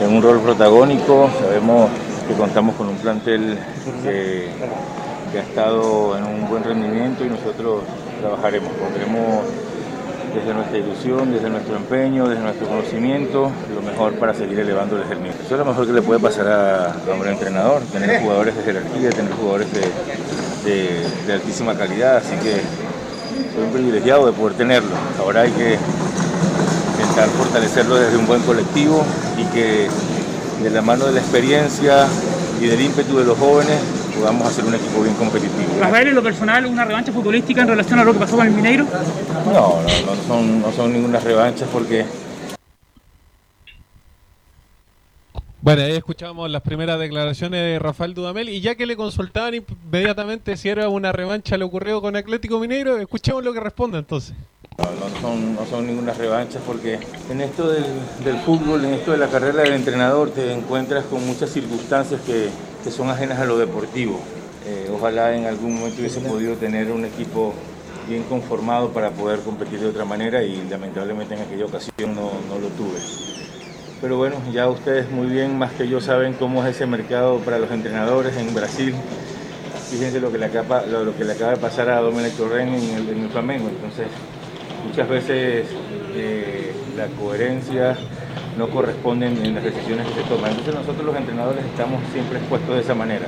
en 0.00 0.14
un 0.14 0.22
rol 0.22 0.40
protagónico, 0.40 1.30
sabemos 1.40 1.90
que 2.28 2.34
contamos 2.34 2.74
con 2.76 2.88
un 2.88 2.96
plantel 2.96 3.58
que, 4.02 4.48
que 5.32 5.38
ha 5.38 5.42
estado 5.42 6.16
en 6.16 6.24
un 6.24 6.48
buen 6.48 6.62
rendimiento 6.62 7.24
y 7.24 7.28
nosotros 7.28 7.82
trabajaremos, 8.20 8.70
pondremos 8.72 9.44
desde 10.34 10.54
nuestra 10.54 10.78
ilusión, 10.78 11.32
desde 11.32 11.50
nuestro 11.50 11.76
empeño, 11.76 12.28
desde 12.28 12.42
nuestro 12.42 12.66
conocimiento, 12.66 13.50
lo 13.74 13.82
mejor 13.82 14.14
para 14.14 14.32
seguir 14.34 14.58
elevándoles 14.60 15.10
el 15.10 15.18
nivel. 15.18 15.36
Eso 15.44 15.54
es 15.54 15.58
lo 15.58 15.64
mejor 15.64 15.86
que 15.86 15.92
le 15.92 16.02
puede 16.02 16.20
pasar 16.20 16.48
a, 16.48 16.96
un 17.20 17.28
entrenador, 17.28 17.82
tener 17.92 18.22
jugadores 18.22 18.56
de 18.56 18.62
jerarquía, 18.62 19.10
tener 19.10 19.32
jugadores 19.32 19.68
de, 20.64 21.02
de 21.26 21.32
altísima 21.32 21.74
calidad, 21.74 22.16
así 22.16 22.34
que 22.36 22.60
soy 23.54 23.64
un 23.64 23.72
privilegiado 23.72 24.26
de 24.26 24.32
poder 24.32 24.56
tenerlo. 24.56 24.94
Ahora 25.18 25.42
hay 25.42 25.50
que 25.50 25.78
intentar 27.02 27.28
fortalecerlo 27.30 27.96
desde 27.96 28.16
un 28.16 28.26
buen 28.26 28.42
colectivo 28.42 29.04
y 29.36 29.44
que 29.52 29.88
de 30.62 30.70
la 30.70 30.82
mano 30.82 31.06
de 31.06 31.12
la 31.12 31.20
experiencia 31.20 32.06
y 32.60 32.66
del 32.66 32.80
ímpetu 32.80 33.18
de 33.18 33.24
los 33.24 33.36
jóvenes 33.36 33.78
podamos 34.16 34.46
hacer 34.46 34.64
un 34.64 34.74
equipo 34.74 35.02
bien 35.02 35.14
competitivo. 35.16 35.80
¿Rafael, 35.80 36.08
en 36.08 36.14
lo 36.14 36.22
personal, 36.22 36.66
una 36.66 36.84
revancha 36.84 37.12
futbolística 37.12 37.62
en 37.62 37.68
relación 37.68 37.98
a 37.98 38.04
lo 38.04 38.12
que 38.12 38.20
pasó 38.20 38.36
con 38.36 38.46
el 38.46 38.52
Mineiro? 38.52 38.86
No, 39.46 39.52
no, 39.52 39.76
no 39.82 40.22
son, 40.26 40.62
no 40.62 40.72
son 40.72 40.92
ninguna 40.92 41.18
revancha 41.18 41.66
porque 41.72 42.06
Bueno, 45.60 45.82
ahí 45.82 45.92
escuchamos 45.92 46.50
las 46.50 46.62
primeras 46.62 46.98
declaraciones 46.98 47.60
de 47.60 47.78
Rafael 47.78 48.14
Dudamel 48.14 48.48
y 48.48 48.60
ya 48.60 48.74
que 48.74 48.84
le 48.84 48.96
consultaban 48.96 49.54
inmediatamente 49.54 50.56
si 50.56 50.68
era 50.68 50.88
una 50.88 51.12
revancha 51.12 51.56
le 51.56 51.64
ocurrió 51.64 52.00
con 52.00 52.16
Atlético 52.16 52.58
Mineiro, 52.58 52.98
escuchemos 52.98 53.44
lo 53.44 53.52
que 53.52 53.60
responde 53.60 53.98
entonces. 53.98 54.34
No, 54.78 55.66
son, 55.66 55.86
ninguna 55.86 56.12
revancha 56.14 56.58
porque 56.66 56.98
en 57.30 57.40
esto 57.40 57.68
del, 57.70 57.84
fútbol, 58.44 58.84
en 58.84 58.94
esto 58.94 59.12
de 59.12 59.18
la 59.18 59.28
carrera 59.28 59.62
del 59.62 59.74
entrenador 59.74 60.30
te 60.30 60.52
encuentras 60.52 61.04
con 61.04 61.24
muchas 61.26 61.50
circunstancias 61.50 62.20
que, 62.22 62.48
son 62.90 63.08
ajenas 63.08 63.38
a 63.38 63.44
lo 63.44 63.56
deportivo. 63.56 64.18
Eh, 64.66 64.90
ojalá 64.92 65.36
en 65.36 65.46
algún 65.46 65.76
momento 65.76 66.00
hubiese 66.00 66.20
podido 66.20 66.56
tener 66.56 66.90
un 66.90 67.04
equipo 67.04 67.54
bien 68.08 68.24
conformado 68.24 68.88
para 68.88 69.10
poder 69.10 69.40
competir 69.40 69.78
de 69.78 69.86
otra 69.86 70.04
manera 70.04 70.42
y 70.42 70.66
lamentablemente 70.68 71.34
en 71.34 71.42
aquella 71.42 71.66
ocasión 71.66 72.14
no, 72.16 72.58
lo 72.58 72.68
tuve. 72.68 72.98
Pero 74.00 74.16
bueno, 74.16 74.36
ya 74.52 74.68
ustedes 74.68 75.08
muy 75.10 75.28
bien, 75.28 75.56
más 75.56 75.72
que 75.72 75.86
yo, 75.86 76.00
saben 76.00 76.32
cómo 76.32 76.64
es 76.64 76.74
ese 76.74 76.86
mercado 76.86 77.38
para 77.38 77.58
los 77.58 77.70
entrenadores 77.70 78.36
en 78.36 78.52
Brasil. 78.52 78.94
Fíjense 79.90 80.18
lo 80.18 80.32
que 80.32 80.38
le 80.38 80.46
acaba, 80.46 80.84
lo, 80.86 81.16
que 81.16 81.24
le 81.24 81.32
acaba 81.32 81.52
de 81.52 81.58
pasar 81.58 81.88
a 81.90 82.00
Domenic 82.00 82.36
Torren 82.36 82.68
en 82.68 82.96
el, 82.96 83.08
en 83.10 83.22
el 83.22 83.28
Flamengo. 83.28 83.68
Entonces, 83.68 84.08
muchas 84.86 85.08
veces 85.08 85.66
eh, 86.14 86.72
la 86.96 87.06
coherencia 87.06 87.96
no 88.56 88.68
corresponde 88.68 89.26
en 89.26 89.54
las 89.54 89.64
decisiones 89.64 90.06
que 90.08 90.14
se 90.14 90.28
toman. 90.28 90.50
Entonces 90.50 90.74
nosotros 90.74 91.04
los 91.04 91.16
entrenadores 91.16 91.64
estamos 91.64 92.02
siempre 92.12 92.38
expuestos 92.38 92.74
de 92.74 92.80
esa 92.82 92.94
manera. 92.94 93.26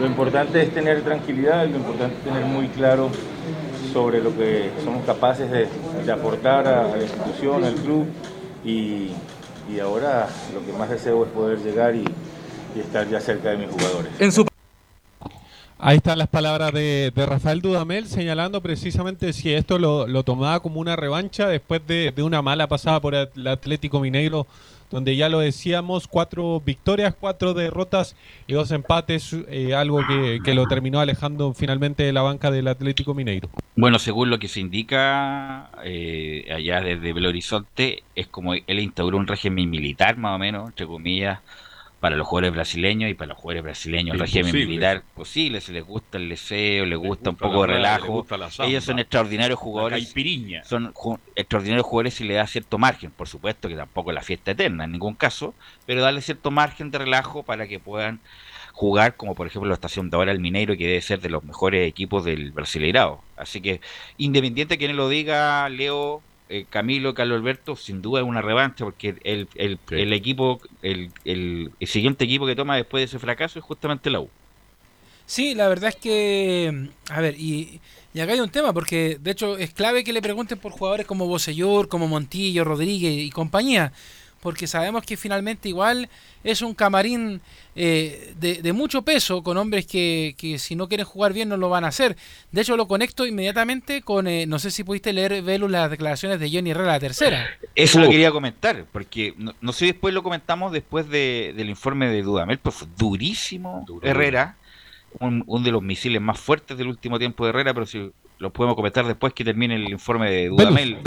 Lo 0.00 0.06
importante 0.06 0.62
es 0.62 0.74
tener 0.74 1.02
tranquilidad 1.02 1.66
lo 1.68 1.76
importante 1.76 2.16
es 2.16 2.24
tener 2.24 2.44
muy 2.44 2.66
claro 2.68 3.10
sobre 3.92 4.20
lo 4.20 4.36
que 4.36 4.70
somos 4.82 5.04
capaces 5.04 5.48
de, 5.50 6.12
aportar 6.12 6.66
a, 6.66 6.96
la 6.96 7.02
institución, 7.02 7.64
al 7.64 7.74
club 7.74 8.06
y, 8.64 9.10
y 9.72 9.80
ahora 9.80 10.28
lo 10.52 10.64
que 10.66 10.72
más 10.76 10.90
deseo 10.90 11.24
es 11.24 11.30
poder 11.30 11.58
llegar 11.58 11.94
y, 11.94 12.04
estar 12.76 13.08
ya 13.08 13.20
cerca 13.20 13.50
de 13.50 13.58
mis 13.58 13.70
jugadores. 13.70 14.10
Ahí 15.86 15.98
están 15.98 16.16
las 16.16 16.28
palabras 16.28 16.72
de, 16.72 17.12
Rafael 17.14 17.60
Dudamel 17.60 18.06
señalando 18.06 18.62
precisamente 18.62 19.34
si 19.34 19.52
esto 19.52 19.78
lo, 19.78 20.22
tomaba 20.22 20.60
como 20.60 20.80
una 20.80 20.96
revancha 20.96 21.46
después 21.46 21.86
de, 21.86 22.10
una 22.22 22.40
mala 22.40 22.66
pasada 22.68 23.02
por 23.02 23.14
el 23.14 23.46
Atlético 23.46 24.00
Mineiro, 24.00 24.46
donde 24.90 25.14
ya 25.14 25.28
lo 25.28 25.40
decíamos, 25.40 26.08
cuatro 26.08 26.62
victorias, 26.64 27.14
cuatro 27.20 27.52
derrotas 27.52 28.16
y 28.46 28.54
dos 28.54 28.70
empates, 28.70 29.36
eh, 29.50 29.74
algo 29.74 30.00
que, 30.42 30.54
lo 30.54 30.66
terminó 30.68 31.00
alejando 31.00 31.52
finalmente 31.52 32.02
de 32.02 32.14
la 32.14 32.22
banca 32.22 32.50
del 32.50 32.68
Atlético 32.68 33.12
Mineiro. 33.12 33.50
Bueno, 33.76 33.98
según 33.98 34.30
lo 34.30 34.38
que 34.38 34.48
se 34.48 34.60
indica 34.60 35.68
eh, 35.84 36.46
allá 36.50 36.80
desde 36.80 37.12
Belo 37.12 37.28
Horizonte, 37.28 38.04
es 38.14 38.26
como 38.28 38.54
él 38.54 38.78
instauró 38.78 39.18
un 39.18 39.26
régimen 39.26 39.68
militar, 39.68 40.16
más 40.16 40.36
o 40.36 40.38
menos, 40.38 40.66
entre 40.66 40.86
comillas, 40.86 41.40
para 42.04 42.16
los 42.16 42.26
jugadores 42.26 42.52
brasileños 42.52 43.10
y 43.10 43.14
para 43.14 43.28
los 43.28 43.38
jugadores 43.38 43.62
brasileños 43.62 44.12
el 44.12 44.20
régimen 44.20 44.52
militar 44.52 45.02
posible, 45.14 45.62
si 45.62 45.72
les 45.72 45.82
gusta 45.82 46.18
el 46.18 46.28
deseo, 46.28 46.84
les, 46.84 46.98
gusta, 46.98 47.30
un 47.30 47.36
poco 47.36 47.62
de 47.62 47.68
relajo. 47.68 48.26
Ellos 48.58 48.84
son 48.84 48.98
extraordinarios 48.98 49.58
jugadores. 49.58 50.12
Son 50.64 50.92
extraordinarios 51.34 51.86
jugadores 51.86 52.20
y 52.20 52.24
le 52.24 52.34
da 52.34 52.46
cierto 52.46 52.76
margen, 52.76 53.10
por 53.10 53.26
supuesto 53.26 53.70
que 53.70 53.74
tampoco 53.74 54.10
es 54.10 54.16
la 54.16 54.20
fiesta 54.20 54.50
eterna 54.50 54.84
en 54.84 54.92
ningún 54.92 55.14
caso, 55.14 55.54
pero 55.86 56.02
darle 56.02 56.20
cierto 56.20 56.50
margen 56.50 56.90
de 56.90 56.98
relajo 56.98 57.42
para 57.42 57.66
que 57.66 57.80
puedan 57.80 58.20
jugar, 58.74 59.16
como 59.16 59.34
por 59.34 59.46
ejemplo 59.46 59.70
la 59.70 59.74
estación 59.74 60.10
de 60.10 60.18
ahora 60.18 60.30
el 60.30 60.40
Mineiro, 60.40 60.76
que 60.76 60.86
debe 60.86 61.00
ser 61.00 61.22
de 61.22 61.30
los 61.30 61.42
mejores 61.42 61.88
equipos 61.88 62.22
del 62.22 62.52
Brasileirao. 62.52 63.24
Así 63.34 63.62
que, 63.62 63.80
independiente 64.18 64.74
de 64.74 64.78
quien 64.78 64.94
lo 64.94 65.08
diga, 65.08 65.66
Leo, 65.70 66.20
eh, 66.48 66.66
Camilo, 66.68 67.14
Carlos 67.14 67.38
Alberto, 67.38 67.76
sin 67.76 68.02
duda 68.02 68.20
es 68.20 68.26
una 68.26 68.42
revancha, 68.42 68.84
porque 68.84 69.16
el, 69.24 69.48
el, 69.54 69.78
el 69.90 70.12
equipo, 70.12 70.60
el, 70.82 71.10
el, 71.24 71.72
siguiente 71.86 72.24
equipo 72.24 72.46
que 72.46 72.54
toma 72.54 72.76
después 72.76 73.00
de 73.00 73.04
ese 73.06 73.18
fracaso 73.18 73.58
es 73.58 73.64
justamente 73.64 74.10
la 74.10 74.20
U. 74.20 74.28
Sí, 75.26 75.54
la 75.54 75.68
verdad 75.68 75.88
es 75.88 75.96
que, 75.96 76.90
a 77.08 77.20
ver, 77.20 77.34
y, 77.38 77.80
y 78.12 78.20
acá 78.20 78.34
hay 78.34 78.40
un 78.40 78.50
tema, 78.50 78.74
porque 78.74 79.16
de 79.18 79.30
hecho 79.30 79.56
es 79.56 79.72
clave 79.72 80.04
que 80.04 80.12
le 80.12 80.20
pregunten 80.20 80.58
por 80.58 80.72
jugadores 80.72 81.06
como 81.06 81.26
Bosellur, 81.26 81.88
como 81.88 82.08
Montillo, 82.08 82.62
Rodríguez 82.62 83.12
y 83.16 83.30
compañía 83.30 83.92
porque 84.44 84.66
sabemos 84.66 85.06
que 85.06 85.16
finalmente 85.16 85.70
igual 85.70 86.10
es 86.44 86.60
un 86.60 86.74
camarín 86.74 87.40
eh, 87.74 88.34
de, 88.38 88.72
mucho 88.74 89.00
peso 89.00 89.42
con 89.42 89.56
hombres 89.56 89.86
que, 89.86 90.34
que, 90.36 90.58
si 90.58 90.76
no 90.76 90.86
quieren 90.86 91.06
jugar 91.06 91.32
bien 91.32 91.48
no 91.48 91.56
lo 91.56 91.70
van 91.70 91.82
a 91.82 91.88
hacer. 91.88 92.14
De 92.52 92.60
hecho 92.60 92.76
lo 92.76 92.86
conecto 92.86 93.24
inmediatamente 93.24 94.02
con, 94.02 94.28
eh, 94.28 94.44
no 94.44 94.58
sé 94.58 94.70
si 94.70 94.84
pudiste 94.84 95.14
leer, 95.14 95.40
Velus, 95.40 95.70
las 95.70 95.90
declaraciones 95.90 96.38
de 96.40 96.50
Johnny 96.52 96.72
Herrera, 96.72 96.92
la 96.92 97.00
tercera. 97.00 97.46
Eso 97.74 97.98
lo 98.00 98.10
quería 98.10 98.30
comentar, 98.32 98.84
porque 98.92 99.32
no, 99.38 99.72
sé 99.72 99.78
si 99.78 99.86
después 99.86 100.12
lo 100.12 100.22
comentamos 100.22 100.72
después 100.72 101.08
de, 101.08 101.54
del 101.56 101.70
informe 101.70 102.10
de 102.10 102.20
Dudamel, 102.20 102.58
pues 102.58 102.74
fue 102.74 102.88
durísimo 102.98 103.86
Herrera, 104.02 104.58
un, 105.20 105.64
de 105.64 105.70
los 105.70 105.82
misiles 105.82 106.20
más 106.20 106.38
fuertes 106.38 106.76
del 106.76 106.88
último 106.88 107.18
tiempo 107.18 107.44
de 107.44 107.48
Herrera, 107.48 107.72
pero 107.72 107.86
si 107.86 108.12
lo 108.38 108.52
podemos 108.52 108.76
comentar 108.76 109.06
después 109.06 109.32
que 109.32 109.42
termine 109.42 109.76
el 109.76 109.88
informe 109.88 110.30
de 110.30 110.48
Dudamel. 110.48 110.98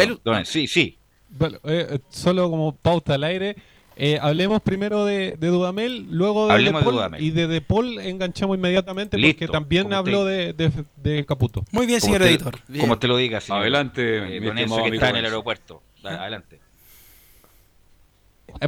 Sí, 0.43 0.65
sí. 0.65 0.97
Bueno, 1.29 1.59
eh, 1.63 1.99
solo 2.09 2.49
como 2.49 2.75
pauta 2.75 3.15
al 3.15 3.23
aire. 3.23 3.55
Eh, 3.99 4.19
hablemos 4.21 4.61
primero 4.61 5.05
de, 5.05 5.35
Dudamel, 5.39 6.05
luego 6.11 6.47
de, 6.47 6.71
de 6.71 7.17
y 7.17 7.31
de 7.31 7.47
De 7.47 7.61
Paul 7.61 7.97
enganchamos 7.97 8.55
inmediatamente 8.55 9.17
porque 9.17 9.47
también 9.47 9.91
habló 9.91 10.23
de, 10.23 10.53
de, 10.53 11.25
Caputo. 11.25 11.65
Muy 11.71 11.87
bien, 11.87 11.99
señor 11.99 12.21
editor. 12.21 12.59
Como 12.79 12.99
te 12.99 13.07
lo 13.07 13.17
digas. 13.17 13.49
Adelante, 13.49 14.37
eh, 14.37 14.45
con 14.45 14.57
eso 14.59 14.83
que 14.83 14.89
está 14.89 15.09
en 15.09 15.15
el 15.15 15.25
aeropuerto. 15.25 15.81
Adelante. 16.03 16.59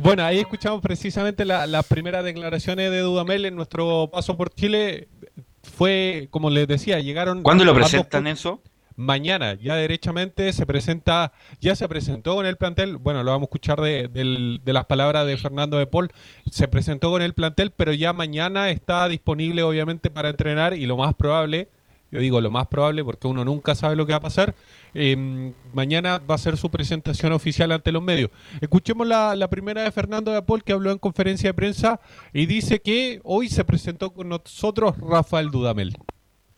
Bueno, 0.01 0.23
ahí 0.23 0.39
escuchamos 0.39 0.81
precisamente 0.81 1.45
las 1.45 1.85
primeras 1.85 2.23
declaraciones 2.23 2.89
de 2.89 2.99
Dudamel 2.99 3.45
en 3.45 3.55
nuestro 3.55 4.09
paso 4.11 4.35
por 4.35 4.49
Chile. 4.53 5.07
Fue, 5.61 6.27
como 6.31 6.49
les 6.49 6.67
decía, 6.67 6.99
llegaron... 6.99 7.43
¿Cuándo 7.43 7.65
lo 7.65 7.75
presentan 7.75 8.25
eso? 8.27 8.61
Mañana 8.99 9.53
ya 9.53 9.75
derechamente 9.75 10.51
se 10.51 10.65
presenta, 10.65 11.31
ya 11.61 11.73
se 11.73 11.87
presentó 11.87 12.35
con 12.35 12.45
el 12.45 12.57
plantel, 12.57 12.97
bueno, 12.97 13.23
lo 13.23 13.31
vamos 13.31 13.43
a 13.43 13.49
escuchar 13.49 13.79
de, 13.79 14.09
de, 14.09 14.73
las 14.73 14.85
palabras 14.87 15.25
de 15.25 15.37
Fernando 15.37 15.77
de 15.77 15.87
Paul, 15.87 16.11
se 16.51 16.67
presentó 16.67 17.09
con 17.09 17.21
el 17.21 17.33
plantel, 17.33 17.71
pero 17.71 17.93
ya 17.93 18.11
mañana 18.11 18.69
está 18.69 19.07
disponible 19.07 19.63
obviamente 19.63 20.09
para 20.09 20.29
entrenar 20.29 20.73
y 20.73 20.85
lo 20.85 20.97
más 20.97 21.13
probable, 21.13 21.69
yo 22.11 22.19
digo 22.19 22.41
lo 22.41 22.51
más 22.51 22.67
probable 22.67 23.01
porque 23.05 23.27
uno 23.27 23.45
nunca 23.45 23.73
sabe 23.73 23.95
lo 23.95 24.05
que 24.05 24.11
va 24.11 24.17
a 24.17 24.21
pasar, 24.21 24.53
em, 24.93 25.53
mañana 25.73 26.17
va 26.17 26.35
a 26.35 26.37
ser 26.37 26.57
su 26.57 26.69
presentación 26.69 27.31
oficial 27.31 27.71
ante 27.71 27.93
los 27.93 28.03
medios. 28.03 28.31
Escuchemos 28.59 29.07
la, 29.07 29.33
la 29.37 29.49
primera 29.49 29.83
de 29.83 29.91
Fernando 29.93 30.33
de 30.33 30.41
Paul 30.41 30.61
que 30.61 30.73
habló 30.73 30.91
en 30.91 30.97
conferencia 30.97 31.51
de 31.51 31.53
prensa 31.53 32.01
y 32.33 32.47
dice 32.47 32.81
que 32.81 33.21
hoy 33.23 33.47
se 33.47 33.63
presentó 33.63 34.11
con 34.11 34.27
nosotros 34.27 34.97
Rafael 34.97 35.51
Dudamel. 35.51 35.95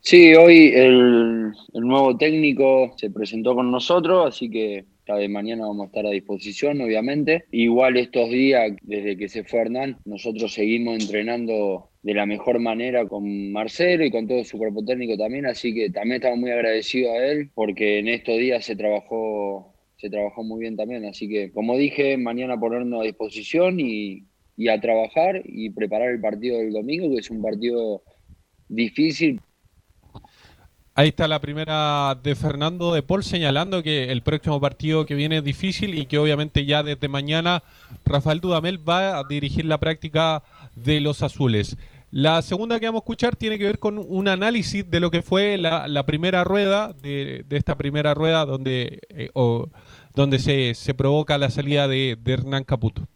Sí, 0.04 0.34
hoy 0.34 0.72
el, 0.74 1.52
nuevo 1.74 2.18
técnico 2.18 2.92
se 2.98 3.12
presentó 3.12 3.54
con 3.54 3.70
nosotros, 3.70 4.28
así 4.28 4.50
que 4.50 4.86
de 5.06 5.28
mañana 5.28 5.68
vamos 5.68 5.84
a 5.84 5.88
estar 5.88 6.06
a 6.06 6.10
disposición, 6.10 6.82
obviamente. 6.82 7.46
Igual 7.52 7.98
estos 7.98 8.30
días, 8.30 8.72
desde 8.82 9.16
que 9.16 9.30
se 9.30 9.44
fue 9.44 9.60
Hernán, 9.60 9.98
nosotros 10.06 10.54
seguimos 10.54 11.04
entrenando 11.04 11.90
de 12.02 12.14
la 12.16 12.26
mejor 12.26 12.60
manera 12.60 13.06
con 13.06 13.52
Marcelo 13.52 14.06
y 14.06 14.12
con 14.12 14.28
todo 14.28 14.44
su 14.44 14.58
cuerpo 14.58 14.84
técnico 14.84 15.18
también, 15.18 15.46
así 15.46 15.74
que 15.74 15.90
también 15.92 16.16
estamos 16.16 16.40
muy 16.40 16.52
agradecidos 16.52 17.12
a 17.12 17.26
él 17.26 17.52
porque 17.54 18.00
en 18.00 18.08
estos 18.08 18.38
días 18.38 18.66
se 18.66 18.76
trabajó, 18.76 19.76
se 19.98 20.10
trabajó 20.10 20.44
muy 20.44 20.62
bien 20.62 20.78
también. 20.78 21.06
Así 21.06 21.30
que, 21.30 21.52
como 21.52 21.78
dije, 21.78 22.18
mañana 22.18 22.60
ponernos 22.60 23.02
a 23.02 23.04
disposición 23.04 23.80
y, 23.80 24.24
y 24.58 24.70
a 24.70 24.80
trabajar 24.82 25.44
y 25.46 25.70
preparar 25.70 26.10
el 26.10 26.22
partido 26.22 26.58
del 26.58 26.74
domingo, 26.74 27.14
que 27.14 27.20
es 27.20 27.30
un 27.30 27.42
partido 27.42 28.02
difícil 28.68 29.42
Ahí 30.94 31.08
está 31.08 31.30
la 31.30 31.40
primera 31.40 32.20
de 32.22 32.36
Fernando 32.36 32.94
de 32.94 33.02
Paul 33.02 33.24
señalando 33.24 33.82
que 33.82 34.12
el 34.12 34.24
próximo 34.24 34.60
partido 34.60 35.06
que 35.06 35.16
viene 35.16 35.38
es 35.38 35.44
difícil 35.44 35.98
y 35.98 36.06
que 36.06 36.18
obviamente 36.18 36.66
ya 36.66 36.84
desde 36.84 37.08
mañana 37.08 37.64
Rafael 38.04 38.42
Dudamel 38.42 38.78
va 38.88 39.18
a 39.18 39.24
dirigir 39.24 39.64
la 39.64 39.78
práctica 39.78 40.44
de 40.76 41.00
los 41.00 41.24
azules. 41.24 41.78
La 42.12 42.42
segunda 42.42 42.78
que 42.78 42.88
vamos 42.88 43.00
a 43.00 43.04
escuchar 43.04 43.38
tiene 43.38 43.58
que 43.58 43.64
ver 43.64 43.80
con 43.80 43.98
un 44.06 44.28
análisis 44.28 44.90
de 44.92 45.00
lo 45.00 45.12
que 45.12 45.22
fue 45.22 45.58
la, 45.58 46.06
primera 46.06 46.44
rueda, 46.44 46.92
de, 47.02 47.46
esta 47.52 47.78
primera 47.78 48.14
rueda 48.14 48.46
donde, 48.46 49.00
eh, 49.12 49.30
donde 50.14 50.40
se, 50.40 50.74
se, 50.74 50.94
provoca 50.94 51.38
la 51.38 51.50
salida 51.50 51.88
de, 51.88 52.18
de 52.22 52.34
Hernán 52.34 52.66
Caputo. 52.66 53.08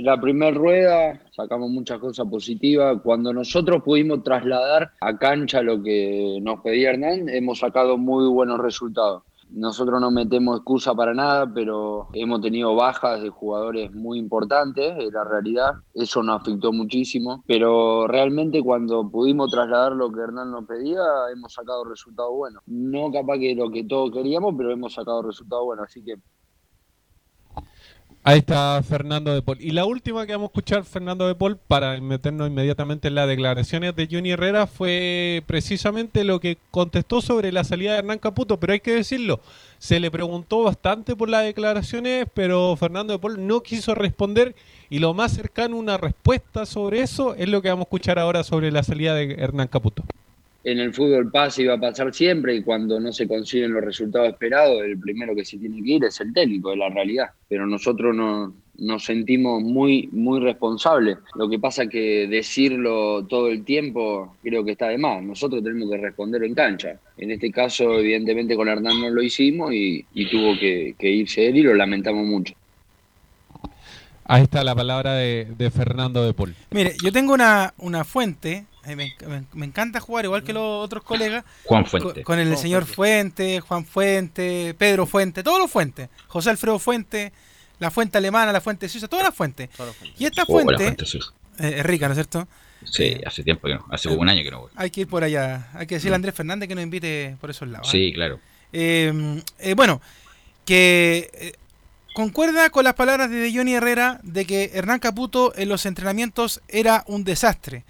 La 0.00 0.20
primera 0.20 0.56
rueda 0.56 1.20
sacamos 1.32 1.70
muchas 1.70 1.98
cosas 1.98 2.24
positivas. 2.28 3.00
Cuando 3.02 3.32
nosotros 3.32 3.82
pudimos 3.82 4.22
trasladar 4.22 4.92
a 5.00 5.18
cancha 5.18 5.60
lo 5.60 5.82
que 5.82 6.38
nos 6.40 6.60
pedía 6.60 6.90
Hernán, 6.90 7.28
hemos 7.28 7.58
sacado 7.58 7.98
muy 7.98 8.28
buenos 8.28 8.60
resultados. 8.60 9.24
Nosotros 9.50 10.00
no 10.00 10.12
metemos 10.12 10.58
excusa 10.58 10.94
para 10.94 11.14
nada, 11.14 11.52
pero 11.52 12.06
hemos 12.12 12.40
tenido 12.40 12.76
bajas 12.76 13.20
de 13.20 13.30
jugadores 13.30 13.92
muy 13.92 14.20
importantes, 14.20 14.94
es 15.00 15.12
la 15.12 15.24
realidad. 15.24 15.72
Eso 15.92 16.22
nos 16.22 16.42
afectó 16.42 16.72
muchísimo. 16.72 17.42
Pero 17.48 18.06
realmente 18.06 18.62
cuando 18.62 19.10
pudimos 19.10 19.50
trasladar 19.50 19.96
lo 19.96 20.12
que 20.12 20.20
Hernán 20.20 20.52
nos 20.52 20.64
pedía, 20.64 21.02
hemos 21.32 21.54
sacado 21.54 21.82
resultados 21.82 22.36
buenos. 22.36 22.62
No 22.66 23.10
capaz 23.10 23.38
que 23.38 23.52
lo 23.56 23.68
que 23.68 23.82
todos 23.82 24.12
queríamos, 24.12 24.54
pero 24.56 24.70
hemos 24.70 24.94
sacado 24.94 25.22
resultados 25.22 25.64
buenos. 25.64 25.86
Así 25.86 26.04
que 26.04 26.18
Ahí 28.28 28.40
está 28.40 28.82
Fernando 28.82 29.32
de 29.32 29.40
Paul. 29.40 29.56
Y 29.58 29.70
la 29.70 29.86
última 29.86 30.26
que 30.26 30.32
vamos 30.32 30.48
a 30.48 30.52
escuchar, 30.52 30.84
Fernando 30.84 31.26
de 31.26 31.34
Paul, 31.34 31.56
para 31.56 31.98
meternos 31.98 32.50
inmediatamente 32.50 33.08
en 33.08 33.14
las 33.14 33.26
declaraciones 33.26 33.96
de 33.96 34.06
Johnny 34.12 34.32
Herrera, 34.32 34.66
fue 34.66 35.42
precisamente 35.46 36.24
lo 36.24 36.38
que 36.38 36.58
contestó 36.70 37.22
sobre 37.22 37.52
la 37.52 37.64
salida 37.64 37.92
de 37.92 38.00
Hernán 38.00 38.18
Caputo. 38.18 38.60
Pero 38.60 38.74
hay 38.74 38.80
que 38.80 38.96
decirlo, 38.96 39.40
se 39.78 39.98
le 39.98 40.10
preguntó 40.10 40.62
bastante 40.62 41.16
por 41.16 41.30
las 41.30 41.42
declaraciones, 41.42 42.26
pero 42.34 42.76
Fernando 42.76 43.14
de 43.14 43.18
Paul 43.18 43.46
no 43.46 43.62
quiso 43.62 43.94
responder. 43.94 44.54
Y 44.90 44.98
lo 44.98 45.14
más 45.14 45.32
cercano 45.32 45.76
a 45.76 45.80
una 45.80 45.96
respuesta 45.96 46.66
sobre 46.66 47.00
eso 47.00 47.34
es 47.34 47.48
lo 47.48 47.62
que 47.62 47.70
vamos 47.70 47.84
a 47.84 47.88
escuchar 47.88 48.18
ahora 48.18 48.44
sobre 48.44 48.70
la 48.70 48.82
salida 48.82 49.14
de 49.14 49.36
Hernán 49.38 49.68
Caputo 49.68 50.04
en 50.70 50.80
el 50.80 50.92
fútbol 50.92 51.30
pasa 51.30 51.62
y 51.62 51.66
va 51.66 51.74
a 51.74 51.80
pasar 51.80 52.12
siempre 52.12 52.54
y 52.54 52.62
cuando 52.62 53.00
no 53.00 53.12
se 53.12 53.26
consiguen 53.26 53.72
los 53.72 53.82
resultados 53.82 54.28
esperados, 54.28 54.82
el 54.84 54.98
primero 54.98 55.34
que 55.34 55.44
se 55.44 55.56
tiene 55.56 55.82
que 55.82 55.90
ir 55.92 56.04
es 56.04 56.20
el 56.20 56.32
técnico, 56.32 56.70
de 56.70 56.76
la 56.76 56.90
realidad. 56.90 57.30
Pero 57.48 57.66
nosotros 57.66 58.14
no, 58.14 58.52
nos 58.78 59.04
sentimos 59.04 59.62
muy, 59.62 60.08
muy 60.12 60.40
responsables. 60.40 61.18
Lo 61.34 61.48
que 61.48 61.58
pasa 61.58 61.86
que 61.86 62.26
decirlo 62.28 63.26
todo 63.26 63.48
el 63.48 63.64
tiempo 63.64 64.36
creo 64.42 64.64
que 64.64 64.72
está 64.72 64.88
de 64.88 64.98
más. 64.98 65.22
Nosotros 65.22 65.62
tenemos 65.62 65.90
que 65.90 65.96
responder 65.96 66.44
en 66.44 66.54
cancha. 66.54 66.98
En 67.16 67.30
este 67.30 67.50
caso, 67.50 67.98
evidentemente 67.98 68.54
con 68.54 68.68
Hernán 68.68 69.00
no 69.00 69.10
lo 69.10 69.22
hicimos 69.22 69.72
y, 69.72 70.04
tuvo 70.30 70.58
que, 70.58 70.94
irse 71.00 71.46
él 71.46 71.56
y 71.56 71.62
lo 71.62 71.74
lamentamos 71.74 72.24
mucho. 72.26 72.54
Ahí 74.24 74.42
está 74.42 74.62
la 74.62 74.74
palabra 74.74 75.14
de, 75.14 75.70
Fernando 75.74 76.24
de 76.24 76.34
Paul. 76.34 76.54
Mire, 76.70 76.92
yo 77.02 77.10
tengo 77.10 77.32
una, 77.32 77.72
una 77.78 78.04
fuente 78.04 78.66
me, 78.86 79.64
encanta 79.64 80.00
jugar 80.00 80.24
igual 80.24 80.42
que 80.42 80.52
los 80.52 80.84
otros 80.84 81.02
colegas. 81.02 81.44
Juan 81.64 81.84
Fuente. 81.86 82.22
Con, 82.22 82.38
el 82.38 82.56
señor 82.56 82.86
Fuente, 82.86 83.60
Juan 83.60 83.84
Fuente, 83.84 84.74
Pedro 84.78 85.06
Fuente, 85.06 85.42
todos 85.42 85.58
los 85.58 85.70
Fuentes. 85.70 86.08
José 86.28 86.50
Alfredo 86.50 86.78
Fuente, 86.78 87.32
la 87.78 87.90
fuente 87.90 88.18
alemana, 88.18 88.52
la 88.52 88.60
fuente 88.60 88.88
suiza, 88.88 89.08
todas 89.08 89.24
las 89.24 89.34
fuentes. 89.34 89.68
Y 90.18 90.24
esta 90.24 90.42
oh, 90.42 90.46
fuente, 90.46 90.96
eh, 91.58 91.74
es 91.78 91.86
rica, 91.86 92.06
¿no 92.08 92.12
es 92.12 92.16
cierto? 92.16 92.48
Sí, 92.84 93.04
eh, 93.04 93.22
hace 93.26 93.42
tiempo 93.42 93.66
que 93.66 93.74
no, 93.74 93.86
hace 93.90 94.08
como 94.08 94.20
un 94.20 94.28
año 94.28 94.42
que 94.42 94.50
no 94.50 94.60
voy. 94.60 94.70
Hay 94.76 94.90
que 94.90 95.02
ir 95.02 95.08
por 95.08 95.24
allá, 95.24 95.68
hay 95.74 95.86
que 95.86 95.96
decirle 95.96 96.14
a 96.14 96.16
Andrés 96.16 96.34
Fernández 96.34 96.68
que 96.68 96.74
nos 96.74 96.84
invite 96.84 97.36
por 97.40 97.50
esos 97.50 97.68
lados. 97.68 97.88
Sí, 97.88 98.08
¿eh? 98.08 98.12
claro. 98.12 98.40
bueno, 99.76 100.00
que 100.64 101.54
concuerda 102.14 102.70
con 102.70 102.84
las 102.84 102.94
palabras 102.94 103.30
de 103.30 103.52
Johnny 103.54 103.74
Herrera 103.74 104.20
de 104.22 104.44
que 104.44 104.70
Hernán 104.74 104.98
Caputo 104.98 105.52
en 105.56 105.68
los 105.68 105.86
entrenamientos 105.86 106.60
era 106.68 107.04
un 107.06 107.24
desastre. 107.24 107.84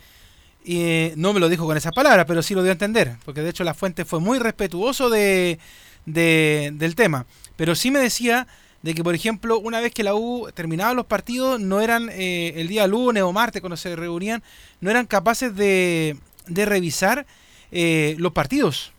Y 0.64 0.80
eh, 0.80 1.14
no 1.16 1.32
me 1.32 1.40
lo 1.40 1.48
dijo 1.48 1.64
con 1.64 1.76
esas 1.76 1.92
palabras, 1.92 2.26
pero 2.26 2.42
sí 2.42 2.54
lo 2.54 2.62
dio 2.62 2.70
a 2.70 2.72
entender, 2.72 3.16
porque 3.24 3.42
de 3.42 3.50
hecho 3.50 3.64
la 3.64 3.74
fuente 3.74 4.04
fue 4.04 4.20
muy 4.20 4.38
respetuoso 4.38 5.08
de, 5.08 5.58
del 6.04 6.94
tema. 6.94 7.26
Pero 7.56 7.74
sí 7.74 7.90
me 7.90 8.00
decía 8.00 8.46
de 8.82 8.94
que, 8.94 9.02
por 9.02 9.14
ejemplo, 9.14 9.58
una 9.58 9.80
vez 9.80 9.92
que 9.92 10.04
la 10.04 10.14
U 10.14 10.48
terminaba 10.54 10.94
los 10.94 11.06
partidos, 11.06 11.60
no 11.60 11.80
eran 11.80 12.10
eh, 12.12 12.52
el 12.56 12.68
día 12.68 12.86
lunes 12.86 13.22
o 13.22 13.32
martes 13.32 13.60
cuando 13.60 13.76
se 13.76 13.96
reunían, 13.96 14.42
no 14.80 14.90
eran 14.90 15.06
capaces 15.06 15.54
de, 15.54 16.16
de 16.46 16.66
revisar 16.66 17.26
eh, 17.72 18.14
los 18.18 18.32
partidos, 18.32 18.92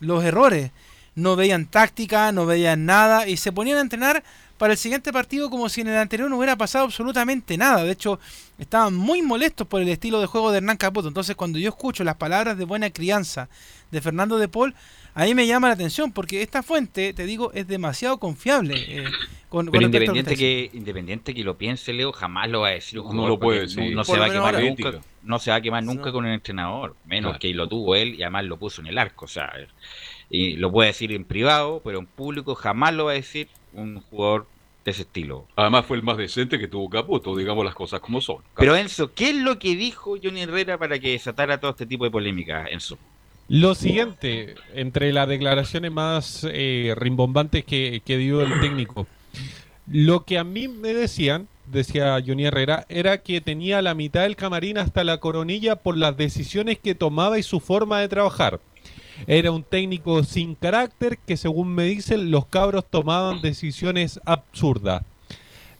los 0.00 0.24
errores. 0.24 0.70
No 1.14 1.34
veían 1.34 1.66
táctica, 1.66 2.30
no 2.30 2.44
veían 2.44 2.84
nada 2.84 3.26
y 3.26 3.38
se 3.38 3.50
ponían 3.50 3.78
a 3.78 3.80
entrenar 3.80 4.22
para 4.58 4.72
el 4.72 4.78
siguiente 4.78 5.12
partido 5.12 5.50
como 5.50 5.68
si 5.68 5.82
en 5.82 5.88
el 5.88 5.96
anterior 5.96 6.30
no 6.30 6.38
hubiera 6.38 6.56
pasado 6.56 6.86
absolutamente 6.86 7.56
nada. 7.56 7.84
De 7.84 7.92
hecho, 7.92 8.18
estaban 8.58 8.94
muy 8.94 9.22
molestos 9.22 9.66
por 9.66 9.82
el 9.82 9.88
estilo 9.88 10.20
de 10.20 10.26
juego 10.26 10.50
de 10.50 10.58
Hernán 10.58 10.76
Caputo. 10.76 11.08
Entonces, 11.08 11.36
cuando 11.36 11.58
yo 11.58 11.68
escucho 11.68 12.04
las 12.04 12.16
palabras 12.16 12.56
de 12.56 12.64
buena 12.64 12.90
crianza 12.90 13.48
de 13.90 14.00
Fernando 14.00 14.38
de 14.38 14.48
Paul, 14.48 14.74
ahí 15.14 15.34
me 15.34 15.46
llama 15.46 15.68
la 15.68 15.74
atención, 15.74 16.12
porque 16.12 16.42
esta 16.42 16.62
fuente, 16.62 17.12
te 17.12 17.26
digo, 17.26 17.52
es 17.52 17.68
demasiado 17.68 18.18
confiable. 18.18 18.74
Eh, 18.88 19.04
Pero 19.50 19.82
independiente 19.82 20.36
que, 20.36 20.70
independiente 20.72 21.34
que 21.34 21.44
lo 21.44 21.56
piense, 21.56 21.92
Leo, 21.92 22.12
jamás 22.12 22.48
lo 22.48 22.60
va 22.60 22.68
a 22.68 22.72
decir 22.72 23.00
No 23.02 23.28
lo 23.28 23.38
puede 23.38 23.60
decir. 23.60 23.94
No, 23.94 24.04
se 24.04 24.18
va 24.18 24.26
a 24.26 24.30
quemar 24.30 24.60
nunca, 24.60 25.00
no 25.22 25.38
se 25.38 25.50
va 25.50 25.56
a 25.56 25.60
quemar 25.60 25.84
nunca 25.84 26.12
con 26.12 26.24
un 26.24 26.30
entrenador, 26.30 26.96
menos 27.04 27.38
que 27.38 27.52
lo 27.52 27.68
tuvo 27.68 27.94
él 27.94 28.14
y 28.14 28.22
además 28.22 28.44
lo 28.46 28.58
puso 28.58 28.80
en 28.80 28.88
el 28.88 28.98
arco. 28.98 29.26
O 29.26 29.28
sea, 29.28 29.52
y 30.28 30.56
lo 30.56 30.72
puede 30.72 30.88
decir 30.88 31.12
en 31.12 31.24
privado, 31.24 31.80
pero 31.84 31.98
en 31.98 32.06
público 32.06 32.54
jamás 32.54 32.94
lo 32.94 33.06
va 33.06 33.12
a 33.12 33.14
decir 33.14 33.48
un 33.76 34.00
jugador 34.10 34.46
de 34.84 34.90
ese 34.90 35.02
estilo. 35.02 35.46
Además 35.56 35.84
fue 35.86 35.96
el 35.96 36.02
más 36.02 36.16
decente 36.16 36.58
que 36.58 36.68
tuvo 36.68 36.88
Caputo, 36.88 37.36
digamos 37.36 37.64
las 37.64 37.74
cosas 37.74 38.00
como 38.00 38.20
son. 38.20 38.38
Pero 38.56 38.76
Enzo, 38.76 39.12
¿qué 39.12 39.30
es 39.30 39.36
lo 39.36 39.58
que 39.58 39.76
dijo 39.76 40.16
Johnny 40.22 40.42
Herrera 40.42 40.78
para 40.78 40.98
que 40.98 41.10
desatara 41.10 41.58
todo 41.58 41.72
este 41.72 41.86
tipo 41.86 42.04
de 42.04 42.10
polémica, 42.10 42.66
Enzo? 42.66 42.96
Lo 43.48 43.74
siguiente, 43.76 44.56
entre 44.74 45.12
las 45.12 45.28
declaraciones 45.28 45.92
más 45.92 46.46
eh, 46.50 46.94
rimbombantes 46.96 47.64
que, 47.64 48.02
que 48.04 48.16
dio 48.16 48.40
el 48.40 48.60
técnico, 48.60 49.06
lo 49.86 50.24
que 50.24 50.38
a 50.38 50.44
mí 50.44 50.66
me 50.66 50.92
decían, 50.92 51.46
decía 51.66 52.20
Johnny 52.26 52.46
Herrera, 52.46 52.86
era 52.88 53.18
que 53.18 53.40
tenía 53.40 53.82
la 53.82 53.94
mitad 53.94 54.22
del 54.22 54.34
camarín 54.34 54.78
hasta 54.78 55.04
la 55.04 55.18
coronilla 55.18 55.76
por 55.76 55.96
las 55.96 56.16
decisiones 56.16 56.78
que 56.78 56.96
tomaba 56.96 57.38
y 57.38 57.44
su 57.44 57.60
forma 57.60 58.00
de 58.00 58.08
trabajar. 58.08 58.60
Era 59.26 59.50
un 59.50 59.62
técnico 59.62 60.22
sin 60.24 60.54
carácter 60.54 61.18
que 61.18 61.36
según 61.36 61.74
me 61.74 61.84
dicen 61.84 62.30
los 62.30 62.46
cabros 62.46 62.84
tomaban 62.88 63.40
decisiones 63.40 64.20
absurdas. 64.24 65.02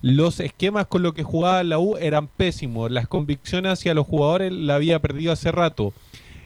Los 0.02 0.40
esquemas 0.40 0.86
con 0.86 1.02
los 1.02 1.14
que 1.14 1.22
jugaba 1.22 1.64
la 1.64 1.78
U 1.78 1.96
eran 1.96 2.28
pésimos. 2.28 2.90
Las 2.90 3.08
convicciones 3.08 3.72
hacia 3.72 3.94
los 3.94 4.06
jugadores 4.06 4.52
la 4.52 4.76
había 4.76 5.00
perdido 5.00 5.32
hace 5.32 5.52
rato. 5.52 5.92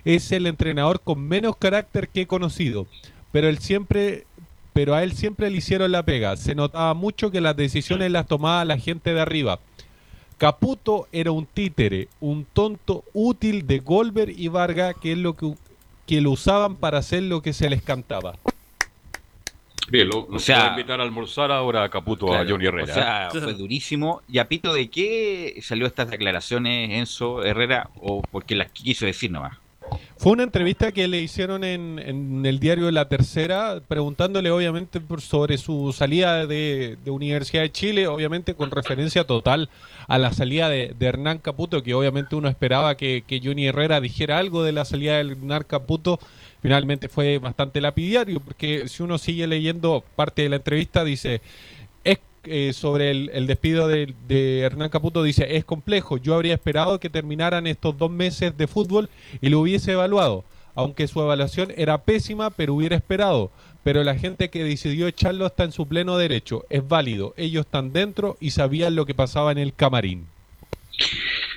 Es 0.05 0.33
el 0.33 0.47
entrenador 0.47 1.01
con 1.01 1.21
menos 1.21 1.57
carácter 1.57 2.09
que 2.09 2.23
he 2.23 2.27
conocido. 2.27 2.87
Pero 3.33 3.49
él 3.49 3.59
siempre 3.59 4.27
pero 4.73 4.95
a 4.95 5.03
él 5.03 5.13
siempre 5.13 5.51
le 5.51 5.59
hicieron 5.59 5.93
la 5.93 6.05
pega. 6.05 6.37
Se 6.37 6.55
notaba 6.55 6.95
mucho 6.95 7.31
que 7.31 7.41
las 7.41 7.57
decisiones 7.57 8.11
las 8.11 8.27
tomaba 8.27 8.65
la 8.65 8.79
gente 8.79 9.13
de 9.13 9.21
arriba. 9.21 9.59
Caputo 10.39 11.07
era 11.13 11.33
un 11.33 11.45
títere, 11.45 12.09
un 12.21 12.47
tonto 12.47 13.05
útil 13.13 13.67
de 13.67 13.81
Goldberg 13.81 14.33
y 14.39 14.49
Vargas, 14.49 14.95
que 15.01 15.13
es 15.13 15.19
lo 15.19 15.37
que 15.37 15.53
que 16.11 16.21
lo 16.21 16.33
usaban 16.33 16.75
para 16.75 16.99
hacer 16.99 17.23
lo 17.23 17.41
que 17.41 17.53
se 17.53 17.71
les 17.71 17.83
cantaba. 17.83 18.35
Bien, 19.89 20.09
lo, 20.09 20.27
o 20.27 20.41
sea, 20.41 20.67
a 20.67 20.71
invitar 20.71 20.99
a 20.99 21.05
almorzar 21.05 21.53
ahora 21.53 21.85
a 21.85 21.89
Caputo 21.89 22.35
a 22.35 22.45
Johnny 22.45 22.67
Herrera. 22.67 22.91
O 22.91 22.95
sea, 22.95 23.29
fue 23.31 23.55
durísimo. 23.55 24.21
¿Y 24.29 24.39
a 24.39 24.49
Pito 24.49 24.75
de 24.75 24.91
qué 24.91 25.61
salió 25.63 25.87
estas 25.87 26.11
declaraciones 26.11 26.91
Enzo 26.91 27.45
Herrera 27.45 27.91
o 28.01 28.23
porque 28.23 28.57
las 28.57 28.73
quiso 28.73 29.07
decir 29.07 29.31
nomás? 29.31 29.57
Fue 30.17 30.33
una 30.33 30.43
entrevista 30.43 30.91
que 30.91 31.07
le 31.07 31.21
hicieron 31.21 31.63
en, 31.63 32.45
el 32.45 32.59
diario 32.59 32.87
de 32.87 32.93
La 32.93 33.09
Tercera, 33.09 33.81
preguntándole 33.87 34.51
obviamente 34.51 35.01
por, 35.01 35.21
sobre 35.21 35.59
su 35.59 35.95
salida 35.97 36.45
de, 36.45 36.99
Universidad 37.07 37.63
de 37.63 37.71
Chile, 37.71 38.09
obviamente 38.09 38.55
con 38.55 38.73
referencia 38.73 39.23
total 39.23 39.71
a 40.11 40.19
la 40.19 40.33
salida 40.33 40.69
de, 40.69 40.95
Hernán 41.01 41.39
Caputo, 41.39 41.83
que 41.83 41.95
obviamente 41.95 42.35
uno 42.35 42.49
esperaba 42.49 42.97
que, 42.97 43.23
que, 43.27 43.41
Johnny 43.43 43.69
Herrera 43.69 44.01
dijera 44.01 44.39
algo 44.39 44.63
de 44.63 44.73
la 44.73 44.85
salida 44.85 45.15
de 45.15 45.33
Hernán 45.33 45.65
Caputo. 45.67 46.19
Finalmente 46.61 47.09
fue 47.09 47.39
bastante 47.39 47.81
lapidario, 47.81 48.41
porque 48.41 48.89
si 48.89 49.03
uno 49.03 49.19
sigue 49.19 49.47
leyendo 49.47 50.05
parte 50.17 50.43
de 50.43 50.49
la 50.49 50.57
entrevista, 50.57 51.05
dice, 51.05 51.41
eh, 52.45 52.73
sobre 52.73 53.11
el, 53.11 53.47
despido 53.47 53.87
de, 53.87 54.15
Hernán 54.61 54.89
Caputo 54.89 55.23
dice, 55.23 55.57
es 55.57 55.65
complejo, 55.67 56.17
yo 56.17 56.35
habría 56.35 56.55
esperado 56.55 56.99
que 56.99 57.11
terminaran 57.11 57.67
estos 57.67 57.99
dos 57.99 58.11
meses 58.11 58.57
de 58.57 58.67
fútbol 58.67 59.11
y 59.43 59.51
lo 59.51 59.61
hubiese 59.61 59.93
evaluado, 59.93 60.43
aunque 60.75 61.09
su 61.09 61.21
evaluación 61.21 61.73
era 61.77 62.03
pésima, 62.03 62.51
pero 62.51 62.75
hubiera 62.75 62.97
esperado. 62.97 63.51
Pero 63.83 64.05
la 64.05 64.15
gente 64.15 64.51
que 64.51 64.63
decidió 64.63 65.07
echarlo 65.07 65.47
está 65.47 65.65
en 65.65 65.73
su 65.73 65.89
pleno 65.89 66.19
derecho, 66.19 66.67
es 66.69 66.87
válido, 66.87 67.33
ellos 67.37 67.65
están 67.65 67.93
dentro 67.93 68.37
y 68.41 68.51
sabían 68.51 68.95
lo 68.95 69.07
que 69.07 69.15
pasaba 69.15 69.53
en 69.53 69.59
el 69.59 69.75
camarín. 69.75 70.27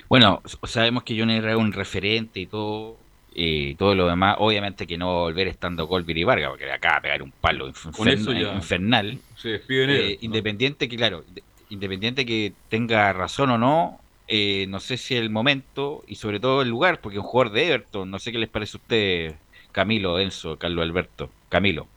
Bueno, 0.08 0.42
sabemos 0.64 1.02
que 1.02 1.18
Johnny 1.18 1.36
era 1.36 1.56
un 1.56 1.72
referente 1.72 2.40
y 2.40 2.46
todo, 2.46 2.96
y 3.34 3.74
todo 3.74 3.94
lo 3.94 4.08
demás, 4.08 4.36
obviamente 4.38 4.86
que 4.86 4.96
no 4.96 5.06
va 5.08 5.12
a 5.12 5.22
volver 5.24 5.48
estando 5.48 5.86
Colby 5.86 6.18
y 6.18 6.24
Vargas, 6.24 6.50
porque 6.50 6.70
acaba 6.70 6.96
de 6.96 7.00
pegar 7.02 7.22
un 7.22 7.32
palo 7.32 7.68
infernal. 7.68 9.18
Se 9.36 9.48
despiden 9.50 9.90
eh, 9.90 10.18
independiente 10.22 10.88
que, 10.88 10.96
claro, 10.96 11.24
independiente 11.68 12.24
que 12.24 12.52
tenga 12.68 13.12
razón 13.12 13.50
o 13.50 13.58
no, 13.58 14.00
eh, 14.28 14.66
no 14.68 14.80
sé 14.80 14.96
si 14.96 15.14
el 15.16 15.30
momento 15.30 16.02
y 16.06 16.16
sobre 16.16 16.40
todo 16.40 16.62
el 16.62 16.68
lugar, 16.68 17.00
porque 17.00 17.18
un 17.18 17.24
jugador 17.24 17.52
de 17.52 17.66
Everton, 17.68 18.10
no 18.10 18.18
sé 18.18 18.32
qué 18.32 18.38
les 18.38 18.48
parece 18.48 18.76
a 18.76 18.80
usted, 18.80 19.34
Camilo, 19.72 20.18
Enzo, 20.18 20.58
Carlos 20.58 20.82
Alberto, 20.84 21.30
Camilo. 21.48 21.88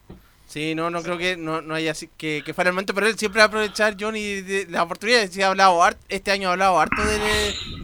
Sí, 0.45 0.75
no, 0.75 0.89
no 0.89 1.03
creo 1.03 1.17
que 1.17 1.35
no, 1.35 1.61
no 1.61 1.75
haya 1.75 1.91
así 1.91 2.09
que, 2.17 2.41
que 2.45 2.53
fuera 2.53 2.69
el 2.69 2.73
momento, 2.73 2.93
pero 2.93 3.07
él 3.07 3.17
siempre 3.17 3.39
va 3.39 3.45
a 3.45 3.47
aprovechar 3.47 3.97
Johnny 3.99 4.41
de 4.41 4.65
la 4.69 4.83
oportunidad. 4.83 5.29
Sí, 5.29 5.41
ha 5.41 5.49
hablado 5.49 5.81
este 6.07 6.31
año 6.31 6.47
ha 6.49 6.53
hablado 6.53 6.79
harto 6.79 7.05
de, 7.05 7.19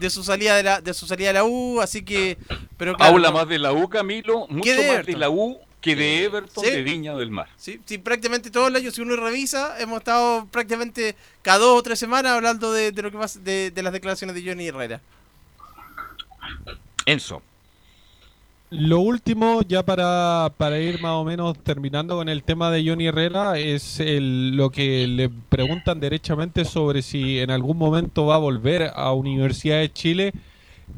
de 0.00 0.10
su 0.10 0.24
salida 0.24 0.56
de 0.56 0.62
la 0.62 0.80
de 0.80 0.94
su 0.94 1.06
salida 1.06 1.28
de 1.28 1.34
la 1.34 1.44
U, 1.44 1.80
así 1.82 2.02
que 2.04 2.38
pero 2.78 2.96
claro, 2.96 3.12
Habla 3.14 3.28
no- 3.28 3.34
más 3.34 3.48
de 3.48 3.58
la 3.58 3.72
U, 3.72 3.88
Camilo, 3.88 4.46
mucho 4.48 4.70
más 4.84 5.04
de 5.06 5.16
la 5.16 5.28
U 5.28 5.60
que 5.84 5.94
de 5.96 6.24
Everton 6.24 6.64
Sí. 6.64 6.70
de 6.70 6.82
Viña 6.82 7.14
del 7.14 7.30
Mar. 7.30 7.48
Sí, 7.56 7.78
sí, 7.84 7.98
prácticamente 7.98 8.50
todo 8.50 8.68
el 8.68 8.76
año, 8.76 8.90
si 8.90 9.02
uno 9.02 9.14
revisa, 9.16 9.78
hemos 9.80 9.98
estado 9.98 10.46
prácticamente 10.46 11.14
cada 11.42 11.58
dos 11.58 11.78
o 11.78 11.82
tres 11.82 11.98
semanas 11.98 12.32
hablando 12.32 12.72
de, 12.72 12.90
de 12.90 13.02
lo 13.02 13.10
que 13.10 13.18
pasa, 13.18 13.38
de, 13.40 13.70
de 13.70 13.82
las 13.82 13.92
declaraciones 13.92 14.34
de 14.34 14.42
Johnny 14.48 14.66
Herrera. 14.68 15.00
Enzo. 17.06 17.42
Lo 18.70 18.98
último, 19.00 19.60
ya 19.68 19.84
para, 19.84 20.50
para 20.56 20.80
ir 20.80 21.00
más 21.00 21.12
o 21.12 21.24
menos 21.24 21.56
terminando 21.58 22.16
con 22.16 22.28
el 22.28 22.42
tema 22.42 22.70
de 22.72 22.84
Johnny 22.88 23.06
Herrera, 23.06 23.56
es 23.58 24.00
el- 24.00 24.56
lo 24.56 24.70
que 24.70 25.06
le 25.06 25.28
preguntan 25.28 26.00
derechamente 26.00 26.64
sobre 26.64 27.02
si 27.02 27.38
en 27.38 27.50
algún 27.50 27.76
momento 27.78 28.26
va 28.26 28.34
a 28.36 28.38
volver 28.38 28.90
a 28.94 29.12
Universidad 29.12 29.78
de 29.78 29.92
Chile. 29.92 30.32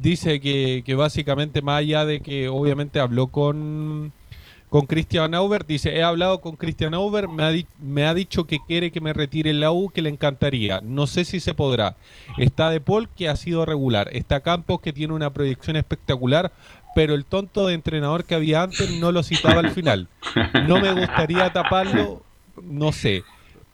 Dice 0.01 0.41
que, 0.41 0.83
que 0.87 0.95
básicamente, 0.95 1.61
más 1.61 1.81
allá 1.81 2.05
de 2.07 2.21
que 2.21 2.49
obviamente 2.49 2.99
habló 2.99 3.27
con, 3.27 4.11
con 4.69 4.87
Christian 4.87 5.35
Auber, 5.35 5.65
dice, 5.65 5.97
he 5.97 6.03
hablado 6.03 6.41
con 6.41 6.57
Christian 6.57 6.95
Auber, 6.95 7.29
me 7.29 8.05
ha, 8.05 8.15
dicho 8.15 8.47
que 8.47 8.59
quiere 8.67 8.91
que 8.91 9.01
me 9.01 9.13
retire 9.13 9.53
la 9.53 9.71
U, 9.71 9.91
que 9.91 10.03
le 10.03 10.11
encantaría. 10.11 10.81
No 10.83 11.07
sé 11.07 11.25
si 11.25 11.41
se 11.41 11.55
podrá. 11.55 11.97
Está 12.37 12.71
De 12.71 12.81
Paul, 12.81 13.09
que 13.09 13.29
ha 13.29 13.37
sido 13.37 13.65
regular. 13.65 14.09
Está 14.13 14.41
Campos, 14.41 14.81
que 14.81 14.93
tiene 14.93 15.15
una 15.15 15.33
proyección 15.33 15.77
espectacular, 15.77 16.53
pero 16.95 17.15
el 17.15 17.25
tonto 17.25 17.67
de 17.67 17.75
entrenador 17.75 18.25
que 18.25 18.35
había 18.35 18.63
antes 18.63 18.91
no 18.99 19.13
lo 19.13 19.23
citaba 19.23 19.61
al 19.61 19.71
final. 19.71 20.09
No 20.67 20.81
me 20.81 20.93
gustaría 20.93 21.53
taparlo, 21.53 22.23
no 22.63 22.91
sé. 22.91 23.23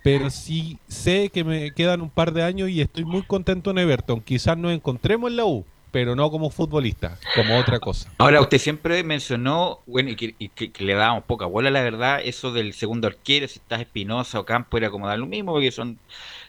Pero 0.02 0.30
sí 0.30 0.78
sé 0.88 1.30
que 1.30 1.44
me 1.44 1.72
quedan 1.72 2.00
un 2.00 2.10
par 2.10 2.32
de 2.32 2.42
años 2.42 2.68
y 2.68 2.80
estoy 2.80 3.04
muy 3.04 3.22
contento 3.22 3.70
en 3.70 3.78
Everton. 3.78 4.20
Quizás 4.20 4.58
nos 4.58 4.72
encontremos 4.72 5.30
en 5.30 5.36
la 5.36 5.44
U, 5.44 5.64
pero 5.92 6.16
no 6.16 6.30
como 6.30 6.50
futbolista, 6.50 7.18
como 7.36 7.56
otra 7.56 7.78
cosa. 7.78 8.10
Ahora, 8.18 8.40
usted 8.40 8.58
siempre 8.58 9.04
mencionó, 9.04 9.78
bueno, 9.86 10.10
y 10.10 10.16
que, 10.16 10.34
y 10.38 10.48
que- 10.48 10.72
que 10.72 10.84
le 10.84 10.94
dábamos 10.94 11.24
poca 11.24 11.46
bola, 11.46 11.70
la 11.70 11.82
verdad, 11.82 12.20
eso 12.24 12.50
del 12.52 12.72
segundo 12.72 13.06
arquero, 13.06 13.46
si 13.46 13.60
estás 13.60 13.80
Espinosa 13.80 14.40
o 14.40 14.44
Campo, 14.44 14.76
era 14.78 14.90
como 14.90 15.06
dar 15.06 15.18
lo 15.18 15.26
mismo, 15.26 15.52
porque 15.52 15.70
son... 15.70 15.98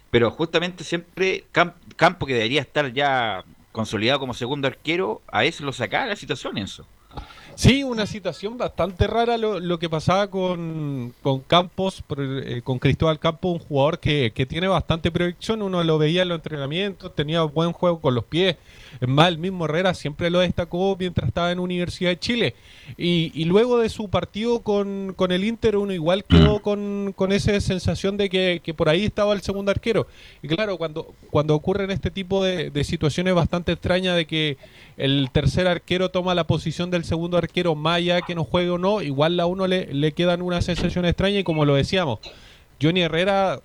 Pero 0.09 0.31
justamente 0.31 0.83
siempre 0.83 1.43
Cam- 1.53 1.73
Campo, 1.95 2.25
que 2.25 2.33
debería 2.33 2.61
estar 2.61 2.91
ya 2.93 3.43
consolidado 3.71 4.19
como 4.19 4.33
segundo 4.33 4.67
arquero, 4.67 5.21
a 5.27 5.43
eso 5.43 5.63
lo 5.65 5.73
sacaba 5.73 6.05
la 6.05 6.15
situación, 6.15 6.57
Enzo. 6.57 6.85
Sí, 7.55 7.83
una 7.83 8.07
situación 8.07 8.57
bastante 8.57 9.05
rara 9.05 9.37
lo, 9.37 9.59
lo 9.59 9.77
que 9.77 9.87
pasaba 9.89 10.27
con, 10.29 11.13
con 11.21 11.41
Campos, 11.41 12.03
eh, 12.17 12.61
con 12.63 12.79
Cristóbal 12.79 13.19
Campos, 13.19 13.53
un 13.53 13.59
jugador 13.59 13.99
que, 13.99 14.31
que 14.33 14.47
tiene 14.47 14.67
bastante 14.67 15.11
proyección, 15.11 15.61
uno 15.61 15.83
lo 15.83 15.99
veía 15.99 16.23
en 16.23 16.29
los 16.29 16.37
entrenamientos, 16.37 17.13
tenía 17.13 17.43
buen 17.43 17.71
juego 17.71 17.99
con 18.01 18.15
los 18.15 18.23
pies, 18.23 18.55
es 18.99 19.07
más, 19.07 19.29
el 19.29 19.37
mismo 19.37 19.65
Herrera 19.65 19.93
siempre 19.93 20.29
lo 20.29 20.39
destacó 20.39 20.95
mientras 20.99 21.27
estaba 21.27 21.51
en 21.51 21.59
Universidad 21.59 22.11
de 22.11 22.19
Chile, 22.19 22.55
y, 22.97 23.31
y 23.33 23.45
luego 23.45 23.79
de 23.79 23.89
su 23.89 24.09
partido 24.09 24.61
con, 24.61 25.13
con 25.15 25.31
el 25.31 25.43
Inter, 25.43 25.77
uno 25.77 25.93
igual 25.93 26.23
quedó 26.29 26.61
con, 26.61 27.13
con 27.15 27.31
esa 27.31 27.59
sensación 27.59 28.17
de 28.17 28.29
que, 28.29 28.61
que 28.63 28.73
por 28.73 28.89
ahí 28.89 29.05
estaba 29.05 29.33
el 29.33 29.41
segundo 29.41 29.71
arquero, 29.71 30.07
y 30.41 30.47
claro, 30.47 30.77
cuando, 30.77 31.13
cuando 31.29 31.55
ocurren 31.55 31.91
este 31.91 32.11
tipo 32.11 32.43
de, 32.43 32.69
de 32.69 32.83
situaciones 32.83 33.33
bastante 33.33 33.71
extrañas 33.71 34.15
de 34.15 34.25
que 34.25 34.57
el 34.97 35.29
tercer 35.31 35.67
arquero 35.67 36.09
toma 36.09 36.35
la 36.35 36.45
posición 36.45 36.91
del 36.91 37.03
segundo 37.03 37.37
arquero, 37.37 37.75
más 37.75 37.97
allá 37.97 38.21
que 38.21 38.35
no 38.35 38.43
juegue 38.43 38.69
o 38.69 38.77
no, 38.77 39.01
igual 39.01 39.39
a 39.39 39.45
uno 39.45 39.67
le, 39.67 39.93
le 39.93 40.11
quedan 40.11 40.41
una 40.41 40.61
sensación 40.61 41.05
extraña 41.05 41.39
y 41.39 41.43
como 41.43 41.65
lo 41.65 41.75
decíamos, 41.75 42.19
Johnny 42.81 43.01
Herrera 43.01 43.61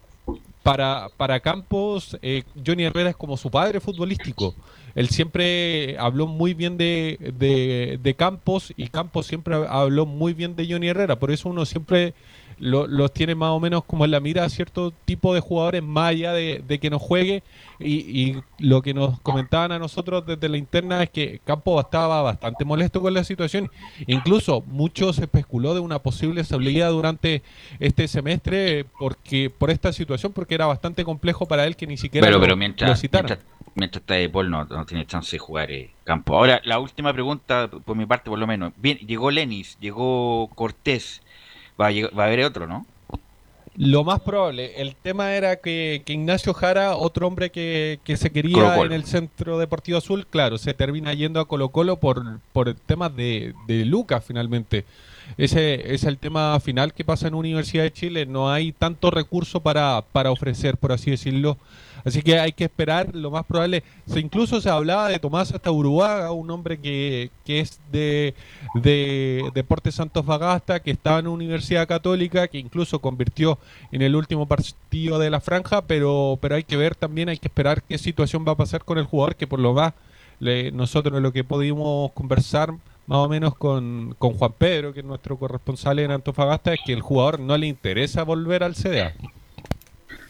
para, 0.62 1.09
para 1.16 1.40
Campos, 1.40 2.18
eh, 2.22 2.43
Johnny 2.66 2.85
Herrera 2.85 3.10
es 3.10 3.16
como 3.16 3.36
su 3.36 3.51
padre 3.51 3.80
futbolístico. 3.80 4.55
Él 4.94 5.09
siempre 5.09 5.97
habló 5.98 6.26
muy 6.26 6.55
bien 6.55 6.76
de, 6.76 7.98
de, 8.02 8.14
Campos 8.14 8.72
y 8.76 8.89
Campos 8.89 9.26
siempre 9.26 9.55
habló 9.68 10.06
muy 10.06 10.32
bien 10.35 10.56
de 10.56 10.66
Johnny 10.68 10.89
Herrera. 10.89 11.18
Por 11.18 11.30
eso 11.30 11.48
uno 11.48 11.64
siempre 11.64 12.14
lo- 12.59 12.89
los 12.89 13.12
tiene 13.12 13.36
más 13.36 13.51
o 13.51 13.60
menos 13.60 13.85
como 13.85 14.05
en 14.05 14.10
la 14.10 14.18
mira 14.18 14.44
a 14.44 14.48
cierto 14.48 14.93
tipo 15.05 15.32
de 15.35 15.40
jugadores 15.40 15.82
más 15.85 16.10
allá 16.10 16.32
de, 16.32 16.78
que 16.80 16.90
no 16.90 16.98
juegue. 16.98 17.44
Y, 17.78 17.93
y 17.94 18.40
lo 18.59 18.82
que 18.82 18.93
nos 18.93 19.20
comentaban 19.20 19.70
a 19.70 19.78
nosotros 19.78 20.26
desde 20.26 20.48
la 20.48 20.56
interna 20.56 21.01
es 21.05 21.10
que 21.10 21.40
Campos 21.44 21.85
estaba 21.85 22.20
bastante 22.22 22.64
molesto 22.64 23.01
con 23.01 23.14
la 23.14 23.22
situación. 23.22 23.70
Incluso 24.09 24.64
mucho 24.66 25.12
se 25.12 25.22
especuló 25.22 25.74
de 25.74 25.80
una 25.80 26.01
posible 26.01 26.43
salida 26.43 26.89
durante 26.89 27.43
este 27.78 28.09
semestre 28.09 28.85
porque 28.98 29.48
por 29.48 29.70
esta 29.70 29.93
situación, 29.93 30.32
porque 30.32 30.48
era 30.55 30.66
bastante 30.66 31.05
complejo 31.05 31.47
para 31.47 31.66
él 31.66 31.77
que 31.77 31.87
ni 31.87 31.97
siquiera 31.97 32.27
Pero, 32.27 32.39
lo, 32.39 32.41
pero 32.41 32.53
lo 32.53 32.57
mientras, 32.57 33.01
citaran. 33.01 33.27
mientras, 33.27 33.73
mientras 33.75 34.03
está 34.03 34.15
de 34.15 34.29
Paul 34.29 34.51
no, 34.51 34.65
no 34.65 34.87
tiene 34.87 35.07
chance 35.07 35.33
de 35.33 35.39
jugar 35.39 35.70
eh, 35.70 35.91
Campo. 36.05 36.37
Ahora, 36.37 36.61
la 36.65 36.79
última 36.79 37.12
pregunta, 37.12 37.69
por 37.69 37.97
mi 37.97 38.07
parte 38.07 38.31
por 38.31 38.39
lo 38.39 38.47
menos. 38.47 38.73
Bien, 38.77 38.99
llegó 38.99 39.31
Lenis, 39.31 39.79
llegó 39.81 40.49
Cortés, 40.55 41.23
va 41.81 41.89
a, 41.89 41.93
va 42.16 42.25
a 42.25 42.27
haber 42.27 42.45
otro, 42.45 42.66
¿no? 42.66 42.87
Lo 43.81 44.03
más 44.03 44.19
probable, 44.20 44.81
el 44.83 44.97
tema 44.97 45.35
era 45.35 45.57
que, 45.57 46.03
que 46.05 46.12
Ignacio 46.12 46.53
Jara, 46.53 46.97
otro 46.97 47.29
hombre 47.29 47.51
que, 47.51 48.01
que 48.03 48.16
se 48.16 48.33
quería 48.33 48.75
en 48.79 48.91
el 48.91 49.05
Centro 49.05 49.57
Deportivo 49.57 49.99
Azul, 49.99 50.27
claro, 50.27 50.59
se 50.59 50.75
termina 50.75 51.15
yendo 51.15 51.39
a 51.39 51.47
Colo 51.47 51.69
Colo 51.69 52.01
por, 52.01 52.41
por 52.53 52.75
temas 52.75 53.15
de, 53.15 53.55
de 53.69 53.85
Lucas 53.85 54.25
finalmente. 54.27 54.85
Ese 55.36 55.94
es 55.94 56.05
el 56.05 56.18
tema 56.18 56.59
final 56.60 56.94
que 56.94 57.05
pasa 57.05 57.28
en 57.28 57.34
Universidad 57.34 57.84
de 57.84 57.92
Chile, 57.92 58.26
no 58.26 58.50
hay 58.50 58.72
tanto 58.72 59.10
recurso 59.10 59.60
para, 59.60 60.05
para 60.12 60.30
ofrecer, 60.30 60.76
por 60.76 60.92
así 60.92 61.10
decirlo. 61.10 61.59
Así 62.05 62.22
que 62.22 62.38
hay 62.38 62.52
que 62.52 62.64
esperar, 62.64 63.14
lo 63.14 63.30
más 63.30 63.44
probable, 63.44 63.82
se 64.06 64.20
incluso 64.20 64.60
se 64.60 64.70
hablaba 64.70 65.09
de 65.09 65.18
Tomás 65.18 65.52
hasta 65.52 65.70
Uruguaga, 65.70 66.30
un 66.32 66.50
hombre 66.50 66.78
que, 66.78 67.30
que 67.44 67.60
es 67.60 67.80
de, 67.90 68.34
de 68.74 69.50
Deportes 69.52 69.96
Santos 69.96 70.24
Bagasta, 70.24 70.80
que 70.80 70.92
estaba 70.92 71.18
en 71.18 71.26
Universidad 71.26 71.88
Católica, 71.88 72.48
que 72.48 72.59
incluso 72.59 73.00
convirtió 73.00 73.59
en 73.92 74.02
el 74.02 74.14
último 74.14 74.46
partido 74.46 75.18
de 75.18 75.30
la 75.30 75.40
franja, 75.40 75.82
pero, 75.82 76.38
pero 76.40 76.55
hay 76.55 76.64
que 76.64 76.76
ver 76.76 76.94
también, 76.94 77.28
hay 77.28 77.38
que 77.38 77.48
esperar 77.48 77.82
qué 77.82 77.98
situación 77.98 78.44
va 78.46 78.52
a 78.52 78.56
pasar 78.56 78.84
con 78.84 78.98
el 78.98 79.05
jugador, 79.05 79.36
que 79.36 79.46
por 79.46 79.59
lo 79.59 79.74
más 79.74 79.92
nosotros 80.72 81.20
lo 81.20 81.32
que 81.32 81.42
pudimos 81.42 82.12
conversar 82.12 82.72
más 83.09 83.20
o 83.20 83.28
menos 83.28 83.56
con, 83.56 84.14
con 84.18 84.35
Juan 84.35 84.52
Pedro, 84.59 84.93
que 84.93 85.01
es 85.01 85.06
nuestro 85.06 85.39
corresponsal 85.39 85.98
en 85.98 86.10
Antofagasta, 86.10 86.74
es 86.74 86.80
que 86.85 86.93
el 86.93 87.01
jugador 87.01 87.40
no 87.40 87.56
le 87.56 87.66
interesa 87.66 88.22
volver 88.22 88.62
al 88.62 88.74
CDA. 88.74 89.14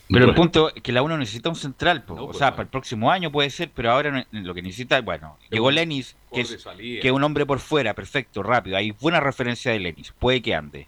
Pero 0.09 0.25
el 0.25 0.35
punto 0.35 0.73
es 0.73 0.81
que 0.81 0.93
la 0.93 1.03
uno 1.03 1.19
necesita 1.19 1.49
un 1.49 1.57
central, 1.57 2.05
po. 2.05 2.15
o 2.15 2.33
sea, 2.33 2.53
para 2.53 2.63
el 2.63 2.69
próximo 2.69 3.11
año 3.11 3.33
puede 3.33 3.51
ser, 3.51 3.71
pero 3.75 3.91
ahora 3.91 4.27
lo 4.31 4.55
que 4.55 4.63
necesita, 4.63 5.01
bueno, 5.01 5.37
llegó 5.51 5.73
Lenis, 5.73 6.17
que 6.33 6.41
es, 6.41 6.65
que 6.79 7.01
es 7.03 7.13
un 7.13 7.25
hombre 7.25 7.45
por 7.45 7.59
fuera, 7.59 7.95
perfecto, 7.95 8.45
rápido, 8.45 8.77
hay 8.77 8.93
buena 8.93 9.19
referencia 9.19 9.73
de 9.73 9.81
Lenis, 9.81 10.15
puede 10.17 10.41
que 10.41 10.55
ande. 10.55 10.87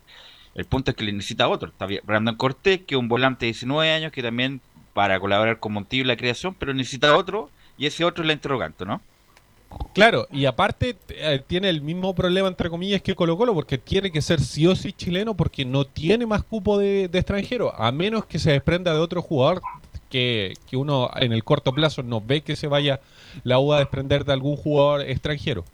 El 0.54 0.66
punto 0.66 0.92
es 0.92 0.96
que 0.96 1.04
le 1.04 1.12
necesita 1.12 1.48
otro, 1.48 1.70
está 1.70 1.86
bien, 1.86 2.02
Brandon 2.06 2.36
Cortés, 2.36 2.82
que 2.86 2.94
es 2.94 2.98
un 2.98 3.08
volante 3.08 3.46
de 3.46 3.52
19 3.52 3.90
años, 3.90 4.12
que 4.12 4.22
también 4.22 4.60
para 4.94 5.18
colaborar 5.18 5.58
con 5.58 5.72
Montillo 5.72 6.02
en 6.02 6.08
la 6.08 6.16
creación, 6.16 6.54
pero 6.54 6.72
necesita 6.72 7.16
otro, 7.16 7.50
y 7.76 7.86
ese 7.86 8.04
otro 8.04 8.22
es 8.22 8.28
la 8.28 8.32
interrogante, 8.32 8.86
¿no? 8.86 9.02
Claro, 9.92 10.26
y 10.30 10.46
aparte 10.46 10.96
eh, 11.08 11.42
tiene 11.46 11.68
el 11.68 11.80
mismo 11.80 12.14
problema, 12.14 12.48
entre 12.48 12.70
comillas, 12.70 13.02
que 13.02 13.14
Colo 13.14 13.36
Colo, 13.36 13.54
porque 13.54 13.78
tiene 13.78 14.10
que 14.10 14.22
ser 14.22 14.40
sí 14.40 14.66
o 14.66 14.76
sí 14.76 14.92
chileno, 14.92 15.36
porque 15.36 15.64
no 15.64 15.84
tiene 15.84 16.26
más 16.26 16.42
cupo 16.42 16.78
de, 16.78 17.08
de 17.08 17.18
extranjero, 17.18 17.74
a 17.80 17.90
menos 17.92 18.24
que 18.26 18.38
se 18.38 18.52
desprenda 18.52 18.92
de 18.92 19.00
otro 19.00 19.22
jugador 19.22 19.60
que, 20.08 20.54
que 20.68 20.76
uno 20.76 21.10
en 21.16 21.32
el 21.32 21.44
corto 21.44 21.72
plazo 21.72 22.02
no 22.02 22.20
ve 22.20 22.42
que 22.42 22.56
se 22.56 22.66
vaya 22.66 23.00
la 23.44 23.58
U 23.58 23.72
a 23.72 23.78
desprender 23.78 24.24
de 24.24 24.32
algún 24.32 24.56
jugador 24.56 25.02
extranjero. 25.02 25.64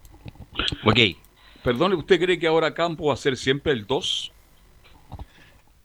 Ok. 0.85 0.99
Perdón, 1.63 1.93
¿usted 1.93 2.19
cree 2.19 2.39
que 2.39 2.47
ahora 2.47 2.73
Campo 2.73 3.07
va 3.07 3.13
a 3.13 3.17
ser 3.17 3.35
siempre 3.35 3.73
el 3.73 3.85
2? 3.85 4.31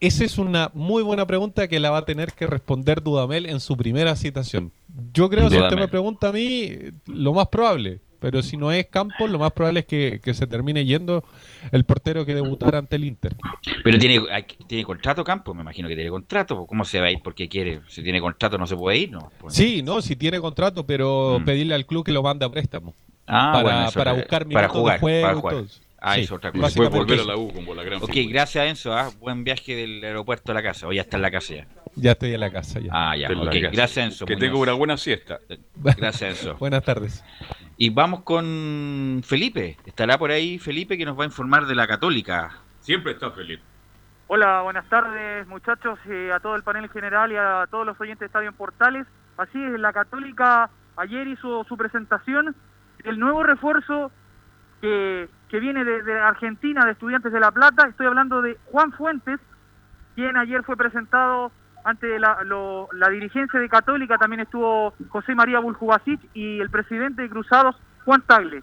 Esa 0.00 0.24
es 0.24 0.38
una 0.38 0.70
muy 0.74 1.02
buena 1.02 1.26
pregunta 1.26 1.68
que 1.68 1.80
la 1.80 1.90
va 1.90 1.98
a 1.98 2.04
tener 2.04 2.32
que 2.32 2.46
responder 2.46 3.02
Dudamel 3.02 3.46
en 3.46 3.60
su 3.60 3.76
primera 3.76 4.16
citación. 4.16 4.72
Yo 5.12 5.28
creo, 5.30 5.48
si 5.50 5.58
usted 5.58 5.76
me 5.76 5.88
pregunta 5.88 6.28
a 6.28 6.32
mí, 6.32 6.70
lo 7.06 7.32
más 7.32 7.48
probable. 7.48 8.00
Pero 8.20 8.40
si 8.40 8.56
no 8.56 8.70
es 8.70 8.86
Campos, 8.86 9.28
lo 9.28 9.40
más 9.40 9.50
probable 9.50 9.80
es 9.80 9.86
que, 9.86 10.20
que 10.22 10.32
se 10.32 10.46
termine 10.46 10.84
yendo 10.84 11.24
el 11.72 11.82
portero 11.84 12.24
que 12.24 12.36
debutara 12.36 12.78
ante 12.78 12.94
el 12.94 13.02
Inter. 13.04 13.34
Pero 13.82 13.98
tiene, 13.98 14.20
hay- 14.30 14.44
tiene 14.68 14.84
contrato 14.84 15.24
Campo, 15.24 15.52
me 15.54 15.62
imagino 15.62 15.88
que 15.88 15.96
tiene 15.96 16.08
contrato, 16.08 16.54
po. 16.54 16.66
¿cómo 16.68 16.84
se 16.84 17.00
va 17.00 17.06
a 17.06 17.10
ir? 17.10 17.18
Porque 17.24 17.48
quiere, 17.48 17.80
si 17.88 18.00
tiene 18.00 18.20
contrato 18.20 18.56
no 18.58 18.66
se 18.68 18.76
puede 18.76 18.98
ir, 18.98 19.10
¿no? 19.10 19.32
Pues- 19.40 19.54
Sí, 19.54 19.82
no, 19.82 20.00
si 20.00 20.14
tiene 20.14 20.38
contrato, 20.38 20.86
pero 20.86 21.42
pedirle 21.44 21.74
al 21.74 21.84
club 21.84 22.04
que 22.04 22.12
lo 22.12 22.22
mande 22.22 22.46
a 22.46 22.48
préstamo. 22.48 22.94
Ah, 23.26 23.50
para, 23.54 23.62
bueno, 23.64 23.88
eso 23.88 23.98
para 23.98 24.12
buscar 24.12 24.46
para 24.48 24.68
jugar, 24.68 24.94
de 24.94 25.00
juego 25.00 25.22
para 25.26 25.34
jugar. 25.40 25.56
eso. 25.64 25.80
Ah, 25.98 26.14
Sí, 26.14 26.20
es 26.20 26.30
otra 26.32 26.52
cosa. 26.52 26.64
Después 26.66 26.90
volver 26.90 27.20
a 27.20 27.24
la 27.24 27.36
U 27.36 27.52
como 27.52 27.74
la 27.74 27.82
gran 27.82 28.00
Ok, 28.02 28.12
figura. 28.12 28.32
gracias 28.34 28.66
Enzo. 28.68 28.92
ah, 28.92 29.10
Buen 29.20 29.42
viaje 29.42 29.74
del 29.74 30.02
aeropuerto 30.04 30.52
a 30.52 30.54
la 30.54 30.62
casa. 30.62 30.86
O 30.86 30.92
ya 30.92 31.02
está 31.02 31.16
en 31.16 31.22
la 31.22 31.30
casa 31.32 31.54
ya. 31.54 31.66
Ya 31.94 32.12
estoy 32.12 32.34
en 32.34 32.40
la 32.40 32.50
casa 32.50 32.80
ya. 32.80 32.90
Ah, 32.92 33.16
ya. 33.16 33.28
Gracias 33.28 33.96
Enzo. 33.98 34.26
Que 34.26 34.34
Muñoz. 34.34 34.48
tenga 34.48 34.58
una 34.62 34.72
buena 34.72 34.96
siesta. 34.96 35.38
Gracias 35.76 36.22
Enzo. 36.22 36.54
Buenas 36.58 36.84
tardes. 36.84 37.24
Y 37.76 37.90
vamos 37.90 38.22
con 38.22 39.22
Felipe. 39.24 39.76
Estará 39.84 40.18
por 40.18 40.30
ahí 40.30 40.58
Felipe 40.58 40.96
que 40.96 41.04
nos 41.04 41.18
va 41.18 41.24
a 41.24 41.26
informar 41.26 41.66
de 41.66 41.74
la 41.74 41.86
Católica. 41.86 42.58
Siempre 42.80 43.12
está 43.12 43.30
feliz. 43.30 43.60
Hola, 44.28 44.62
buenas 44.62 44.88
tardes 44.88 45.46
muchachos, 45.46 45.98
eh, 46.08 46.32
a 46.32 46.40
todo 46.40 46.56
el 46.56 46.62
panel 46.62 46.88
general 46.88 47.32
y 47.32 47.36
a 47.36 47.66
todos 47.70 47.84
los 47.84 48.00
oyentes 48.00 48.20
de 48.20 48.26
Estadio 48.26 48.48
en 48.48 48.54
Portales. 48.54 49.06
Así 49.36 49.62
es, 49.62 49.78
la 49.78 49.92
Católica 49.92 50.70
ayer 50.96 51.26
hizo 51.26 51.64
su 51.64 51.76
presentación 51.76 52.54
del 53.04 53.18
nuevo 53.18 53.42
refuerzo 53.42 54.10
que, 54.80 55.28
que 55.48 55.60
viene 55.60 55.84
de, 55.84 56.02
de 56.02 56.18
Argentina, 56.18 56.84
de 56.84 56.92
Estudiantes 56.92 57.32
de 57.32 57.40
La 57.40 57.50
Plata. 57.50 57.86
Estoy 57.88 58.06
hablando 58.06 58.40
de 58.40 58.56
Juan 58.66 58.92
Fuentes, 58.92 59.38
quien 60.14 60.36
ayer 60.36 60.62
fue 60.62 60.76
presentado 60.76 61.52
ante 61.84 62.18
la, 62.18 62.42
lo- 62.44 62.88
la 62.92 63.08
dirigencia 63.08 63.58
de 63.60 63.68
Católica. 63.68 64.18
También 64.18 64.40
estuvo 64.40 64.94
José 65.08 65.34
María 65.34 65.58
Buljubasic 65.60 66.20
y 66.34 66.60
el 66.60 66.70
presidente 66.70 67.22
de 67.22 67.30
Cruzados, 67.30 67.76
Juan 68.04 68.22
Tagle. 68.26 68.62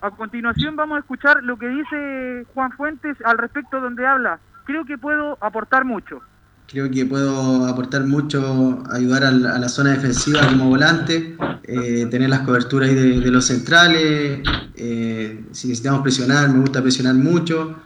A 0.00 0.10
continuación 0.10 0.76
vamos 0.76 0.96
a 0.96 1.00
escuchar 1.00 1.42
lo 1.42 1.58
que 1.58 1.68
dice 1.68 2.46
Juan 2.54 2.70
Fuentes 2.72 3.16
al 3.24 3.38
respecto 3.38 3.80
donde 3.80 4.06
habla. 4.06 4.38
Creo 4.64 4.84
que 4.84 4.98
puedo 4.98 5.38
aportar 5.40 5.84
mucho. 5.84 6.20
Creo 6.68 6.90
que 6.90 7.06
puedo 7.06 7.64
aportar 7.66 8.02
mucho, 8.04 8.82
ayudar 8.92 9.22
al- 9.24 9.46
a 9.46 9.58
la, 9.58 9.68
zona 9.68 9.90
defensiva 9.90 10.40
como 10.48 10.68
volante, 10.68 11.36
eh, 11.62 12.06
tener 12.10 12.28
las 12.28 12.40
coberturas 12.40 12.88
de, 12.90 13.20
de 13.20 13.30
los 13.30 13.46
centrales, 13.46 14.40
eh, 14.74 15.44
si 15.52 15.68
necesitamos 15.68 16.02
presionar, 16.02 16.48
me 16.48 16.58
gusta 16.58 16.82
presionar 16.82 17.14
mucho, 17.14 17.80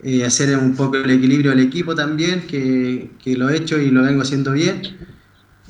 eh, 0.00 0.24
hacer 0.24 0.56
un 0.58 0.76
poco 0.76 0.96
el 0.98 1.10
equilibrio 1.10 1.50
del 1.50 1.60
equipo 1.60 1.94
también, 1.94 2.46
que, 2.46 3.16
que 3.22 3.36
lo 3.36 3.48
he 3.50 3.56
hecho 3.56 3.78
y 3.78 3.90
lo 3.90 4.02
vengo 4.02 4.22
haciendo 4.22 4.52
bien. 4.52 4.96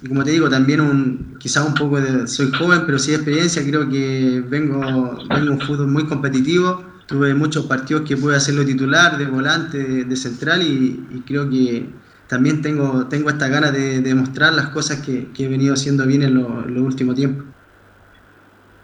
Y 0.03 0.09
como 0.09 0.25
te 0.25 0.31
digo, 0.33 0.49
también 0.51 0.81
un, 0.81 1.37
quizás 1.39 1.67
un 1.67 1.77
poco 1.77 2.01
de, 2.01 2.27
soy 2.29 2.51
joven, 2.51 2.83
pero 2.87 2.99
sí 2.99 3.13
de 3.13 3.17
experiencia, 3.19 3.65
creo 3.65 3.89
que 3.89 4.43
vengo, 4.47 5.27
vengo 5.29 5.47
de 5.47 5.53
un 5.53 5.61
fútbol 5.61 5.89
muy 5.89 6.07
competitivo, 6.07 7.03
tuve 7.07 7.35
muchos 7.35 7.67
partidos 7.67 8.03
que 8.07 8.17
pude 8.17 8.37
hacerlo 8.37 8.65
titular, 8.65 9.17
de 9.19 9.27
volante, 9.27 9.79
de, 9.79 10.05
de 10.05 10.17
central 10.17 10.63
y, 10.63 11.07
y 11.11 11.25
creo 11.25 11.49
que 11.49 12.03
también 12.27 12.61
tengo, 12.63 13.09
tengo 13.09 13.31
esta 13.31 13.49
gana 13.49 13.73
de, 13.73 14.01
de 14.03 14.15
mostrar 14.15 14.53
las 14.55 14.69
cosas 14.71 15.01
que, 15.01 15.33
que 15.33 15.45
he 15.47 15.49
venido 15.49 15.75
haciendo 15.75 16.07
bien 16.07 16.23
en 16.23 16.35
lo- 16.35 16.67
los 16.67 16.83
últimos 16.85 17.15
tiempos. 17.17 17.47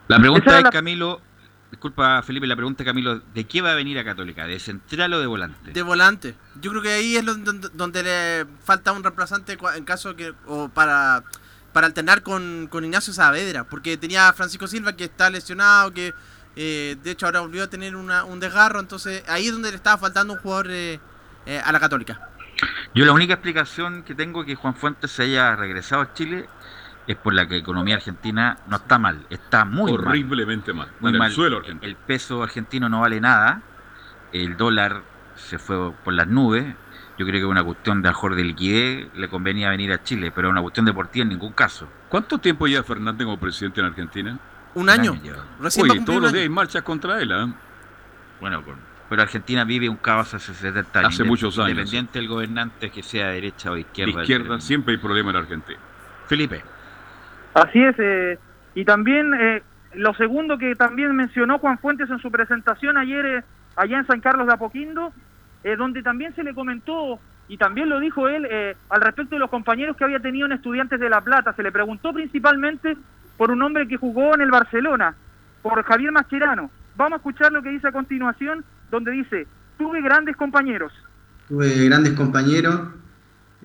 La 0.08 0.18
pregunta 0.20 0.58
es, 0.60 0.68
Camilo, 0.68 1.31
disculpa 1.72 2.22
Felipe, 2.22 2.46
la 2.46 2.54
pregunta 2.54 2.84
Camilo, 2.84 3.18
¿de 3.34 3.44
qué 3.44 3.60
va 3.62 3.72
a 3.72 3.74
venir 3.74 3.98
a 3.98 4.04
Católica? 4.04 4.46
¿De 4.46 4.60
central 4.60 5.12
o 5.14 5.18
de 5.20 5.26
volante? 5.26 5.72
De 5.72 5.82
volante. 5.82 6.36
Yo 6.60 6.70
creo 6.70 6.82
que 6.82 6.92
ahí 6.92 7.16
es 7.16 7.24
donde, 7.24 7.68
donde 7.72 8.02
le 8.04 8.46
falta 8.62 8.92
un 8.92 9.02
reemplazante 9.02 9.58
en 9.74 9.84
caso 9.84 10.14
que 10.14 10.32
o 10.46 10.68
para 10.68 11.24
para 11.72 11.86
alternar 11.86 12.22
con, 12.22 12.68
con 12.70 12.84
Ignacio 12.84 13.14
Saavedra, 13.14 13.64
porque 13.64 13.96
tenía 13.96 14.28
a 14.28 14.34
Francisco 14.34 14.66
Silva 14.66 14.92
que 14.94 15.04
está 15.04 15.30
lesionado, 15.30 15.90
que 15.92 16.12
eh, 16.54 16.96
de 17.02 17.10
hecho 17.10 17.24
ahora 17.24 17.40
volvió 17.40 17.64
a 17.64 17.66
tener 17.66 17.96
una- 17.96 18.24
un 18.24 18.38
desgarro, 18.40 18.78
entonces 18.78 19.24
ahí 19.26 19.46
es 19.46 19.52
donde 19.52 19.70
le 19.70 19.76
estaba 19.76 19.96
faltando 19.96 20.34
un 20.34 20.38
jugador 20.40 20.66
eh, 20.70 21.00
eh, 21.46 21.58
a 21.64 21.72
la 21.72 21.80
Católica. 21.80 22.28
Yo 22.94 23.06
la 23.06 23.12
única 23.12 23.32
explicación 23.32 24.02
que 24.02 24.14
tengo 24.14 24.44
que 24.44 24.54
Juan 24.54 24.74
Fuentes 24.74 25.10
se 25.12 25.22
haya 25.22 25.56
regresado 25.56 26.02
a 26.02 26.12
Chile 26.12 26.46
es 27.06 27.16
por 27.16 27.34
la 27.34 27.46
que 27.46 27.54
la 27.54 27.60
economía 27.60 27.96
argentina 27.96 28.56
no 28.68 28.76
está 28.76 28.98
mal, 28.98 29.26
está 29.30 29.64
muy 29.64 29.92
mal. 29.92 30.06
Horriblemente 30.06 30.72
mal. 30.72 30.88
Muy 31.00 31.12
el 31.12 31.18
mal. 31.18 31.30
suelo 31.32 31.58
argentino. 31.58 31.88
El 31.88 31.96
peso 31.96 32.42
argentino 32.42 32.88
no 32.88 33.00
vale 33.00 33.20
nada, 33.20 33.62
el 34.32 34.56
dólar 34.56 35.02
se 35.34 35.58
fue 35.58 35.92
por 35.92 36.12
las 36.14 36.26
nubes. 36.28 36.64
Yo 37.18 37.26
creo 37.26 37.40
que 37.40 37.44
una 37.46 37.62
cuestión 37.62 38.00
de 38.02 38.08
mejor 38.08 38.34
de 38.34 38.44
liquidez, 38.44 39.08
le 39.14 39.28
convenía 39.28 39.68
venir 39.70 39.92
a 39.92 40.02
Chile, 40.02 40.32
pero 40.34 40.48
una 40.48 40.62
cuestión 40.62 40.86
deportiva 40.86 41.22
en 41.24 41.28
ningún 41.30 41.52
caso. 41.52 41.88
¿Cuánto 42.08 42.38
tiempo 42.38 42.66
lleva 42.66 42.82
Fernández 42.82 43.24
como 43.24 43.38
presidente 43.38 43.80
en 43.80 43.86
Argentina? 43.86 44.38
Un 44.74 44.88
año. 44.88 45.14
Recién 45.60 45.90
Oye, 45.90 46.00
todos 46.00 46.16
un 46.16 46.22
los 46.22 46.28
año. 46.30 46.32
días 46.38 46.42
hay 46.44 46.48
marchas 46.48 46.82
contra 46.82 47.20
él, 47.20 47.30
¿ah? 47.32 47.52
Bueno, 48.40 48.64
con- 48.64 48.76
pero 49.10 49.20
Argentina 49.22 49.64
vive 49.64 49.88
un 49.90 49.96
caos 49.96 50.32
hace 50.32 50.54
70 50.54 51.00
años. 51.00 51.12
Hace 51.12 51.24
muchos 51.24 51.58
años, 51.58 51.70
Independiente 51.70 52.18
del 52.18 52.28
gobernante 52.28 52.90
que 52.90 53.02
sea 53.02 53.28
de 53.28 53.34
derecha 53.34 53.70
o 53.70 53.76
izquierda. 53.76 54.22
Izquierda, 54.22 54.58
siempre 54.60 54.94
hay 54.94 54.98
problema 55.00 55.30
en 55.30 55.36
Argentina. 55.36 55.78
Felipe. 56.26 56.64
Así 57.54 57.82
es. 57.82 57.94
eh, 57.98 58.38
y 58.74 58.84
también 58.84 59.34
eh, 59.34 59.62
lo 59.94 60.14
segundo 60.14 60.58
que 60.58 60.74
también 60.74 61.14
mencionó 61.14 61.58
Juan 61.58 61.78
Fuentes 61.78 62.08
en 62.08 62.18
su 62.18 62.30
presentación 62.30 62.96
ayer 62.96 63.26
eh, 63.26 63.44
allá 63.76 63.98
en 63.98 64.06
San 64.06 64.20
Carlos 64.20 64.46
de 64.46 64.54
Apoquindo, 64.54 65.12
eh, 65.64 65.76
donde 65.76 66.02
también 66.02 66.34
se 66.34 66.42
le 66.42 66.54
comentó, 66.54 67.18
y 67.48 67.56
también 67.58 67.88
lo 67.88 68.00
dijo 68.00 68.28
él, 68.28 68.46
eh, 68.50 68.76
al 68.88 69.00
respecto 69.02 69.34
de 69.34 69.40
los 69.40 69.50
compañeros 69.50 69.96
que 69.96 70.04
había 70.04 70.20
tenido 70.20 70.46
en 70.46 70.52
Estudiantes 70.52 70.98
de 70.98 71.10
La 71.10 71.20
Plata. 71.20 71.52
Se 71.52 71.62
le 71.62 71.72
preguntó 71.72 72.12
principalmente 72.12 72.96
por 73.36 73.50
un 73.50 73.60
hombre 73.62 73.86
que 73.88 73.96
jugó 73.96 74.34
en 74.34 74.40
el 74.40 74.50
Barcelona, 74.50 75.14
por 75.60 75.82
Javier 75.82 76.12
Mascherano. 76.12 76.70
Vamos 76.96 77.14
a 77.14 77.16
escuchar 77.16 77.52
lo 77.52 77.62
que 77.62 77.70
dice 77.70 77.88
a 77.88 77.92
continuación, 77.92 78.64
donde 78.90 79.10
dice, 79.10 79.46
tuve 79.78 80.00
grandes 80.00 80.36
compañeros. 80.36 80.92
Tuve 81.48 81.86
grandes 81.86 82.12
compañeros, 82.14 82.80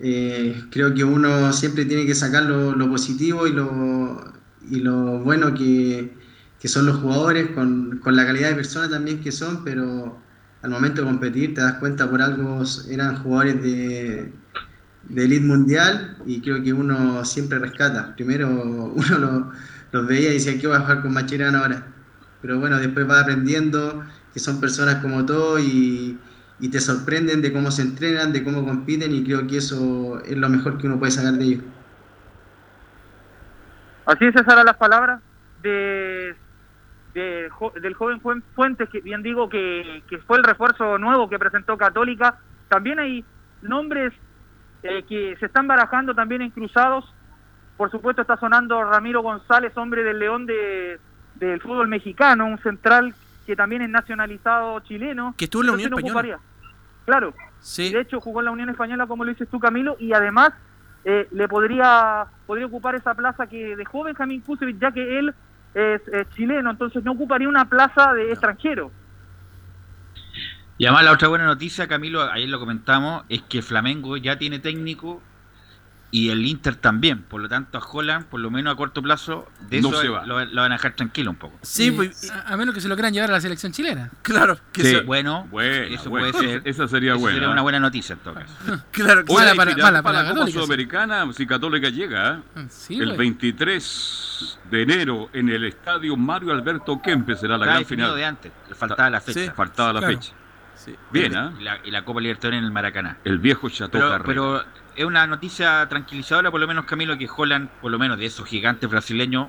eh, 0.01 0.67
creo 0.71 0.93
que 0.93 1.03
uno 1.03 1.51
siempre 1.53 1.85
tiene 1.85 2.05
que 2.05 2.15
sacar 2.15 2.43
lo, 2.43 2.89
positivo 2.89 3.47
y 3.47 3.53
lo, 3.53 4.33
y 4.61 4.79
lo 4.79 5.19
bueno 5.23 5.53
que, 5.53 6.17
que 6.59 6.67
son 6.67 6.85
los 6.85 6.97
jugadores, 6.97 7.51
con, 7.51 7.99
con 7.99 8.15
la 8.15 8.25
calidad 8.25 8.49
de 8.49 8.55
personas 8.55 8.89
también 8.91 9.21
que 9.21 9.31
son, 9.31 9.63
pero 9.63 10.23
al 10.61 10.69
momento 10.71 11.01
de 11.01 11.07
competir 11.07 11.53
te 11.53 11.61
das 11.61 11.75
cuenta 11.79 12.09
por 12.09 12.21
algo 12.21 12.63
eran 12.89 13.17
jugadores 13.23 13.61
de, 13.61 14.41
de 15.01 15.23
elite 15.25 15.45
mundial 15.45 16.17
y 16.25 16.41
creo 16.41 16.61
que 16.63 16.73
uno 16.73 17.23
siempre 17.25 17.59
rescata. 17.59 18.15
Primero 18.15 18.49
uno 18.95 19.17
lo- 19.19 19.51
los 19.91 20.07
veía 20.07 20.29
y 20.31 20.33
decía, 20.33 20.59
¿qué 20.59 20.67
voy 20.67 20.75
a 20.77 20.81
jugar 20.81 21.01
con 21.01 21.13
Macherano 21.13 21.59
ahora? 21.59 21.95
Pero 22.41 22.59
bueno, 22.59 22.77
después 22.77 23.07
vas 23.07 23.23
aprendiendo 23.23 24.03
que 24.31 24.39
son 24.39 24.59
personas 24.59 25.01
como 25.01 25.25
todo 25.25 25.59
y, 25.59 26.26
y 26.59 26.69
te 26.69 26.79
sorprenden 26.79 27.41
de 27.41 27.53
cómo 27.53 27.69
se 27.71 27.83
entrenan, 27.83 28.33
de 28.33 28.43
cómo 28.43 28.65
compiten 28.65 29.13
y 29.13 29.23
creo 29.23 29.45
que 29.45 29.57
eso 29.57 30.21
es 30.25 30.37
lo 30.37 30.49
mejor 30.49 30.77
que 30.77 30.87
uno 30.87 30.97
puede 30.97 31.11
sacar 31.11 31.33
de 31.33 31.45
ellos. 31.45 31.63
Así 34.05 34.25
es, 34.25 34.35
esas 34.35 34.53
eran 34.53 34.65
las 34.65 34.77
palabras 34.77 35.21
de, 35.61 36.33
del 37.13 37.93
joven 37.93 38.21
Fuen- 38.21 38.43
Fuentes, 38.55 38.89
que 38.89 39.01
bien 39.01 39.21
digo 39.21 39.49
que, 39.49 40.01
que 40.09 40.17
fue 40.19 40.37
el 40.37 40.43
refuerzo 40.43 40.97
nuevo 40.97 41.29
que 41.29 41.37
presentó 41.37 41.77
Católica. 41.77 42.39
También 42.69 42.99
hay 42.99 43.23
nombres 43.61 44.13
eh, 44.83 45.03
que 45.07 45.35
se 45.39 45.47
están 45.47 45.67
barajando 45.67 46.15
también 46.15 46.41
en 46.41 46.51
Cruzados. 46.51 47.05
Por 47.75 47.91
supuesto 47.91 48.21
está 48.21 48.37
sonando 48.37 48.83
Ramiro 48.83 49.21
González, 49.21 49.75
hombre 49.75 50.03
del 50.03 50.19
León 50.19 50.45
de, 50.45 50.99
del 51.35 51.61
fútbol 51.61 51.87
mexicano, 51.87 52.47
un 52.47 52.59
central 52.59 53.13
que 53.47 53.55
también 53.55 53.81
es 53.81 53.89
nacionalizado 53.89 54.81
chileno. 54.81 55.33
Que 55.37 55.45
estuvo 55.45 55.63
en 55.63 55.67
la 55.67 55.73
Unión 55.73 55.89
no 55.89 55.97
Española. 55.97 56.19
ocuparía. 56.19 56.39
Claro. 57.05 57.33
De 57.77 58.01
hecho, 58.01 58.19
jugó 58.19 58.41
en 58.41 58.45
la 58.45 58.51
Unión 58.51 58.69
Española, 58.69 59.07
como 59.07 59.23
lo 59.23 59.31
dices 59.31 59.47
tú, 59.49 59.59
Camilo, 59.59 59.95
y 59.99 60.11
además 60.11 60.51
eh, 61.05 61.27
le 61.31 61.47
podría 61.47 62.25
podría 62.45 62.65
ocupar 62.65 62.95
esa 62.95 63.15
plaza 63.15 63.47
que 63.47 63.77
dejó 63.77 64.03
Benjamín 64.03 64.41
Kusevich, 64.41 64.77
ya 64.79 64.91
que 64.91 65.17
él 65.17 65.33
es, 65.73 66.01
es 66.09 66.29
chileno, 66.31 66.69
entonces 66.71 67.03
no 67.05 67.13
ocuparía 67.13 67.47
una 67.47 67.69
plaza 67.69 68.13
de 68.13 68.31
extranjero. 68.31 68.91
Y 70.77 70.85
además 70.85 71.05
la 71.05 71.11
otra 71.13 71.29
buena 71.29 71.45
noticia, 71.45 71.87
Camilo, 71.87 72.21
ayer 72.21 72.49
lo 72.49 72.59
comentamos, 72.59 73.23
es 73.29 73.41
que 73.43 73.61
Flamengo 73.61 74.17
ya 74.17 74.37
tiene 74.37 74.59
técnico 74.59 75.21
y 76.09 76.29
el 76.29 76.45
Inter 76.45 76.75
también. 76.75 77.21
Por 77.23 77.41
lo 77.41 77.49
tanto, 77.49 77.77
a 77.77 77.81
Holland, 77.81 78.25
por 78.27 78.39
lo 78.39 78.49
menos 78.49 78.73
a 78.73 78.77
corto 78.77 79.01
plazo, 79.01 79.47
de 79.69 79.81
No 79.81 79.89
eso 79.89 80.01
se 80.01 80.07
va. 80.09 80.25
Lo, 80.25 80.43
lo 80.45 80.61
van 80.61 80.71
a 80.71 80.75
dejar 80.75 80.93
tranquilo 80.93 81.31
un 81.31 81.35
poco. 81.37 81.57
Sí, 81.61 81.87
Eh, 81.87 81.91
pues, 81.91 82.31
a, 82.31 82.53
a 82.53 82.57
menos 82.57 82.73
que 82.73 82.79
se 82.81 82.87
lo 82.87 82.95
quieran 82.95 83.13
llevar 83.13 83.29
a 83.29 83.33
la 83.33 83.41
selección 83.41 83.71
chilena. 83.73 84.09
Claro, 84.21 84.57
que 84.71 84.83
Sí. 84.83 84.95
bueno, 85.05 85.47
Buena, 85.51 85.85
eso 85.87 86.09
buena. 86.09 86.31
puede 86.31 86.47
ser. 86.47 86.61
Esa 86.65 86.87
sería 86.87 87.11
Eso 87.11 87.19
buena. 87.19 87.35
sería 87.35 87.49
una 87.49 87.61
buena 87.61 87.79
noticia 87.79 88.13
en 88.13 88.19
todo 88.19 88.33
caso. 88.35 88.53
Claro, 88.91 89.23
Oye, 89.27 89.35
Mala 89.45 89.55
para- 89.55 89.71
mala 89.71 89.83
para 89.83 90.03
para 90.03 90.17
la 90.17 90.23
Copa 90.23 90.29
Católica, 90.35 90.45
sí. 90.45 90.53
Sudamericana, 90.53 91.33
si 91.33 91.45
Católica 91.47 91.89
llega, 91.89 92.41
¿eh? 92.55 92.65
Sí, 92.69 92.99
el 92.99 93.07
pues. 93.09 93.17
23 93.17 94.59
de 94.71 94.81
enero 94.81 95.29
en 95.33 95.49
el 95.49 95.63
estadio 95.65 96.15
Mario 96.15 96.51
Alberto 96.53 97.01
Kempes 97.01 97.39
será 97.39 97.57
la 97.57 97.65
gran 97.65 97.85
final. 97.85 98.15
de 98.15 98.25
antes, 98.25 98.51
faltaba 98.75 99.09
la 99.09 99.21
fecha. 99.21 99.39
Sí, 99.41 99.49
faltaba 99.55 99.93
la 99.93 99.99
Claro. 99.99 100.13
fecha. 100.17 100.33
Bien, 101.11 101.35
¿ah? 101.35 101.51
y, 101.59 101.63
la, 101.63 101.79
y 101.83 101.91
la 101.91 102.05
Copa 102.05 102.21
Libertadores 102.21 102.59
en 102.59 102.63
el 102.63 102.71
Maracaná. 102.71 103.17
El 103.25 103.39
viejo 103.39 103.67
Chateau 103.69 104.21
pero 104.25 104.63
es 104.97 105.05
una 105.05 105.25
noticia 105.27 105.87
tranquilizadora, 105.87 106.51
por 106.51 106.59
lo 106.59 106.67
menos 106.67 106.85
Camilo, 106.85 107.17
que 107.17 107.29
Holland, 107.33 107.69
por 107.81 107.91
lo 107.91 107.99
menos 107.99 108.17
de 108.17 108.25
esos 108.25 108.45
gigantes 108.47 108.89
brasileños, 108.89 109.47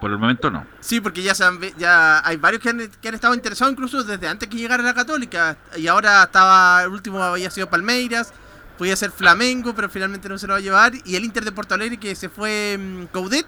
por 0.00 0.10
el 0.10 0.18
momento 0.18 0.50
no. 0.50 0.66
Sí, 0.80 1.00
porque 1.00 1.22
ya, 1.22 1.34
se 1.34 1.44
han 1.44 1.58
ve- 1.58 1.72
ya 1.78 2.20
hay 2.26 2.36
varios 2.36 2.62
que 2.62 2.68
han, 2.68 2.90
que 3.00 3.08
han 3.08 3.14
estado 3.14 3.34
interesados 3.34 3.72
incluso 3.72 4.02
desde 4.04 4.28
antes 4.28 4.48
que 4.48 4.56
llegara 4.58 4.82
la 4.82 4.92
Católica. 4.92 5.56
Y 5.76 5.86
ahora 5.86 6.24
estaba, 6.24 6.82
el 6.82 6.90
último 6.90 7.22
había 7.22 7.48
sido 7.50 7.70
Palmeiras, 7.70 8.34
podía 8.76 8.94
ser 8.96 9.10
Flamengo, 9.10 9.74
pero 9.74 9.88
finalmente 9.88 10.28
no 10.28 10.36
se 10.36 10.46
lo 10.46 10.52
va 10.52 10.58
a 10.58 10.62
llevar. 10.62 10.92
Y 11.06 11.16
el 11.16 11.24
Inter 11.24 11.44
de 11.44 11.52
Porto 11.52 11.74
Alegre 11.74 11.96
que 11.98 12.14
se 12.14 12.28
fue 12.28 12.76
mm, 12.78 13.04
Coudet. 13.06 13.46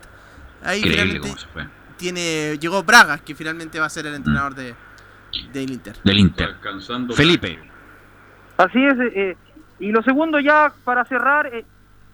Ahí 0.65 0.79
Increíble 0.79 1.03
finalmente 1.03 1.29
cómo 1.29 1.39
se 1.39 1.47
fue. 1.49 1.67
tiene, 1.99 2.59
llegó 2.59 2.83
Braga, 2.83 3.19
que 3.19 3.35
finalmente 3.35 3.79
va 3.79 3.87
a 3.87 3.91
ser 3.91 4.07
el 4.07 4.15
entrenador 4.15 4.55
de, 4.55 4.75
del 5.53 5.71
Inter. 5.71 5.97
Del 6.03 6.19
Inter. 6.19 6.57
Felipe. 7.15 7.59
Así 8.57 8.83
es. 8.85 8.95
eh, 9.15 9.37
y 9.81 9.93
lo 9.93 10.03
segundo 10.03 10.41
ya 10.41 10.73
para 10.85 11.05
cerrar, 11.05 11.47
eh, 11.47 11.65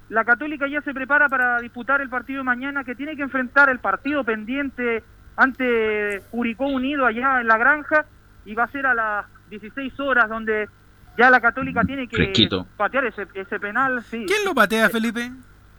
la 0.09 0.25
Católica 0.25 0.67
ya 0.69 0.83
se 0.83 0.93
prepara 0.93 1.29
para 1.29 1.61
disputar 1.61 2.01
el 2.01 2.09
partido 2.09 2.39
de 2.39 2.45
mañana 2.45 2.85
que 2.85 2.95
tiene 2.95 3.17
que 3.17 3.23
enfrentar 3.23 3.71
el 3.71 3.79
partido 3.79 4.23
pendiente 4.25 5.03
ante 5.37 6.23
Curicó 6.31 6.67
Unido 6.67 7.07
allá 7.07 7.41
en 7.41 7.49
la 7.49 7.57
granja 7.59 8.05
y 8.45 8.55
va 8.55 8.65
a 8.65 8.69
ser 8.69 8.87
a 8.87 8.95
las 8.95 9.27
16 9.51 9.99
horas 10.01 10.29
donde 10.29 10.69
ya 11.17 11.31
la 11.31 11.41
Católica 11.41 11.83
tiene 11.85 12.07
que 12.09 12.17
Fresquito. 12.17 12.67
patear 12.77 13.07
ese, 13.07 13.27
ese 13.35 13.59
penal. 13.59 14.03
Sí. 14.05 14.25
¿Quién 14.27 14.45
lo 14.45 14.55
patea, 14.55 14.91
Felipe? 14.91 15.33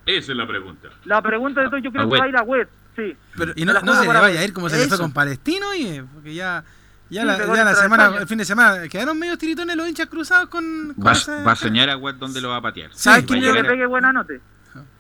Esa 0.06 0.32
es 0.32 0.38
la 0.38 0.48
pregunta. 0.48 0.90
La 1.06 1.22
pregunta 1.22 1.62
de 1.62 1.68
todo 1.68 1.78
yo 1.80 1.92
creo 1.92 2.10
que 2.10 2.18
va 2.18 2.26
a 2.26 2.30
ir 2.30 2.38
a 2.38 2.44
web, 2.44 2.68
sí. 2.96 3.16
Y 3.56 3.66
no, 3.66 3.74
no 3.82 3.94
se 3.96 4.02
le 4.02 4.20
vaya 4.20 4.40
a 4.40 4.44
ir 4.44 4.54
como 4.54 4.70
se 4.70 4.78
le 4.78 4.88
fue 4.88 4.98
con 4.98 5.12
Palestino, 5.12 5.74
y 5.76 6.02
porque 6.14 6.34
ya, 6.34 6.64
ya, 7.10 7.22
Sí, 7.22 7.28
la, 7.28 7.38
ya 7.56 7.76
semana, 7.76 8.18
el 8.18 8.28
fin 8.28 8.38
de 8.38 8.46
semana 8.46 8.88
quedaron 8.88 9.18
medio 9.20 9.38
tiritones 9.38 9.76
los 9.76 9.88
hinchas 9.88 10.08
cruzados 10.08 10.50
con, 10.50 10.94
con 10.96 11.06
Va, 11.06 11.52
a 11.52 11.56
soñar 11.56 11.90
a 11.90 11.98
Web 11.98 12.18
dónde 12.18 12.42
lo 12.42 12.50
va 12.50 12.58
a 12.58 12.62
patear. 12.62 12.90
¿Sabes 12.94 13.24
va, 13.24 13.28
quién 13.28 13.42
le 13.42 13.48
llegar, 13.52 13.68
pegue 13.68 13.86
buena 13.86 14.12
nota? 14.12 14.34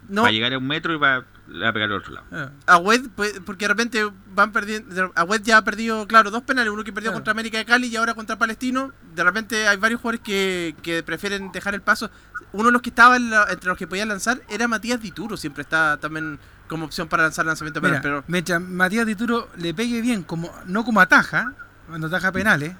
No. 0.07 0.21
va 0.21 0.27
a 0.27 0.31
llegar 0.31 0.53
a 0.53 0.57
un 0.59 0.67
metro 0.67 0.93
y 0.93 0.97
va, 0.97 1.23
le 1.47 1.63
va 1.63 1.69
a 1.69 1.73
pegar 1.73 1.89
al 1.89 1.97
otro 1.97 2.13
lado. 2.13 2.51
A 2.67 2.77
Wed, 2.77 3.07
pues, 3.15 3.41
porque 3.43 3.65
de 3.65 3.69
repente 3.69 4.07
van 4.35 4.51
perdiendo. 4.51 5.11
A 5.15 5.23
Wed 5.23 5.41
ya 5.43 5.57
ha 5.57 5.63
perdido, 5.63 6.07
claro, 6.07 6.29
dos 6.29 6.43
penales. 6.43 6.71
Uno 6.71 6.83
que 6.83 6.93
perdió 6.93 7.11
contra 7.11 7.31
América 7.31 7.57
de 7.57 7.65
Cali 7.65 7.87
y 7.87 7.95
ahora 7.95 8.13
contra 8.13 8.37
Palestino. 8.37 8.93
De 9.15 9.23
repente 9.23 9.67
hay 9.67 9.77
varios 9.77 9.99
jugadores 9.99 10.21
que, 10.21 10.75
que 10.83 11.01
prefieren 11.01 11.51
dejar 11.51 11.73
el 11.73 11.81
paso. 11.81 12.11
Uno 12.51 12.65
de 12.67 12.71
los 12.73 12.81
que 12.83 12.89
estaba 12.89 13.15
en 13.15 13.31
la- 13.31 13.47
entre 13.49 13.67
los 13.67 13.77
que 13.79 13.87
podían 13.87 14.07
lanzar 14.09 14.39
era 14.47 14.67
Matías 14.67 15.01
Dituro. 15.01 15.37
Siempre 15.37 15.63
está 15.63 15.97
también 15.97 16.37
como 16.67 16.85
opción 16.85 17.07
para 17.07 17.23
lanzar 17.23 17.45
lanzamiento 17.47 17.81
penal. 17.81 17.93
Mira, 17.97 18.01
Pero 18.03 18.23
mientras 18.27 18.61
Matías 18.61 19.07
Dituro 19.07 19.49
le 19.57 19.73
pegue 19.73 20.01
bien, 20.01 20.21
como 20.21 20.53
no 20.67 20.85
como 20.85 21.01
ataja, 21.01 21.53
cuando 21.87 22.07
ataja 22.07 22.31
penales, 22.31 22.73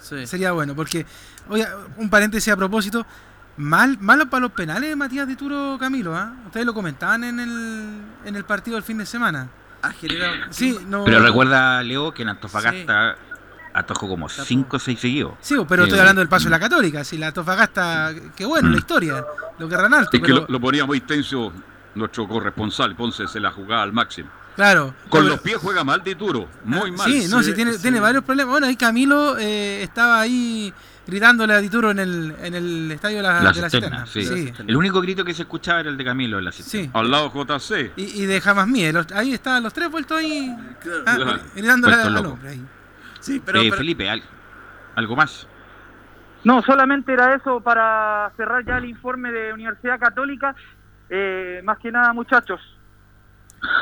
sería 0.00 0.52
bueno. 0.52 0.74
Porque, 0.74 1.04
oye, 1.48 1.66
un 1.96 2.08
paréntesis 2.10 2.52
a 2.52 2.56
propósito, 2.56 3.06
mal, 3.56 3.98
malo 4.00 4.28
para 4.30 4.42
los 4.42 4.52
penales 4.52 4.96
Matías 4.96 5.26
Dituro 5.26 5.76
Camilo, 5.80 6.14
¿ah? 6.16 6.32
Ustedes 6.46 6.66
lo 6.66 6.74
comentaban 6.74 7.24
en 7.24 7.40
el, 7.40 8.00
en 8.24 8.36
el 8.36 8.44
partido 8.44 8.76
del 8.76 8.84
fin 8.84 8.98
de 8.98 9.06
semana. 9.06 9.48
generado. 10.00 10.34
Sí, 10.50 10.78
no. 10.86 11.04
Pero 11.04 11.20
recuerda, 11.20 11.82
Leo, 11.82 12.12
que 12.12 12.22
en 12.22 12.28
Antofagasta 12.30 13.16
atajó 13.72 14.08
como 14.08 14.28
5 14.28 14.76
o 14.76 14.80
6 14.80 14.98
seguidos. 14.98 15.34
Sí, 15.40 15.54
pero 15.68 15.84
estoy 15.84 15.98
Eh, 15.98 16.00
hablando 16.00 16.20
del 16.20 16.28
paso 16.28 16.44
de 16.44 16.50
la 16.50 16.58
Católica. 16.58 17.04
Si 17.04 17.16
la 17.16 17.32
Tofagasta, 17.32 18.12
qué 18.34 18.44
bueno, 18.44 18.68
Mm. 18.68 18.72
la 18.72 18.78
historia, 18.78 19.24
lo 19.58 19.68
que 19.68 19.76
Ranalto. 19.76 20.16
Es 20.16 20.22
que 20.22 20.32
lo, 20.32 20.46
lo 20.48 20.60
ponía 20.60 20.84
muy 20.84 21.00
tenso 21.00 21.52
nuestro 21.94 22.26
corresponsal, 22.26 22.96
Ponce 22.96 23.26
se 23.28 23.38
la 23.40 23.50
jugaba 23.52 23.82
al 23.82 23.92
máximo. 23.92 24.30
Claro. 24.58 24.92
Con 25.08 25.20
Pero- 25.22 25.34
los 25.34 25.40
pies 25.40 25.56
juega 25.58 25.84
mal 25.84 26.02
de 26.02 26.16
duro, 26.16 26.48
muy 26.64 26.90
mal. 26.90 27.08
Sí, 27.08 27.28
no, 27.30 27.44
sí, 27.44 27.54
tiene, 27.54 27.78
tiene 27.78 28.00
varios 28.00 28.24
problemas. 28.24 28.50
Bueno, 28.50 28.66
ahí 28.66 28.74
Camilo 28.74 29.38
eh, 29.38 29.84
estaba 29.84 30.18
ahí 30.18 30.74
gritándole 31.06 31.54
a 31.54 31.58
Dituro 31.60 31.92
en 31.92 32.00
el, 32.00 32.34
en 32.42 32.54
el 32.56 32.90
estadio 32.90 33.18
de 33.18 33.22
la, 33.22 33.40
La 33.40 33.52
de 33.52 33.60
la 33.60 33.70
cisterna, 33.70 34.04
cisterna. 34.04 34.36
sí. 34.46 34.52
Sí. 34.56 34.62
El 34.66 34.76
único 34.76 35.00
grito 35.00 35.24
que 35.24 35.32
se 35.32 35.42
escuchaba 35.42 35.78
era 35.78 35.90
el 35.90 35.96
de 35.96 36.04
Camilo 36.04 36.38
en 36.40 36.44
la 36.44 36.50
cisterna. 36.50 36.86
Sí. 36.86 36.90
Al 36.92 37.08
lado 37.08 37.30
JC. 37.32 37.92
Y, 37.96 38.22
y 38.22 38.26
de 38.26 38.40
Jamás 38.40 38.66
Mie, 38.66 38.92
los- 38.92 39.12
ahí 39.12 39.32
estaban 39.32 39.62
los 39.62 39.72
tres 39.72 39.88
vueltos 39.92 40.18
ahí 40.18 40.52
ah, 41.06 41.14
Claro. 41.14 41.38
gritándole 41.54 41.94
al 41.94 42.12
loco. 42.14 42.30
hombre 42.30 42.48
ahí. 42.50 42.64
Sí, 43.20 43.40
Eh, 43.54 43.70
Felipe, 43.70 44.10
al- 44.10 44.24
¿algo 44.96 45.14
más? 45.14 45.46
No, 46.42 46.62
solamente 46.62 47.12
era 47.12 47.32
eso 47.36 47.60
para 47.60 48.32
cerrar 48.36 48.64
ya 48.66 48.78
el 48.78 48.86
informe 48.86 49.30
de 49.30 49.52
Universidad 49.52 50.00
Católica. 50.00 50.56
Eh, 51.10 51.60
más 51.64 51.78
que 51.78 51.92
nada, 51.92 52.12
muchachos. 52.12 52.60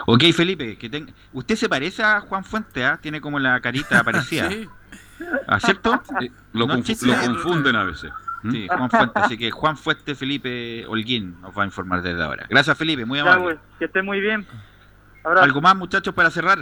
Ok, 0.07 0.25
Felipe, 0.35 0.77
que 0.79 0.89
ten- 0.89 1.13
usted 1.33 1.57
se 1.57 1.69
parece 1.69 2.03
a 2.03 2.21
Juan 2.21 2.45
Fuente, 2.45 2.85
¿ah? 2.85 2.99
Tiene 3.01 3.21
como 3.21 3.39
la 3.39 3.61
carita 3.61 4.03
parecida. 4.05 4.49
Sí. 4.51 4.69
¿Ah, 5.47 5.59
¿Cierto? 5.61 6.03
Eh, 6.21 6.31
Lo, 6.53 6.67
No, 6.67 6.75
confu- 6.77 7.07
lo 7.07 7.15
confunden 7.27 7.77
a 7.77 7.85
veces. 7.85 8.11
¿Mm? 8.43 8.51
Sí, 8.53 8.69
Juan 8.69 8.91
Fuente. 8.91 9.13
Así 9.21 9.39
que 9.39 9.51
Juan 9.51 9.77
Fuente 9.77 10.15
Felipe 10.15 10.85
Holguín 10.87 11.41
nos 11.41 11.57
va 11.57 11.63
a 11.63 11.67
informar 11.67 12.03
desde 12.03 12.23
ahora. 12.23 12.47
Gracias, 12.49 12.77
Felipe, 12.77 13.05
muy 13.05 13.19
Ya, 13.19 13.33
amable. 13.33 13.59
que 13.79 13.87
esté 13.87 14.03
muy 14.03 14.21
bien. 14.21 14.47
Abrazo. 15.25 15.45
¿Algo 15.45 15.61
más, 15.61 15.75
muchachos, 15.77 16.15
para 16.15 16.31
cerrar? 16.31 16.61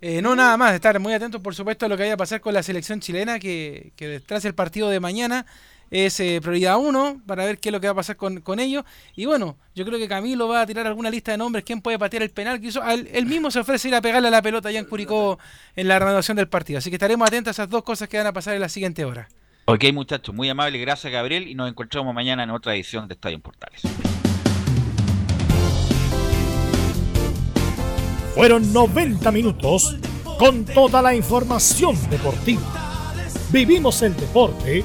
Eh, 0.00 0.22
no, 0.22 0.36
nada 0.36 0.56
más, 0.56 0.72
estar 0.74 0.98
muy 1.00 1.12
atentos, 1.12 1.40
por 1.40 1.54
supuesto, 1.54 1.84
a 1.86 1.88
lo 1.88 1.96
que 1.96 2.04
vaya 2.04 2.14
a 2.14 2.18
pasar 2.18 2.40
con 2.40 2.54
la 2.54 2.62
selección 2.62 3.00
chilena, 3.00 3.38
que, 3.40 3.92
que 3.96 4.20
tras 4.20 4.44
el 4.44 4.54
partido 4.54 4.88
de 4.88 5.00
mañana 5.00 5.44
es 5.90 6.20
eh, 6.20 6.40
prioridad 6.42 6.78
uno, 6.78 7.20
para 7.26 7.44
ver 7.44 7.58
qué 7.58 7.68
es 7.68 7.72
lo 7.72 7.80
que 7.80 7.86
va 7.86 7.92
a 7.92 7.96
pasar 7.96 8.16
con, 8.16 8.40
con 8.40 8.60
ellos. 8.60 8.84
Y 9.16 9.26
bueno, 9.26 9.56
yo 9.74 9.84
creo 9.84 9.98
que 9.98 10.08
Camilo 10.08 10.48
va 10.48 10.62
a 10.62 10.66
tirar 10.66 10.86
alguna 10.86 11.10
lista 11.10 11.32
de 11.32 11.38
nombres, 11.38 11.64
quién 11.64 11.80
puede 11.80 11.98
patear 11.98 12.22
el 12.22 12.30
penal, 12.30 12.60
que 12.60 12.68
hizo, 12.68 12.82
él, 12.88 13.08
él 13.12 13.26
mismo 13.26 13.50
se 13.50 13.60
ofrece 13.60 13.88
ir 13.88 13.94
a 13.94 14.00
pegarle 14.00 14.28
a 14.28 14.30
la 14.30 14.42
pelota 14.42 14.68
allá 14.68 14.78
en 14.78 14.84
Curicó 14.84 15.38
en 15.76 15.88
la 15.88 15.98
renovación 15.98 16.36
del 16.36 16.48
partido. 16.48 16.78
Así 16.78 16.90
que 16.90 16.96
estaremos 16.96 17.26
atentos 17.26 17.50
a 17.50 17.62
esas 17.62 17.70
dos 17.70 17.82
cosas 17.82 18.08
que 18.08 18.18
van 18.18 18.26
a 18.26 18.32
pasar 18.32 18.54
en 18.54 18.60
la 18.60 18.68
siguiente 18.68 19.04
hora. 19.04 19.28
Ok, 19.66 19.84
muchachos, 19.92 20.34
muy 20.34 20.48
amable, 20.48 20.78
gracias, 20.78 21.12
Gabriel, 21.12 21.46
y 21.46 21.54
nos 21.54 21.68
encontramos 21.68 22.14
mañana 22.14 22.42
en 22.42 22.50
otra 22.50 22.74
edición 22.74 23.06
de 23.06 23.14
Estadio 23.14 23.38
Portales. 23.38 23.82
Fueron 28.34 28.72
90 28.72 29.30
minutos 29.30 29.96
con 30.38 30.64
toda 30.64 31.02
la 31.02 31.14
información 31.14 31.96
deportiva. 32.08 32.62
Vivimos 33.50 34.00
el 34.02 34.16
deporte 34.16 34.84